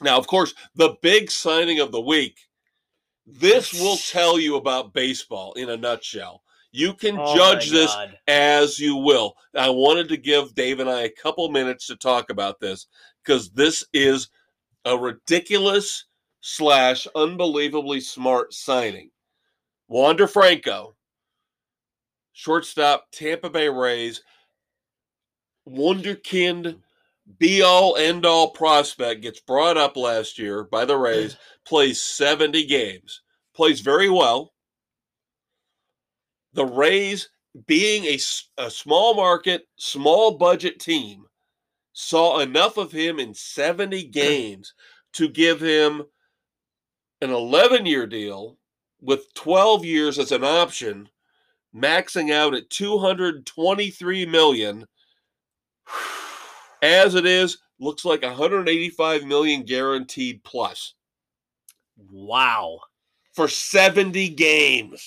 Now, 0.00 0.16
of 0.18 0.26
course, 0.26 0.54
the 0.74 0.96
big 1.02 1.30
signing 1.30 1.80
of 1.80 1.92
the 1.92 2.00
week. 2.00 2.38
This 3.26 3.72
will 3.72 3.96
tell 3.96 4.40
you 4.40 4.56
about 4.56 4.92
baseball 4.92 5.52
in 5.52 5.70
a 5.70 5.76
nutshell. 5.76 6.42
You 6.72 6.94
can 6.94 7.16
Oh 7.18 7.36
judge 7.36 7.70
this 7.70 7.94
as 8.26 8.78
you 8.78 8.96
will. 8.96 9.36
I 9.56 9.70
wanted 9.70 10.08
to 10.08 10.16
give 10.16 10.54
Dave 10.54 10.80
and 10.80 10.88
I 10.88 11.02
a 11.02 11.10
couple 11.10 11.48
minutes 11.48 11.86
to 11.88 11.96
talk 11.96 12.30
about 12.30 12.60
this 12.60 12.86
because 13.22 13.50
this 13.50 13.84
is 13.92 14.30
a 14.84 14.96
ridiculous 14.96 16.06
slash 16.40 17.06
unbelievably 17.14 18.00
smart 18.00 18.54
signing. 18.54 19.10
Wander 19.88 20.26
Franco, 20.26 20.94
shortstop, 22.32 23.06
Tampa 23.12 23.50
Bay 23.50 23.68
Rays, 23.68 24.22
wonderkind, 25.68 26.64
mm-hmm. 26.64 26.78
be 27.38 27.62
all 27.62 27.96
end 27.96 28.26
all 28.26 28.50
prospect, 28.50 29.22
gets 29.22 29.40
brought 29.40 29.76
up 29.76 29.96
last 29.96 30.38
year 30.38 30.64
by 30.64 30.84
the 30.84 30.96
Rays, 30.96 31.36
plays 31.64 32.02
70 32.02 32.66
games, 32.66 33.22
plays 33.54 33.80
very 33.80 34.08
well. 34.08 34.52
The 36.52 36.66
Rays 36.66 37.28
being 37.66 38.04
a, 38.04 38.18
a 38.58 38.70
small 38.70 39.14
market, 39.14 39.66
small 39.76 40.36
budget 40.38 40.80
team, 40.80 41.24
saw 41.92 42.38
enough 42.38 42.76
of 42.76 42.92
him 42.92 43.18
in 43.18 43.34
70 43.34 44.04
games 44.10 44.74
to 45.12 45.28
give 45.28 45.60
him 45.60 46.02
an 47.20 47.30
11 47.30 47.86
year 47.86 48.06
deal 48.06 48.56
with 49.00 49.32
12 49.34 49.84
years 49.84 50.18
as 50.18 50.32
an 50.32 50.44
option, 50.44 51.08
maxing 51.74 52.32
out 52.32 52.54
at 52.54 52.70
223 52.70 54.26
million. 54.26 54.86
As 56.82 57.14
it 57.14 57.26
is, 57.26 57.58
looks 57.78 58.04
like 58.04 58.22
185 58.22 59.24
million 59.24 59.62
guaranteed 59.62 60.42
plus 60.44 60.94
Wow. 62.10 62.78
for 63.34 63.48
70 63.48 64.30
games. 64.30 65.06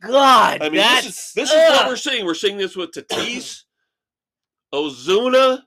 God, 0.00 0.62
I 0.62 0.68
mean, 0.68 0.80
this 0.80 1.06
is 1.06 1.32
this 1.34 1.50
is 1.50 1.56
what 1.56 1.86
we're 1.86 1.96
seeing. 1.96 2.24
We're 2.24 2.34
seeing 2.34 2.56
this 2.56 2.74
with 2.74 2.90
Tatis, 2.92 3.62
Ozuna, 4.74 5.62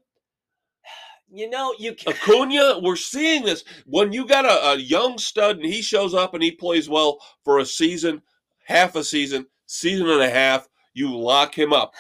You 1.32 1.50
know, 1.50 1.74
you 1.80 1.94
can 1.94 2.14
Acuna. 2.14 2.80
We're 2.80 2.96
seeing 2.98 3.44
this 3.44 3.64
when 3.86 4.12
you 4.12 4.26
got 4.28 4.46
a, 4.46 4.72
a 4.72 4.76
young 4.78 5.18
stud 5.18 5.58
and 5.58 5.66
he 5.66 5.82
shows 5.82 6.14
up 6.14 6.34
and 6.34 6.44
he 6.44 6.52
plays 6.52 6.90
well 6.90 7.20
for 7.46 7.60
a 7.60 7.66
season, 7.66 8.22
half 8.66 8.96
a 8.96 9.04
season, 9.04 9.46
season 9.70 10.10
and 10.10 10.22
a 10.22 10.30
half. 10.30 10.68
You 10.94 11.16
lock 11.16 11.58
him 11.58 11.72
up. 11.72 11.94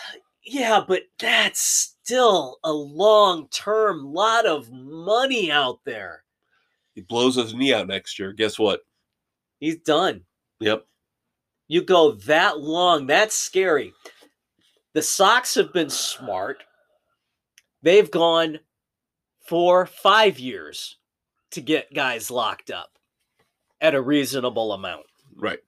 Yeah, 0.43 0.83
but 0.85 1.03
that's 1.19 1.61
still 1.61 2.57
a 2.63 2.73
long 2.73 3.47
term 3.49 4.03
lot 4.13 4.45
of 4.45 4.71
money 4.71 5.51
out 5.51 5.79
there. 5.85 6.23
He 6.95 7.01
blows 7.01 7.35
his 7.35 7.53
knee 7.53 7.73
out 7.73 7.87
next 7.87 8.17
year. 8.17 8.33
Guess 8.33 8.57
what? 8.57 8.81
He's 9.59 9.77
done. 9.77 10.21
Yep. 10.59 10.85
You 11.67 11.83
go 11.83 12.13
that 12.13 12.59
long, 12.59 13.05
that's 13.05 13.35
scary. 13.35 13.93
The 14.93 15.03
Sox 15.03 15.53
have 15.53 15.71
been 15.71 15.91
smart. 15.91 16.63
They've 17.83 18.09
gone 18.09 18.59
for 19.45 19.85
five 19.85 20.39
years 20.39 20.97
to 21.51 21.61
get 21.61 21.93
guys 21.93 22.31
locked 22.31 22.71
up 22.71 22.89
at 23.79 23.95
a 23.95 24.01
reasonable 24.01 24.73
amount. 24.73 25.05
Right. 25.35 25.59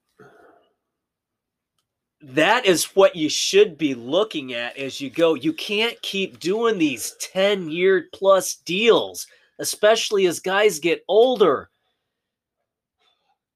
That 2.22 2.66
is 2.66 2.84
what 2.96 3.16
you 3.16 3.28
should 3.28 3.76
be 3.76 3.94
looking 3.94 4.52
at 4.54 4.76
as 4.76 5.00
you 5.00 5.10
go. 5.10 5.34
You 5.34 5.52
can't 5.52 6.00
keep 6.02 6.38
doing 6.38 6.78
these 6.78 7.16
10 7.20 7.68
year 7.68 8.08
plus 8.12 8.54
deals, 8.54 9.26
especially 9.58 10.26
as 10.26 10.38
guys 10.38 10.78
get 10.78 11.04
older. 11.08 11.68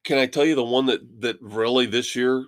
Can 0.02 0.18
I 0.18 0.26
tell 0.26 0.44
you 0.44 0.56
the 0.56 0.64
one 0.64 0.86
that 0.86 1.20
that 1.20 1.40
really 1.40 1.86
this 1.86 2.16
year 2.16 2.47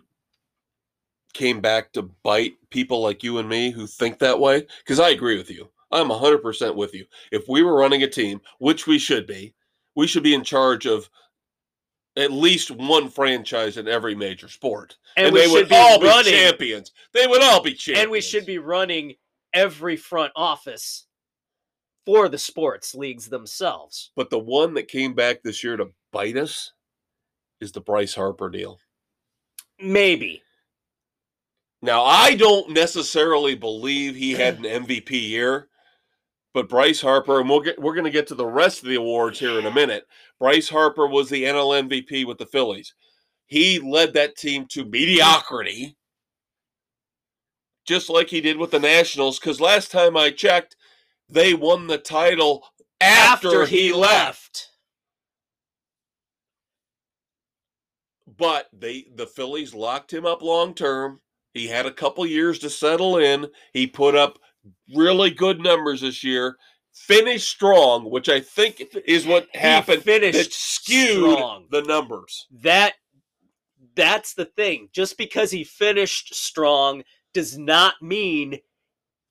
came 1.34 1.60
back 1.60 1.92
to 1.92 2.02
bite 2.02 2.54
people 2.70 3.00
like 3.00 3.22
you 3.22 3.38
and 3.38 3.48
me 3.48 3.70
who 3.70 3.86
think 3.86 4.18
that 4.18 4.40
way? 4.40 4.66
Because 4.78 4.98
I 4.98 5.10
agree 5.10 5.36
with 5.36 5.50
you. 5.50 5.68
I'm 5.90 6.08
100% 6.08 6.74
with 6.74 6.94
you. 6.94 7.06
If 7.32 7.48
we 7.48 7.62
were 7.62 7.76
running 7.76 8.02
a 8.02 8.08
team, 8.08 8.40
which 8.58 8.86
we 8.86 8.98
should 8.98 9.26
be, 9.26 9.54
we 9.94 10.06
should 10.06 10.22
be 10.22 10.34
in 10.34 10.44
charge 10.44 10.86
of 10.86 11.08
at 12.18 12.32
least 12.32 12.70
one 12.70 13.08
franchise 13.08 13.76
in 13.76 13.86
every 13.88 14.14
major 14.14 14.48
sport. 14.48 14.96
And, 15.16 15.32
we 15.32 15.40
they 15.40 15.46
should 15.46 15.52
would 15.54 15.68
be 15.68 15.74
all 15.76 16.00
running, 16.00 16.24
be 16.24 16.30
champions. 16.30 16.92
They 17.14 17.26
would 17.26 17.42
all 17.42 17.62
be 17.62 17.74
champions. 17.74 18.02
and 18.02 18.10
we 18.10 18.20
should 18.20 18.44
be 18.44 18.58
running 18.58 19.14
every 19.54 19.96
front 19.96 20.32
office 20.36 21.06
for 22.04 22.28
the 22.28 22.38
sports 22.38 22.94
leagues 22.94 23.28
themselves. 23.28 24.10
But 24.16 24.30
the 24.30 24.38
one 24.38 24.74
that 24.74 24.88
came 24.88 25.14
back 25.14 25.42
this 25.42 25.62
year 25.62 25.76
to 25.76 25.90
bite 26.12 26.36
us 26.36 26.72
is 27.60 27.72
the 27.72 27.80
Bryce 27.80 28.14
Harper 28.14 28.48
deal. 28.48 28.78
Maybe. 29.80 30.42
Now, 31.80 32.02
I 32.02 32.34
don't 32.34 32.70
necessarily 32.70 33.54
believe 33.54 34.16
he 34.16 34.32
had 34.32 34.58
an 34.58 34.64
MVP 34.64 35.10
year, 35.10 35.67
but 36.54 36.68
Bryce 36.68 37.00
Harper, 37.00 37.40
and 37.40 37.48
we'll 37.48 37.60
get 37.60 37.80
we're 37.80 37.94
going 37.94 38.04
to 38.04 38.10
get 38.10 38.26
to 38.28 38.34
the 38.34 38.46
rest 38.46 38.82
of 38.82 38.88
the 38.88 38.96
awards 38.96 39.38
here 39.38 39.58
in 39.58 39.66
a 39.66 39.74
minute. 39.74 40.06
Bryce 40.38 40.68
Harper 40.68 41.06
was 41.06 41.28
the 41.28 41.44
NL 41.44 41.88
MVP 41.88 42.26
with 42.26 42.38
the 42.38 42.46
Phillies. 42.46 42.94
He 43.46 43.78
led 43.78 44.14
that 44.14 44.36
team 44.36 44.66
to 44.70 44.84
mediocrity, 44.84 45.96
just 47.86 48.10
like 48.10 48.28
he 48.28 48.40
did 48.40 48.56
with 48.56 48.70
the 48.70 48.78
Nationals. 48.78 49.38
Because 49.38 49.60
last 49.60 49.90
time 49.90 50.16
I 50.16 50.30
checked, 50.30 50.76
they 51.28 51.54
won 51.54 51.86
the 51.86 51.98
title 51.98 52.64
after, 53.00 53.64
he 53.64 53.92
left. 53.92 54.68
But 58.36 58.68
they 58.72 59.06
the 59.14 59.26
Phillies 59.26 59.74
locked 59.74 60.12
him 60.12 60.24
up 60.24 60.42
long 60.42 60.74
term. 60.74 61.20
He 61.54 61.66
had 61.66 61.86
a 61.86 61.92
couple 61.92 62.24
years 62.26 62.58
to 62.60 62.70
settle 62.70 63.16
in. 63.18 63.46
He 63.72 63.86
put 63.86 64.14
up 64.14 64.38
really 64.94 65.30
good 65.30 65.60
numbers 65.60 66.00
this 66.00 66.22
year. 66.24 66.56
Finished 66.92 67.48
strong, 67.48 68.10
which 68.10 68.28
I 68.28 68.40
think 68.40 68.82
is 69.06 69.26
what 69.26 69.46
He 69.52 69.58
happened 69.58 70.02
finished 70.02 70.38
that 70.38 70.52
skewed 70.52 71.36
strong. 71.38 71.66
the 71.70 71.82
numbers. 71.82 72.46
that 72.62 72.94
that's 73.94 74.34
the 74.34 74.44
thing. 74.44 74.88
Just 74.92 75.16
because 75.18 75.50
he 75.50 75.64
finished 75.64 76.34
strong 76.34 77.02
does 77.34 77.56
not 77.58 77.94
mean 78.00 78.58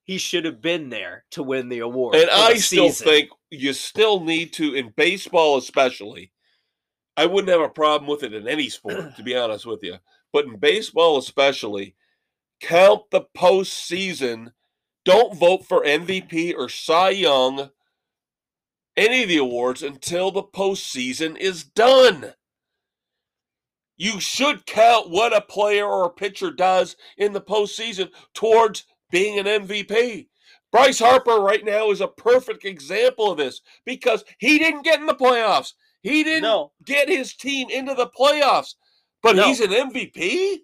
he 0.03 0.17
should 0.17 0.45
have 0.45 0.61
been 0.61 0.89
there 0.89 1.25
to 1.31 1.43
win 1.43 1.67
the 1.69 1.79
award. 1.79 2.15
And 2.15 2.29
I 2.29 2.55
still 2.55 2.89
season. 2.89 3.07
think 3.07 3.29
you 3.49 3.73
still 3.73 4.21
need 4.21 4.53
to, 4.53 4.73
in 4.73 4.93
baseball 4.95 5.57
especially, 5.57 6.31
I 7.17 7.25
wouldn't 7.25 7.51
have 7.51 7.61
a 7.61 7.69
problem 7.69 8.09
with 8.09 8.23
it 8.23 8.33
in 8.33 8.47
any 8.47 8.69
sport, 8.69 9.15
to 9.17 9.23
be 9.23 9.35
honest 9.35 9.65
with 9.65 9.83
you. 9.83 9.97
But 10.31 10.45
in 10.45 10.57
baseball 10.57 11.17
especially, 11.17 11.95
count 12.61 13.03
the 13.11 13.23
postseason. 13.37 14.51
Don't 15.07 15.37
vote 15.37 15.65
for 15.65 15.85
MVP 15.85 16.53
or 16.53 16.67
Cy 16.67 17.11
Young, 17.11 17.69
any 18.97 19.23
of 19.23 19.29
the 19.29 19.37
awards, 19.37 19.81
until 19.81 20.31
the 20.31 20.43
postseason 20.43 21.37
is 21.37 21.63
done. 21.63 22.33
You 23.95 24.19
should 24.19 24.65
count 24.65 25.09
what 25.09 25.33
a 25.33 25.39
player 25.39 25.85
or 25.85 26.03
a 26.03 26.09
pitcher 26.09 26.51
does 26.51 26.97
in 27.17 27.31
the 27.31 27.39
postseason 27.39 28.09
towards 28.33 28.83
being 29.09 29.39
an 29.39 29.45
MVP. 29.45 30.27
Bryce 30.73 30.99
Harper 30.99 31.39
right 31.39 31.63
now 31.63 31.89
is 31.89 32.01
a 32.01 32.09
perfect 32.09 32.65
example 32.65 33.31
of 33.31 33.37
this 33.37 33.61
because 33.85 34.25
he 34.39 34.59
didn't 34.59 34.83
get 34.83 34.99
in 34.99 35.05
the 35.05 35.15
playoffs. 35.15 35.71
He 36.01 36.25
didn't 36.25 36.43
no. 36.43 36.73
get 36.83 37.07
his 37.07 37.33
team 37.33 37.69
into 37.69 37.93
the 37.93 38.07
playoffs, 38.07 38.73
but 39.23 39.37
No. 39.37 39.45
he's 39.45 39.61
an 39.61 39.71
MVP. 39.71 40.63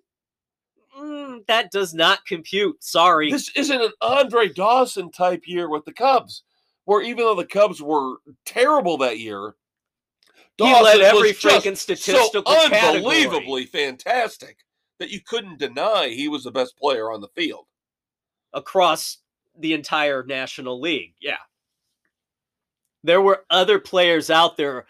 Mm, 0.97 1.45
that 1.47 1.71
does 1.71 1.93
not 1.93 2.25
compute. 2.25 2.83
Sorry. 2.83 3.31
This 3.31 3.51
isn't 3.55 3.81
an 3.81 3.91
Andre 4.01 4.49
Dawson 4.49 5.11
type 5.11 5.43
year 5.45 5.69
with 5.69 5.85
the 5.85 5.93
Cubs, 5.93 6.43
where 6.85 7.01
even 7.01 7.25
though 7.25 7.35
the 7.35 7.45
Cubs 7.45 7.81
were 7.81 8.17
terrible 8.45 8.97
that 8.99 9.19
year, 9.19 9.55
he 10.57 10.65
led 10.65 10.97
Dawson 10.97 11.01
every 11.01 11.29
was 11.29 11.37
freaking 11.37 11.77
statistical 11.77 12.53
so 12.53 12.69
category 12.69 12.97
unbelievably 12.97 13.65
fantastic 13.65 14.57
that 14.99 15.09
you 15.09 15.19
couldn't 15.21 15.57
deny 15.59 16.09
he 16.09 16.27
was 16.27 16.43
the 16.43 16.51
best 16.51 16.77
player 16.77 17.11
on 17.11 17.21
the 17.21 17.27
field. 17.29 17.65
across 18.53 19.17
the 19.57 19.73
entire 19.73 20.23
National 20.23 20.79
League. 20.79 21.15
Yeah. 21.19 21.37
There 23.03 23.21
were 23.21 23.45
other 23.49 23.79
players 23.79 24.29
out 24.29 24.57
there 24.57 24.85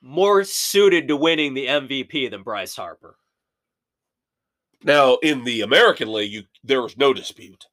more 0.00 0.44
suited 0.44 1.08
to 1.08 1.16
winning 1.16 1.54
the 1.54 1.66
MVP 1.66 2.30
than 2.30 2.42
Bryce 2.42 2.76
Harper. 2.76 3.16
Now, 4.84 5.16
in 5.22 5.44
the 5.44 5.62
American 5.62 6.12
League, 6.12 6.32
you, 6.32 6.42
there 6.62 6.82
was 6.82 6.96
no 6.98 7.14
dispute. 7.14 7.64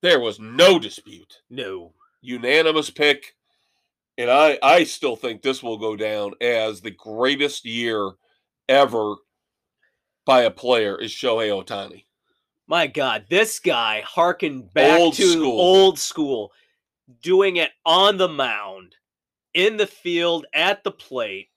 There 0.00 0.20
was 0.20 0.38
no 0.38 0.78
dispute. 0.78 1.40
No. 1.50 1.92
Unanimous 2.22 2.88
pick. 2.88 3.34
And 4.16 4.30
I, 4.30 4.58
I 4.62 4.84
still 4.84 5.16
think 5.16 5.42
this 5.42 5.62
will 5.62 5.76
go 5.76 5.96
down 5.96 6.32
as 6.40 6.80
the 6.80 6.92
greatest 6.92 7.64
year 7.64 8.12
ever 8.68 9.16
by 10.24 10.42
a 10.42 10.50
player 10.50 11.00
is 11.00 11.10
Shohei 11.10 11.50
Ohtani. 11.50 12.04
My 12.68 12.86
God, 12.86 13.26
this 13.28 13.58
guy 13.58 14.02
harkened 14.06 14.72
back 14.72 14.98
Old 14.98 15.14
to 15.14 15.22
school. 15.26 15.60
old 15.60 15.98
school, 15.98 16.52
doing 17.22 17.56
it 17.56 17.70
on 17.84 18.16
the 18.16 18.28
mound, 18.28 18.94
in 19.54 19.76
the 19.76 19.86
field, 19.86 20.46
at 20.52 20.82
the 20.82 20.90
plate. 20.90 21.48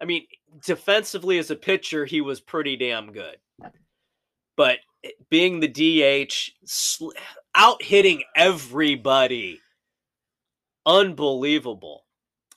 I 0.00 0.04
mean, 0.04 0.26
defensively 0.64 1.38
as 1.38 1.50
a 1.50 1.56
pitcher, 1.56 2.04
he 2.04 2.20
was 2.20 2.40
pretty 2.40 2.76
damn 2.76 3.12
good. 3.12 3.36
But 4.56 4.78
being 5.30 5.60
the 5.60 5.68
DH, 5.68 6.52
sl- 6.64 7.10
out 7.54 7.82
hitting 7.82 8.22
everybody, 8.36 9.60
unbelievable. 10.86 12.04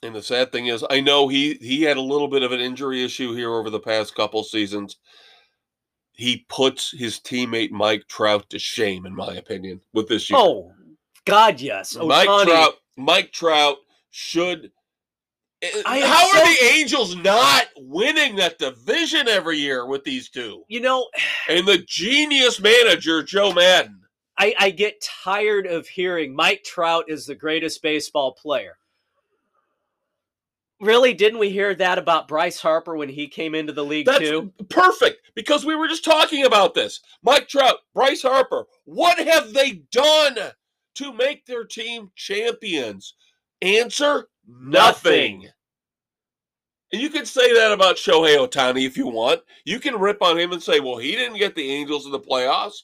And 0.02 0.14
the 0.14 0.22
sad 0.22 0.52
thing 0.52 0.66
is, 0.66 0.84
I 0.88 1.00
know 1.00 1.28
he 1.28 1.54
he 1.54 1.82
had 1.82 1.96
a 1.96 2.02
little 2.02 2.28
bit 2.28 2.42
of 2.42 2.52
an 2.52 2.60
injury 2.60 3.02
issue 3.02 3.34
here 3.34 3.52
over 3.52 3.70
the 3.70 3.80
past 3.80 4.14
couple 4.14 4.44
seasons. 4.44 4.96
He 6.12 6.46
puts 6.48 6.92
his 6.96 7.18
teammate 7.18 7.72
Mike 7.72 8.06
Trout 8.08 8.48
to 8.50 8.58
shame, 8.58 9.04
in 9.04 9.14
my 9.14 9.34
opinion, 9.34 9.80
with 9.92 10.08
this 10.08 10.30
year. 10.30 10.38
Oh, 10.38 10.72
God, 11.26 11.60
yes. 11.60 11.94
Mike 11.96 12.26
Trout. 12.46 12.74
Mike 12.96 13.32
Trout 13.32 13.76
should. 14.10 14.72
I 15.86 16.00
How 16.00 16.28
are 16.28 16.44
so- 16.44 16.52
the 16.52 16.74
Angels 16.74 17.16
not 17.16 17.66
winning 17.76 18.36
that 18.36 18.58
division 18.58 19.26
every 19.28 19.58
year 19.58 19.86
with 19.86 20.04
these 20.04 20.28
two? 20.28 20.64
You 20.68 20.80
know, 20.80 21.08
And 21.48 21.66
the 21.66 21.78
genius 21.78 22.60
manager 22.60 23.22
Joe 23.22 23.52
Maddon. 23.52 24.00
I, 24.38 24.54
I 24.58 24.70
get 24.70 25.00
tired 25.00 25.66
of 25.66 25.88
hearing 25.88 26.34
Mike 26.34 26.62
Trout 26.62 27.06
is 27.08 27.24
the 27.24 27.34
greatest 27.34 27.80
baseball 27.82 28.32
player. 28.32 28.76
Really? 30.78 31.14
Didn't 31.14 31.38
we 31.38 31.48
hear 31.48 31.74
that 31.74 31.96
about 31.96 32.28
Bryce 32.28 32.60
Harper 32.60 32.96
when 32.96 33.08
he 33.08 33.28
came 33.28 33.54
into 33.54 33.72
the 33.72 33.84
league 33.84 34.04
That's 34.04 34.18
too? 34.18 34.52
perfect 34.68 35.30
because 35.34 35.64
we 35.64 35.74
were 35.74 35.88
just 35.88 36.04
talking 36.04 36.44
about 36.44 36.74
this. 36.74 37.00
Mike 37.22 37.48
Trout, 37.48 37.76
Bryce 37.94 38.20
Harper, 38.20 38.66
what 38.84 39.18
have 39.18 39.54
they 39.54 39.82
done 39.90 40.36
to 40.96 41.12
make 41.14 41.46
their 41.46 41.64
team 41.64 42.10
champions? 42.14 43.14
Answer 43.62 44.28
nothing. 44.46 45.48
And 46.92 47.02
you 47.02 47.10
can 47.10 47.26
say 47.26 47.52
that 47.54 47.72
about 47.72 47.96
Shohei 47.96 48.36
Ohtani 48.38 48.86
if 48.86 48.96
you 48.96 49.08
want. 49.08 49.40
You 49.64 49.80
can 49.80 49.98
rip 49.98 50.22
on 50.22 50.38
him 50.38 50.52
and 50.52 50.62
say, 50.62 50.80
well, 50.80 50.98
he 50.98 51.12
didn't 51.12 51.38
get 51.38 51.54
the 51.54 51.70
Angels 51.70 52.06
in 52.06 52.12
the 52.12 52.20
playoffs. 52.20 52.82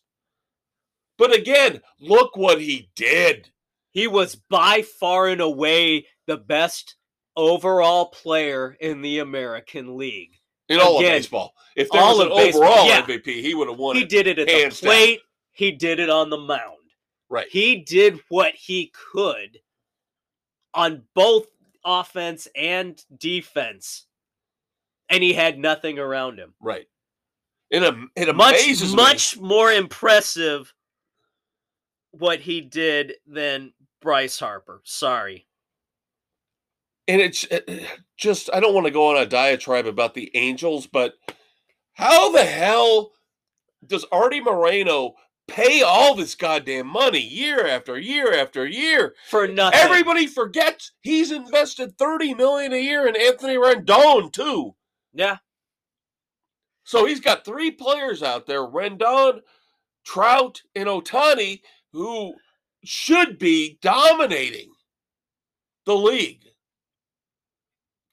But 1.18 1.34
again, 1.34 1.80
look 2.01 2.36
what 2.36 2.60
he 2.60 2.90
did. 2.97 3.51
He 3.93 4.09
was 4.09 4.34
by 4.34 4.82
far 4.82 5.28
and 5.28 5.40
away 5.40 6.06
the 6.26 6.39
best 6.39 6.97
overall 7.36 8.06
player 8.06 8.76
in 8.80 9.02
the 9.02 9.20
American 9.20 9.97
League. 9.97 10.32
In 10.68 10.80
all 10.80 10.98
Again, 10.98 11.12
of 11.12 11.18
baseball. 11.18 11.55
If 11.76 11.90
there 11.90 12.01
all 12.01 12.18
was 12.18 12.26
an 12.26 12.36
baseball, 12.36 12.64
overall 12.64 12.86
yeah. 12.86 13.02
MVP, 13.02 13.26
he 13.43 13.55
would 13.55 13.68
have 13.68 13.78
won 13.78 13.97
He 13.97 14.05
did 14.05 14.26
it 14.26 14.39
at 14.39 14.47
the 14.47 14.52
hands 14.52 14.80
down. 14.80 14.90
plate, 14.90 15.20
he 15.52 15.72
did 15.72 16.01
it 16.01 16.09
on 16.09 16.30
the 16.30 16.39
mound. 16.39 16.78
Right. 17.28 17.47
He 17.51 17.76
did 17.76 18.20
what 18.28 18.55
he 18.55 18.93
could 19.12 19.59
on 20.74 21.02
both 21.14 21.46
offense 21.84 22.48
and 22.56 23.02
defense. 23.18 24.06
And 25.08 25.22
he 25.22 25.32
had 25.34 25.58
nothing 25.58 25.98
around 25.98 26.38
him. 26.38 26.54
Right. 26.60 26.86
It, 27.70 27.82
it 28.16 28.34
Much 28.36 28.54
amazes 28.54 28.90
me. 28.90 28.96
much 28.96 29.38
more 29.38 29.70
impressive 29.72 30.72
what 32.12 32.40
he 32.40 32.60
did 32.60 33.14
than 33.26 33.72
Bryce 34.00 34.38
Harper. 34.38 34.80
Sorry. 34.84 35.46
and 37.08 37.20
it's 37.20 37.46
uh, 37.50 37.60
just 38.16 38.50
I 38.52 38.60
don't 38.60 38.74
want 38.74 38.86
to 38.86 38.92
go 38.92 39.08
on 39.08 39.22
a 39.22 39.26
diatribe 39.26 39.86
about 39.86 40.14
the 40.14 40.30
Angels, 40.34 40.86
but 40.86 41.14
how 41.94 42.30
the 42.32 42.44
hell 42.44 43.12
does 43.86 44.04
Arte 44.12 44.40
Moreno 44.40 45.14
pay 45.52 45.82
all 45.82 46.14
this 46.14 46.34
goddamn 46.34 46.86
money 46.86 47.20
year 47.20 47.66
after 47.66 47.98
year 47.98 48.32
after 48.32 48.66
year? 48.66 49.14
For 49.28 49.46
nothing. 49.46 49.78
Everybody 49.78 50.26
forgets 50.26 50.92
he's 51.02 51.30
invested 51.30 51.98
30 51.98 52.34
million 52.34 52.72
a 52.72 52.80
year 52.80 53.06
in 53.06 53.14
Anthony 53.16 53.56
Rendon 53.56 54.32
too. 54.32 54.74
Yeah. 55.12 55.38
So 56.84 57.06
he's 57.06 57.20
got 57.20 57.44
three 57.44 57.70
players 57.70 58.22
out 58.22 58.46
there, 58.46 58.62
Rendon, 58.62 59.40
Trout, 60.04 60.62
and 60.74 60.88
Ohtani, 60.88 61.60
who 61.92 62.34
should 62.84 63.38
be 63.38 63.78
dominating 63.82 64.72
the 65.86 65.94
league. 65.94 66.44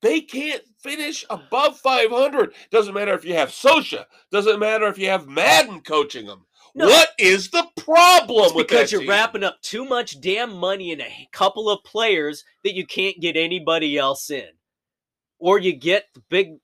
They 0.01 0.21
can't 0.21 0.63
finish 0.81 1.25
above 1.29 1.77
500. 1.79 2.53
Doesn't 2.71 2.93
matter 2.93 3.13
if 3.13 3.25
you 3.25 3.33
have 3.33 3.49
Scioscia. 3.49 4.05
Doesn't 4.31 4.59
matter 4.59 4.87
if 4.87 4.97
you 4.97 5.09
have 5.09 5.27
Maddon 5.27 5.81
coaching 5.81 6.25
them. 6.25 6.45
No. 6.75 6.87
What 6.87 7.09
is 7.17 7.49
the 7.49 7.65
problem 7.77 8.45
It's 8.45 8.53
with 8.53 8.67
because 8.67 8.89
that 8.89 8.91
you're 8.91 9.01
team? 9.01 9.09
wrapping 9.09 9.43
up 9.43 9.61
too 9.61 9.85
much 9.85 10.21
damn 10.21 10.53
money 10.53 10.91
in 10.91 11.01
a 11.01 11.27
couple 11.31 11.69
of 11.69 11.83
players 11.83 12.43
that 12.63 12.75
you 12.75 12.85
can't 12.85 13.19
get 13.19 13.35
anybody 13.35 13.97
else 13.97 14.29
in. 14.29 14.47
Or 15.39 15.59
you 15.59 15.73
get 15.73 16.05
the 16.13 16.21
big 16.29 16.57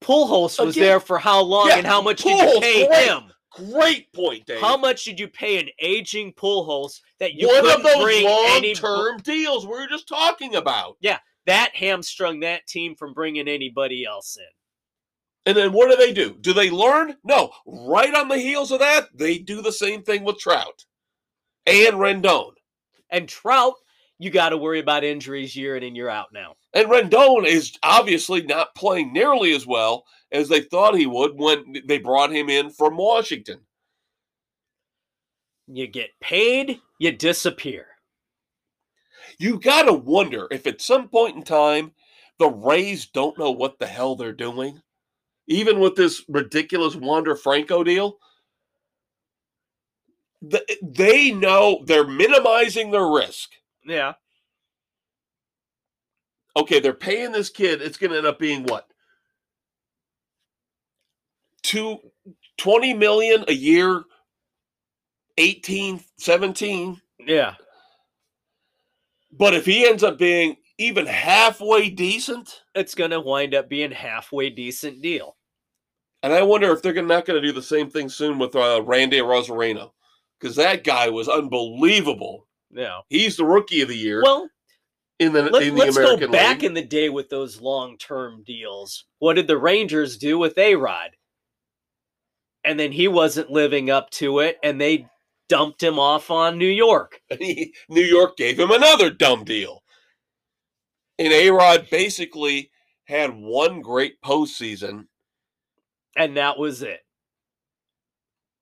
Pujols 0.00 0.64
was 0.64 0.76
Again, 0.76 0.88
there 0.88 1.00
for 1.00 1.18
how 1.18 1.40
long 1.42 1.68
yeah, 1.68 1.78
and 1.78 1.86
how 1.86 2.00
much 2.00 2.22
did 2.22 2.38
you 2.38 2.44
Pujols, 2.44 2.60
pay 2.60 2.86
great. 2.86 3.08
him? 3.08 3.22
Great 3.50 4.12
point, 4.12 4.46
Dave. 4.46 4.60
How 4.60 4.76
much 4.76 5.04
did 5.04 5.18
you 5.18 5.26
pay 5.26 5.58
an 5.58 5.68
aging 5.80 6.32
Pujols 6.34 7.00
that 7.18 7.34
you 7.34 7.48
One 7.48 7.68
of 7.68 7.82
those 7.82 7.96
any 7.96 8.24
long-term 8.24 9.18
deals 9.22 9.64
we 9.66 9.72
were 9.72 9.88
just 9.88 10.06
talking 10.06 10.54
about. 10.54 10.96
Yeah, 11.00 11.18
that 11.46 11.74
hamstrung 11.74 12.40
that 12.40 12.66
team 12.66 12.94
from 12.94 13.12
bringing 13.14 13.48
anybody 13.48 14.04
else 14.04 14.36
in. 14.36 14.44
And 15.48 15.56
then 15.56 15.72
what 15.72 15.88
do 15.88 15.96
they 15.96 16.12
do? 16.12 16.36
Do 16.42 16.52
they 16.52 16.68
learn? 16.68 17.16
No. 17.24 17.50
Right 17.66 18.14
on 18.14 18.28
the 18.28 18.36
heels 18.36 18.70
of 18.70 18.80
that, 18.80 19.08
they 19.14 19.38
do 19.38 19.62
the 19.62 19.72
same 19.72 20.02
thing 20.02 20.22
with 20.22 20.36
Trout 20.36 20.84
and 21.64 21.94
Rendon. 21.94 22.50
And 23.08 23.26
Trout, 23.26 23.72
you 24.18 24.28
got 24.28 24.50
to 24.50 24.58
worry 24.58 24.78
about 24.78 25.04
injuries 25.04 25.56
year 25.56 25.74
in 25.74 25.84
and 25.84 25.96
year 25.96 26.10
out 26.10 26.34
now. 26.34 26.56
And 26.74 26.88
Rendon 26.88 27.46
is 27.46 27.72
obviously 27.82 28.42
not 28.42 28.74
playing 28.74 29.14
nearly 29.14 29.54
as 29.54 29.66
well 29.66 30.04
as 30.30 30.50
they 30.50 30.60
thought 30.60 30.98
he 30.98 31.06
would 31.06 31.32
when 31.38 31.76
they 31.86 31.96
brought 31.96 32.30
him 32.30 32.50
in 32.50 32.68
from 32.68 32.98
Washington. 32.98 33.60
You 35.66 35.86
get 35.86 36.10
paid, 36.20 36.78
you 36.98 37.12
disappear. 37.12 37.86
You 39.38 39.58
got 39.58 39.84
to 39.84 39.94
wonder 39.94 40.46
if 40.50 40.66
at 40.66 40.82
some 40.82 41.08
point 41.08 41.36
in 41.36 41.42
time 41.42 41.92
the 42.38 42.50
Rays 42.50 43.06
don't 43.06 43.38
know 43.38 43.50
what 43.50 43.78
the 43.78 43.86
hell 43.86 44.14
they're 44.14 44.34
doing, 44.34 44.82
even 45.48 45.80
with 45.80 45.96
this 45.96 46.24
ridiculous 46.28 46.94
Wander 46.94 47.34
Franco 47.34 47.82
deal. 47.82 48.18
They 50.82 51.32
know 51.32 51.82
they're 51.84 52.06
minimizing 52.06 52.92
their 52.92 53.08
risk. 53.08 53.50
Yeah. 53.84 54.14
okay, 56.56 56.80
they're 56.80 56.92
paying 56.92 57.32
this 57.32 57.50
kid. 57.50 57.82
It's 57.82 57.96
going 57.98 58.10
to 58.12 58.18
end 58.18 58.26
up 58.26 58.38
being 58.38 58.64
what? 58.64 58.86
Two, 61.62 61.98
20 62.58 62.94
million 62.94 63.44
a 63.48 63.52
year, 63.52 64.04
18, 65.38 66.00
17. 66.18 67.00
Yeah. 67.26 67.54
But 69.32 69.54
if 69.54 69.66
he 69.66 69.86
ends 69.86 70.02
up 70.04 70.18
being 70.18 70.56
even 70.78 71.06
halfway 71.06 71.90
decent, 71.90 72.62
It's 72.74 72.94
going 72.94 73.10
to 73.12 73.20
wind 73.20 73.54
up 73.54 73.68
being 73.68 73.90
halfway 73.90 74.50
decent 74.50 75.02
deal. 75.02 75.37
And 76.22 76.32
I 76.32 76.42
wonder 76.42 76.72
if 76.72 76.82
they're 76.82 76.94
not 77.02 77.24
going 77.26 77.40
to 77.40 77.46
do 77.46 77.52
the 77.52 77.62
same 77.62 77.90
thing 77.90 78.08
soon 78.08 78.38
with 78.38 78.54
uh, 78.56 78.82
Randy 78.84 79.18
Rosareno, 79.18 79.92
because 80.40 80.56
that 80.56 80.84
guy 80.84 81.08
was 81.08 81.28
unbelievable. 81.28 82.46
Yeah. 82.70 83.00
He's 83.08 83.36
the 83.36 83.44
rookie 83.44 83.80
of 83.82 83.88
the 83.88 83.96
year 83.96 84.22
Well, 84.22 84.48
in 85.18 85.32
the 85.32 85.42
let, 85.42 85.62
in 85.62 85.74
the 85.74 85.80
let's 85.80 85.96
go 85.96 86.02
American 86.04 86.30
back 86.30 86.56
League. 86.58 86.64
in 86.64 86.74
the 86.74 86.84
day 86.84 87.08
with 87.08 87.28
those 87.28 87.60
long-term 87.60 88.42
deals. 88.44 89.04
What 89.18 89.34
did 89.34 89.46
the 89.46 89.58
Rangers 89.58 90.16
do 90.16 90.38
with 90.38 90.56
A-Rod? 90.58 91.10
And 92.64 92.78
then 92.78 92.92
he 92.92 93.08
wasn't 93.08 93.50
living 93.50 93.90
up 93.90 94.10
to 94.10 94.40
it, 94.40 94.58
and 94.62 94.80
they 94.80 95.06
dumped 95.48 95.82
him 95.82 95.98
off 95.98 96.30
on 96.30 96.58
New 96.58 96.66
York. 96.68 97.20
He, 97.38 97.72
New 97.88 98.02
York 98.02 98.36
gave 98.36 98.58
him 98.58 98.70
another 98.70 99.10
dumb 99.10 99.44
deal. 99.44 99.82
And 101.18 101.32
A 101.32 101.50
Rod 101.50 101.88
basically 101.90 102.70
had 103.06 103.34
one 103.34 103.80
great 103.80 104.20
postseason. 104.22 105.06
And 106.18 106.36
that 106.36 106.58
was 106.58 106.82
it. 106.82 107.00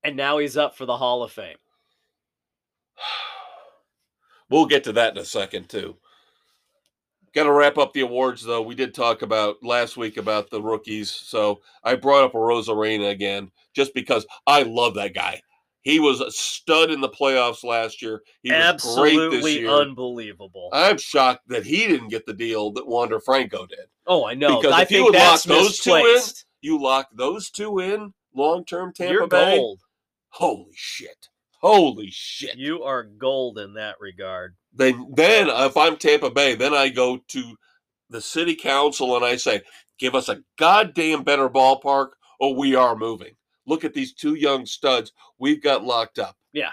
And 0.03 0.15
now 0.15 0.37
he's 0.37 0.55
up 0.55 0.77
for 0.77 0.85
the 0.85 0.95
Hall 0.95 1.23
of 1.23 1.31
Fame. 1.33 1.57
We'll 4.49 4.65
get 4.65 4.85
to 4.85 4.93
that 4.93 5.11
in 5.11 5.21
a 5.21 5.25
second, 5.25 5.67
too. 5.67 5.97
Got 7.35 7.43
to 7.43 7.51
wrap 7.51 7.77
up 7.77 7.91
the 7.91 7.99
awards, 7.99 8.41
though. 8.45 8.61
We 8.61 8.75
did 8.75 8.93
talk 8.93 9.21
about 9.23 9.57
last 9.61 9.97
week 9.97 10.15
about 10.15 10.49
the 10.49 10.61
rookies. 10.61 11.11
So 11.11 11.59
I 11.83 11.95
brought 11.95 12.23
up 12.23 12.31
Arozarena 12.31 13.09
again 13.09 13.51
just 13.75 13.93
because 13.93 14.25
I 14.47 14.63
love 14.63 14.93
that 14.93 15.13
guy. 15.13 15.41
He 15.81 15.99
was 15.99 16.21
a 16.21 16.31
stud 16.31 16.91
in 16.91 17.01
the 17.01 17.09
playoffs 17.09 17.65
last 17.65 18.01
year. 18.01 18.21
He 18.41 18.51
was 18.53 18.81
great 18.95 19.15
this 19.15 19.25
Absolutely 19.25 19.59
year. 19.59 19.69
unbelievable. 19.69 20.69
I'm 20.71 20.97
shocked 20.97 21.49
that 21.49 21.65
he 21.65 21.85
didn't 21.87 22.07
get 22.07 22.25
the 22.25 22.33
deal 22.33 22.71
that 22.71 22.87
Wander 22.87 23.19
Franco 23.19 23.65
did. 23.65 23.87
oh, 24.07 24.25
I 24.25 24.33
know. 24.33 24.61
because 24.61 24.73
I 24.73 24.83
if 24.83 24.91
you 24.91 24.99
think 24.99 25.11
would 25.11 25.19
lock 25.19 25.31
that's 25.31 25.43
those 25.43 25.77
two 25.79 25.93
in. 25.93 26.21
You 26.61 26.81
lock 26.81 27.07
those 27.13 27.49
two 27.49 27.79
in 27.79 28.13
long 28.33 28.65
term 28.65 28.93
Tampa 28.93 29.13
You're 29.13 29.27
Bay. 29.27 29.57
gold. 29.57 29.81
Holy 30.29 30.73
shit. 30.75 31.27
Holy 31.61 32.09
shit. 32.11 32.55
You 32.57 32.83
are 32.83 33.03
gold 33.03 33.57
in 33.57 33.73
that 33.75 33.95
regard. 33.99 34.55
then 34.73 35.11
then 35.15 35.47
if 35.49 35.75
I'm 35.75 35.97
Tampa 35.97 36.29
Bay, 36.29 36.55
then 36.55 36.73
I 36.73 36.89
go 36.89 37.17
to 37.29 37.55
the 38.09 38.21
city 38.21 38.55
council 38.55 39.15
and 39.15 39.25
I 39.25 39.35
say, 39.35 39.61
give 39.99 40.15
us 40.15 40.29
a 40.29 40.41
goddamn 40.57 41.23
better 41.23 41.49
ballpark 41.49 42.09
or 42.39 42.53
we 42.55 42.75
are 42.75 42.95
moving. 42.95 43.33
Look 43.65 43.83
at 43.83 43.93
these 43.93 44.13
two 44.13 44.35
young 44.35 44.65
studs 44.65 45.11
we've 45.39 45.61
got 45.61 45.83
locked 45.83 46.19
up. 46.19 46.37
Yeah, 46.53 46.71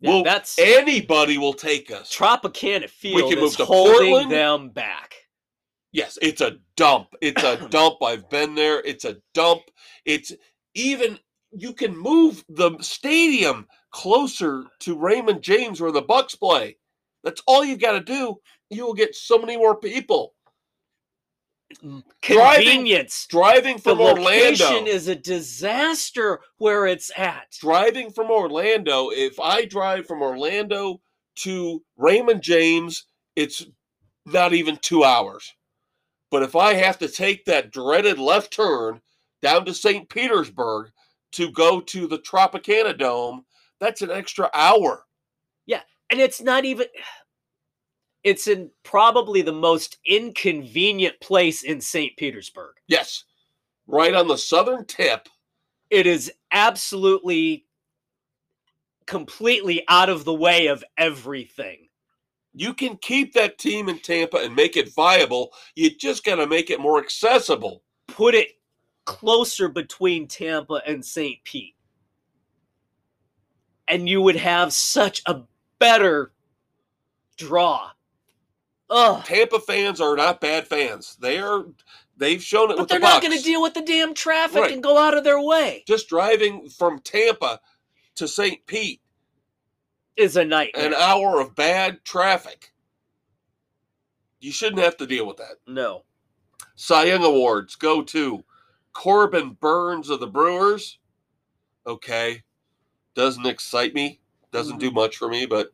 Well, 0.00 0.22
that's 0.22 0.58
Anybody 0.58 1.38
will 1.38 1.54
take 1.54 1.90
us. 1.90 2.14
Tropicana 2.14 2.88
Field 2.88 3.16
we 3.22 3.28
can 3.28 3.38
is 3.38 3.42
move 3.42 3.56
to 3.56 3.64
holding 3.64 4.10
Portland. 4.10 4.30
them 4.30 4.68
back. 4.70 5.14
Yes, 5.92 6.18
it's 6.22 6.40
a 6.40 6.56
dump. 6.76 7.08
It's 7.20 7.42
a 7.42 7.68
dump. 7.70 7.96
I've 8.02 8.28
been 8.30 8.54
there. 8.54 8.80
It's 8.80 9.04
a 9.04 9.16
dump. 9.34 9.62
It's 10.04 10.32
even 10.74 11.18
you 11.52 11.72
can 11.72 11.96
move 11.96 12.44
the 12.48 12.76
stadium 12.80 13.66
closer 13.90 14.64
to 14.80 14.96
Raymond 14.98 15.42
James 15.42 15.80
where 15.80 15.92
the 15.92 16.02
Bucs 16.02 16.38
play. 16.38 16.76
That's 17.24 17.42
all 17.46 17.64
you 17.64 17.76
got 17.76 17.92
to 17.92 18.00
do. 18.00 18.36
You 18.70 18.86
will 18.86 18.94
get 18.94 19.14
so 19.16 19.36
many 19.38 19.56
more 19.56 19.76
people 19.76 20.34
Convenience. 22.22 23.26
driving 23.28 23.76
the 23.76 23.82
from 23.82 23.98
location 23.98 24.66
Orlando. 24.66 24.90
is 24.90 25.08
a 25.08 25.14
disaster 25.14 26.40
where 26.58 26.86
it's 26.86 27.10
at. 27.16 27.46
driving 27.60 28.10
from 28.10 28.30
Orlando. 28.30 29.10
If 29.10 29.38
I 29.38 29.64
drive 29.66 30.06
from 30.06 30.22
Orlando 30.22 31.00
to 31.36 31.82
Raymond 31.96 32.42
James, 32.42 33.06
it's 33.36 33.64
not 34.26 34.52
even 34.52 34.78
two 34.78 35.04
hours. 35.04 35.52
But 36.30 36.42
if 36.42 36.54
I 36.54 36.74
have 36.74 36.98
to 36.98 37.08
take 37.08 37.44
that 37.44 37.72
dreaded 37.72 38.18
left 38.18 38.52
turn 38.52 39.00
down 39.42 39.64
to 39.64 39.74
St. 39.74 40.08
Petersburg 40.08 40.90
to 41.32 41.50
go 41.50 41.80
to 41.80 42.06
the 42.06 42.18
Tropicana 42.18 42.96
Dome, 42.96 43.44
that's 43.80 44.02
an 44.02 44.10
extra 44.10 44.50
hour. 44.54 45.06
Yeah. 45.66 45.82
And 46.10 46.20
it's 46.20 46.40
not 46.40 46.64
even 46.64 46.86
it's 48.22 48.46
in 48.46 48.70
probably 48.82 49.42
the 49.42 49.52
most 49.52 49.98
inconvenient 50.06 51.18
place 51.20 51.62
in 51.62 51.80
St. 51.80 52.16
Petersburg. 52.16 52.74
Yes, 52.86 53.24
right 53.86 54.14
on 54.14 54.28
the 54.28 54.36
southern 54.36 54.84
tip. 54.84 55.28
It 55.88 56.06
is 56.06 56.30
absolutely 56.52 57.64
completely 59.06 59.82
out 59.88 60.08
of 60.08 60.24
the 60.24 60.34
way 60.34 60.68
of 60.68 60.84
everything. 60.96 61.88
You 62.54 62.74
can 62.74 62.96
keep 62.96 63.32
that 63.34 63.58
team 63.58 63.88
in 63.88 63.98
Tampa 64.00 64.38
and 64.38 64.56
make 64.56 64.76
it 64.76 64.92
viable. 64.94 65.52
You 65.76 65.90
just 65.96 66.24
got 66.24 66.36
to 66.36 66.46
make 66.46 66.70
it 66.70 66.80
more 66.80 66.98
accessible. 66.98 67.82
Put 68.08 68.34
it 68.34 68.58
closer 69.04 69.68
between 69.68 70.26
Tampa 70.26 70.82
and 70.86 71.04
St. 71.04 71.42
Pete. 71.44 71.76
And 73.88 74.08
you 74.08 74.20
would 74.22 74.36
have 74.36 74.72
such 74.72 75.22
a 75.26 75.42
better 75.78 76.32
draw. 77.36 77.90
Ugh. 78.88 79.24
Tampa 79.24 79.60
fans 79.60 80.00
are 80.00 80.16
not 80.16 80.40
bad 80.40 80.66
fans. 80.66 81.16
They 81.20 81.38
are. 81.38 81.64
They've 82.16 82.42
shown 82.42 82.70
it 82.70 82.76
But 82.76 82.88
they're 82.88 82.98
the 82.98 83.06
not 83.06 83.22
going 83.22 83.36
to 83.36 83.42
deal 83.42 83.62
with 83.62 83.74
the 83.74 83.82
damn 83.82 84.12
traffic 84.12 84.60
Right. 84.60 84.72
and 84.72 84.82
go 84.82 84.98
out 84.98 85.16
of 85.16 85.24
their 85.24 85.40
way. 85.40 85.84
Just 85.86 86.08
driving 86.08 86.68
from 86.68 86.98
Tampa 86.98 87.60
to 88.16 88.28
St. 88.28 88.66
Pete, 88.66 89.00
Is 90.16 90.36
a 90.36 90.44
nightmare. 90.44 90.86
an 90.86 90.94
hour 90.94 91.40
of 91.40 91.54
bad 91.54 92.04
traffic. 92.04 92.72
You 94.40 94.52
shouldn't 94.52 94.82
have 94.82 94.96
to 94.98 95.06
deal 95.06 95.26
with 95.26 95.36
that. 95.38 95.56
No. 95.66 96.04
Cy 96.76 97.04
Young 97.04 97.24
Awards 97.24 97.76
go 97.76 98.02
to 98.02 98.42
Corbin 98.92 99.56
Burnes 99.60 100.10
of 100.10 100.20
the 100.20 100.26
Brewers. 100.26 100.98
Okay. 101.86 102.42
Doesn't 103.14 103.46
excite 103.46 103.94
me. 103.94 104.20
Doesn't 104.52 104.78
do 104.78 104.88
mm-hmm. 104.88 104.96
much 104.96 105.16
for 105.16 105.28
me, 105.28 105.46
but 105.46 105.72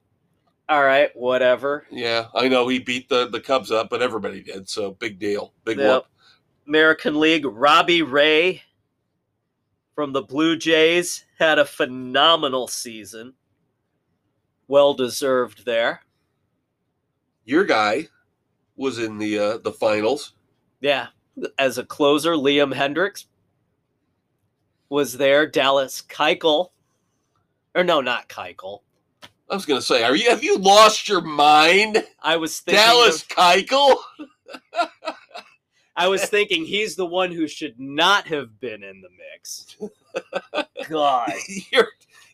All 0.69 0.83
right, 0.85 1.11
whatever. 1.17 1.87
yeah, 1.91 2.27
I 2.35 2.49
know 2.49 2.69
he 2.69 2.79
beat 2.79 3.09
the, 3.09 3.29
the 3.29 3.41
Cubs 3.41 3.71
up, 3.71 3.89
but 3.89 4.03
everybody 4.03 4.43
did. 4.43 4.69
So 4.69 4.93
big 4.93 5.19
deal. 5.19 5.55
Big 5.65 5.79
Yep. 5.79 5.87
whoop. 5.87 6.07
American 6.67 7.19
League, 7.21 7.47
Robbie 7.47 8.03
Ray 8.03 8.63
from 9.95 10.13
the 10.13 10.23
Blue 10.23 10.57
Jays 10.57 11.25
had 11.39 11.59
a 11.59 11.65
phenomenal 11.65 12.69
season. 12.69 13.35
Well 14.69 14.95
deserved 14.95 15.65
there. 15.65 16.01
Your 17.45 17.65
guy 17.65 18.09
was 18.77 18.99
in 18.99 19.19
the 19.19 19.39
uh, 19.39 19.59
the 19.59 19.73
finals. 19.73 20.33
Yeah. 20.81 21.09
As 21.59 21.79
a 21.79 21.85
closer, 21.85 22.33
Liam 22.33 22.75
Hendriks 22.75 23.27
was 24.89 25.17
there. 25.17 25.47
Dallas 25.47 26.03
Keuchel. 26.03 26.71
Or 27.75 27.85
no, 27.85 28.01
not 28.01 28.29
Keuchel. 28.29 28.81
I 29.49 29.55
was 29.55 29.67
gonna 29.67 29.83
say, 29.83 30.03
are 30.03 30.17
you 30.17 30.29
have 30.31 30.43
you 30.43 30.59
lost 30.59 31.09
your 31.09 31.21
mind? 31.21 32.05
I 32.23 32.37
was 32.37 32.59
thinking 32.61 32.83
Dallas 32.83 33.23
of- 33.23 33.29
Keuchel? 33.29 33.97
I 35.99 36.09
was 36.09 36.25
thinking 36.27 36.65
he's 36.67 36.95
the 36.95 37.07
one 37.07 37.33
who 37.33 37.47
should 37.49 37.81
not 37.81 38.27
have 38.27 38.61
been 38.61 38.83
in 38.83 39.01
the 39.01 39.09
mix. 39.17 39.77
God. 40.91 41.33
You're, 41.73 41.89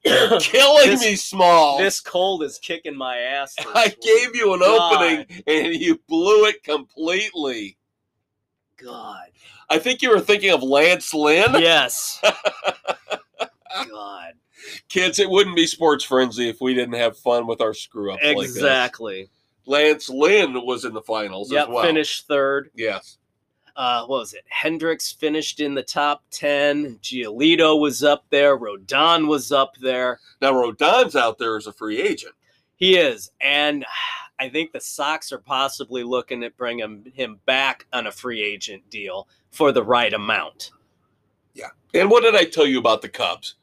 you're 0.04 0.40
killing 0.40 0.90
This- 0.90 1.00
me, 1.02 1.16
small. 1.16 1.78
This 1.78 2.00
cold 2.00 2.42
is 2.42 2.58
kicking 2.58 2.96
my 2.96 3.18
ass. 3.18 3.54
I 3.74 3.86
week. 3.86 4.00
gave 4.00 4.36
you 4.36 4.52
an 4.54 4.60
God. 4.60 4.92
opening 4.94 5.42
and 5.46 5.74
you 5.74 6.00
blew 6.08 6.46
it 6.46 6.62
completely. 6.62 7.76
God. 8.82 9.26
I 9.70 9.78
think 9.78 10.02
you 10.02 10.10
were 10.10 10.20
thinking 10.20 10.50
of 10.50 10.62
Lance 10.62 11.14
Lynn. 11.14 11.52
Yes. 11.54 12.20
God. 13.90 14.32
Kids, 14.88 15.18
it 15.18 15.28
wouldn't 15.30 15.56
be 15.56 15.66
sports 15.66 16.04
frenzy 16.04 16.48
if 16.48 16.60
we 16.60 16.74
didn't 16.74 16.94
have 16.94 17.16
fun 17.18 17.46
with 17.46 17.60
our 17.60 17.74
screw 17.74 18.12
ups 18.12 18.22
like 18.24 18.36
this. 18.36 18.56
Exactly. 18.56 19.30
Lance 19.66 20.08
Lynn 20.08 20.54
was 20.66 20.84
in 20.84 20.92
the 20.92 21.00
finals 21.02 21.50
Yep. 21.52 21.62
as 21.62 21.68
well. 21.68 21.84
Finished 21.84 22.26
third. 22.26 22.70
Yes. 22.74 23.18
Uh, 23.76 24.04
what 24.06 24.20
was 24.20 24.34
it? 24.34 24.44
Hendriks 24.52 25.16
finished 25.16 25.60
in 25.60 25.74
the 25.74 25.82
top 25.82 26.22
ten. 26.30 26.98
Giolito 27.02 27.80
was 27.80 28.02
up 28.04 28.24
there. 28.30 28.58
Rodon 28.58 29.26
was 29.28 29.52
up 29.52 29.76
there. 29.76 30.20
Now 30.40 30.52
Rodon's 30.52 31.16
out 31.16 31.38
there 31.38 31.56
as 31.56 31.66
a 31.66 31.72
free 31.72 32.00
agent. 32.00 32.34
He 32.76 32.96
is, 32.96 33.30
and 33.40 33.84
I 34.38 34.48
think 34.48 34.72
the 34.72 34.80
Sox 34.80 35.32
are 35.32 35.38
possibly 35.38 36.02
looking 36.02 36.42
at 36.42 36.56
bringing 36.56 37.12
him 37.14 37.38
back 37.46 37.86
on 37.92 38.08
a 38.08 38.12
free 38.12 38.42
agent 38.42 38.90
deal 38.90 39.28
for 39.50 39.70
the 39.70 39.84
right 39.84 40.12
amount. 40.12 40.72
Yeah. 41.54 41.68
And 41.94 42.10
what 42.10 42.22
did 42.22 42.34
I 42.34 42.44
tell 42.44 42.66
you 42.66 42.78
about 42.78 43.02
the 43.02 43.08
Cubs? 43.08 43.54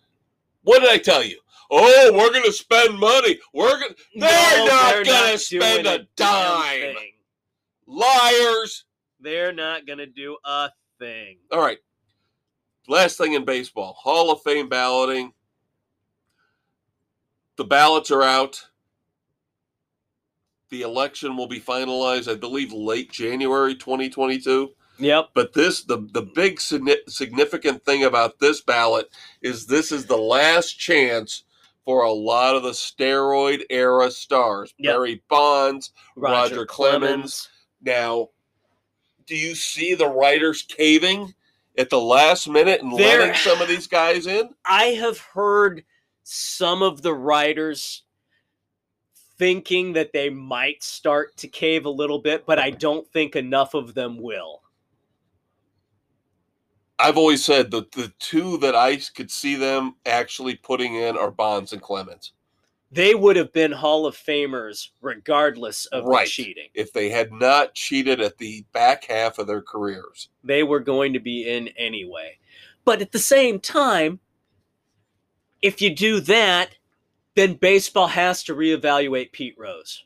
What 0.64 0.80
did 0.80 0.90
I 0.90 0.98
tell 0.98 1.24
you? 1.24 1.40
Oh, 1.72 2.12
we're 2.14 2.32
going 2.32 2.46
to 2.46 2.52
spend 2.52 2.98
money. 2.98 3.40
We're 3.54 3.80
going. 3.80 3.94
They're 4.16 4.66
not 4.66 5.06
gonna 5.06 5.38
spend 5.38 5.86
a 5.86 6.08
dime. 6.16 6.96
Liars. 7.86 8.86
They're 9.20 9.54
not 9.54 9.86
going 9.86 10.00
to 10.00 10.06
do 10.06 10.38
a 10.46 10.70
thing. 11.00 11.38
All 11.52 11.62
right. 11.62 11.80
Last 12.88 13.18
thing 13.18 13.34
in 13.34 13.46
baseball 13.46 13.94
Hall 13.94 14.32
of 14.32 14.42
Fame 14.42 14.70
balloting. 14.70 15.34
The 17.58 17.66
ballots 17.66 18.10
are 18.10 18.24
out. 18.24 18.66
The 20.70 20.84
election 20.84 21.36
will 21.36 21.48
be 21.48 21.60
finalized, 21.60 22.32
I 22.32 22.36
believe, 22.36 22.72
late 22.72 23.12
January 23.12 23.76
2022. 23.76 24.70
Yep. 25.00 25.30
But 25.34 25.54
this, 25.54 25.84
the, 25.84 26.08
the 26.14 26.22
big 26.22 26.60
significant 26.62 27.84
thing 27.86 28.04
about 28.04 28.40
this 28.40 28.62
ballot 28.62 29.10
is 29.42 29.66
this 29.66 29.92
is 29.92 30.06
the 30.06 30.18
last 30.18 30.74
chance 30.74 31.44
for 31.86 32.04
a 32.04 32.12
lot 32.12 32.56
of 32.56 32.64
the 32.64 32.72
steroid 32.72 33.64
era 33.70 34.12
stars. 34.12 34.74
Yep. 34.78 34.94
Barry 34.94 35.24
Bonds. 35.30 35.92
Roger, 36.16 36.56
Roger 36.56 36.66
Clemens. 36.66 37.02
Clemens. 37.02 37.50
Now, 37.82 38.30
do 39.30 39.36
you 39.36 39.54
see 39.54 39.94
the 39.94 40.10
writers 40.10 40.64
caving 40.64 41.36
at 41.78 41.92
the 41.92 42.02
last 42.02 42.50
minute 42.50 42.82
and 42.82 42.98
They're- 42.98 43.20
letting 43.20 43.36
some 43.36 43.62
of 43.62 43.68
these 43.68 43.86
guys 43.86 44.26
in? 44.26 44.50
I 44.66 44.86
have 44.86 45.20
heard 45.20 45.86
some 46.24 46.82
of 46.82 47.04
the 47.04 47.14
writers 47.14 48.04
thinking 49.38 49.94
that 49.94 50.12
they 50.14 50.32
might 50.32 50.82
start 50.82 51.38
to 51.38 51.48
cave 51.48 51.86
a 51.86 51.90
little 51.92 52.18
bit, 52.20 52.48
but 52.48 52.58
I 52.58 52.72
don't 52.72 53.08
think 53.14 53.36
enough 53.36 53.76
of 53.76 53.94
them 53.94 54.18
will. 54.18 54.64
I've 56.98 57.18
always 57.18 57.46
said 57.46 57.72
that 57.72 57.92
the 57.92 58.12
two 58.20 58.58
that 58.58 58.76
I 58.76 58.98
could 59.16 59.32
see 59.32 59.56
them 59.56 59.96
actually 60.06 60.56
putting 60.56 60.96
in 60.96 61.16
are 61.16 61.32
Bonds 61.32 61.72
and 61.72 61.82
Clemens. 61.82 62.34
They 62.92 63.14
would 63.14 63.36
have 63.36 63.54
been 63.54 63.72
Hall 63.72 64.06
of 64.08 64.16
Famers 64.16 64.90
regardless 65.02 65.86
of 65.88 66.06
Right. 66.06 66.26
the 66.26 66.32
cheating. 66.32 66.70
If 66.74 66.92
they 66.92 67.10
had 67.10 67.32
not 67.32 67.76
cheated 67.76 68.20
at 68.20 68.38
the 68.40 68.66
back 68.74 69.06
half 69.06 69.38
of 69.38 69.46
their 69.48 69.62
careers. 69.62 70.30
They 70.44 70.64
were 70.64 70.80
going 70.80 71.14
to 71.14 71.20
be 71.20 71.48
in 71.48 71.68
anyway. 71.70 72.40
But 72.86 73.02
at 73.02 73.12
the 73.12 73.20
same 73.20 73.60
time, 73.60 74.20
if 75.62 75.82
you 75.82 75.94
do 75.94 76.20
that, 76.22 76.78
then 77.36 77.54
baseball 77.54 78.08
has 78.08 78.44
to 78.46 78.56
reevaluate 78.56 79.32
Pete 79.32 79.56
Rose. 79.58 80.06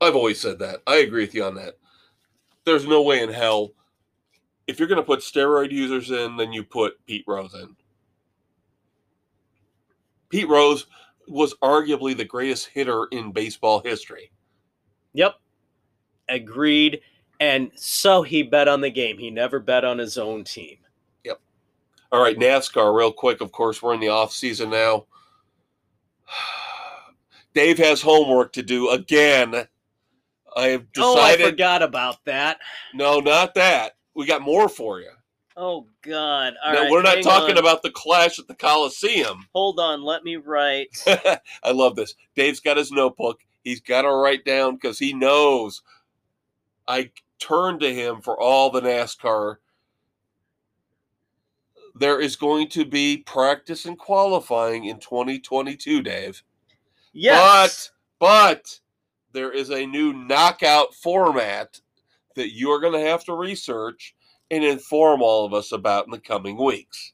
I've 0.00 0.16
always 0.16 0.40
said 0.40 0.58
that. 0.60 0.80
I 0.86 0.96
agree 0.96 1.24
with 1.24 1.34
you 1.34 1.44
on 1.44 1.54
that. 1.56 1.78
There's 2.64 2.86
no 2.86 3.02
way 3.02 3.22
in 3.22 3.30
hell. 3.30 3.72
If 4.66 4.78
you're 4.78 4.88
going 4.88 5.00
to 5.00 5.06
put 5.06 5.20
steroid 5.20 5.70
users 5.70 6.10
in, 6.10 6.36
then 6.36 6.52
you 6.52 6.64
put 6.64 7.04
Pete 7.06 7.24
Rose 7.26 7.54
in. 7.54 7.76
Pete 10.32 10.48
Rose 10.48 10.86
was 11.28 11.54
arguably 11.62 12.16
the 12.16 12.24
greatest 12.24 12.68
hitter 12.68 13.06
in 13.12 13.32
baseball 13.32 13.80
history. 13.84 14.32
Yep. 15.12 15.34
Agreed. 16.30 17.02
And 17.38 17.70
so 17.74 18.22
he 18.22 18.42
bet 18.42 18.66
on 18.66 18.80
the 18.80 18.90
game. 18.90 19.18
He 19.18 19.30
never 19.30 19.60
bet 19.60 19.84
on 19.84 19.98
his 19.98 20.16
own 20.16 20.42
team. 20.42 20.78
Yep. 21.24 21.38
All 22.10 22.22
right, 22.22 22.38
NASCAR, 22.38 22.96
real 22.96 23.12
quick. 23.12 23.42
Of 23.42 23.52
course, 23.52 23.82
we're 23.82 23.92
in 23.92 24.00
the 24.00 24.08
off 24.08 24.32
season 24.32 24.70
now. 24.70 25.04
Dave 27.54 27.76
has 27.76 28.00
homework 28.00 28.54
to 28.54 28.62
do 28.62 28.88
again. 28.90 29.66
I 30.56 30.68
have 30.68 30.86
Oh, 30.96 31.20
I 31.20 31.36
forgot 31.36 31.82
about 31.82 32.24
that. 32.24 32.58
no, 32.94 33.20
not 33.20 33.54
that. 33.54 33.96
We 34.14 34.24
got 34.24 34.40
more 34.40 34.68
for 34.68 35.00
you. 35.00 35.10
Oh 35.56 35.86
God! 36.02 36.54
All 36.64 36.72
no, 36.72 36.82
right, 36.82 36.90
we're 36.90 37.02
not 37.02 37.22
talking 37.22 37.56
on. 37.56 37.58
about 37.58 37.82
the 37.82 37.90
clash 37.90 38.38
at 38.38 38.48
the 38.48 38.54
Coliseum. 38.54 39.46
Hold 39.54 39.80
on, 39.80 40.02
let 40.02 40.24
me 40.24 40.36
write. 40.36 40.88
I 41.62 41.72
love 41.72 41.96
this. 41.96 42.14
Dave's 42.34 42.60
got 42.60 42.76
his 42.76 42.90
notebook. 42.90 43.40
He's 43.62 43.80
got 43.80 44.02
to 44.02 44.10
write 44.10 44.44
down 44.44 44.74
because 44.74 44.98
he 44.98 45.12
knows 45.12 45.82
I 46.88 47.10
turn 47.38 47.78
to 47.80 47.92
him 47.92 48.20
for 48.20 48.40
all 48.40 48.70
the 48.70 48.80
NASCAR. 48.80 49.56
There 51.94 52.20
is 52.20 52.36
going 52.36 52.68
to 52.70 52.84
be 52.84 53.18
practice 53.18 53.84
and 53.84 53.98
qualifying 53.98 54.86
in 54.86 54.98
2022, 54.98 56.02
Dave. 56.02 56.42
Yes. 57.12 57.90
But 58.18 58.52
but 58.52 58.80
there 59.32 59.50
is 59.50 59.70
a 59.70 59.84
new 59.84 60.12
knockout 60.12 60.94
format 60.94 61.80
that 62.36 62.54
you 62.54 62.70
are 62.70 62.80
going 62.80 62.92
to 62.92 63.08
have 63.08 63.24
to 63.24 63.34
research 63.34 64.14
and 64.52 64.62
inform 64.62 65.20
all 65.22 65.44
of 65.44 65.52
us 65.54 65.72
about 65.72 66.04
in 66.04 66.10
the 66.12 66.20
coming 66.20 66.56
weeks. 66.56 67.12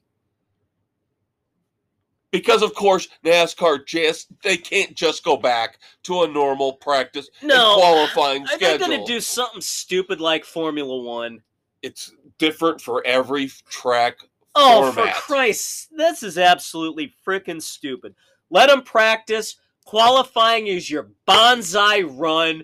Because 2.31 2.61
of 2.61 2.75
course 2.75 3.07
NASCAR 3.25 3.87
just 3.87 4.27
they 4.43 4.55
can't 4.57 4.93
just 4.95 5.23
go 5.23 5.35
back 5.35 5.79
to 6.03 6.21
a 6.23 6.27
normal 6.27 6.73
practice 6.73 7.27
No, 7.41 7.73
and 7.73 7.81
qualifying 7.81 8.43
they 8.43 8.55
schedule. 8.55 8.87
going 8.87 8.99
to 8.99 9.11
do 9.11 9.19
something 9.19 9.61
stupid 9.61 10.21
like 10.21 10.45
Formula 10.45 10.95
One? 11.01 11.41
it's 11.81 12.11
different 12.37 12.81
for 12.81 13.01
every 13.07 13.47
track 13.69 14.17
Oh, 14.53 14.91
format. 14.91 15.15
for 15.15 15.21
Christ! 15.21 15.87
This 15.95 16.21
is 16.23 16.37
absolutely 16.37 17.13
freaking 17.25 17.61
stupid. 17.61 18.13
Let 18.49 18.67
them 18.69 18.81
practice. 18.81 19.55
Qualifying 19.85 20.67
is 20.67 20.89
your 20.89 21.11
bonsai 21.27 22.03
run. 22.19 22.63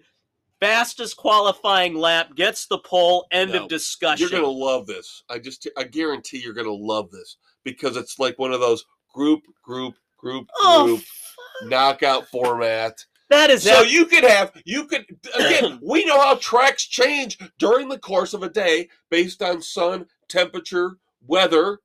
Fastest 0.60 1.18
qualifying 1.18 1.96
lap 1.96 2.36
gets 2.36 2.66
the 2.68 2.78
pole. 2.80 3.28
End 3.32 3.52
No, 3.52 3.64
of 3.64 3.70
discussion. 3.70 4.22
You're 4.30 4.40
gonna 4.42 4.52
love 4.52 4.88
this. 4.88 5.24
I 5.30 5.40
just 5.40 5.68
I 5.78 5.84
guarantee 5.84 6.40
you're 6.40 6.54
gonna 6.54 6.72
love 6.72 7.12
this 7.12 7.38
because 7.64 7.98
it's 7.98 8.20
like 8.20 8.40
one 8.40 8.54
of 8.54 8.62
those 8.62 8.86
group, 9.14 9.42
group, 9.64 9.96
group, 10.18 10.48
oh, 10.62 10.86
group 10.86 11.00
f- 11.00 11.36
knockout 11.70 12.28
format. 12.28 12.98
that 13.30 13.50
is 13.50 13.64
So 13.64 13.82
you 13.82 14.06
could 14.06 14.24
have 14.24 14.54
you 14.66 14.86
could 14.86 15.06
again. 15.36 15.80
we 15.84 16.06
know 16.06 16.20
how 16.20 16.36
tracks 16.36 16.86
change 16.86 17.38
during 17.60 17.90
the 17.90 18.00
course 18.00 18.34
of 18.34 18.42
a 18.44 18.50
day 18.50 18.88
based 19.10 19.42
on 19.42 19.62
sun, 19.62 20.06
temperature, 20.30 20.98
weather. 21.28 21.80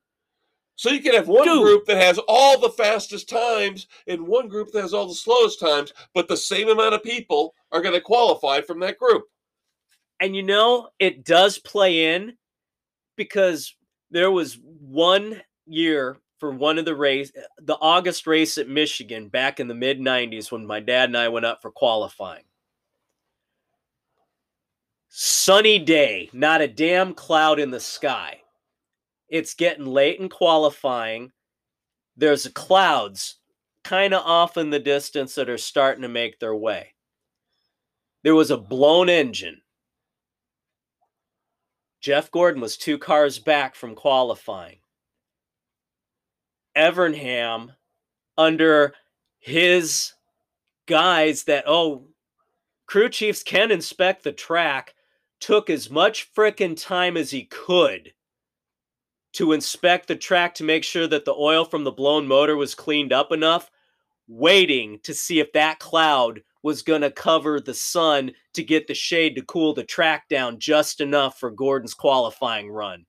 So 0.81 0.89
you 0.89 1.03
can 1.03 1.13
have 1.13 1.29
one 1.29 1.47
Dude. 1.47 1.63
group 1.63 1.85
that 1.85 1.99
has 1.99 2.19
all 2.27 2.59
the 2.59 2.71
fastest 2.71 3.29
times 3.29 3.87
and 4.07 4.27
one 4.27 4.49
group 4.49 4.73
that 4.73 4.81
has 4.81 4.95
all 4.95 5.07
the 5.07 5.15
slowest 5.15 5.61
times, 5.61 5.93
but 6.15 6.27
the 6.27 6.39
same 6.39 6.71
amount 6.71 6.95
of 6.95 7.03
people 7.03 7.53
are 7.71 7.83
going 7.83 7.93
to 7.93 8.01
qualify 8.01 8.63
from 8.63 8.81
that 8.81 8.97
group. 8.97 9.25
And 10.21 10.35
you 10.35 10.43
know, 10.43 10.89
it 10.99 11.27
does 11.27 11.59
play 11.59 12.15
in 12.15 12.33
because 13.17 13.77
there 14.11 14.31
was 14.31 14.59
one 14.63 15.43
year 15.67 16.17
for 16.39 16.51
one 16.51 16.79
of 16.79 16.87
the 16.87 16.97
race, 16.97 17.31
the 17.61 17.77
August 17.83 18.27
race 18.27 18.57
at 18.57 18.67
Michigan 18.67 19.29
back 19.29 19.61
in 19.61 19.69
the 19.69 19.75
mid 19.75 20.01
90s 20.01 20.51
when 20.51 20.65
my 20.65 20.81
dad 20.81 21.11
and 21.11 21.19
I 21.19 21.29
went 21.29 21.45
up 21.45 21.61
for 21.61 21.71
qualifying. 21.71 22.45
Sunny 25.11 25.79
day, 25.79 26.31
not 26.33 26.63
a 26.63 26.69
damn 26.69 27.13
cloud 27.13 27.61
in 27.61 27.71
the 27.71 27.81
sky. 27.81 28.41
It's 29.31 29.55
getting 29.55 29.87
late 29.87 30.19
in 30.19 30.29
qualifying. 30.29 31.31
There's 32.17 32.49
clouds 32.49 33.37
kind 33.85 34.13
of 34.13 34.27
off 34.27 34.57
in 34.57 34.71
the 34.71 34.81
distance 34.81 35.37
that 35.37 35.49
are 35.49 35.57
starting 35.57 36.03
to 36.03 36.09
make 36.09 36.39
their 36.39 36.55
way. 36.55 36.95
There 38.25 38.35
was 38.35 38.51
a 38.51 38.59
blown 38.59 39.09
engine. 39.09 39.63
Jeff 42.01 42.31
Gordon 42.31 42.61
was 42.61 42.77
two 42.77 42.99
cars 42.99 43.39
back 43.39 43.75
from 43.75 43.95
qualifying. 43.95 44.79
Evernham, 46.77 47.75
under 48.37 48.95
his 49.39 50.13
guys 50.87 51.45
that, 51.45 51.65
oh, 51.67 52.09
crew 52.87 53.09
chiefs 53.09 53.43
can 53.43 53.71
inspect 53.71 54.25
the 54.25 54.33
track, 54.33 54.95
took 55.41 55.71
as 55.71 55.91
much 55.91 56.33
frickin' 56.35 56.81
time 56.81 57.17
as 57.17 57.31
he 57.31 57.45
could 57.45 58.13
to 59.33 59.53
inspect 59.53 60.09
the 60.09 60.17
track 60.17 60.55
to 60.57 60.65
make 60.65 60.85
sure 60.85 61.07
that 61.07 61.25
the 61.25 61.35
oil 61.35 61.65
from 61.65 61.85
the 61.85 61.93
blown 61.93 62.27
motor 62.27 62.57
was 62.57 62.75
cleaned 62.75 63.13
up 63.13 63.33
enough, 63.33 63.71
waiting 64.27 64.99
to 65.03 65.15
see 65.15 65.41
if 65.41 65.53
that 65.53 65.79
cloud 65.79 66.43
was 66.63 66.83
going 66.83 67.01
to 67.01 67.11
cover 67.11 67.61
the 67.61 67.75
sun 67.75 68.33
to 68.55 68.63
get 68.63 68.87
the 68.87 68.95
shade 68.95 69.35
to 69.35 69.43
cool 69.43 69.73
the 69.73 69.85
track 69.85 70.29
down 70.29 70.59
just 70.59 71.01
enough 71.01 71.39
for 71.39 71.51
Gordon's 71.51 71.95
qualifying 71.95 72.71
run. 72.71 73.07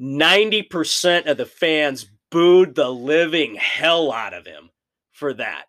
90% 0.00 1.26
of 1.26 1.36
the 1.36 1.46
fans 1.46 2.06
booed 2.30 2.74
the 2.74 2.90
living 2.90 3.54
hell 3.54 4.12
out 4.12 4.34
of 4.34 4.46
him 4.46 4.70
for 5.12 5.32
that. 5.34 5.64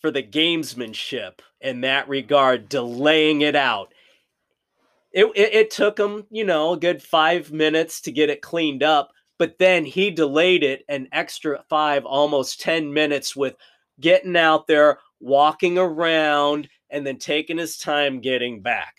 For 0.00 0.10
the 0.10 0.22
gamesmanship 0.22 1.40
in 1.60 1.82
that 1.82 2.08
regard, 2.08 2.68
delaying 2.68 3.42
it 3.42 3.54
out. 3.54 3.92
It, 5.12 5.26
it, 5.34 5.54
it 5.54 5.70
took 5.70 5.98
him, 5.98 6.26
you 6.30 6.44
know, 6.44 6.72
a 6.72 6.78
good 6.78 7.02
five 7.02 7.52
minutes 7.52 8.00
to 8.02 8.12
get 8.12 8.30
it 8.30 8.42
cleaned 8.42 8.82
up, 8.82 9.12
but 9.38 9.58
then 9.58 9.84
he 9.84 10.10
delayed 10.10 10.62
it 10.62 10.84
an 10.88 11.08
extra 11.12 11.64
five, 11.68 12.04
almost 12.04 12.60
10 12.60 12.92
minutes 12.92 13.34
with 13.34 13.56
getting 13.98 14.36
out 14.36 14.66
there, 14.66 14.98
walking 15.18 15.78
around, 15.78 16.68
and 16.90 17.06
then 17.06 17.18
taking 17.18 17.58
his 17.58 17.76
time 17.76 18.20
getting 18.20 18.62
back 18.62 18.94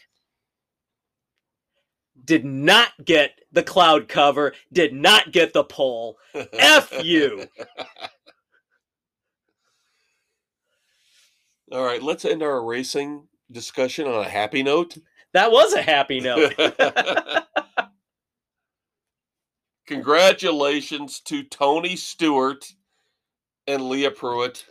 did 2.26 2.46
not 2.46 2.90
get 3.04 3.40
the 3.52 3.64
cloud 3.64 4.08
cover, 4.08 4.54
did 4.72 4.94
not 4.94 5.32
get 5.32 5.54
the 5.54 5.64
pole. 5.64 6.18
F 6.54 7.04
you. 7.04 7.48
All 11.72 11.84
right, 11.84 12.04
let's 12.04 12.26
end 12.26 12.44
our 12.44 12.64
racing 12.64 13.28
discussion 13.52 14.06
on 14.08 14.26
a 14.26 14.30
happy 14.30 14.62
note. 14.64 14.98
That 15.34 15.52
was 15.52 15.74
a 15.74 15.82
happy 15.82 16.20
note. 16.20 16.54
Congratulations 19.88 21.20
to 21.22 21.44
Tony 21.44 21.96
Stewart 21.96 22.66
and 23.68 23.90
Leah 23.90 24.12
Pruett. 24.12 24.64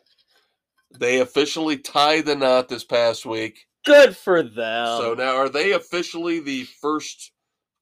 They 0.99 1.21
officially 1.21 1.79
tied 1.79 2.27
the 2.27 2.37
knot 2.37 2.69
this 2.69 2.85
past 2.85 3.25
week. 3.27 3.67
Good 3.85 4.17
for 4.17 4.43
them. 4.43 4.99
so 4.99 5.15
now, 5.15 5.37
are 5.37 5.49
they 5.49 5.73
officially 5.73 6.41
the 6.41 6.65
first 6.65 7.33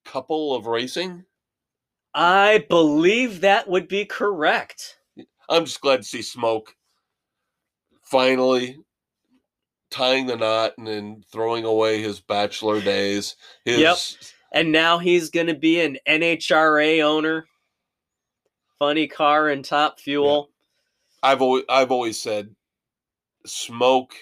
couple 0.05 0.55
of 0.55 0.67
racing? 0.67 1.25
I 2.15 2.65
believe 2.69 3.41
that 3.41 3.69
would 3.69 3.89
be 3.89 4.05
correct. 4.05 4.99
I'm 5.49 5.65
just 5.65 5.81
glad 5.81 5.99
to 5.99 6.03
see 6.03 6.23
Smoke 6.23 6.75
finally 8.03 8.79
tying 9.91 10.27
the 10.27 10.37
knot 10.37 10.75
and 10.79 10.87
then 10.87 11.25
throwing 11.33 11.65
away 11.65 12.03
his 12.03 12.21
bachelor 12.21 12.81
days. 12.81 13.37
His 13.65 13.79
Yep. 13.79 13.97
And 14.53 14.73
now 14.73 14.99
he's 14.99 15.31
going 15.31 15.49
to 15.49 15.55
be 15.55 15.81
an 15.81 15.99
NHRA 16.09 17.03
owner. 17.03 17.47
Funny 18.79 19.09
car 19.09 19.49
and 19.49 19.65
top 19.65 20.01
fuel. 20.01 20.51
I've 21.23 21.43
always 21.43 21.65
I've 21.69 21.91
always 21.91 22.21
said 22.21 22.55
Smoke 23.45 24.15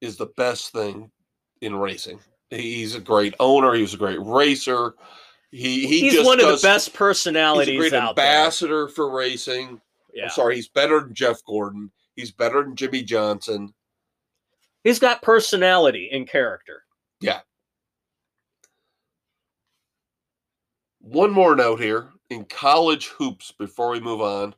is 0.00 0.16
the 0.16 0.26
best 0.26 0.72
thing 0.72 1.10
in 1.60 1.76
racing. 1.76 2.18
He's 2.50 2.96
a 2.96 3.00
great 3.00 3.34
owner. 3.38 3.74
He 3.74 3.82
was 3.82 3.94
a 3.94 3.98
great 3.98 4.20
racer. 4.20 4.94
He 5.52 5.86
he 5.86 6.10
he's 6.10 6.24
one 6.24 6.40
of 6.40 6.46
does- 6.46 6.62
the 6.62 6.68
best 6.68 6.88
He's 6.88 6.94
a 6.94 6.98
personalities 6.98 7.78
great 7.78 7.92
out 7.92 8.10
ambassador 8.10 8.88
for 8.88 9.10
racing. 9.10 9.80
Yeah. 10.12 10.24
I'm 10.24 10.30
sorry, 10.30 10.56
he's 10.56 10.68
better 10.68 11.00
than 11.00 11.14
Jeff 11.14 11.44
Gordon. 11.44 11.92
He's 12.16 12.32
better 12.32 12.62
than 12.62 12.74
Jimmie 12.74 13.04
Johnson. 13.04 13.72
He's 14.84 14.98
got 14.98 15.22
personality 15.22 16.08
and 16.12 16.28
character. 16.28 16.84
Yeah. 17.20 17.40
One 21.00 21.30
more 21.30 21.54
note 21.56 21.80
here 21.80 22.10
in 22.30 22.44
college 22.44 23.08
hoops 23.08 23.52
before 23.58 23.90
we 23.90 24.00
move 24.00 24.20
on 24.20 24.54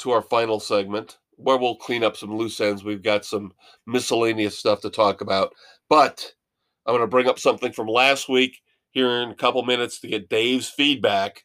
to 0.00 0.10
our 0.10 0.22
final 0.22 0.60
segment, 0.60 1.18
where 1.36 1.56
we'll 1.56 1.76
clean 1.76 2.02
up 2.02 2.16
some 2.16 2.36
loose 2.36 2.60
ends. 2.60 2.84
We've 2.84 3.02
got 3.02 3.24
some 3.24 3.52
miscellaneous 3.86 4.58
stuff 4.58 4.80
to 4.82 4.90
talk 4.90 5.20
about. 5.20 5.54
But 5.88 6.32
I'm 6.86 6.92
going 6.92 7.02
to 7.02 7.06
bring 7.06 7.28
up 7.28 7.38
something 7.38 7.72
from 7.72 7.86
last 7.86 8.28
week 8.28 8.60
here 8.90 9.22
in 9.22 9.30
a 9.30 9.34
couple 9.34 9.62
minutes 9.62 10.00
to 10.00 10.08
get 10.08 10.28
Dave's 10.28 10.68
feedback. 10.68 11.44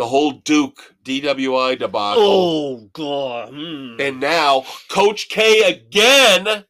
The 0.00 0.08
whole 0.08 0.30
Duke 0.30 0.94
DWI 1.04 1.78
debacle. 1.78 2.22
Oh, 2.22 2.88
God. 2.94 3.50
hmm. 3.50 4.00
And 4.00 4.18
now 4.18 4.64
Coach 4.88 5.28
K 5.28 5.60
again 5.70 6.64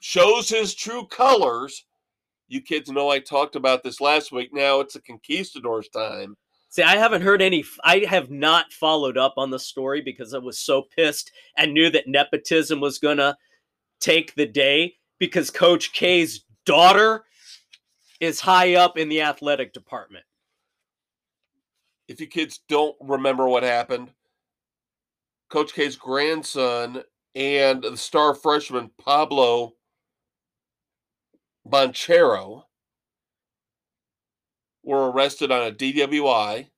shows 0.00 0.48
his 0.48 0.76
true 0.76 1.08
colors. 1.08 1.84
You 2.46 2.60
kids 2.60 2.88
know 2.88 3.08
I 3.08 3.18
talked 3.18 3.56
about 3.56 3.82
this 3.82 4.00
last 4.00 4.30
week. 4.30 4.50
Now 4.54 4.78
it's 4.78 4.94
a 4.94 5.02
conquistadors 5.02 5.88
time. 5.88 6.36
See, 6.68 6.84
I 6.84 6.98
haven't 6.98 7.22
heard 7.22 7.42
any. 7.42 7.64
I 7.82 8.06
have 8.08 8.30
not 8.30 8.72
followed 8.72 9.18
up 9.18 9.34
on 9.36 9.50
the 9.50 9.58
story 9.58 10.00
because 10.00 10.34
I 10.34 10.38
was 10.38 10.60
so 10.60 10.84
pissed 10.96 11.32
and 11.58 11.74
knew 11.74 11.90
that 11.90 12.06
nepotism 12.06 12.78
was 12.78 13.00
going 13.00 13.18
to 13.18 13.36
take 13.98 14.36
the 14.36 14.46
day 14.46 14.94
because 15.18 15.50
Coach 15.50 15.92
K's 15.92 16.44
daughter 16.64 17.24
is 18.20 18.38
high 18.38 18.76
up 18.76 18.98
in 18.98 19.08
the 19.08 19.22
athletic 19.22 19.72
department. 19.72 20.24
If 22.08 22.20
you 22.20 22.26
kids 22.26 22.60
don't 22.68 22.96
remember 23.00 23.48
what 23.48 23.62
happened, 23.62 24.10
Coach 25.50 25.74
K's 25.74 25.96
grandson 25.96 27.02
and 27.34 27.82
the 27.82 27.96
star 27.96 28.34
freshman 28.34 28.90
Pablo 28.98 29.74
Banchero 31.66 32.64
were 34.82 35.10
arrested 35.10 35.50
on 35.50 35.66
a 35.66 35.72
DWI. 35.72 36.68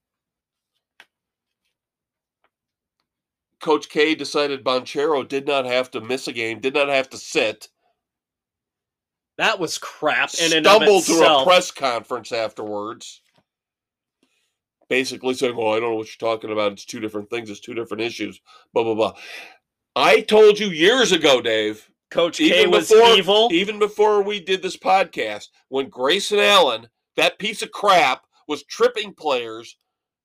Coach 3.61 3.89
K 3.89 4.15
decided 4.15 4.63
Banchero 4.63 5.27
did 5.27 5.47
not 5.47 5.65
have 5.65 5.91
to 5.91 6.01
miss 6.01 6.29
a 6.29 6.33
game, 6.33 6.61
did 6.61 6.75
not 6.75 6.89
have 6.89 7.11
to 7.11 7.17
sit. 7.17 7.69
That 9.39 9.59
was 9.59 9.77
crap 9.77 10.31
and 10.41 10.53
Stumbled 10.53 11.05
to 11.05 11.25
a 11.25 11.45
press 11.45 11.71
conference 11.71 12.31
afterwards. 12.31 13.21
Basically 14.89 15.35
saying, 15.35 15.55
Oh, 15.57 15.69
I 15.71 15.81
don't 15.81 15.91
know 15.91 15.97
what 15.97 16.07
you're 16.09 16.31
talking 16.31 16.53
about. 16.53 16.73
It's 16.73 16.85
two 16.85 17.01
different 17.01 17.29
things, 17.31 17.51
it's 17.51 17.61
two 17.61 17.75
different 17.75 18.03
issues. 18.03 18.41
Blah 18.73 18.85
blah 18.85 18.95
blah. 18.95 19.13
I 19.97 20.21
told 20.21 20.59
you 20.59 20.69
years 20.69 21.13
ago, 21.13 21.41
Dave, 21.41 21.89
Coach 22.11 22.39
K 22.39 22.61
even 22.61 22.71
was 22.71 22.89
before 22.91 23.09
evil. 23.17 23.49
even 23.53 23.79
before 23.79 24.23
we 24.23 24.41
did 24.41 24.63
this 24.63 24.77
podcast, 24.77 25.49
when 25.69 25.89
Grayson 25.89 26.39
Allen, 26.39 26.89
that 27.17 27.39
piece 27.39 27.63
of 27.63 27.73
crap, 27.73 28.25
was 28.47 28.63
tripping 28.65 29.13
players, 29.15 29.77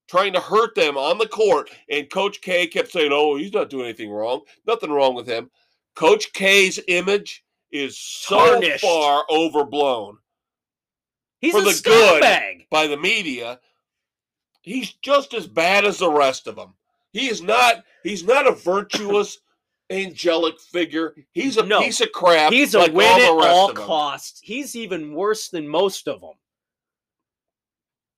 trying 0.10 0.34
to 0.34 0.40
hurt 0.40 0.76
them 0.76 0.98
on 0.98 1.18
the 1.18 1.28
court, 1.28 1.70
and 1.90 2.10
Coach 2.10 2.42
K 2.42 2.68
kept 2.68 2.92
saying, 2.92 3.12
"Oh, 3.14 3.36
he's 3.38 3.54
not 3.54 3.70
doing 3.70 3.86
anything 3.86 4.12
wrong. 4.12 4.42
Nothing 4.68 4.92
wrong 4.92 5.16
with 5.16 5.26
him." 5.28 5.50
Coach 5.96 6.32
K's 6.34 6.80
image 6.88 7.44
is 7.72 7.98
so 7.98 8.38
Tarnished. 8.38 8.82
far 8.84 9.24
overblown 9.30 10.18
He's 11.40 11.54
for 11.54 11.60
a 11.60 11.64
the 11.64 11.82
good. 11.84 12.22
scumbag. 12.24 12.68
by 12.70 12.88
the 12.88 12.98
media. 12.98 13.60
He's 14.62 14.94
just 15.02 15.34
as 15.34 15.48
bad 15.48 15.86
as 15.86 16.00
the 16.00 16.12
rest 16.12 16.48
of 16.48 16.56
them. 16.56 16.74
He 17.14 17.28
is 17.28 17.42
not. 17.42 17.84
He's 18.04 18.24
not 18.24 18.48
a 18.48 18.52
virtuous 18.54 19.40
angelic 19.90 20.60
figure. 20.60 21.16
He's 21.34 21.58
a 21.58 21.66
No. 21.66 21.82
piece 21.82 22.02
of 22.02 22.12
crap. 22.12 22.54
He's 22.54 22.74
a 22.74 22.80
like 22.80 22.94
win 22.94 23.08
all 23.08 23.44
at 23.44 23.50
all 23.50 23.74
costs. 23.74 24.40
He's 24.42 24.76
even 24.76 25.14
worse 25.14 25.50
than 25.50 25.68
most 25.68 26.08
of 26.08 26.22
them 26.22 26.36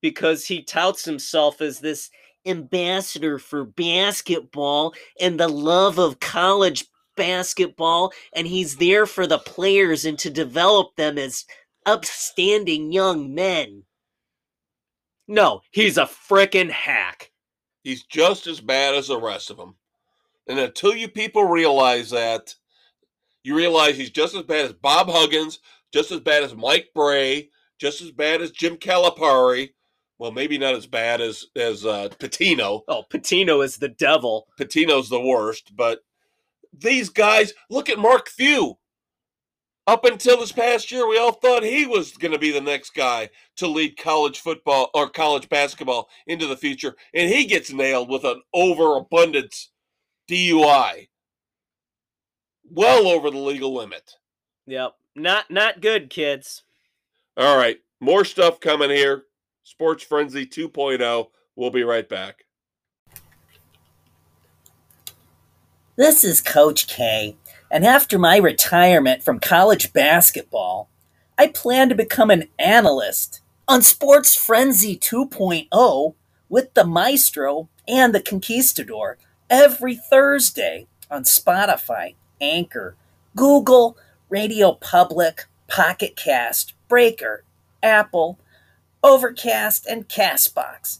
because 0.01 0.45
he 0.45 0.61
touts 0.61 1.05
himself 1.05 1.61
as 1.61 1.79
this 1.79 2.09
ambassador 2.45 3.39
for 3.39 3.63
basketball 3.63 4.93
and 5.19 5.39
the 5.39 5.47
love 5.47 5.97
of 5.97 6.19
college 6.19 6.85
basketball, 7.15 8.11
and 8.33 8.45
he's 8.45 8.75
there 8.77 9.05
for 9.05 9.25
the 9.25 9.39
players 9.39 10.03
and 10.05 10.19
to 10.19 10.29
develop 10.29 10.95
them 10.95 11.17
as 11.17 11.45
upstanding 11.85 12.91
young 12.91 13.33
men. 13.33 13.83
No, 15.27 15.61
he's 15.71 15.97
a 15.97 16.03
frickin' 16.05 16.69
hack. 16.69 17.31
He's 17.83 18.03
just 18.03 18.47
as 18.47 18.59
bad 18.59 18.95
as 18.95 19.07
the 19.07 19.19
rest 19.19 19.49
of 19.49 19.57
them. 19.57 19.75
And 20.47 20.59
until 20.59 20.95
you 20.95 21.07
people 21.07 21.45
realize 21.45 22.09
that, 22.11 22.55
you 23.43 23.55
realize 23.55 23.97
he's 23.97 24.09
just 24.09 24.35
as 24.35 24.43
bad 24.43 24.65
as 24.65 24.73
Bob 24.73 25.07
Huggins, 25.09 25.59
just 25.91 26.11
as 26.11 26.19
bad 26.19 26.43
as 26.43 26.55
Mike 26.55 26.89
Brey, 26.93 27.49
just 27.77 28.01
as 28.01 28.11
bad 28.11 28.41
as 28.41 28.51
Jim 28.51 28.77
Calipari. 28.77 29.69
Well, 30.17 30.31
maybe 30.31 30.57
not 30.57 30.75
as 30.75 30.85
bad 30.85 31.21
as 31.21 31.47
as 31.55 31.85
uh, 31.85 32.09
Pitino. 32.19 32.83
Oh, 32.87 33.03
Pitino 33.09 33.63
is 33.63 33.77
the 33.77 33.89
devil. 33.89 34.47
Pitino's 34.59 35.09
the 35.09 35.19
worst, 35.19 35.75
but 35.75 35.99
these 36.71 37.09
guys, 37.09 37.53
look 37.69 37.89
at 37.89 37.99
Mark 37.99 38.29
Few. 38.29 38.77
Up 39.85 40.05
until 40.05 40.39
this 40.39 40.53
past 40.53 40.91
year, 40.91 41.07
we 41.07 41.17
all 41.17 41.33
thought 41.33 41.61
he 41.61 41.85
was 41.85 42.15
going 42.15 42.31
to 42.31 42.39
be 42.39 42.51
the 42.51 42.61
next 42.61 42.91
guy 42.91 43.29
to 43.57 43.67
lead 43.67 43.97
college 43.97 44.39
football 44.39 44.89
or 44.93 45.09
college 45.09 45.49
basketball 45.49 46.09
into 46.27 46.47
the 46.47 46.55
future, 46.55 46.95
and 47.13 47.29
he 47.29 47.45
gets 47.45 47.73
nailed 47.73 48.09
with 48.09 48.23
an 48.23 48.41
overabundance 48.53 49.71
DUI, 50.29 51.09
well 52.71 53.07
over 53.07 53.29
the 53.29 53.37
legal 53.37 53.73
limit. 53.73 54.13
Yep. 54.67 54.95
Not 55.15 55.51
not 55.51 55.81
good, 55.81 56.09
kids. 56.09 56.63
All 57.37 57.57
right, 57.57 57.79
more 57.99 58.25
stuff 58.25 58.59
coming 58.59 58.89
here. 58.89 59.25
Sports 59.63 60.03
Frenzy 60.03 60.45
2.0. 60.45 61.27
We'll 61.55 61.69
be 61.69 61.83
right 61.83 62.07
back. 62.07 62.45
This 65.95 66.23
is 66.23 66.41
Coach 66.41 66.87
K, 66.87 67.35
and 67.73 67.87
after 67.87 68.19
my 68.19 68.37
retirement 68.37 69.23
from 69.23 69.39
college 69.39 69.93
basketball, 69.93 70.89
I 71.39 71.47
plan 71.47 71.89
to 71.89 71.95
become 71.95 72.29
an 72.29 72.47
analyst 72.59 73.41
on 73.67 73.81
Sports 73.81 74.35
Frenzy 74.35 74.95
2.0 74.95 76.13
with 76.49 76.71
the 76.75 76.85
Maestro 76.85 77.69
and 77.87 78.13
the 78.13 78.21
Conquistador 78.21 79.17
every 79.49 79.95
Thursday 79.95 80.85
on 81.09 81.23
Spotify, 81.23 82.13
Anchor, 82.39 82.95
Google, 83.35 83.97
Radio 84.29 84.73
Public, 84.73 85.47
Pocket 85.67 86.15
Cast, 86.15 86.75
Breaker, 86.87 87.43
Apple, 87.81 88.37
Overcast, 89.03 89.87
and 89.87 90.07
Castbox. 90.07 90.99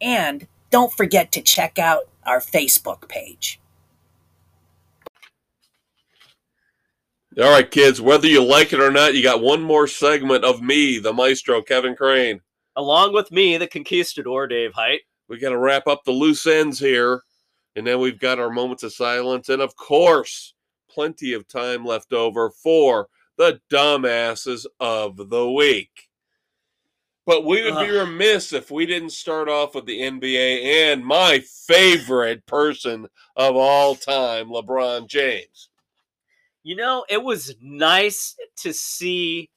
And 0.00 0.48
don't 0.70 0.92
forget 0.92 1.30
to 1.30 1.40
check 1.40 1.78
out 1.78 2.08
our 2.26 2.40
Facebook 2.40 3.06
page. 3.08 3.60
All 7.40 7.52
right, 7.52 7.70
kids, 7.70 8.00
whether 8.00 8.26
you 8.26 8.44
like 8.44 8.72
it 8.72 8.80
or 8.80 8.90
not, 8.90 9.14
you 9.14 9.22
got 9.22 9.40
one 9.40 9.62
more 9.62 9.86
segment 9.86 10.44
of 10.44 10.60
me, 10.60 10.98
the 10.98 11.12
maestro, 11.12 11.62
Kevin 11.62 11.94
Crane. 11.94 12.40
Along 12.74 13.12
with 13.12 13.30
me, 13.30 13.56
the 13.56 13.68
conquistador, 13.68 14.48
Dave 14.48 14.72
Height. 14.72 15.02
We 15.28 15.38
got 15.38 15.50
to 15.50 15.58
wrap 15.58 15.86
up 15.86 16.02
the 16.02 16.10
loose 16.10 16.48
ends 16.48 16.80
here. 16.80 17.22
And 17.76 17.86
then 17.86 18.00
we've 18.00 18.18
got 18.18 18.40
our 18.40 18.50
moments 18.50 18.82
of 18.82 18.92
silence. 18.92 19.50
And 19.50 19.62
of 19.62 19.76
course, 19.76 20.54
plenty 20.90 21.32
of 21.32 21.46
time 21.46 21.84
left 21.84 22.12
over 22.12 22.50
for 22.50 23.08
the 23.36 23.60
dumbasses 23.70 24.66
of 24.80 25.30
the 25.30 25.48
week. 25.48 26.08
But 27.24 27.44
we 27.44 27.62
would 27.62 27.78
be 27.78 27.96
remiss 27.96 28.52
if 28.52 28.72
we 28.72 28.84
didn't 28.84 29.10
start 29.10 29.48
off 29.48 29.76
with 29.76 29.86
the 29.86 30.00
NBA 30.00 30.64
and 30.64 31.06
my 31.06 31.44
favorite 31.68 32.44
person 32.46 33.06
of 33.36 33.54
all 33.54 33.94
time, 33.94 34.48
LeBron 34.48 35.06
James. 35.06 35.68
You 36.68 36.76
know, 36.76 37.06
it 37.08 37.24
was 37.24 37.54
nice 37.62 38.36
to 38.58 38.74
see 38.74 39.48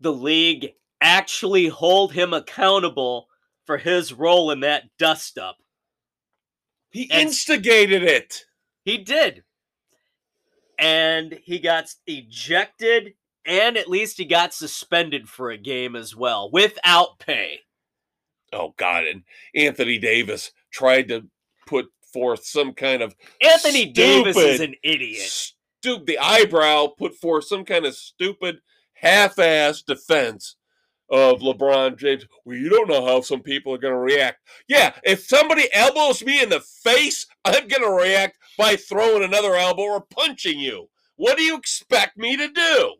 the 0.00 0.12
league 0.12 0.74
actually 1.00 1.68
hold 1.68 2.12
him 2.12 2.34
accountable 2.34 3.28
for 3.64 3.78
his 3.78 4.12
role 4.12 4.50
in 4.50 4.60
that 4.60 4.82
dust 4.98 5.38
up. 5.38 5.56
He 6.90 7.10
And- 7.10 7.28
instigated 7.28 8.02
it. 8.02 8.44
He 8.84 8.98
did. 8.98 9.44
And 10.78 11.40
he 11.44 11.60
got 11.60 11.88
ejected, 12.06 13.14
and 13.46 13.78
at 13.78 13.88
least 13.88 14.18
he 14.18 14.26
got 14.26 14.52
suspended 14.52 15.30
for 15.30 15.50
a 15.50 15.56
game 15.56 15.96
as 15.96 16.14
well 16.14 16.50
without 16.50 17.18
pay. 17.20 17.60
Oh 18.52 18.74
God! 18.76 19.06
And 19.06 19.22
Anthony 19.54 19.98
Davis 19.98 20.52
tried 20.70 21.08
to 21.08 21.26
put 21.66 21.86
forth 22.12 22.44
some 22.44 22.74
kind 22.74 23.00
of 23.00 23.16
Anthony 23.40 23.86
Davis 23.86 24.36
is 24.36 24.60
an 24.60 24.74
idiot. 24.82 25.52
Stoop 25.84 26.06
the 26.06 26.18
eyebrow, 26.18 26.86
put 26.86 27.14
forth 27.14 27.44
some 27.44 27.62
kind 27.62 27.84
of 27.84 27.94
stupid, 27.94 28.60
half-assed 28.94 29.84
defense 29.84 30.56
of 31.10 31.40
LeBron 31.40 31.98
James. 31.98 32.24
Well, 32.46 32.56
you 32.56 32.70
don't 32.70 32.88
know 32.88 33.04
how 33.04 33.20
some 33.20 33.42
people 33.42 33.74
are 33.74 33.78
going 33.78 33.92
to 33.92 33.98
react. 33.98 34.38
Yeah, 34.66 34.94
if 35.02 35.26
somebody 35.26 35.68
elbows 35.74 36.24
me 36.24 36.42
in 36.42 36.48
the 36.48 36.60
face, 36.60 37.26
I'm 37.44 37.68
going 37.68 37.82
to 37.82 37.90
react 37.90 38.38
by 38.56 38.76
throwing 38.76 39.24
another 39.24 39.56
elbow 39.56 39.82
or 39.82 40.00
punching 40.00 40.58
you. 40.58 40.88
What 41.16 41.36
do 41.36 41.42
you 41.42 41.54
expect 41.54 42.16
me 42.16 42.34
to 42.38 42.48
do? 42.48 42.94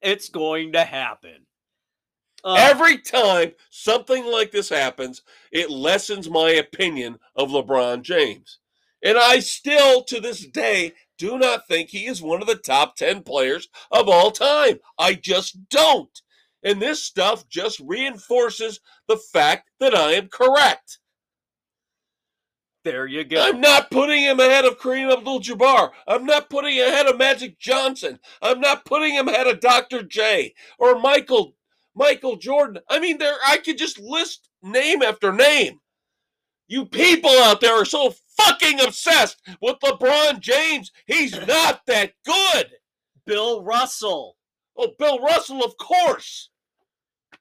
It's 0.00 0.30
going 0.30 0.72
to 0.72 0.84
happen. 0.84 1.44
Ugh. 2.42 2.58
Every 2.58 2.96
time 3.02 3.52
something 3.68 4.24
like 4.24 4.50
this 4.50 4.70
happens, 4.70 5.20
it 5.52 5.68
lessens 5.68 6.30
my 6.30 6.52
opinion 6.52 7.18
of 7.36 7.50
LeBron 7.50 8.00
James. 8.00 8.60
And 9.06 9.16
I 9.16 9.38
still, 9.38 10.02
to 10.02 10.20
this 10.20 10.44
day, 10.44 10.92
do 11.16 11.38
not 11.38 11.68
think 11.68 11.90
he 11.90 12.06
is 12.06 12.20
one 12.20 12.40
of 12.42 12.48
the 12.48 12.56
top 12.56 12.96
10 12.96 13.22
players 13.22 13.68
of 13.92 14.08
all 14.08 14.32
time. 14.32 14.80
I 14.98 15.14
just 15.14 15.68
don't. 15.68 16.20
And 16.64 16.82
this 16.82 17.04
stuff 17.04 17.48
just 17.48 17.78
reinforces 17.78 18.80
the 19.06 19.16
fact 19.16 19.70
that 19.78 19.94
I 19.94 20.14
am 20.14 20.26
correct. 20.26 20.98
there 22.82 23.06
you 23.06 23.22
go. 23.22 23.40
I'm 23.40 23.60
not 23.60 23.92
putting 23.92 24.24
him 24.24 24.40
ahead 24.40 24.64
of 24.64 24.80
Kareem 24.80 25.16
Abdul 25.16 25.38
Jabbar. 25.38 25.90
I'm 26.08 26.26
not 26.26 26.50
putting 26.50 26.74
him 26.74 26.88
ahead 26.88 27.06
of 27.06 27.16
Magic 27.16 27.60
Johnson. 27.60 28.18
I'm 28.42 28.60
not 28.60 28.84
putting 28.84 29.14
him 29.14 29.28
ahead 29.28 29.46
of 29.46 29.60
Dr. 29.60 30.02
J 30.02 30.52
or 30.80 30.98
Michael 30.98 31.54
Michael 31.94 32.34
Jordan. 32.34 32.82
I 32.90 32.98
mean, 32.98 33.18
there 33.18 33.36
I 33.46 33.58
could 33.58 33.78
just 33.78 34.00
list 34.00 34.48
name 34.64 35.00
after 35.00 35.32
name. 35.32 35.78
You 36.66 36.86
people 36.86 37.30
out 37.30 37.60
there 37.60 37.80
are 37.80 37.84
so 37.84 38.12
fucking 38.36 38.80
obsessed 38.80 39.40
with 39.60 39.76
LeBron 39.82 40.40
James. 40.40 40.90
He's 41.06 41.32
not 41.46 41.80
that 41.86 42.12
good. 42.24 42.66
Bill 43.26 43.62
Russell, 43.62 44.36
Oh, 44.76 44.92
Bill 44.98 45.18
Russell, 45.20 45.64
of 45.64 45.76
course. 45.78 46.50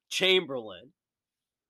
Chamberlain, 0.10 0.92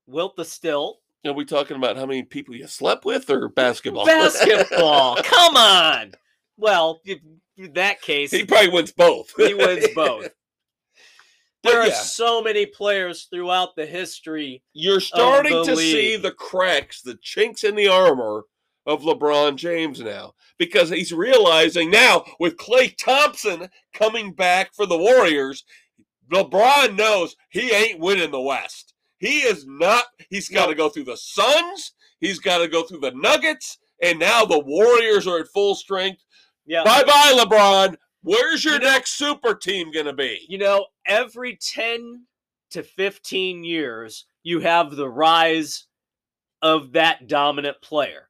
Wilt 0.08 0.36
the 0.36 0.46
Stilt, 0.46 1.02
Are 1.26 1.34
we 1.34 1.46
talking 1.46 1.76
about 1.78 1.98
how 1.98 2.06
many 2.06 2.24
people 2.24 2.56
you 2.56 2.68
slept 2.68 3.04
with 3.06 3.30
or 3.30 3.50
basketball? 3.50 4.06
basketball. 4.06 5.16
Come 5.24 5.56
on. 5.58 6.12
Well, 6.58 7.02
in 7.06 7.74
that 7.74 8.02
case, 8.02 8.32
he 8.32 8.46
probably 8.46 8.70
wins 8.70 8.92
both. 8.92 9.34
he 9.38 9.54
wins 9.54 9.88
both. 9.96 10.30
There 11.64 11.82
are 11.82 11.90
so 11.90 12.44
many 12.44 12.68
players 12.68 13.28
throughout 13.32 13.76
the 13.76 13.88
history. 13.88 14.62
You're 14.74 15.00
starting 15.00 15.52
the 15.52 15.64
to 15.64 15.76
see 15.76 16.16
the 16.16 16.30
cracks, 16.32 17.02
the 17.02 17.18
chinks 17.24 17.64
in 17.64 17.74
the 17.74 17.88
armor 17.88 18.44
of 18.86 19.02
LeBron 19.02 19.56
James 19.56 20.00
now 20.00 20.34
because 20.58 20.90
he's 20.90 21.12
realizing 21.12 21.90
now 21.90 22.24
with 22.40 22.58
Klay 22.58 22.96
Thompson 22.98 23.68
coming 23.94 24.34
back 24.34 24.74
for 24.74 24.86
the 24.86 24.98
Warriors, 24.98 25.64
LeBron 26.32 26.96
knows 26.96 27.36
he 27.50 27.72
ain't 27.72 28.00
winning 28.00 28.32
the 28.32 28.42
West. 28.42 28.94
He 29.18 29.40
is 29.40 29.66
not. 29.68 30.06
He's 30.30 30.50
got 30.50 30.68
to 30.68 30.76
go 30.76 30.90
through 30.90 31.06
the 31.06 31.18
Suns. 31.18 31.94
He's 32.20 32.40
got 32.40 32.60
to 32.60 32.68
go 32.68 32.84
through 32.84 33.00
the 33.00 33.12
Nuggets, 33.12 33.78
and 34.02 34.20
now 34.20 34.46
the 34.46 34.60
Warriors 34.60 35.28
are 35.28 35.40
at 35.40 35.48
full 35.54 35.76
strength. 35.76 36.24
Yeah. 36.66 36.84
Bye 36.84 37.04
bye, 37.04 37.34
LeBron. 37.44 37.96
Where's 38.24 38.66
your 38.66 38.76
You 38.76 38.80
know- 38.82 38.92
next 38.92 39.12
super 39.18 39.54
team 39.54 39.92
going 39.92 40.08
to 40.08 40.14
be? 40.14 40.46
You 40.50 40.58
know, 40.58 40.88
every 41.06 41.58
10 41.62 42.26
to 42.72 42.84
15 42.84 43.64
years, 43.64 44.26
you 44.44 44.60
have 44.62 44.96
the 44.96 45.10
rise 45.10 45.86
of 46.62 46.94
that 46.94 47.28
dominant 47.28 47.78
player. 47.82 48.30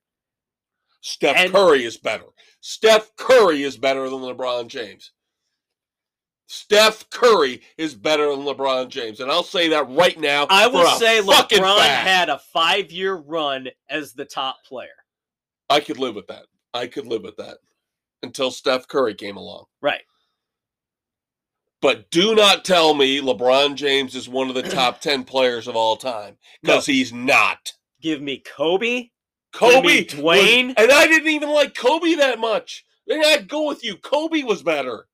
Steph 1.05 1.37
And- 1.37 1.51
Curry 1.53 1.83
is 1.85 1.97
better. 1.97 2.25
Steph 2.61 3.15
Curry 3.15 3.61
is 3.61 3.77
better 3.77 4.09
than 4.09 4.21
LeBron 4.21 4.67
James. 4.69 5.11
Steph 6.47 7.07
Curry 7.11 7.61
is 7.77 7.93
better 7.93 8.27
than 8.31 8.39
LeBron 8.43 8.89
James, 8.89 9.19
and 9.19 9.31
I'll 9.31 9.43
say 9.43 9.69
that 9.69 9.87
right 9.87 10.19
now. 10.19 10.47
I 10.49 10.65
will 10.65 10.89
say 10.97 11.21
LeBron 11.21 11.77
fact. 11.77 12.07
had 12.07 12.29
a 12.29 12.39
five 12.39 12.91
year 12.91 13.13
run 13.13 13.67
as 13.87 14.13
the 14.13 14.25
top 14.25 14.63
player. 14.65 14.89
I 15.69 15.79
could 15.79 15.99
live 15.99 16.15
with 16.15 16.25
that. 16.27 16.47
I 16.73 16.87
could 16.87 17.05
live 17.05 17.21
with 17.21 17.37
that 17.37 17.59
until 18.23 18.49
Steph 18.49 18.87
Curry 18.87 19.13
came 19.13 19.37
along. 19.37 19.65
Right. 19.81 20.03
But 21.81 22.09
do 22.09 22.33
not 22.33 22.65
tell 22.65 22.95
me 22.95 23.21
LeBron 23.21 23.75
James 23.75 24.15
is 24.15 24.27
one 24.27 24.49
of 24.49 24.55
the 24.55 24.63
top 24.69 25.01
10 25.01 25.23
players 25.23 25.67
of 25.67 25.75
all 25.75 25.97
time 25.97 26.37
because 26.63 26.87
he's 26.87 27.13
not. 27.13 27.73
Give 28.01 28.23
me 28.23 28.39
Kobe. 28.39 29.09
Kobe, 29.55 29.87
me 29.87 30.07
was- 30.21 30.73
and 30.77 30.91
I 30.91 31.07
didn't 31.07 31.29
even 31.29 31.49
like 31.49 31.75
Kobe 31.75 32.15
that 32.15 32.39
much. 32.39 32.85
And 33.07 33.23
I'd 33.23 33.47
go 33.47 33.67
with 33.67 33.83
you. 33.83 33.97
Kobe 33.97 34.43
was 34.43 34.63
better. 34.63 35.07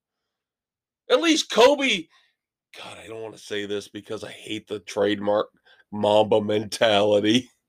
At 1.10 1.22
least 1.22 1.52
Kobe. 1.52 2.08
God, 2.78 2.98
I 3.04 3.08
don't 3.08 3.22
want 3.22 3.36
to 3.36 3.44
say 3.44 3.66
this 3.66 3.88
because 3.90 4.24
I 4.24 4.32
hate 4.32 4.68
the 4.68 4.80
trademark 4.80 5.50
Mamba 5.92 6.42
mentality. 6.42 7.50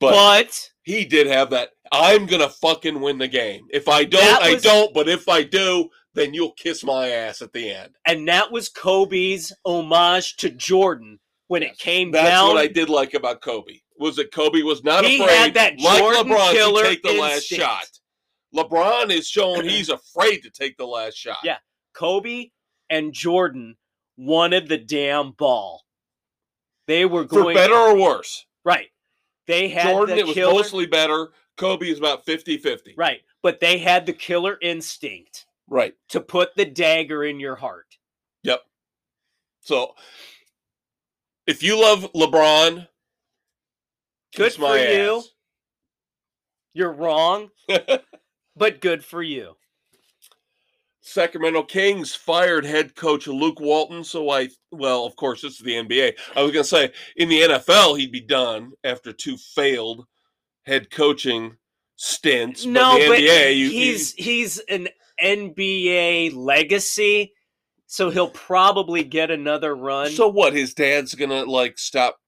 But, 0.00 0.12
But, 0.12 0.70
he 0.84 1.04
did 1.04 1.26
have 1.26 1.50
that. 1.50 1.68
I'm 1.92 2.24
gonna 2.24 2.48
fucking 2.48 2.98
win 2.98 3.18
the 3.18 3.28
game. 3.28 3.66
If 3.70 3.88
I 3.88 4.04
don't, 4.04 4.22
That 4.22 4.40
I 4.40 4.54
don't. 4.54 4.94
But 4.94 5.06
if 5.06 5.28
I 5.28 5.42
do, 5.42 5.90
then 6.14 6.32
you'll 6.32 6.52
kiss 6.52 6.82
my 6.82 7.08
ass 7.10 7.42
at 7.42 7.52
the 7.52 7.70
end. 7.70 7.94
and 8.06 8.26
that 8.26 8.50
was 8.50 8.70
Kobe's 8.70 9.52
homage 9.66 10.36
to 10.36 10.48
Jordan 10.48 11.18
when 11.48 11.62
it 11.62 11.76
came 11.76 12.10
That's 12.10 12.24
down. 12.24 12.46
That's 12.46 12.54
what 12.54 12.62
I 12.62 12.72
did 12.72 12.88
like 12.88 13.12
about 13.12 13.42
Kobe. 13.42 13.80
Was 13.98 14.16
that 14.16 14.32
Kobe 14.32 14.62
was 14.62 14.84
not 14.84 15.04
He 15.04 15.20
afraid, 15.22 15.54
that 15.54 15.80
like 15.80 15.98
Jordan 15.98 16.32
LeBron, 16.32 16.52
to 16.52 16.82
take 16.82 17.02
the 17.02 17.12
last 17.20 17.44
shot. 17.44 17.86
LeBron 18.54 19.10
is 19.10 19.28
showing 19.28 19.64
he's 19.68 19.88
afraid 19.88 20.42
to 20.42 20.50
take 20.50 20.76
the 20.76 20.86
last 20.86 21.16
shot. 21.16 21.38
Yeah. 21.44 21.58
Kobe 21.94 22.50
and 22.90 23.12
Jordan 23.12 23.76
wanted 24.16 24.68
the 24.68 24.78
damn 24.78 25.32
ball. 25.32 25.82
They 26.86 27.04
were 27.04 27.24
For 27.26 27.42
going 27.42 27.54
better 27.56 27.74
or 27.74 27.96
worse. 27.98 28.46
right. 28.64 28.88
They 29.46 29.68
had 29.68 29.92
Jordan, 29.92 30.16
the 30.16 30.20
it 30.22 30.26
was 30.26 30.34
killer, 30.34 30.52
mostly 30.52 30.86
better. 30.86 31.28
Kobe 31.56 31.88
is 31.88 31.98
about 31.98 32.24
50 32.26 32.58
50. 32.58 32.94
right, 32.98 33.20
but 33.42 33.60
they 33.60 33.78
had 33.78 34.04
the 34.04 34.12
killer 34.12 34.58
instinct 34.60 35.46
Right. 35.68 35.94
to 36.10 36.20
put 36.20 36.54
the 36.56 36.64
dagger 36.64 37.24
in 37.24 37.38
your 37.40 37.54
heart. 37.56 37.96
Yep. 38.42 38.60
So 39.60 39.94
if 41.46 41.62
you 41.62 41.80
love 41.80 42.12
LeBron, 42.12 42.86
Good 44.36 44.44
kiss 44.44 44.56
for 44.56 44.76
you. 44.76 45.16
ass. 45.16 45.30
You're 46.74 46.92
wrong, 46.92 47.48
but 48.56 48.80
good 48.82 49.02
for 49.02 49.22
you. 49.22 49.56
Sacramento 51.00 51.62
Kings 51.62 52.14
fired 52.14 52.66
head 52.66 52.94
coach 52.96 53.28
Luke 53.28 53.60
Walton. 53.60 54.04
So 54.04 54.28
I, 54.28 54.50
well, 54.72 55.06
of 55.06 55.16
course, 55.16 55.40
this 55.40 55.52
is 55.52 55.60
the 55.60 55.72
NBA. 55.72 56.18
I 56.34 56.42
was 56.42 56.52
going 56.52 56.64
to 56.64 56.68
say 56.68 56.92
in 57.16 57.28
the 57.28 57.40
NFL, 57.40 57.96
he'd 57.98 58.12
be 58.12 58.20
done 58.20 58.72
after 58.84 59.12
two 59.12 59.36
failed 59.36 60.04
head 60.64 60.90
coaching 60.90 61.56
stints. 61.94 62.66
no, 62.66 62.92
but 62.92 62.98
the 62.98 63.08
but 63.08 63.18
NBA, 63.20 63.56
you, 63.56 63.70
he's 63.70 64.12
he's 64.14 64.58
an 64.68 64.88
NBA 65.22 66.34
legacy, 66.34 67.32
so 67.86 68.10
he'll 68.10 68.28
probably 68.28 69.04
get 69.04 69.30
another 69.30 69.74
run. 69.74 70.10
so 70.10 70.28
what? 70.28 70.52
His 70.52 70.74
dad's 70.74 71.14
going 71.14 71.30
to 71.30 71.44
like 71.50 71.78
stop 71.78 72.18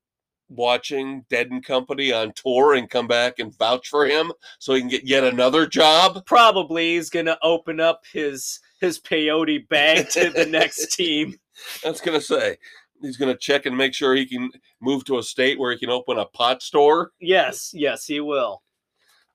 watching 0.49 1.25
Dead 1.29 1.51
and 1.51 1.65
Company 1.65 2.13
on 2.13 2.33
tour 2.33 2.75
and 2.75 2.89
come 2.89 3.07
back 3.07 3.39
and 3.39 3.57
vouch 3.59 3.89
for 3.89 4.07
him 4.07 4.33
so 4.59 4.75
he 4.75 4.81
can 4.81 4.89
get 4.89 5.05
yet 5.05 5.25
another 5.25 5.67
job. 5.67 6.25
probably 6.27 6.95
he's 6.95 7.11
gonna 7.11 7.39
open 7.43 7.81
up 7.81 8.03
his 8.13 8.61
his 8.81 9.01
peyote 9.01 9.69
bag 9.69 10.09
to 10.11 10.31
the 10.31 10.47
next 10.47 10.93
team. 10.97 11.39
That's 11.83 12.01
going 12.01 12.19
to 12.19 12.25
say. 12.25 12.57
He's 13.01 13.17
going 13.17 13.33
to 13.33 13.39
check 13.39 13.67
and 13.67 13.77
make 13.77 13.95
sure 13.95 14.15
he 14.15 14.27
can 14.27 14.51
move 14.81 15.05
to 15.05 15.19
a 15.19 15.23
state 15.23 15.59
where 15.59 15.73
he 15.73 15.79
can 15.79 15.91
open 15.91 16.19
a 16.19 16.25
pot 16.25 16.63
store. 16.63 17.13
Yes, 17.21 17.73
yes, 17.73 18.05
he 18.07 18.21
will. 18.21 18.63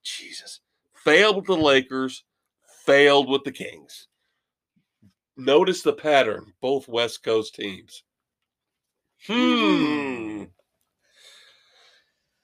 Jesus. 0.03 0.59
Failed 0.93 1.37
with 1.37 1.45
the 1.45 1.55
Lakers, 1.55 2.23
failed 2.85 3.29
with 3.29 3.43
the 3.43 3.51
Kings. 3.51 4.07
Notice 5.35 5.81
the 5.81 5.93
pattern, 5.93 6.53
both 6.61 6.87
West 6.87 7.23
Coast 7.23 7.55
teams. 7.55 8.03
Hmm. 9.25 10.43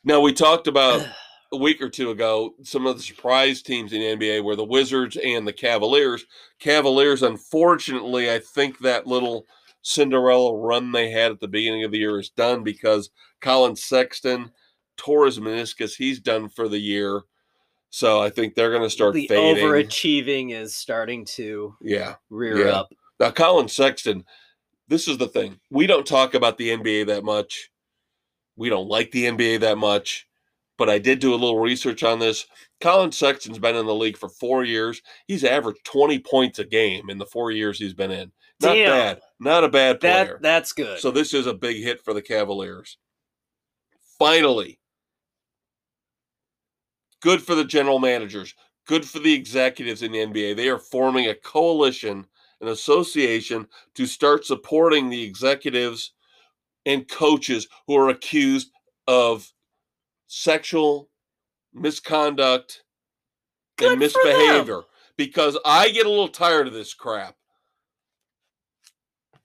Now, 0.03 0.21
we 0.21 0.33
talked 0.33 0.67
about 0.67 1.07
a 1.51 1.57
week 1.57 1.81
or 1.81 1.89
two 1.89 2.11
ago 2.11 2.53
some 2.63 2.85
of 2.85 2.97
the 2.97 3.03
surprise 3.03 3.61
teams 3.61 3.91
in 3.93 4.01
the 4.01 4.27
NBA 4.27 4.43
were 4.43 4.55
the 4.55 4.63
Wizards 4.63 5.17
and 5.17 5.47
the 5.47 5.53
Cavaliers. 5.53 6.25
Cavaliers, 6.59 7.23
unfortunately, 7.23 8.31
I 8.31 8.39
think 8.39 8.79
that 8.79 9.07
little 9.07 9.45
Cinderella 9.81 10.55
run 10.57 10.91
they 10.91 11.09
had 11.09 11.31
at 11.31 11.39
the 11.39 11.47
beginning 11.47 11.83
of 11.83 11.91
the 11.91 11.99
year 11.99 12.19
is 12.19 12.29
done 12.29 12.63
because 12.63 13.09
Collin 13.41 13.75
Sexton 13.75 14.51
tore 14.97 15.25
his 15.25 15.39
meniscus. 15.39 15.95
He's 15.95 16.19
done 16.19 16.49
for 16.49 16.67
the 16.67 16.77
year. 16.77 17.21
So 17.89 18.21
I 18.21 18.29
think 18.29 18.53
they're 18.53 18.69
going 18.69 18.83
to 18.83 18.89
start 18.89 19.15
the 19.15 19.27
fading. 19.27 19.63
overachieving 19.65 20.51
is 20.51 20.75
starting 20.75 21.25
to 21.25 21.75
Yeah. 21.81 22.15
rear 22.29 22.67
Yeah. 22.67 22.73
up. 22.73 22.93
Now, 23.19 23.31
Collin 23.31 23.67
Sexton, 23.67 24.25
this 24.87 25.07
is 25.07 25.17
the 25.17 25.27
thing. 25.27 25.59
We 25.71 25.87
don't 25.87 26.05
talk 26.05 26.35
about 26.35 26.57
the 26.57 26.69
NBA 26.69 27.05
that 27.07 27.23
much. 27.23 27.68
We 28.59 28.69
don't 28.69 28.89
like 28.89 29.11
the 29.11 29.25
NBA 29.25 29.61
that 29.61 29.77
much. 29.77 30.27
But 30.77 30.89
I 30.89 30.99
did 30.99 31.19
do 31.19 31.33
a 31.33 31.35
little 31.35 31.59
research 31.59 32.03
on 32.03 32.19
this. 32.19 32.45
Collin 32.79 33.11
Sexton's 33.11 33.59
been 33.59 33.75
in 33.75 33.85
the 33.85 33.95
league 33.95 34.17
for 34.17 34.29
four 34.29 34.63
years. 34.63 35.01
He's 35.27 35.43
averaged 35.43 35.83
20 35.85 36.19
points 36.19 36.59
a 36.59 36.65
game 36.65 37.09
in 37.09 37.17
the 37.17 37.25
four 37.25 37.51
years 37.51 37.79
he's 37.79 37.93
been 37.93 38.11
in. 38.11 38.31
Not 38.61 38.75
Damn. 38.75 38.89
bad. 38.89 39.21
Not 39.39 39.63
a 39.63 39.69
bad 39.69 40.01
player. 40.01 40.25
That 40.25 40.41
that's 40.41 40.73
good. 40.73 40.99
So 40.99 41.11
this 41.11 41.33
is 41.33 41.47
a 41.47 41.53
big 41.53 41.81
hit 41.81 42.03
for 42.03 42.13
the 42.13 42.21
Cavaliers. 42.21 42.97
Finally, 44.17 44.79
good 47.21 47.41
for 47.41 47.55
the 47.55 47.63
general 47.63 47.99
managers, 47.99 48.53
good 48.85 49.05
for 49.05 49.19
the 49.19 49.33
executives 49.33 50.01
in 50.01 50.11
the 50.11 50.19
NBA. 50.19 50.57
They 50.57 50.67
are 50.67 50.79
forming 50.79 51.27
a 51.27 51.35
coalition, 51.35 52.25
an 52.59 52.67
association 52.67 53.67
to 53.95 54.05
start 54.05 54.45
supporting 54.45 55.09
the 55.09 55.23
executives 55.23 56.11
and 56.85 57.07
coaches 57.07 57.67
who 57.87 57.95
are 57.95 58.09
accused 58.09 58.71
of 59.07 59.51
sexual 60.27 61.09
misconduct 61.73 62.83
Good 63.77 63.91
and 63.91 63.99
misbehavior 63.99 64.81
because 65.17 65.57
I 65.65 65.89
get 65.89 66.05
a 66.05 66.09
little 66.09 66.27
tired 66.27 66.67
of 66.67 66.73
this 66.73 66.93
crap. 66.93 67.35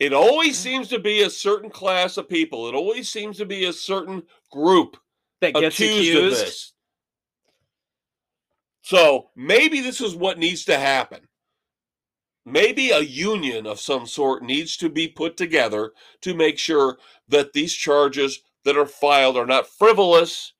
It 0.01 0.13
always 0.13 0.59
seems 0.59 0.89
to 0.89 0.99
be 0.99 1.23
a 1.23 1.31
certain 1.31 1.71
class 1.71 2.17
of 2.17 2.29
people. 2.29 2.69
It 2.69 2.75
always 2.75 3.09
seems 3.09 3.39
to 3.39 3.47
be 3.47 3.67
a 3.67 3.73
certain 3.73 4.23
group 4.51 4.97
that 5.41 5.55
gets 5.55 5.79
accused, 5.79 6.09
accused. 6.11 6.33
of 6.41 6.47
this. 6.47 6.73
So 8.83 9.31
maybe 9.35 9.81
this 9.81 10.01
is 10.01 10.15
what 10.15 10.39
needs 10.39 10.65
to 10.67 10.79
happen. 10.79 11.21
Maybe 12.47 12.91
a 12.91 13.01
union 13.01 13.67
of 13.67 13.81
some 13.81 14.07
sort 14.07 14.43
needs 14.43 14.77
to 14.79 14.91
be 14.91 15.09
put 15.09 15.37
together 15.37 15.93
to 16.21 16.35
make 16.35 16.59
sure 16.59 16.99
that 17.29 17.53
these 17.53 17.73
charges 17.73 18.43
that 18.65 18.77
are 18.77 18.87
filed 18.87 19.37
are 19.37 19.47
not 19.47 19.67
frivolous 19.67 20.53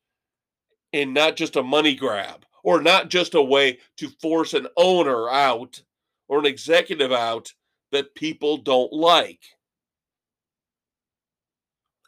and 0.93 1.13
not 1.13 1.37
just 1.37 1.57
a 1.57 1.63
money 1.63 1.95
grab 1.95 2.47
or 2.63 2.81
not 2.81 3.11
just 3.11 3.35
a 3.35 3.43
way 3.43 3.79
to 3.99 4.09
force 4.09 4.55
an 4.55 4.67
owner 4.77 5.29
out 5.29 5.83
or 6.29 6.39
an 6.39 6.47
executive 6.47 7.13
out 7.13 7.53
that 7.93 8.15
people 8.15 8.57
don't 8.57 8.93
like. 8.93 9.41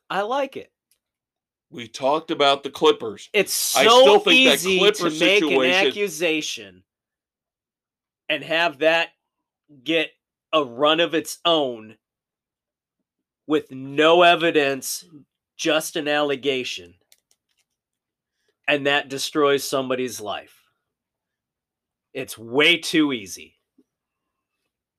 I 0.08 0.22
like 0.22 0.56
it. 0.56 0.72
We 1.70 1.88
talked 1.88 2.30
about 2.30 2.62
the 2.62 2.70
Clippers. 2.70 3.28
It's 3.32 3.52
so 3.52 3.80
I 3.80 3.82
still 3.82 4.18
think 4.20 4.48
that 4.48 4.54
easy 4.54 4.78
to 4.78 4.92
Clipper 4.92 5.10
make 5.10 5.42
an 5.42 5.86
accusation 5.86 6.84
and 8.28 8.42
have 8.42 8.78
that 8.78 9.10
get 9.84 10.10
a 10.52 10.64
run 10.64 11.00
of 11.00 11.14
its 11.14 11.38
own 11.44 11.96
with 13.46 13.70
no 13.70 14.22
evidence, 14.22 15.04
just 15.56 15.96
an 15.96 16.08
allegation. 16.08 16.94
And 18.68 18.86
that 18.86 19.08
destroys 19.08 19.62
somebody's 19.62 20.20
life. 20.20 20.54
It's 22.12 22.36
way 22.36 22.78
too 22.78 23.12
easy. 23.12 23.54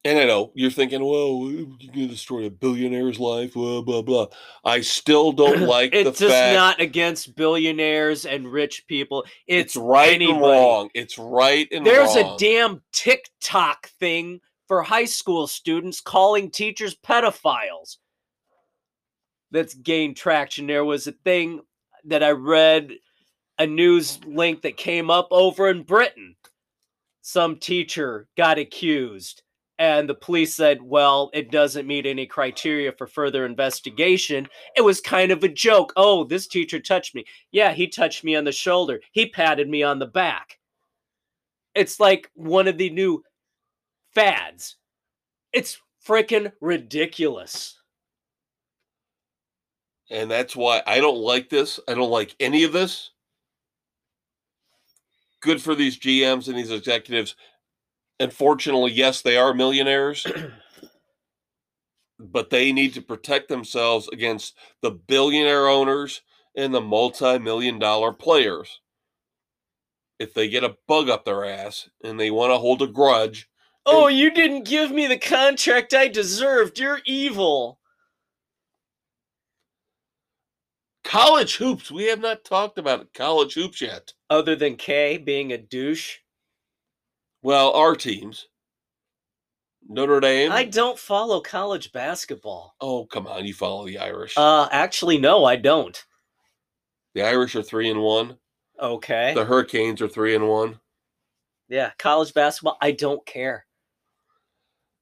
And 0.06 0.18
I 0.20 0.24
know 0.26 0.52
you're 0.56 0.72
thinking, 0.72 1.04
well, 1.04 1.50
you're 1.52 1.66
going 1.66 1.80
to 1.94 2.08
destroy 2.08 2.46
a 2.46 2.50
billionaire's 2.50 3.20
life, 3.20 3.56
blah, 3.56 3.82
blah, 3.82 4.02
blah. 4.02 4.28
I 4.64 4.80
still 4.80 5.34
don't 5.34 5.62
like 5.68 5.92
the 5.92 5.98
fact. 5.98 6.08
it's 6.08 6.20
just 6.20 6.54
not 6.54 6.80
against 6.80 7.36
billionaires 7.36 8.26
and 8.26 8.50
rich 8.50 8.86
people. 8.88 9.26
it's, 9.48 9.76
It's, 9.76 9.76
right 9.76 10.14
anybody. 10.14 10.32
and 10.38 10.42
wrong. 10.42 10.90
It's 10.94 11.18
right 11.18 11.68
and 11.74 11.86
There's 11.86 12.16
wrong. 12.16 12.36
a 12.36 12.38
damn 12.38 12.82
TikTok 12.94 13.90
thing 14.00 14.40
for 14.68 14.84
high 14.84 15.06
school 15.06 15.48
students 15.48 16.02
calling 16.02 16.52
teachers 16.52 16.96
pedophiles 16.96 17.98
that's 19.52 19.74
gained 19.76 20.18
traction. 20.18 20.68
There 20.68 20.86
was 20.86 21.08
a 21.08 21.14
thing 21.14 21.62
that 22.06 22.24
I 22.24 22.32
read, 22.32 22.92
a 23.60 23.68
news 23.68 24.20
link 24.26 24.62
that 24.64 24.78
came 24.78 25.10
up 25.10 25.28
over 25.32 25.70
in 25.70 25.84
Britain. 25.84 26.36
Some 27.22 27.58
teacher 27.58 28.28
got 28.38 28.58
accused, 28.60 29.44
and 29.80 30.10
the 30.10 30.16
police 30.16 30.56
said, 30.56 30.82
well, 30.82 31.30
it 31.34 31.52
doesn't 31.52 31.88
meet 31.88 32.06
any 32.06 32.26
criteria 32.26 32.92
for 32.92 33.08
further 33.08 33.46
investigation. 33.46 34.48
It 34.76 34.82
was 34.82 35.02
kind 35.02 35.32
of 35.32 35.44
a 35.44 35.50
joke. 35.50 35.94
Oh, 35.96 36.24
this 36.24 36.48
teacher 36.48 36.80
touched 36.80 37.16
me. 37.16 37.26
Yeah, 37.52 37.74
he 37.74 37.88
touched 37.88 38.24
me 38.24 38.36
on 38.36 38.44
the 38.46 38.52
shoulder, 38.52 39.02
he 39.12 39.30
patted 39.30 39.70
me 39.70 39.84
on 39.84 40.00
the 40.00 40.06
back 40.08 40.60
It's 41.76 42.00
like 42.00 42.30
one 42.36 42.68
of 42.68 42.78
the 42.78 42.90
new 42.90 43.24
fads. 44.18 44.78
It's 45.54 45.80
freaking 46.08 46.52
ridiculous. 46.60 47.80
And 50.10 50.32
that's 50.32 50.56
why 50.56 50.82
I 50.88 51.00
don't 51.00 51.20
like 51.20 51.50
this. 51.50 51.80
I 51.88 51.94
don't 51.94 52.10
like 52.10 52.36
any 52.40 52.64
of 52.64 52.74
this. 52.74 53.12
Good 55.40 55.62
for 55.62 55.76
these 55.76 56.00
GMs 56.00 56.48
and 56.48 56.58
these 56.58 56.72
executives. 56.72 57.36
Unfortunately, 58.20 58.92
yes, 58.92 59.22
they 59.22 59.38
are 59.38 59.54
millionaires, 59.54 60.26
but 62.20 62.50
they 62.50 62.72
need 62.74 62.96
to 62.96 63.02
protect 63.04 63.50
themselves 63.50 64.10
against 64.12 64.58
the 64.82 64.90
billionaire 64.90 65.68
owners 65.68 66.24
and 66.56 66.74
the 66.74 66.82
multi 66.82 67.38
million 67.38 67.78
dollar 67.78 68.12
players. 68.12 68.80
If 70.18 70.34
they 70.34 70.50
get 70.50 70.64
a 70.64 70.76
bug 70.88 71.08
up 71.08 71.26
their 71.26 71.46
ass 71.46 71.88
and 72.04 72.20
they 72.20 72.32
want 72.32 72.52
to 72.52 72.58
hold 72.58 72.82
a 72.82 72.88
grudge, 72.88 73.48
Oh, 73.90 74.08
you 74.08 74.32
didn't 74.32 74.66
give 74.66 74.92
me 74.92 75.08
the 75.08 75.18
contract 75.18 75.94
I 75.94 76.08
deserved. 76.08 76.78
You're 76.78 77.00
evil. 77.06 77.80
college 81.08 81.56
hoops, 81.56 81.90
we 81.90 82.04
have 82.08 82.20
not 82.20 82.44
talked 82.44 82.78
about 82.78 83.14
college 83.14 83.54
hoops 83.54 83.82
yet. 83.82 84.12
Other 84.30 84.56
than 84.56 84.76
Kay 84.76 85.18
being 85.18 85.54
a 85.54 85.58
douche. 85.58 86.18
Well, 87.42 87.72
our 87.72 87.96
teams, 87.96 88.48
Notre 89.88 90.20
Dame. 90.20 90.52
I 90.52 90.66
don't 90.66 91.00
follow 91.00 91.40
college 91.40 91.94
basketball. 91.94 92.76
oh, 92.82 93.06
come 93.06 93.26
on, 93.26 93.46
you 93.46 93.54
follow 93.54 93.86
the 93.86 94.00
Irish. 94.00 94.34
Uh 94.38 94.68
actually 94.72 95.18
no, 95.18 95.46
I 95.46 95.56
don't. 95.56 96.06
the 97.16 97.22
Irish 97.22 97.56
are 97.56 97.64
three 97.64 97.90
and 97.90 98.02
one. 98.02 98.38
Okay. 98.80 99.34
The 99.34 99.46
Hurricanes 99.46 100.02
are 100.02 100.10
three 100.10 100.36
and 100.36 100.48
one. 100.48 100.80
Yeah, 101.70 101.92
college 101.98 102.34
basketball, 102.34 102.78
I 102.82 102.92
don't 102.92 103.26
care. 103.26 103.66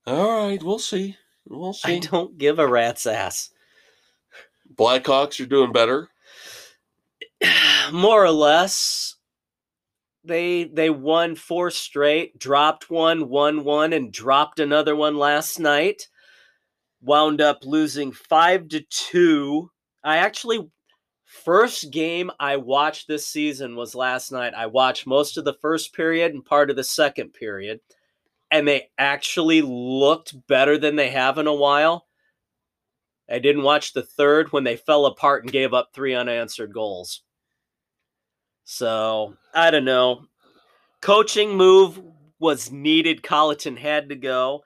All 0.08 0.48
right, 0.48 0.62
we'll 0.62 0.80
see. 0.80 1.18
We'll 1.48 1.74
see. 1.74 1.96
I 1.96 2.00
don't 2.00 2.38
give 2.38 2.60
a 2.60 2.68
rat's 2.68 3.06
ass. 3.06 3.50
Blackhawks 4.74 5.40
are 5.40 5.48
doing 5.48 5.72
better. 5.72 6.10
More 7.92 8.24
or 8.24 8.32
less. 8.32 9.16
They 10.24 10.64
they 10.64 10.90
won 10.90 11.36
four 11.36 11.70
straight, 11.70 12.40
dropped 12.40 12.90
one, 12.90 13.30
won 13.30 13.64
one, 13.64 13.94
and 13.94 14.12
dropped 14.12 14.60
another 14.60 14.96
one 14.96 15.18
last 15.18 15.60
night. 15.60 16.08
Wound 17.02 17.42
up 17.42 17.64
losing 17.64 18.12
five 18.12 18.68
to 18.70 18.82
two. 18.90 19.70
I 20.04 20.18
actually 20.18 20.68
first 21.26 21.92
game 21.92 22.32
I 22.40 22.58
watched 22.58 23.08
this 23.08 23.28
season 23.28 23.76
was 23.76 23.94
last 23.94 24.32
night. 24.32 24.54
I 24.56 24.66
watched 24.66 25.06
most 25.06 25.38
of 25.38 25.46
the 25.46 25.58
first 25.62 25.94
period 25.94 26.34
and 26.34 26.44
part 26.44 26.72
of 26.72 26.76
the 26.76 26.84
second 26.84 27.34
period, 27.34 27.82
and 28.52 28.68
they 28.68 28.90
actually 28.98 29.62
looked 29.62 30.36
better 30.48 30.78
than 30.78 30.96
they 30.96 31.10
have 31.10 31.38
in 31.38 31.48
a 31.48 31.54
while. 31.54 32.08
I 33.30 33.40
didn't 33.40 33.64
watch 33.64 33.94
the 33.94 34.04
third 34.04 34.52
when 34.52 34.64
they 34.64 34.78
fell 34.78 35.08
apart 35.08 35.44
and 35.44 35.52
gave 35.52 35.74
up 35.74 35.90
three 35.94 36.14
unanswered 36.14 36.74
goals. 36.74 37.24
So 38.64 39.36
I 39.54 39.72
don't 39.72 39.86
know. 39.86 40.26
Coaching 41.02 41.56
move 41.56 42.02
was 42.40 42.72
needed. 42.72 43.24
Colliton 43.24 43.78
had 43.78 44.10
to 44.10 44.16
go. 44.16 44.64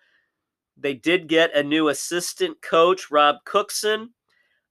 They 0.77 0.93
did 0.93 1.27
get 1.27 1.55
a 1.55 1.63
new 1.63 1.89
assistant 1.89 2.61
coach, 2.61 3.11
Rob 3.11 3.37
Cookson. 3.45 4.13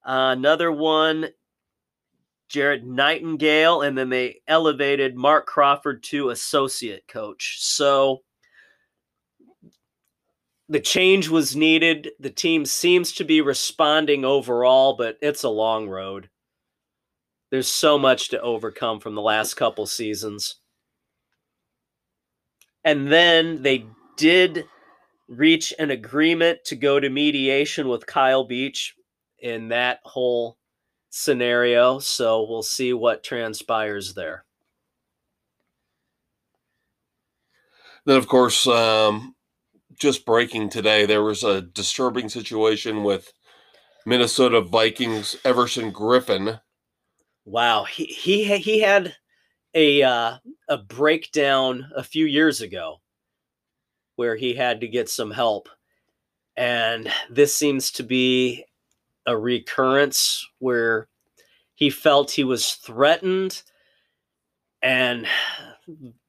Uh, 0.07 0.33
another 0.37 0.73
one, 0.73 1.29
Jared 2.49 2.87
Nightingale, 2.87 3.83
and 3.83 3.97
then 3.97 4.09
they 4.09 4.41
elevated 4.49 5.17
Marc 5.17 5.47
Crawford 5.47 6.03
to 6.05 6.31
associate 6.31 7.07
coach. 7.09 7.59
So 7.61 8.23
the 10.69 10.81
change 10.81 11.29
was 11.29 11.57
needed. 11.57 12.11
The 12.21 12.31
team 12.31 12.67
seems 12.67 13.13
to 13.13 13.25
be 13.25 13.41
responding 13.41 14.25
overall, 14.25 14.95
but 14.97 15.17
it's 15.23 15.43
a 15.43 15.49
long 15.49 15.89
road. 15.89 16.29
There's 17.51 17.69
so 17.69 17.99
much 17.99 18.29
to 18.31 18.41
overcome 18.41 19.01
from 19.01 19.15
the 19.15 19.23
last 19.23 19.55
couple 19.55 19.87
seasons. 19.87 20.57
And 22.85 23.11
then 23.11 23.63
they 23.63 23.87
did 24.17 24.67
reach 25.29 25.73
an 25.79 25.91
agreement 25.91 26.65
to 26.67 26.77
go 26.77 27.01
to 27.01 27.09
mediation 27.09 27.89
with 27.89 28.07
Kyle 28.07 28.45
Beach 28.45 28.95
in 29.39 29.69
that 29.69 30.01
whole 30.05 30.59
scenario. 31.11 31.99
So 31.99 32.47
we'll 32.49 32.63
see 32.63 32.93
what 32.93 33.25
transpires 33.25 34.15
there. 34.15 34.45
Then, 38.05 38.17
of 38.17 38.27
course, 38.27 38.67
um, 38.67 39.35
just 39.99 40.25
breaking 40.25 40.71
today, 40.71 41.07
there 41.07 41.23
was 41.23 41.43
a 41.43 41.61
disturbing 41.61 42.29
situation 42.29 43.03
with 43.03 43.33
Minnesota 44.07 44.61
Vikings 44.61 45.37
Everson 45.45 45.93
Griffen. 45.93 46.61
Wow, 47.45 47.85
he 47.85 48.05
he 48.05 48.59
he 48.59 48.81
had 48.81 49.17
a 49.75 50.03
uh, 50.03 50.39
a 50.69 50.77
breakdown 50.79 51.91
a 51.97 52.03
few 52.03 52.27
years 52.27 52.61
ago 52.61 53.01
where 54.17 54.37
he 54.37 54.55
had 54.55 54.81
to 54.81 54.89
get 54.89 55.09
some 55.09 55.31
help, 55.31 55.69
and 56.57 57.11
this 57.31 57.55
seems 57.55 57.91
to 57.93 58.03
be 58.03 58.65
a 59.27 59.37
recurrence 59.37 60.47
where 60.59 61.09
he 61.75 61.91
felt 61.91 62.31
he 62.31 62.45
was 62.45 62.75
threatened 62.75 63.63
and 64.83 65.27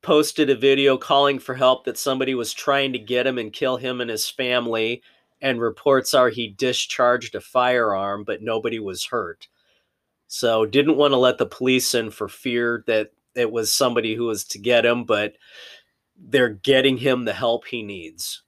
posted 0.01 0.49
a 0.49 0.55
video 0.55 0.97
calling 0.97 1.39
for 1.39 1.55
help 1.55 1.83
that 1.85 1.97
somebody 1.97 2.33
was 2.35 2.53
trying 2.53 2.93
to 2.93 2.99
get 2.99 3.27
him 3.27 3.37
and 3.37 3.51
kill 3.51 3.77
him 3.77 4.01
and 4.01 4.09
his 4.09 4.29
family 4.29 5.01
and 5.41 5.61
reports 5.61 6.13
are 6.13 6.29
he 6.29 6.47
discharged 6.47 7.35
a 7.35 7.41
firearm 7.41 8.23
but 8.23 8.41
nobody 8.41 8.79
was 8.79 9.05
hurt. 9.05 9.47
So 10.27 10.65
didn't 10.65 10.97
want 10.97 11.11
to 11.11 11.17
let 11.17 11.37
the 11.37 11.45
police 11.45 11.93
in 11.95 12.11
for 12.11 12.27
fear 12.27 12.83
that 12.87 13.11
it 13.35 13.51
was 13.51 13.73
somebody 13.73 14.15
who 14.15 14.25
was 14.25 14.43
to 14.45 14.59
get 14.59 14.85
him 14.85 15.03
but 15.03 15.33
they're 16.17 16.49
getting 16.49 16.97
him 16.97 17.25
the 17.25 17.33
help 17.33 17.65
he 17.65 17.83
needs. 17.83 18.43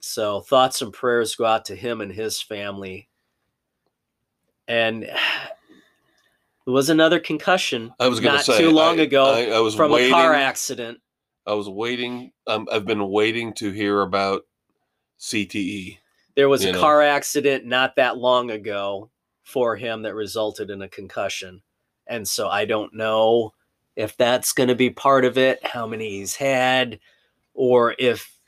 So 0.00 0.40
thoughts 0.40 0.82
and 0.82 0.92
prayers 0.92 1.34
go 1.36 1.44
out 1.44 1.64
to 1.66 1.76
him 1.76 2.00
and 2.00 2.12
his 2.12 2.40
family. 2.40 3.08
And 4.68 5.10
there 6.66 6.74
was 6.74 6.88
another 6.90 7.20
concussion 7.20 7.92
I 8.00 8.08
was 8.08 8.20
going 8.20 8.32
to 8.32 8.36
not 8.36 8.44
say 8.44 8.58
too 8.58 8.70
long 8.70 9.00
I- 9.00 9.04
ago 9.04 9.24
I, 9.24 9.56
I 9.56 9.60
was 9.60 9.74
from 9.74 9.92
waiting, 9.92 10.12
a 10.12 10.14
car 10.14 10.34
accident 10.34 10.98
I 11.46 11.52
was 11.52 11.68
waiting. 11.68 12.32
Um, 12.46 12.66
I've 12.72 12.86
been 12.86 13.08
waiting 13.10 13.52
to 13.54 13.70
hear 13.70 14.00
about. 14.00 14.46
CTE. 15.20 15.98
There 16.36 16.48
was 16.48 16.64
a 16.64 16.72
know. 16.72 16.80
car 16.80 17.00
accident 17.00 17.64
not 17.64 17.96
that 17.96 18.18
long 18.18 18.50
ago 18.50 19.10
for 19.42 19.76
him 19.76 20.02
that 20.02 20.14
resulted 20.14 20.70
in 20.70 20.82
a 20.82 20.88
concussion. 20.88 21.62
And 22.06 22.26
so 22.26 22.48
I 22.48 22.64
don't 22.64 22.94
know 22.94 23.54
if 23.96 24.16
that's 24.16 24.52
going 24.52 24.68
to 24.68 24.74
be 24.74 24.90
part 24.90 25.24
of 25.24 25.38
it, 25.38 25.64
how 25.64 25.86
many 25.86 26.10
he's 26.10 26.36
had, 26.36 26.98
or 27.54 27.94
if 27.98 28.38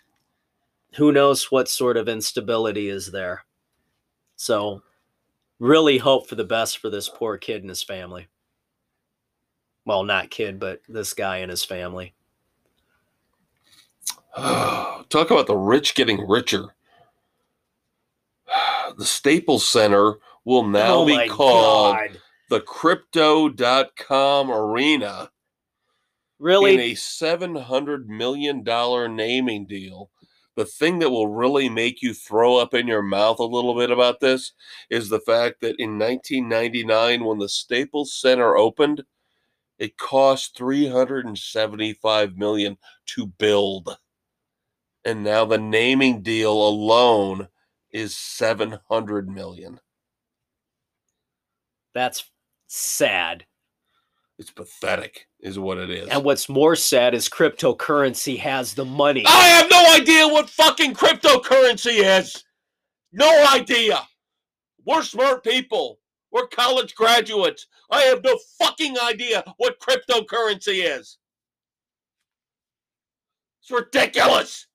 who 0.97 1.13
knows 1.13 1.51
what 1.51 1.69
sort 1.69 1.97
of 1.97 2.09
instability 2.09 2.89
is 2.89 3.13
there. 3.13 3.45
So 4.35 4.83
really 5.59 5.99
hope 5.99 6.29
for 6.29 6.35
the 6.35 6.45
best 6.45 6.79
for 6.79 6.91
this 6.91 7.09
poor 7.09 7.37
kid 7.39 7.63
and 7.63 7.69
his 7.71 7.83
family. 7.83 8.29
Well, 9.85 10.03
not 10.03 10.31
kid, 10.31 10.59
but 10.59 10.81
this 10.89 11.15
guy 11.15 11.39
and 11.39 11.51
his 11.51 11.65
family. 11.65 12.15
Talk 14.37 15.31
about 15.31 15.47
the 15.47 15.57
rich 15.57 15.95
getting 15.95 16.27
richer. 16.29 16.65
The 18.99 19.05
Staples 19.05 19.69
Center 19.69 20.15
will 20.45 20.63
now 20.63 20.99
oh 21.01 21.07
be 21.07 21.29
called 21.29 21.97
God. 21.97 22.21
the 22.49 22.61
Crypto.com 22.61 24.51
Arena 24.51 25.31
Really? 26.39 26.75
in 26.75 26.81
a 26.81 26.93
$700 26.93 28.07
million 28.07 28.63
naming 29.17 29.67
deal. 29.67 30.11
The 30.57 30.65
thing 30.65 30.99
that 31.01 31.11
will 31.11 31.29
really 31.29 31.69
make 31.69 32.01
you 32.01 32.15
throw 32.15 32.57
up 32.57 32.73
in 32.73 32.87
your 32.87 33.03
mouth 33.03 33.39
a 33.39 33.45
little 33.45 33.77
bit 33.77 33.91
about 33.91 34.21
this 34.21 34.53
is 34.89 35.09
the 35.09 35.21
fact 35.21 35.61
that 35.61 35.77
in 35.79 35.99
1999, 35.99 37.25
when 37.25 37.39
the 37.39 37.49
Staples 37.49 38.15
Center 38.15 38.57
opened, 38.57 39.05
it 39.79 39.99
cost 39.99 40.57
375 40.57 42.39
million 42.39 42.79
to 43.07 43.27
build. 43.27 43.99
And 45.05 45.23
now 45.23 45.45
the 45.45 45.59
naming 45.59 46.23
deal 46.23 46.53
alone 46.53 47.49
is 47.91 48.17
700 48.17 49.29
million. 49.29 49.79
That's 51.95 52.31
sad. 52.67 53.45
It's 54.39 54.51
pathetic, 54.51 55.29
is 55.47 55.59
what 55.59 55.79
it 55.79 55.91
is. 55.91 56.09
And 56.09 56.25
what's 56.25 56.49
more 56.49 56.75
sad 56.75 57.15
is 57.15 57.29
cryptocurrency 57.29 58.37
has 58.39 58.75
the 58.75 58.85
money. 58.85 59.25
I 59.27 59.47
have 59.49 59.71
no 59.71 59.95
idea 59.95 60.27
what 60.27 60.51
fucking 60.51 60.95
cryptocurrency 60.95 62.03
is. 62.19 62.45
No 63.13 63.47
idea. 63.55 64.03
We're 64.85 65.03
smart 65.03 65.45
people. 65.45 66.01
We're 66.33 66.49
college 66.49 66.97
graduates. 66.97 67.67
I 67.91 68.03
have 68.03 68.25
no 68.25 68.37
fucking 68.59 68.97
idea 68.99 69.45
what 69.57 69.79
cryptocurrency 69.79 70.85
is. 70.99 71.19
It's 73.63 73.71
ridiculous. 73.71 74.67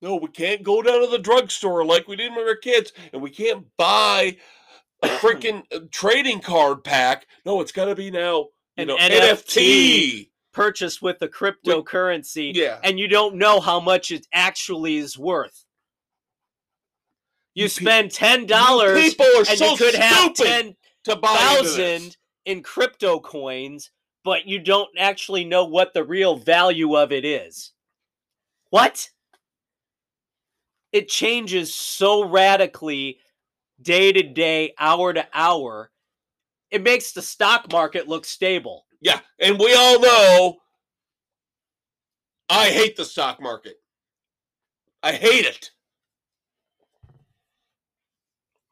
No, 0.00 0.16
we 0.16 0.28
can't 0.28 0.62
go 0.62 0.82
down 0.82 1.02
to 1.02 1.06
the 1.06 1.18
drugstore 1.18 1.84
like 1.84 2.08
we 2.08 2.16
did 2.16 2.30
when 2.30 2.38
we 2.38 2.44
were 2.44 2.56
kids, 2.56 2.92
and 3.12 3.20
we 3.20 3.30
can't 3.30 3.66
buy 3.76 4.36
a 5.02 5.08
freaking 5.08 5.62
uh, 5.72 5.80
trading 5.90 6.40
card 6.40 6.82
pack. 6.82 7.26
No, 7.44 7.60
it's 7.60 7.72
got 7.72 7.84
to 7.84 7.94
be 7.94 8.10
now. 8.10 8.46
An 8.76 8.88
know, 8.88 8.96
NFT. 8.96 9.28
NFT. 9.28 10.28
Purchased 10.52 11.00
with 11.00 11.22
a 11.22 11.28
cryptocurrency, 11.28 12.52
Yeah. 12.54 12.78
and 12.84 12.98
you 12.98 13.08
don't 13.08 13.36
know 13.36 13.58
how 13.60 13.80
much 13.80 14.10
it 14.10 14.26
actually 14.34 14.96
is 14.96 15.18
worth. 15.18 15.64
You 17.54 17.64
You 17.64 17.68
spend 17.68 18.10
ten 18.10 18.46
dollars 18.46 19.00
people 19.02 19.26
are 19.26 19.44
and 19.48 19.58
so 19.58 19.70
you 19.70 19.76
could 19.76 19.94
have 19.94 20.34
ten 20.34 20.76
into 21.06 22.10
in 22.44 22.62
crypto 22.62 23.20
coins, 23.20 23.90
but 24.24 24.46
you 24.46 24.58
don't 24.58 24.90
actually 24.98 25.44
know 25.44 25.64
what 25.64 25.94
the 25.94 26.04
real 26.04 26.36
value 26.36 26.96
of 26.96 27.12
it 27.12 27.24
is. 27.24 27.72
What? 28.70 29.10
It 30.92 31.08
changes 31.08 31.72
so 31.72 32.24
radically 32.28 33.20
day 33.80 34.12
to 34.12 34.22
day, 34.22 34.74
hour 34.78 35.12
to 35.14 35.26
hour. 35.32 35.91
It 36.72 36.82
makes 36.82 37.12
the 37.12 37.22
stock 37.22 37.70
market 37.70 38.08
look 38.08 38.24
stable. 38.24 38.86
Yeah, 39.02 39.20
and 39.38 39.58
we 39.58 39.74
all 39.74 40.00
know 40.00 40.56
I 42.48 42.70
hate 42.70 42.96
the 42.96 43.04
stock 43.04 43.40
market. 43.40 43.76
I 45.02 45.12
hate 45.12 45.44
it. 45.44 45.70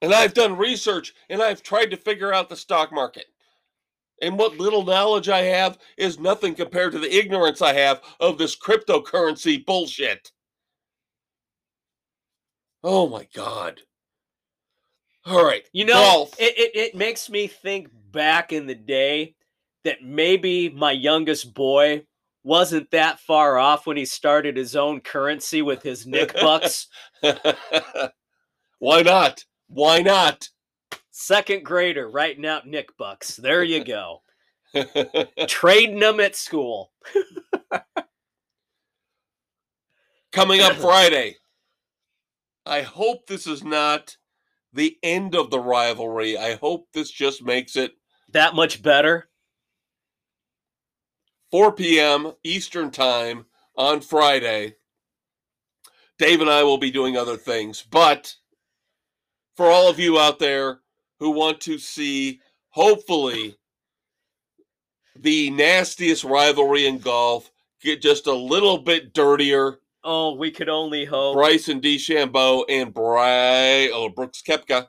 And 0.02 0.14
I've 0.14 0.32
done 0.32 0.56
research 0.56 1.12
and 1.28 1.43
I've 1.43 1.62
tried 1.62 1.90
to 1.90 1.97
figure 1.97 2.32
out 2.32 2.48
the 2.48 2.56
stock 2.56 2.90
market. 2.90 3.27
And 4.22 4.39
what 4.39 4.56
little 4.56 4.85
knowledge 4.85 5.28
I 5.28 5.43
have 5.43 5.78
is 5.98 6.18
nothing 6.18 6.55
compared 6.55 6.93
to 6.93 6.98
the 6.98 7.14
ignorance 7.14 7.60
I 7.60 7.74
have 7.74 8.01
of 8.18 8.39
this 8.39 8.56
cryptocurrency 8.56 9.64
bullshit. 9.64 10.31
Oh 12.82 13.09
my 13.09 13.28
God. 13.35 13.82
All 15.26 15.44
right. 15.44 15.66
You 15.72 15.84
know, 15.84 16.28
it, 16.38 16.59
it, 16.59 16.76
it 16.76 16.94
makes 16.94 17.28
me 17.28 17.47
think 17.47 17.88
back 18.12 18.52
in 18.52 18.66
the 18.66 18.74
day 18.74 19.34
that 19.84 20.02
maybe 20.02 20.68
my 20.70 20.92
youngest 20.92 21.55
boy 21.55 22.05
wasn't 22.42 22.90
that 22.90 23.20
far 23.20 23.59
off 23.59 23.86
when 23.86 23.97
he 23.97 24.05
started 24.05 24.56
his 24.56 24.74
own 24.74 25.01
currency 25.01 25.62
with 25.62 25.82
his 25.82 26.06
Nick 26.06 26.32
Bucks. 26.34 26.88
Why 28.78 29.02
not? 29.02 29.44
Why 29.68 30.01
not? 30.01 30.48
Second 31.10 31.64
grader 31.64 32.09
writing 32.09 32.47
out 32.47 32.66
Nick 32.66 32.97
Bucks. 32.97 33.36
There 33.36 33.62
you 33.62 33.84
go. 33.84 34.22
Trading 35.47 35.98
them 35.98 36.18
at 36.20 36.34
school. 36.34 36.92
Coming 40.32 40.60
up 40.60 40.72
Friday. 40.76 41.36
I 42.64 42.82
hope 42.82 43.26
this 43.26 43.47
is 43.47 43.64
not 43.64 44.16
the 44.72 44.97
end 45.02 45.34
of 45.34 45.51
the 45.51 45.60
rivalry. 45.60 46.36
I 46.38 46.55
hope 46.55 46.88
this 46.92 47.10
just 47.10 47.42
makes 47.42 47.76
it 47.76 47.92
That 48.32 48.55
much 48.55 48.82
better. 48.82 49.28
4 51.51 51.72
p.m. 51.72 52.32
Eastern 52.44 52.90
Time 52.90 53.47
on 53.76 54.01
Friday. 54.01 54.76
Dave 56.18 56.40
and 56.40 56.51
I 56.51 56.62
will 56.62 56.78
be 56.78 56.90
doing 56.90 57.16
other 57.16 57.36
things, 57.36 57.82
but 57.90 58.34
for 59.56 59.66
all 59.66 59.88
of 59.88 59.98
you 59.98 60.18
out 60.18 60.38
there 60.38 60.80
who 61.18 61.30
want 61.30 61.60
to 61.62 61.78
see, 61.78 62.40
hopefully, 62.68 63.56
the 65.16 65.51
nastiest 65.51 66.24
rivalry 66.24 66.86
in 66.86 66.98
golf 66.98 67.51
get 67.82 68.01
just 68.01 68.26
a 68.26 68.32
little 68.32 68.78
bit 68.78 69.12
dirtier, 69.12 69.80
Oh, 70.02 70.35
we 70.35 70.51
could 70.51 70.68
only 70.68 71.05
hope. 71.05 71.35
Bryson 71.35 71.81
DeChambeau 71.81 72.64
and 72.68 72.93
Bry 72.93 73.90
oh, 73.93 74.09
Brooks 74.09 74.43
Koepka. 74.43 74.89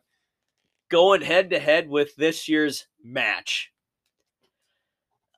Going 0.90 1.22
head 1.22 1.50
to 1.50 1.60
head 1.60 1.90
with 1.90 2.16
this 2.16 2.48
year's 2.48 2.88
match. 3.04 3.72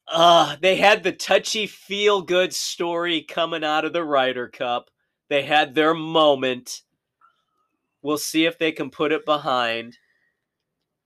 Uh, 0.07 0.57
they 0.61 0.75
had 0.75 1.01
the 1.01 1.11
touchy 1.11 1.65
feel 1.65 2.21
good 2.21 2.53
story 2.53 3.21
coming 3.21 3.63
out 3.63 3.85
of 3.85 3.93
the 3.93 4.03
Ryder 4.03 4.47
Cup. 4.47 4.89
They 5.29 5.43
had 5.43 5.73
their 5.73 5.93
moment. 5.93 6.81
We'll 8.01 8.17
see 8.17 8.45
if 8.45 8.59
they 8.59 8.71
can 8.71 8.91
put 8.91 9.11
it 9.11 9.25
behind. 9.25 9.97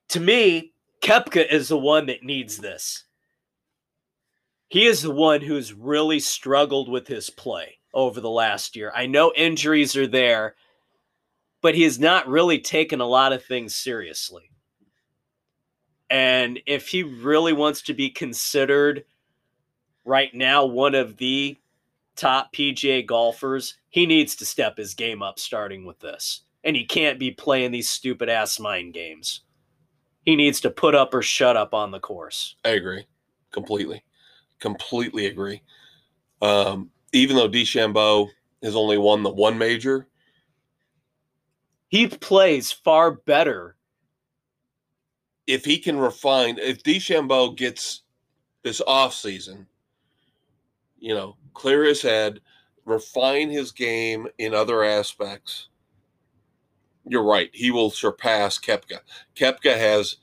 To 0.10 0.20
me, 0.20 0.74
Koepka 1.02 1.50
is 1.50 1.70
the 1.70 1.78
one 1.78 2.08
that 2.08 2.24
needs 2.24 2.58
this. 2.58 3.06
He 4.68 4.86
is 4.86 5.04
the 5.04 5.12
one 5.12 5.42
who's 5.42 5.72
really 5.72 6.20
struggled 6.20 6.90
with 6.90 7.08
his 7.08 7.30
play 7.30 7.77
over 7.94 8.22
the 8.22 8.30
last 8.30 8.76
year. 8.76 8.92
I 8.96 9.06
know 9.06 9.34
injuries 9.36 9.96
are 9.96 10.08
there, 10.08 10.56
but 11.62 11.76
he 11.76 11.84
has 11.84 12.00
not 12.00 12.28
really 12.28 12.60
taken 12.60 13.02
a 13.02 13.06
lot 13.06 13.34
of 13.34 13.44
things 13.44 13.76
seriously. 13.76 14.52
And 16.10 16.60
if 16.66 16.88
he 16.88 17.04
really 17.04 17.54
wants 17.54 17.82
to 17.84 17.94
be 17.94 18.10
considered 18.10 19.04
right 20.06 20.34
now 20.34 20.66
one 20.66 20.96
of 20.96 21.18
the 21.18 21.58
top 22.16 22.54
PGA 22.54 23.06
golfers, 23.06 23.76
he 23.90 24.06
needs 24.06 24.36
to 24.38 24.46
step 24.46 24.78
his 24.78 24.94
game 24.94 25.22
up 25.22 25.40
starting 25.40 25.86
with 25.86 26.00
this. 26.00 26.42
And 26.64 26.76
he 26.76 26.86
can't 26.86 27.20
be 27.20 27.32
playing 27.32 27.72
these 27.72 27.90
stupid 27.90 28.30
ass 28.30 28.60
mind 28.60 28.94
games. 28.94 29.42
He 30.24 30.36
needs 30.36 30.60
to 30.62 30.70
put 30.70 30.96
up 30.96 31.14
or 31.14 31.22
shut 31.22 31.56
up 31.56 31.74
on 31.74 31.92
the 31.92 32.00
course. 32.00 32.56
I 32.66 32.70
agree. 32.70 33.06
Completely. 33.52 34.04
Completely 34.60 35.28
agree. 35.28 35.62
Um, 36.42 36.90
even 37.18 37.36
though 37.38 37.50
DeChambeau 37.50 38.30
has 38.64 38.76
only 38.76 38.98
won 38.98 39.24
the 39.24 39.32
one 39.32 39.58
major, 39.58 40.08
He 41.90 42.08
plays 42.08 42.72
far 42.72 43.12
better. 43.12 43.76
if 45.48 45.66
he 45.66 45.80
can 45.80 45.98
refine, 45.98 46.58
if 46.60 46.84
DeChambeau 46.84 47.56
gets 47.56 48.04
this 48.64 48.82
off 48.88 49.14
season, 49.14 49.68
you 51.00 51.14
know, 51.14 51.38
clear 51.54 51.84
his 51.84 52.02
head, 52.02 52.42
refine 52.86 53.50
his 53.50 53.72
game 53.72 54.28
in 54.38 54.54
other 54.54 54.84
aspects, 54.84 55.70
you're 57.06 57.24
right. 57.24 57.50
He 57.54 57.72
will 57.72 57.90
surpass 57.92 58.60
Koepka. 58.60 59.00
Koepka 59.36 59.78
has 59.78 60.18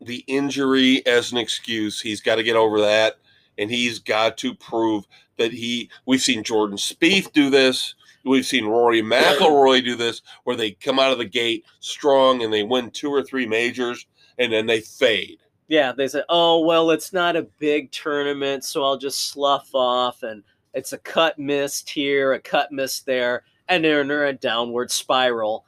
the 0.00 0.24
injury 0.28 1.04
as 1.06 1.32
an 1.32 1.38
excuse. 1.38 2.00
He's 2.00 2.20
got 2.20 2.36
to 2.36 2.42
get 2.42 2.56
over 2.56 2.80
that, 2.80 3.16
and 3.58 3.70
he's 3.70 3.98
got 3.98 4.38
to 4.38 4.54
prove 4.54 5.06
that 5.40 5.52
he. 5.52 5.90
We've 6.06 6.22
seen 6.22 6.44
Jordan 6.44 6.76
Spieth 6.76 7.32
do 7.32 7.50
this. 7.50 7.96
We've 8.24 8.46
seen 8.46 8.66
Rory 8.66 9.02
McIlroy 9.02 9.82
do 9.82 9.96
this, 9.96 10.22
where 10.44 10.54
they 10.54 10.72
come 10.72 10.98
out 10.98 11.10
of 11.10 11.18
the 11.18 11.24
gate 11.24 11.64
strong 11.80 12.42
and 12.42 12.52
they 12.52 12.62
win 12.62 12.90
two 12.90 13.10
or 13.10 13.22
three 13.22 13.46
majors, 13.46 14.06
and 14.38 14.52
then 14.52 14.66
they 14.66 14.80
fade. 14.80 15.38
Yeah, 15.68 15.92
they 15.92 16.06
say, 16.06 16.22
oh, 16.28 16.60
well, 16.60 16.90
it's 16.90 17.12
not 17.12 17.36
a 17.36 17.48
big 17.58 17.90
tournament, 17.92 18.64
so 18.64 18.84
I'll 18.84 18.98
just 18.98 19.30
slough 19.30 19.70
off. 19.72 20.22
And 20.22 20.42
it's 20.74 20.92
a 20.92 20.98
cut 20.98 21.38
missed 21.38 21.88
here, 21.88 22.34
a 22.34 22.40
cut 22.40 22.72
missed 22.72 23.06
there, 23.06 23.44
and 23.68 23.84
they're 23.84 24.02
in 24.02 24.10
a 24.10 24.32
downward 24.34 24.90
spiral. 24.90 25.64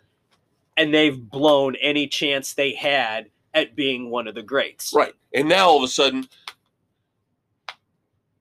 And 0.77 0.93
they've 0.93 1.19
blown 1.31 1.77
any 1.77 2.07
chance 2.07 2.53
they 2.53 2.74
had 2.74 3.31
at 3.55 3.77
being 3.77 4.11
one 4.11 4.27
of 4.27 4.35
the 4.35 4.43
greats. 4.43 4.93
Right. 4.94 5.15
And 5.35 5.49
now 5.49 5.69
all 5.69 5.78
of 5.78 5.85
a 5.85 5.89
sudden, 5.89 6.28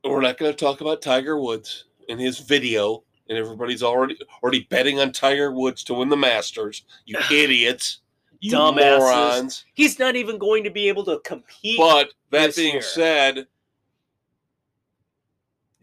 we're 0.03 0.21
not 0.21 0.37
going 0.37 0.51
to 0.51 0.57
talk 0.57 0.81
about 0.81 1.01
Tiger 1.01 1.37
Woods 1.37 1.85
and 2.09 2.19
his 2.19 2.39
video, 2.39 3.03
and 3.29 3.37
everybody's 3.37 3.83
already 3.83 4.17
already 4.41 4.67
betting 4.69 4.99
on 4.99 5.11
Tiger 5.11 5.51
Woods 5.51 5.83
to 5.85 5.93
win 5.93 6.09
the 6.09 6.17
Masters. 6.17 6.83
You 7.05 7.17
idiots. 7.31 7.99
You 8.39 8.53
Dumbasses. 8.53 8.97
morons. 8.97 9.65
He's 9.73 9.99
not 9.99 10.15
even 10.15 10.39
going 10.39 10.63
to 10.63 10.71
be 10.71 10.87
able 10.87 11.05
to 11.05 11.19
compete. 11.23 11.77
But 11.77 12.11
that 12.31 12.55
being 12.55 12.73
year. 12.73 12.81
said, 12.81 13.45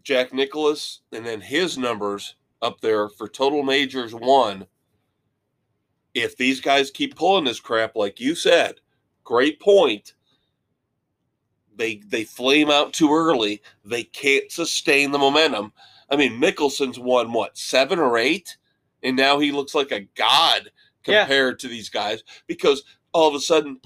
Jack 0.03 0.33
Nicklaus 0.33 1.03
and 1.13 1.25
then 1.25 1.41
his 1.41 1.79
numbers 1.79 2.35
up 2.61 2.81
there 2.81 3.09
for 3.09 3.29
total 3.29 3.63
majors 3.63 4.15
won. 4.15 4.67
If 6.15 6.37
these 6.37 6.61
guys 6.61 6.91
keep 6.91 7.15
pulling 7.15 7.45
this 7.45 7.61
crap, 7.61 7.95
like 7.95 8.19
you 8.19 8.35
said, 8.35 8.81
great 9.23 9.61
point. 9.61 10.15
They 11.79 11.97
they 12.09 12.25
flame 12.25 12.71
out 12.71 12.93
too 12.93 13.15
early. 13.15 13.63
They 13.85 14.03
can't 14.05 14.51
sustain 14.53 15.11
the 15.13 15.19
momentum. 15.19 15.73
I 16.11 16.17
mean, 16.17 16.41
Mickelson's 16.41 16.99
won 16.99 17.33
what 17.33 17.57
seven 17.57 17.99
or 17.99 18.19
eight, 18.19 18.57
and 19.03 19.17
now 19.17 19.39
he 19.39 19.53
looks 19.53 19.75
like 19.75 19.93
a 19.93 20.01
god 20.17 20.71
Yeah. 21.07 21.21
compared 21.25 21.59
to 21.61 21.69
these 21.69 21.89
guys 21.89 22.23
because 22.47 22.83
all 23.13 23.29
of 23.29 23.35
a 23.35 23.41
sudden, 23.41 23.81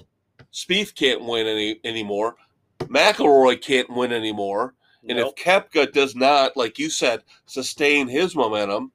Spieth 0.51 0.95
can't 0.95 1.23
win 1.23 1.47
any 1.47 1.79
anymore. 1.85 2.35
McIlroy 2.79 3.61
can't 3.61 3.89
win 3.89 4.11
anymore. 4.11 4.73
And 5.07 5.17
Nope. 5.17 5.37
if 5.37 5.45
Koepka 5.45 5.91
does 5.91 6.15
not, 6.15 6.55
like 6.57 6.79
you 6.79 6.89
said, 6.89 7.23
sustain 7.45 8.07
his 8.07 8.35
momentum, 8.35 8.91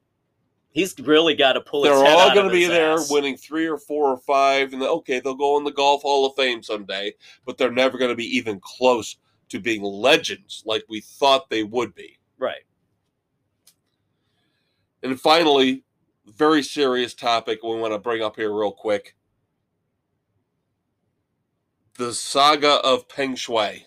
he's 0.79 0.99
really 1.01 1.35
got 1.35 1.55
to 1.55 1.61
pull 1.61 1.83
his 1.83 1.93
they're 1.93 2.07
all 2.07 2.33
going 2.33 2.47
to 2.47 2.53
be 2.53 2.67
there 2.67 2.93
ass. 2.93 3.11
winning 3.11 3.37
three 3.37 3.67
or 3.67 3.79
four 3.79 4.11
or 4.11 4.19
five. 4.19 4.73
And 4.73 4.83
okay, 4.83 5.19
they'll 5.19 5.35
go 5.35 5.59
in 5.59 5.65
the 5.65 5.73
Golf 5.73 6.03
Hall 6.03 6.27
of 6.27 6.37
Fame 6.37 6.63
someday, 6.63 7.15
but 7.45 7.59
they're 7.59 7.73
never 7.73 7.99
going 7.99 8.11
to 8.11 8.17
be 8.17 8.37
even 8.37 8.61
close 8.61 9.17
to 9.49 9.59
being 9.59 9.83
legends 9.83 10.63
like 10.65 10.85
we 10.89 11.01
thought 11.01 11.51
they 11.51 11.65
would 11.65 11.95
be. 11.95 12.19
Right. 12.39 12.63
And 15.03 15.21
finally, 15.21 15.85
very 16.27 16.63
serious 16.63 17.15
topic 17.15 17.61
we 17.63 17.77
want 17.77 17.93
to 17.93 17.99
bring 17.99 18.23
up 18.23 18.37
here 18.37 18.53
real 18.53 18.73
quick. 18.73 19.17
The 21.95 22.15
saga 22.15 22.75
of 22.85 23.09
Peng 23.09 23.35
Shuai. 23.35 23.83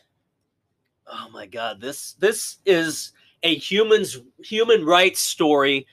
Oh 1.08 1.30
my 1.32 1.46
god, 1.46 1.80
this 1.80 2.14
this 2.14 2.58
is 2.66 3.14
a 3.44 3.56
human's 3.56 4.20
human 4.44 4.86
rights 4.86 5.20
story 5.20 5.88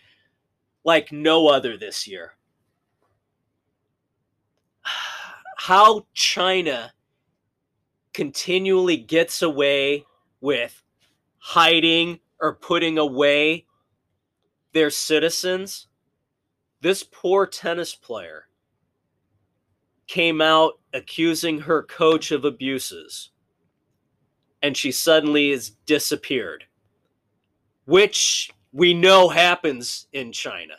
like 0.85 1.13
no 1.13 1.49
other 1.49 1.77
this 1.77 2.07
year. 2.07 2.35
How 5.57 6.07
China 6.15 6.93
continually 8.13 8.97
gets 8.97 9.43
away 9.43 10.05
with 10.41 10.83
hiding 11.39 12.21
or 12.41 12.55
putting 12.55 12.99
away 12.99 13.67
their 14.73 14.91
citizens. 14.91 15.89
This 16.81 17.03
poor 17.03 17.47
tennis 17.47 17.95
player 17.95 18.45
came 20.07 20.41
out 20.41 20.81
accusing 20.95 21.61
her 21.61 21.83
coach 21.83 22.31
of 22.31 22.45
abuses 22.45 23.31
and 24.63 24.77
she 24.77 24.91
suddenly 24.91 25.51
is 25.51 25.71
disappeared 25.87 26.65
which 27.89 28.51
we 28.79 28.95
know 28.95 29.29
happens 29.29 30.07
in 30.13 30.31
China. 30.31 30.75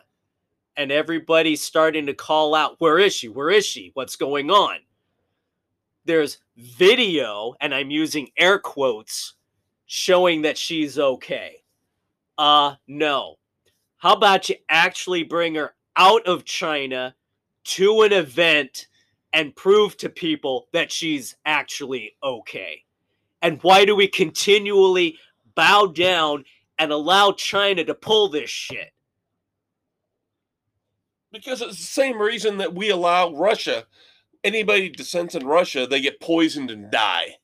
And 0.78 0.90
everybody's 0.90 1.62
starting 1.62 2.06
to 2.06 2.14
call 2.14 2.56
out, 2.56 2.76
Where 2.80 2.98
is 2.98 3.14
she? 3.14 3.28
Where 3.28 3.50
is 3.50 3.66
she? 3.66 3.92
What's 3.94 4.16
going 4.16 4.50
on? 4.50 4.78
There's 6.06 6.38
video, 6.56 7.56
and 7.60 7.76
I'm 7.76 7.92
using 7.92 8.30
air 8.38 8.58
quotes, 8.58 9.34
showing 9.86 10.44
that 10.44 10.58
she's 10.58 10.98
okay. 10.98 11.58
Uh, 12.38 12.76
no. 12.88 13.36
How 13.98 14.14
about 14.14 14.48
you 14.48 14.56
actually 14.70 15.24
bring 15.24 15.56
her 15.56 15.76
out 15.98 16.26
of 16.26 16.46
China 16.46 17.14
to 17.66 18.04
an 18.04 18.14
event 18.14 18.88
and 19.34 19.54
prove 19.58 19.98
to 19.98 20.08
people 20.08 20.70
that 20.72 20.90
she's 20.90 21.36
actually 21.46 22.16
okay? 22.24 22.86
And 23.42 23.62
why 23.62 23.84
do 23.84 23.94
we 23.94 24.08
continually 24.08 25.18
bow 25.54 25.88
down 25.88 26.46
and 26.80 26.92
allow 26.92 27.32
China 27.34 27.84
to 27.84 27.94
pull 27.94 28.30
this 28.30 28.50
shit? 28.50 28.92
Because 31.32 31.62
it's 31.62 31.78
the 31.78 31.84
same 31.84 32.20
reason 32.20 32.58
that 32.58 32.74
we 32.74 32.90
allow 32.90 33.34
Russia, 33.36 33.86
anybody 34.44 34.90
dissents 34.90 35.36
in 35.36 35.46
Russia, 35.46 35.86
they 35.86 36.02
get 36.02 36.20
poisoned 36.20 36.72
and 36.72 36.90
die. 36.90 37.36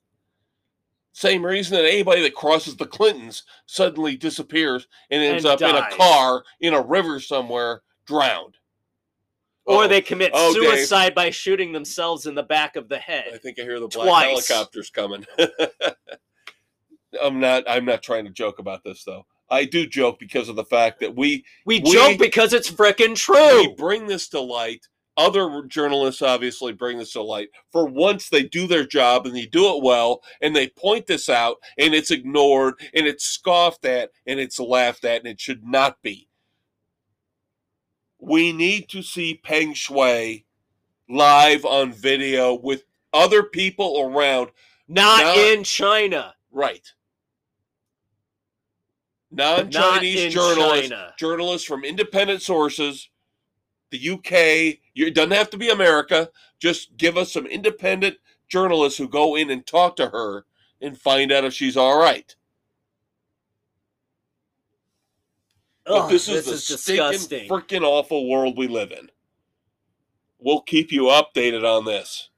Same 1.12 1.46
reason 1.46 1.78
that 1.78 1.86
anybody 1.86 2.22
that 2.24 2.34
crosses 2.34 2.76
the 2.76 2.86
Clintons 2.88 3.44
suddenly 3.68 4.18
disappears 4.18 4.88
and 5.12 5.22
ends 5.22 5.46
And 5.46 5.54
up 5.54 5.70
in 5.70 5.76
a 5.76 5.90
car 5.96 6.44
in 6.60 6.74
a 6.74 6.82
river 6.82 7.20
somewhere 7.20 7.84
drowned. 8.06 8.58
Or 9.66 9.84
Uh-oh. 9.84 9.88
they 9.88 10.00
oh, 10.00 10.06
commit 10.06 10.32
Oh, 10.34 10.54
Dave. 10.54 10.64
suicide 10.64 11.16
by 11.16 11.30
shooting 11.30 11.72
themselves 11.72 12.26
in 12.26 12.36
the 12.36 12.44
back 12.44 12.76
of 12.76 12.90
the 12.90 12.98
head. 12.98 13.26
I 13.34 13.38
think 13.38 13.60
I 13.60 13.64
hear 13.64 13.80
the 13.80 13.88
black 13.88 14.08
Twice. 14.08 14.48
helicopters 14.48 14.90
coming. 14.90 15.26
I'm 17.22 17.40
not 17.40 17.64
I'm 17.68 17.86
not 17.86 18.02
trying 18.04 18.26
to 18.26 18.32
joke 18.32 18.60
about 18.60 18.84
this 18.84 19.04
though. 19.04 19.26
I 19.50 19.66
do 19.66 19.86
joke 19.86 20.20
because 20.20 20.50
of 20.50 20.56
the 20.56 20.66
fact 20.66 21.00
that 21.02 21.16
we 21.16 21.46
We, 21.66 21.80
We- 21.80 21.92
joke 21.94 22.18
because 22.20 22.54
it's 22.54 22.70
frickin' 22.70 23.16
true. 23.16 23.62
we 23.62 23.74
bring 23.76 24.08
this 24.08 24.28
to 24.30 24.40
light. 24.42 24.88
Other 25.18 25.64
journalists 25.68 26.22
obviously 26.22 26.74
bring 26.74 26.98
this 26.98 27.14
to 27.14 27.22
light. 27.22 27.48
For 27.72 27.86
once, 27.86 28.28
they 28.28 28.44
do 28.44 28.68
their 28.68 28.86
job 28.86 29.26
and 29.26 29.34
they 29.34 29.46
do 29.46 29.74
it 29.78 29.82
well, 29.84 30.22
and 30.42 30.54
they 30.54 30.68
point 30.68 31.08
this 31.08 31.30
out, 31.30 31.56
and 31.78 31.94
it's 31.94 32.12
ignored, 32.12 32.74
and 32.94 33.08
it's 33.08 33.24
scoffed 33.24 33.86
at, 33.86 34.10
and 34.28 34.42
it's 34.42 34.60
laughed 34.60 35.06
at, 35.06 35.20
and 35.20 35.28
it 35.28 35.40
should 35.40 35.64
not 35.66 36.02
be. 36.02 36.28
We 38.20 38.52
need 38.52 38.90
to 38.90 39.02
see 39.02 39.36
Peng 39.42 39.74
Shuai 39.74 40.44
live 41.08 41.64
on 41.64 41.94
video 41.94 42.54
with 42.56 42.84
other 43.14 43.44
people 43.44 44.02
around. 44.02 44.50
Not, 44.90 45.24
Not- 45.24 45.38
in 45.38 45.64
China. 45.64 46.34
Right. 46.52 46.92
Non-Chinese 49.36 50.34
journalists, 50.34 50.90
China. 50.90 51.14
journalists 51.18 51.68
from 51.68 51.84
independent 51.84 52.42
sources, 52.42 53.10
the 53.92 54.10
UK. 54.10 54.80
You, 54.94 55.08
it 55.08 55.16
doesn't 55.16 55.32
have 55.32 55.50
to 55.52 55.58
be 55.58 55.70
America. 55.70 56.30
Just 56.60 56.96
give 56.98 57.18
us 57.18 57.34
some 57.34 57.46
independent 57.46 58.18
journalists 58.48 58.98
who 58.98 59.10
go 59.10 59.36
in 59.36 59.50
and 59.50 59.66
talk 59.66 59.98
to 59.98 60.10
her 60.10 60.46
and 60.82 60.98
find 60.98 61.32
out 61.32 61.44
if 61.44 61.54
she's 61.54 61.76
all 61.76 62.00
right. 62.00 62.36
Ugh, 65.88 66.10
this 66.10 66.28
is 66.28 66.46
the 66.46 66.52
disgusting. 66.52 67.48
freaking 67.48 67.84
awful 67.84 68.28
world 68.28 68.58
we 68.58 68.68
live 68.68 68.92
in. 68.92 69.10
We'll 70.40 70.62
keep 70.62 70.92
you 70.92 71.04
updated 71.04 71.64
on 71.64 71.86
this. 71.86 72.30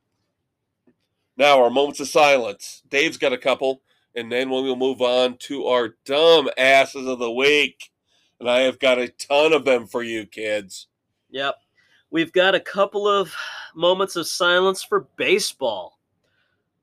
Now, 1.38 1.62
our 1.64 1.70
moments 1.70 2.00
of 2.00 2.08
silence. 2.08 2.82
Dave's 2.90 3.18
got 3.18 3.34
a 3.34 3.38
couple, 3.38 3.82
and 4.18 4.32
then 4.32 4.50
we'll 4.50 4.76
move 4.76 5.02
on 5.02 5.38
to 5.38 5.68
our 5.68 5.96
dumb 6.04 6.50
asses 6.58 7.06
of 7.08 7.20
the 7.20 7.32
week. 7.32 7.92
And 8.40 8.50
I 8.50 8.62
have 8.62 8.80
got 8.80 8.98
a 8.98 9.08
ton 9.08 9.54
of 9.54 9.64
them 9.64 9.86
for 9.86 10.02
you, 10.02 10.26
kids. 10.26 10.88
Yep. 11.30 11.56
We've 12.10 12.34
got 12.34 12.56
a 12.56 12.60
couple 12.60 13.08
of 13.08 13.34
moments 13.76 14.16
of 14.16 14.28
silence 14.28 14.84
for 14.84 15.08
baseball. 15.18 16.00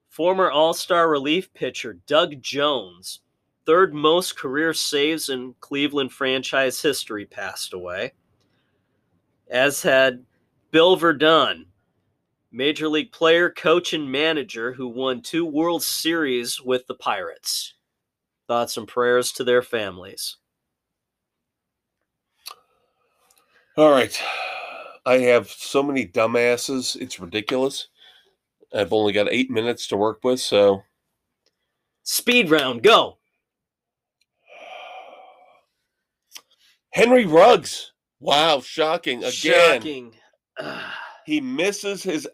Former 0.09 0.48
All 0.48 0.73
Star 0.73 1.11
relief 1.11 1.52
pitcher 1.55 1.98
Doug 2.06 2.40
Jones, 2.40 3.20
third 3.66 3.93
most 3.93 4.39
career 4.39 4.73
saves 4.73 5.28
in 5.28 5.56
Cleveland 5.59 6.12
franchise 6.12 6.81
history, 6.81 7.27
passed 7.27 7.73
away. 7.73 8.12
As 9.51 9.82
had 9.82 10.24
Bill 10.70 10.97
Virdon, 10.97 11.65
Major 12.55 12.89
League 12.89 13.10
player, 13.10 13.51
coach, 13.51 13.93
and 13.93 14.10
manager 14.10 14.72
who 14.72 14.86
won 14.86 15.20
two 15.20 15.44
World 15.44 15.82
Series 15.82 16.60
with 16.60 16.86
the 16.86 16.94
Pirates. 16.94 17.74
Thoughts 18.47 18.76
and 18.76 18.86
prayers 18.86 19.32
to 19.32 19.43
their 19.43 19.60
families. 19.60 20.36
All 23.76 23.90
right. 23.90 24.16
I 25.05 25.14
have 25.14 25.51
so 25.51 25.82
many 25.82 26.06
dumbasses. 26.06 26.94
It's 26.94 27.18
ridiculous. 27.18 27.89
I've 28.72 28.93
only 28.93 29.12
got 29.12 29.32
eight 29.32 29.51
minutes 29.51 29.89
to 29.89 29.97
work 29.97 30.20
with, 30.22 30.39
so 30.39 30.85
Speed 32.05 32.51
round, 32.51 32.85
go. 32.85 33.18
Henry 36.90 37.26
Ruggs. 37.26 37.93
Wow, 38.20 38.60
shocking. 38.60 39.24
Again. 39.24 39.32
Shocking. 39.32 40.14
He 41.26 41.40
misses 41.40 42.02
his 42.02 42.28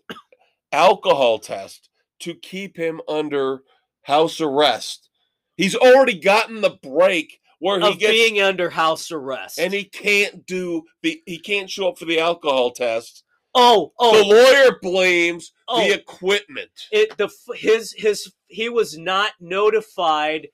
alcohol 0.72 1.38
test 1.38 1.88
to 2.20 2.34
keep 2.34 2.76
him 2.76 3.00
under 3.08 3.62
house 4.02 4.40
arrest. 4.40 5.08
He's 5.56 5.76
already 5.76 6.18
gotten 6.18 6.60
the 6.60 6.78
break 6.82 7.40
where 7.58 7.80
he 7.80 7.86
of 7.86 7.98
gets 7.98 8.12
being 8.12 8.40
under 8.40 8.70
house 8.70 9.12
arrest. 9.12 9.58
and 9.58 9.72
he 9.72 9.84
can't 9.84 10.46
do 10.46 10.82
the 11.02 11.22
he 11.26 11.38
can't 11.38 11.70
show 11.70 11.88
up 11.88 11.98
for 11.98 12.06
the 12.06 12.18
alcohol 12.18 12.70
test. 12.70 13.24
oh, 13.54 13.92
oh! 13.98 14.16
The 14.16 14.34
lawyer 14.34 14.78
blames 14.80 15.52
oh, 15.68 15.86
the 15.86 15.94
equipment. 15.94 16.70
it 16.90 17.16
the 17.18 17.24
f- 17.24 17.56
his 17.58 17.92
his 17.96 18.32
he 18.48 18.68
was 18.68 18.96
not 18.96 19.32
notified 19.40 20.48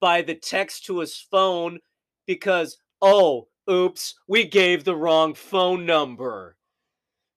by 0.00 0.22
the 0.22 0.34
text 0.34 0.84
to 0.86 0.98
his 0.98 1.16
phone 1.16 1.78
because 2.26 2.76
oh, 3.00 3.48
oops, 3.70 4.14
we 4.28 4.44
gave 4.44 4.84
the 4.84 4.96
wrong 4.96 5.34
phone 5.34 5.86
number. 5.86 6.56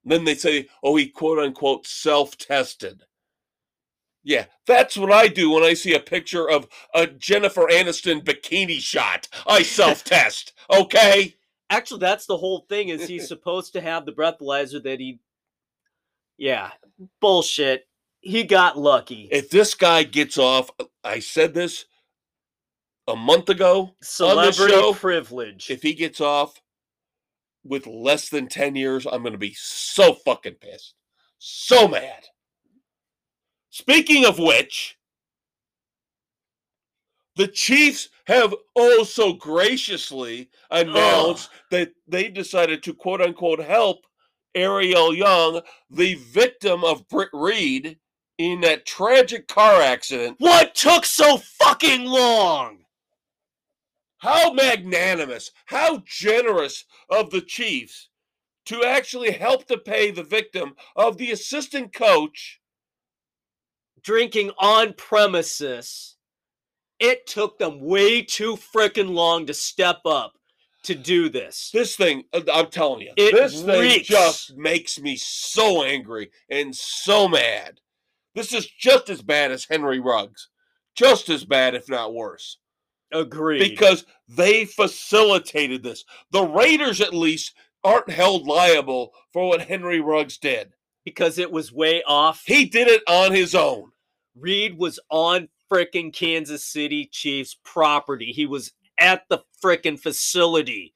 Then 0.06 0.24
they 0.24 0.36
say, 0.36 0.68
"Oh, 0.84 0.96
he 0.96 1.08
quote 1.08 1.40
unquote 1.40 1.88
self-tested." 1.88 3.04
Yeah, 4.24 4.46
that's 4.66 4.98
what 4.98 5.12
I 5.12 5.28
do 5.28 5.52
when 5.52 5.64
I 5.64 5.76
see 5.76 5.94
a 5.94 6.00
picture 6.00 6.50
of 6.50 6.68
a 6.94 7.06
Jennifer 7.06 7.68
Aniston 7.68 8.24
bikini 8.24 8.80
shot. 8.80 9.28
I 9.46 9.62
self-test. 9.64 10.54
Okay. 10.70 11.36
Actually, 11.70 12.00
that's 12.00 12.26
the 12.26 12.38
whole 12.38 12.66
thing. 12.70 12.90
Is 12.90 13.08
he's 13.08 13.28
supposed 13.28 13.74
to 13.74 13.82
have 13.82 14.06
the 14.06 14.12
breathalyzer 14.14 14.82
that 14.84 15.00
he? 15.00 15.20
Yeah, 16.38 16.72
bullshit. 17.22 17.88
He 18.22 18.44
got 18.44 18.78
lucky. 18.78 19.30
if 19.32 19.52
this 19.52 19.76
guy 19.76 20.04
gets 20.04 20.40
off, 20.40 20.72
I 21.04 21.20
said 21.20 21.54
this 21.54 21.86
a 23.08 23.16
month 23.16 23.50
ago. 23.50 23.92
Celebrity 24.02 24.74
show, 24.74 24.94
privilege. 24.94 25.70
If 25.70 25.84
he 25.84 25.94
gets 25.94 26.20
off 26.20 26.60
with 27.66 27.88
less 27.88 28.30
than 28.30 28.48
10 28.48 28.76
years, 28.76 29.06
I'm 29.06 29.22
going 29.22 29.34
to 29.34 29.40
be 29.40 29.56
so 29.58 30.14
fucking 30.14 30.56
pissed. 30.62 30.94
So 31.40 31.88
mad. 31.88 32.24
Speaking 33.72 34.26
of 34.26 34.40
which, 34.40 34.98
the 37.36 37.48
Chiefs 37.48 38.10
have 38.28 38.56
also 38.76 39.34
graciously 39.34 40.50
announced 40.72 41.50
that 41.72 41.92
they 42.08 42.30
decided 42.30 42.82
to 42.84 42.94
quote 42.94 43.22
unquote 43.22 43.60
help 43.60 44.06
Ariel 44.56 45.14
Young, 45.14 45.62
the 45.90 46.16
victim 46.16 46.86
of 46.86 47.08
Britt 47.10 47.30
Reid, 47.34 47.98
in 48.38 48.62
that 48.62 48.86
tragic 48.86 49.48
car 49.48 49.82
accident. 49.82 50.36
what 50.40 50.76
took 50.76 51.06
so 51.06 51.38
fucking 51.38 52.06
long? 52.06 52.85
How 54.20 54.54
magnanimous, 54.54 55.52
how 55.66 56.04
generous 56.06 56.86
of 57.10 57.30
the 57.30 57.42
Chiefs 57.42 58.10
to 58.66 58.84
actually 58.84 59.32
help 59.32 59.68
to 59.68 59.78
pay 59.78 60.12
the 60.12 60.24
victim 60.24 60.76
of 60.96 61.18
the 61.18 61.32
assistant 61.32 61.94
coach. 61.94 62.60
Drinking 64.02 64.52
on 64.60 64.94
premises. 64.94 66.18
It 67.00 67.28
took 67.28 67.58
them 67.58 67.82
way 67.82 68.22
too 68.22 68.56
freaking 68.56 69.12
long 69.12 69.46
to 69.48 69.54
step 69.54 70.02
up 70.06 70.34
to 70.84 70.96
do 70.96 71.30
this. 71.30 71.72
This 71.74 71.96
thing, 71.96 72.24
uh, 72.32 72.42
I'm 72.54 72.68
telling 72.68 73.02
you, 73.02 73.12
It 73.18 73.34
this 73.34 73.62
thing 73.62 74.04
just 74.04 74.56
makes 74.56 75.00
me 75.00 75.16
so 75.18 75.84
angry 75.84 76.32
and 76.50 76.76
so 76.76 77.28
mad. 77.28 77.82
This 78.36 78.54
is 78.54 78.68
just 78.68 79.10
as 79.10 79.22
bad 79.22 79.52
as 79.52 79.66
Henry 79.66 80.00
Ruggs. 80.00 80.50
Just 80.96 81.30
as 81.30 81.44
bad, 81.44 81.76
if 81.76 81.90
not 81.90 82.14
worse. 82.14 82.60
Agreed. 83.12 83.60
because 83.60 84.06
they 84.28 84.66
facilitated 84.66 85.84
this. 85.84 86.04
The 86.32 86.44
Raiders, 86.44 87.02
at 87.02 87.14
least, 87.14 87.54
aren't 87.84 88.10
held 88.10 88.48
liable 88.48 89.14
for 89.32 89.48
what 89.48 89.62
Henry 89.62 90.00
Ruggs 90.02 90.38
did. 90.38 90.74
because 91.06 91.38
it 91.38 91.52
was 91.52 91.72
way 91.72 92.02
off. 92.08 92.42
He 92.46 92.66
did 92.66 92.88
it 92.88 93.04
on 93.08 93.32
his 93.32 93.54
own. 93.54 93.92
Reid 94.36 94.78
was 94.78 95.00
on 95.12 95.48
frickin' 95.72 96.12
Kansas 96.14 96.66
City 96.66 97.06
Chiefs 97.12 97.56
property. 97.64 98.32
He 98.32 98.46
was 98.48 98.72
at 99.00 99.24
the 99.30 99.44
frickin' 99.64 100.00
facility. 100.00 100.94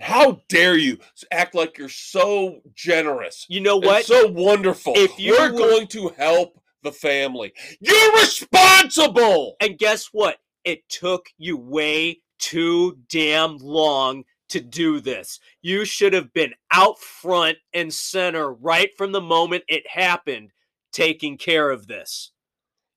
How 0.00 0.40
dare 0.48 0.76
you 0.76 0.98
act 1.30 1.54
like 1.54 1.78
you're 1.78 1.88
so 1.88 2.60
generous? 2.74 3.46
You 3.48 3.60
know 3.60 3.76
what? 3.76 4.04
so 4.04 4.28
wonderful. 4.28 4.94
If 4.96 5.18
you 5.18 5.32
We're 5.38 5.52
were- 5.52 5.58
going 5.58 5.86
to 5.88 6.08
help 6.16 6.60
the 6.82 6.92
family. 6.92 7.52
You're 7.80 8.12
responsible. 8.20 9.56
and 9.60 9.78
guess 9.78 10.06
what? 10.12 10.38
It 10.64 10.88
took 10.88 11.26
you 11.38 11.56
way 11.56 12.20
too 12.38 12.98
damn 13.08 13.56
long 13.58 14.24
to 14.50 14.60
do 14.60 15.00
this. 15.00 15.40
You 15.62 15.84
should 15.84 16.12
have 16.12 16.32
been 16.32 16.52
out 16.72 16.98
front 16.98 17.56
and 17.72 17.92
center 17.92 18.52
right 18.52 18.90
from 18.98 19.12
the 19.12 19.20
moment 19.20 19.64
it 19.68 19.86
happened, 19.88 20.50
taking 20.92 21.38
care 21.38 21.70
of 21.70 21.86
this. 21.86 22.32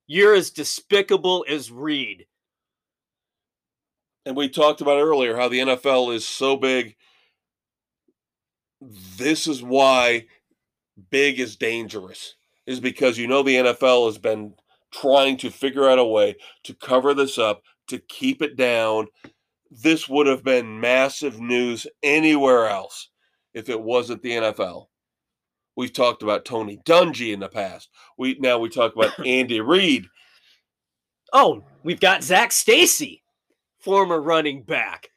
You're 0.06 0.34
as 0.34 0.50
despicable 0.50 1.44
as 1.48 1.72
Reid. 1.72 2.26
And 4.26 4.36
we 4.36 4.48
talked 4.48 4.80
about 4.80 4.98
earlier 4.98 5.36
how 5.36 5.48
the 5.48 5.60
NFL 5.60 6.14
is 6.14 6.26
so 6.26 6.56
big. 6.56 6.96
This 8.80 9.46
is 9.46 9.62
why 9.62 10.26
big 11.10 11.40
is 11.40 11.56
dangerous, 11.56 12.34
is 12.66 12.80
because 12.80 13.16
you 13.16 13.28
know 13.28 13.42
the 13.42 13.56
NFL 13.56 14.06
has 14.06 14.18
been 14.18 14.54
trying 15.00 15.36
to 15.38 15.50
figure 15.50 15.88
out 15.88 15.98
a 15.98 16.04
way 16.04 16.36
to 16.64 16.74
cover 16.74 17.14
this 17.14 17.38
up, 17.38 17.62
to 17.88 17.98
keep 17.98 18.42
it 18.42 18.56
down. 18.56 19.06
This 19.70 20.08
would 20.08 20.26
have 20.26 20.44
been 20.44 20.80
massive 20.80 21.40
news 21.40 21.86
anywhere 22.02 22.68
else 22.68 23.10
if 23.54 23.68
it 23.68 23.80
wasn't 23.80 24.22
the 24.22 24.32
NFL. 24.32 24.86
We've 25.76 25.92
talked 25.92 26.22
about 26.22 26.44
Tony 26.44 26.78
Dungy 26.86 27.34
in 27.34 27.40
the 27.40 27.48
past. 27.48 27.90
We 28.16 28.36
now 28.38 28.58
we 28.58 28.68
talk 28.68 28.94
about 28.96 29.18
Andy 29.26 29.60
Reid. 29.60 30.06
Oh, 31.32 31.62
we've 31.82 32.00
got 32.00 32.22
Zac 32.22 32.52
Stacy, 32.52 33.22
former 33.80 34.20
running 34.20 34.62
back, 34.62 35.10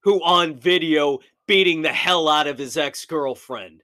who 0.00 0.22
on 0.22 0.54
video 0.54 1.18
beating 1.46 1.82
the 1.82 1.92
hell 1.92 2.28
out 2.28 2.46
of 2.46 2.58
his 2.58 2.76
ex 2.76 3.04
girlfriend. 3.06 3.82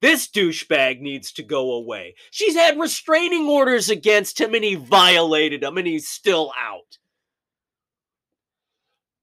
This 0.00 0.28
douchebag 0.28 1.00
needs 1.00 1.32
to 1.32 1.42
go 1.42 1.72
away. 1.72 2.14
She's 2.30 2.54
had 2.54 2.78
restraining 2.78 3.48
orders 3.48 3.90
against 3.90 4.40
him 4.40 4.54
and 4.54 4.64
he 4.64 4.76
violated 4.76 5.60
them 5.62 5.76
and 5.78 5.86
he's 5.86 6.08
still 6.08 6.52
out. 6.60 6.98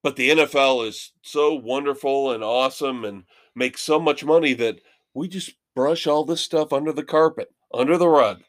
but 0.05 0.17
the 0.17 0.29
NFL 0.29 0.87
is 0.87 1.13
so 1.23 1.55
wonderful 1.55 2.31
and 2.31 2.43
awesome 2.43 3.03
and 3.03 3.23
makes 3.55 3.81
so 3.81 3.99
much 3.99 4.23
money 4.23 4.53
that 4.53 4.79
we 5.15 5.27
just 5.27 5.55
brush 5.75 6.05
all 6.05 6.23
this 6.23 6.41
stuff 6.41 6.71
under 6.71 6.91
the 6.93 7.03
carpet, 7.03 7.51
under 7.73 7.97
the 7.97 8.07
rug. 8.07 8.43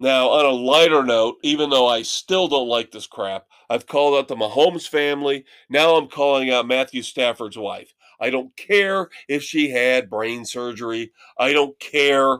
Now, 0.00 0.30
on 0.30 0.44
a 0.44 0.48
lighter 0.50 1.04
note, 1.04 1.36
even 1.44 1.70
though 1.70 1.86
I 1.86 2.02
still 2.02 2.48
don't 2.48 2.66
like 2.66 2.90
this 2.90 3.06
crap, 3.06 3.46
I've 3.70 3.86
called 3.86 4.18
out 4.18 4.26
the 4.26 4.34
Mahomes 4.34 4.88
family. 4.88 5.44
Now 5.70 5.94
I'm 5.94 6.08
calling 6.08 6.50
out 6.50 6.66
Matthew 6.66 7.02
Stafford's 7.02 7.56
wife. 7.56 7.94
I 8.20 8.30
don't 8.30 8.54
care 8.56 9.08
if 9.28 9.42
she 9.42 9.70
had 9.70 10.10
brain 10.10 10.44
surgery. 10.44 11.12
I 11.38 11.52
don't 11.52 11.78
care. 11.78 12.38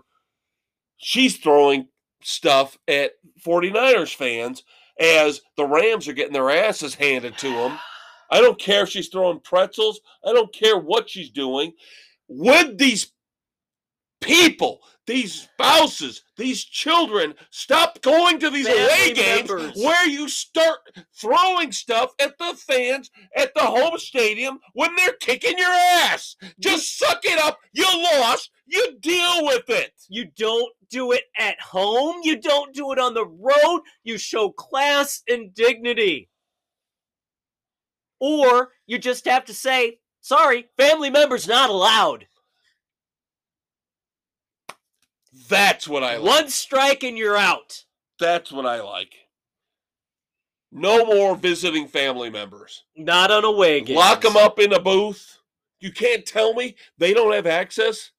She's 0.98 1.36
throwing 1.36 1.88
stuff 2.22 2.76
at 2.88 3.12
49ers 3.46 4.14
fans 4.14 4.64
as 4.98 5.40
the 5.56 5.66
Rams 5.66 6.08
are 6.08 6.12
getting 6.12 6.32
their 6.32 6.50
asses 6.50 6.94
handed 6.94 7.38
to 7.38 7.48
them. 7.50 7.78
I 8.30 8.42
don't 8.42 8.58
care 8.58 8.82
if 8.82 8.90
she's 8.90 9.08
throwing 9.08 9.40
pretzels. 9.40 10.00
I 10.22 10.32
don't 10.32 10.52
care 10.52 10.78
what 10.78 11.08
she's 11.08 11.30
doing. 11.30 11.72
Would 12.28 12.76
these 12.76 13.12
people, 14.20 14.80
these 15.08 15.48
spouses, 15.54 16.22
these 16.36 16.62
children 16.62 17.34
stop 17.50 18.00
going 18.02 18.38
to 18.38 18.50
these 18.50 18.68
away 18.68 19.14
games 19.14 19.48
members. 19.48 19.74
where 19.76 20.06
you 20.06 20.28
start 20.28 20.78
throwing 21.18 21.72
stuff 21.72 22.12
at 22.20 22.36
the 22.38 22.54
fans 22.54 23.10
at 23.34 23.54
the 23.54 23.62
home 23.62 23.98
stadium 23.98 24.58
when 24.74 24.94
they're 24.94 25.14
kicking 25.14 25.56
your 25.56 25.72
ass? 25.72 26.36
Just 26.60 26.98
suck 26.98 27.20
it 27.24 27.40
up. 27.40 27.58
You 27.72 27.86
lost. 28.20 28.50
You 28.66 28.98
deal 29.00 29.46
with 29.46 29.70
it. 29.70 29.92
You 30.10 30.26
don't 30.36 30.74
do 30.90 31.12
it 31.12 31.24
at 31.38 31.58
home. 31.58 32.16
You 32.22 32.38
don't 32.38 32.74
do 32.74 32.92
it 32.92 32.98
on 32.98 33.14
the 33.14 33.26
road. 33.26 33.80
You 34.04 34.18
show 34.18 34.50
class 34.50 35.22
and 35.26 35.54
dignity. 35.54 36.28
Or 38.20 38.72
you 38.86 38.98
just 38.98 39.24
have 39.26 39.46
to 39.46 39.54
say, 39.54 40.00
sorry, 40.20 40.66
family 40.76 41.08
members 41.08 41.48
not 41.48 41.70
allowed. 41.70 42.26
That's 45.48 45.88
what 45.88 46.04
I 46.04 46.16
like. 46.16 46.26
One 46.26 46.48
strike 46.48 47.02
and 47.04 47.16
you're 47.16 47.36
out. 47.36 47.84
That's 48.18 48.52
what 48.52 48.66
I 48.66 48.80
like. 48.80 49.14
No 50.70 51.06
more 51.06 51.34
visiting 51.34 51.88
family 51.88 52.30
members. 52.30 52.84
Not 52.96 53.30
on 53.30 53.44
away 53.44 53.80
games. 53.80 53.96
Lock 53.96 54.20
them 54.20 54.36
up 54.36 54.58
in 54.58 54.72
a 54.72 54.80
booth. 54.80 55.38
You 55.80 55.92
can't 55.92 56.26
tell 56.26 56.54
me 56.54 56.76
they 56.98 57.14
don't 57.14 57.32
have 57.32 57.46
access. 57.46 58.10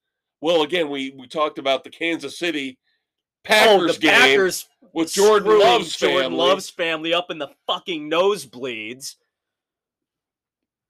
Well, 0.42 0.64
again, 0.64 0.90
we 0.90 1.14
we 1.18 1.28
talked 1.28 1.60
about 1.60 1.84
the 1.84 1.90
Kansas 1.90 2.40
City 2.40 2.80
oh, 2.80 3.48
Packers 3.48 3.92
oh, 3.92 3.94
the 3.94 4.00
game 4.00 4.12
Packers 4.12 4.68
with 4.94 5.14
Jordan 5.14 5.60
Love's 5.60 5.96
Jordan 5.96 6.22
family. 6.22 6.38
Love's 6.38 6.70
family 6.70 7.14
up 7.14 7.30
in 7.30 7.38
the 7.38 7.50
fucking 7.68 8.10
nosebleeds. 8.10 9.16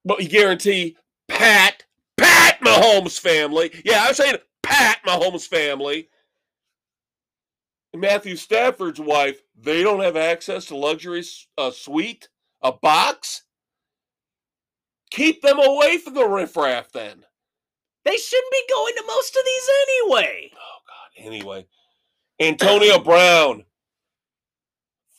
But 0.05 0.21
you 0.21 0.29
guarantee 0.29 0.95
Pat 1.27 1.83
Pat 2.17 2.61
Mahomes 2.61 3.19
family. 3.19 3.71
Yeah, 3.83 4.05
I'm 4.07 4.13
saying 4.13 4.35
Pat 4.63 4.99
Mahomes 5.05 5.47
family. 5.47 6.09
Matthew 7.95 8.35
Stafford's 8.35 8.99
wife. 8.99 9.41
They 9.57 9.83
don't 9.83 10.01
have 10.01 10.15
access 10.15 10.65
to 10.65 10.75
luxury 10.77 11.23
a 11.57 11.71
suite, 11.71 12.29
a 12.61 12.71
box. 12.71 13.43
Keep 15.11 15.41
them 15.41 15.59
away 15.59 15.97
from 15.97 16.13
the 16.13 16.27
riffraff 16.27 16.91
then. 16.91 17.25
They 18.05 18.15
shouldn't 18.15 18.51
be 18.51 18.63
going 18.69 18.93
to 18.95 19.03
most 19.07 19.35
of 19.35 19.41
these 19.45 19.69
anyway. 19.87 20.51
Oh 20.53 20.79
God. 20.87 21.25
Anyway, 21.25 21.65
Antonio 22.39 22.99
Brown, 23.03 23.65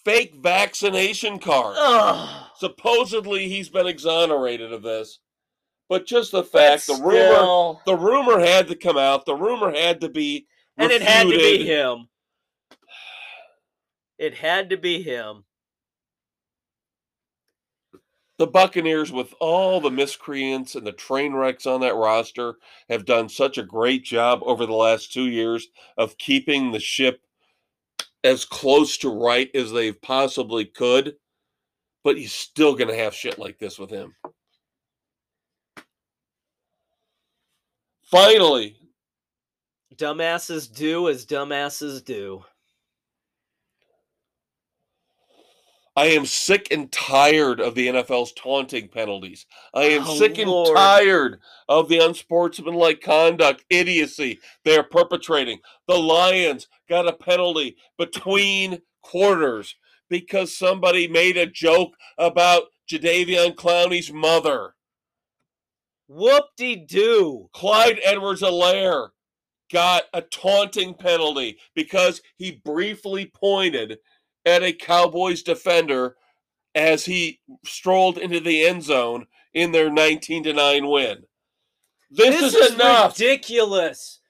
fake 0.04 0.34
vaccination 0.40 1.38
card. 1.38 1.76
Ugh. 1.78 2.46
Supposedly 2.56 3.48
he's 3.48 3.68
been 3.68 3.86
exonerated 3.86 4.72
of 4.72 4.82
this, 4.82 5.18
but 5.88 6.06
just 6.06 6.30
the 6.32 6.44
fact 6.44 6.86
But 6.86 6.96
the 6.98 7.02
rumor, 7.02 7.34
still- 7.34 7.80
the 7.86 7.96
rumor 7.96 8.38
had 8.38 8.68
to 8.68 8.76
come 8.76 8.96
out. 8.96 9.26
The 9.26 9.34
rumor 9.34 9.72
had 9.72 10.00
to 10.02 10.08
be, 10.08 10.46
and 10.76 10.92
it 10.92 11.02
had 11.02 11.24
to 11.24 11.36
be 11.36 11.66
him. 11.66 12.08
It 14.20 14.34
had 14.34 14.68
to 14.68 14.76
be 14.76 15.02
him. 15.02 15.44
The 18.36 18.46
Buccaneers, 18.46 19.10
with 19.10 19.32
all 19.40 19.80
the 19.80 19.90
miscreants 19.90 20.74
and 20.74 20.86
the 20.86 20.92
train 20.92 21.32
wrecks 21.32 21.64
on 21.64 21.80
that 21.80 21.94
roster, 21.94 22.56
have 22.90 23.06
done 23.06 23.30
such 23.30 23.56
a 23.56 23.62
great 23.62 24.04
job 24.04 24.40
over 24.42 24.66
the 24.66 24.74
last 24.74 25.10
two 25.10 25.26
years 25.28 25.68
of 25.96 26.18
keeping 26.18 26.70
the 26.70 26.78
ship 26.78 27.22
as 28.22 28.44
close 28.44 28.98
to 28.98 29.08
right 29.08 29.50
as 29.54 29.72
they've 29.72 30.00
possibly 30.02 30.66
could. 30.66 31.16
But 32.04 32.18
he's 32.18 32.34
still 32.34 32.74
going 32.74 32.88
to 32.88 32.96
have 32.96 33.14
shit 33.14 33.38
like 33.38 33.58
this 33.58 33.78
with 33.78 33.88
him. 33.88 34.14
Finally, 38.02 38.76
Dumbasses 39.96 40.70
do 40.70 41.08
as 41.08 41.24
dumbasses 41.24 42.04
do. 42.04 42.44
I 45.96 46.06
am 46.06 46.24
sick 46.24 46.68
and 46.70 46.90
tired 46.92 47.60
of 47.60 47.74
the 47.74 47.88
NFL's 47.88 48.32
taunting 48.32 48.88
penalties. 48.88 49.46
I 49.74 49.84
am 49.84 50.04
Oh, 50.06 50.16
sick 50.16 50.38
and 50.38 50.50
tired 50.74 51.40
of 51.68 51.88
the 51.88 51.98
unsportsmanlike 51.98 53.00
conduct, 53.00 53.64
idiocy 53.70 54.38
they 54.64 54.76
are 54.78 54.84
perpetrating. 54.84 55.58
The 55.88 55.98
Lions 55.98 56.68
got 56.88 57.08
a 57.08 57.12
penalty 57.12 57.76
between 57.98 58.80
quarters 59.02 59.74
because 60.08 60.56
somebody 60.56 61.08
made 61.08 61.36
a 61.36 61.46
joke 61.46 61.94
about 62.18 62.64
Jadeveon 62.88 63.54
Clowney's 63.54 64.12
mother. 64.12 64.74
Whoop 66.08 66.44
de 66.56 66.76
doo. 66.76 67.48
Clyde 67.52 68.00
Edwards 68.04 68.42
Helaire 68.42 69.10
got 69.72 70.04
a 70.12 70.22
taunting 70.22 70.94
penalty 70.94 71.58
because 71.74 72.20
he 72.36 72.60
briefly 72.64 73.26
pointed 73.26 73.98
at 74.50 74.62
a 74.62 74.72
Cowboys 74.72 75.42
defender 75.42 76.16
as 76.74 77.04
he 77.04 77.40
strolled 77.64 78.18
into 78.18 78.40
the 78.40 78.64
end 78.66 78.82
zone 78.82 79.26
in 79.54 79.72
their 79.72 79.90
19 79.90 80.44
to 80.44 80.52
9 80.52 80.88
win. 80.88 81.22
This, 82.10 82.40
This, 82.40 82.54
is, 82.54 82.70
is 82.70 82.74
enough. 82.74 83.18
ridiculous. 83.18 84.20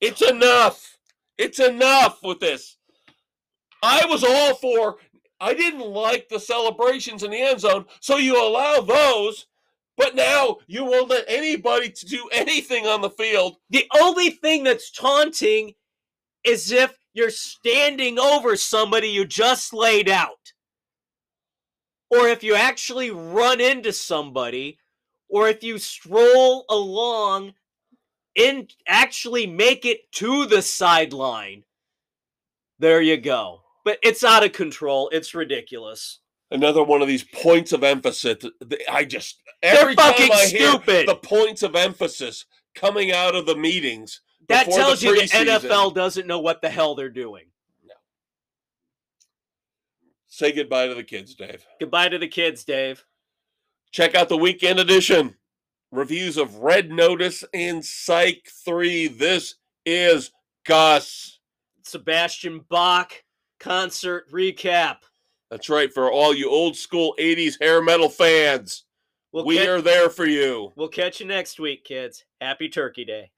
It's 0.00 0.22
enough. 0.22 0.98
It's 1.38 1.60
enough 1.60 2.22
with 2.22 2.40
this. 2.40 2.76
I 3.82 4.04
was 4.06 4.24
all 4.24 4.54
for 4.56 4.96
I 5.40 5.54
didn't 5.54 5.80
like 5.80 6.28
the 6.28 6.38
celebrations 6.38 7.24
in 7.24 7.32
the 7.32 7.40
end 7.42 7.58
zone, 7.60 7.84
so 7.98 8.16
you 8.16 8.40
allow 8.40 8.80
those, 8.80 9.46
but 9.96 10.14
now 10.14 10.58
you 10.68 10.84
won't 10.84 11.10
let 11.10 11.24
anybody 11.26 11.90
to 11.90 12.06
do 12.06 12.28
anything 12.30 12.86
on 12.86 13.00
the 13.00 13.10
field. 13.10 13.56
The 13.70 13.84
only 14.00 14.30
thing 14.30 14.62
that's 14.62 14.92
taunting 14.92 15.72
is 16.44 16.70
if 16.70 16.96
you're 17.14 17.30
standing 17.30 18.18
over 18.18 18.56
somebody 18.56 19.08
you 19.08 19.24
just 19.24 19.72
laid 19.72 20.08
out. 20.08 20.52
Or 22.10 22.28
if 22.28 22.42
you 22.42 22.54
actually 22.54 23.10
run 23.10 23.60
into 23.60 23.92
somebody, 23.92 24.78
or 25.28 25.48
if 25.48 25.62
you 25.62 25.78
stroll 25.78 26.66
along 26.68 27.54
and 28.36 28.72
actually 28.86 29.46
make 29.46 29.84
it 29.84 30.10
to 30.12 30.46
the 30.46 30.62
sideline. 30.62 31.64
There 32.78 33.00
you 33.00 33.16
go. 33.16 33.62
But 33.84 33.98
it's 34.02 34.24
out 34.24 34.44
of 34.44 34.52
control. 34.52 35.08
It's 35.12 35.34
ridiculous. 35.34 36.20
Another 36.50 36.82
one 36.82 37.00
of 37.00 37.08
these 37.08 37.24
points 37.24 37.72
of 37.72 37.82
emphasis. 37.82 38.44
I 38.90 39.04
just 39.04 39.40
They're 39.62 39.78
every 39.78 39.96
time 39.96 40.12
fucking 40.12 40.32
I 40.32 40.46
hear 40.46 40.68
stupid. 40.70 41.08
the 41.08 41.16
points 41.16 41.62
of 41.62 41.74
emphasis 41.74 42.44
coming 42.74 43.10
out 43.10 43.34
of 43.34 43.46
the 43.46 43.56
meetings. 43.56 44.20
That 44.48 44.70
tells 44.70 45.02
you 45.02 45.14
the. 45.14 45.28
NFL 45.28 45.94
doesn't 45.94 46.26
know 46.26 46.40
what 46.40 46.62
the 46.62 46.68
hell 46.68 46.94
they're 46.94 47.08
doing. 47.08 47.44
Say 50.26 50.50
goodbye 50.52 50.86
to 50.86 50.94
the 50.94 51.04
kids, 51.04 51.34
Dave. 51.34 51.66
Goodbye 51.78 52.08
to 52.08 52.18
the 52.18 52.26
kids, 52.26 52.64
Dave. 52.64 53.04
Check 53.90 54.14
out 54.14 54.30
the 54.30 54.36
weekend 54.38 54.78
edition. 54.78 55.36
Reviews 55.90 56.38
of 56.38 56.56
Red 56.56 56.90
Notice 56.90 57.44
and 57.52 57.84
Psych 57.84 58.48
3. 58.64 59.08
This 59.08 59.56
is 59.84 60.30
Gus. 60.64 61.38
Sebastian 61.82 62.64
Bach 62.70 63.12
concert 63.60 64.30
recap. 64.32 65.00
That's 65.50 65.68
right, 65.68 65.92
for 65.92 66.10
all 66.10 66.34
you 66.34 66.48
old 66.48 66.76
school 66.76 67.14
80s 67.20 67.60
hair 67.60 67.82
metal 67.82 68.08
fans. 68.08 68.84
We'll, 69.32 69.44
we 69.44 69.58
are 69.66 69.82
there 69.82 70.08
for 70.08 70.24
you. 70.24 70.72
we'll 70.76 70.88
catch 70.88 71.20
you 71.20 71.26
next 71.26 71.60
week, 71.60 71.84
kids. 71.84 72.24
Happy 72.40 72.70
Turkey 72.70 73.04
Day. 73.04 73.30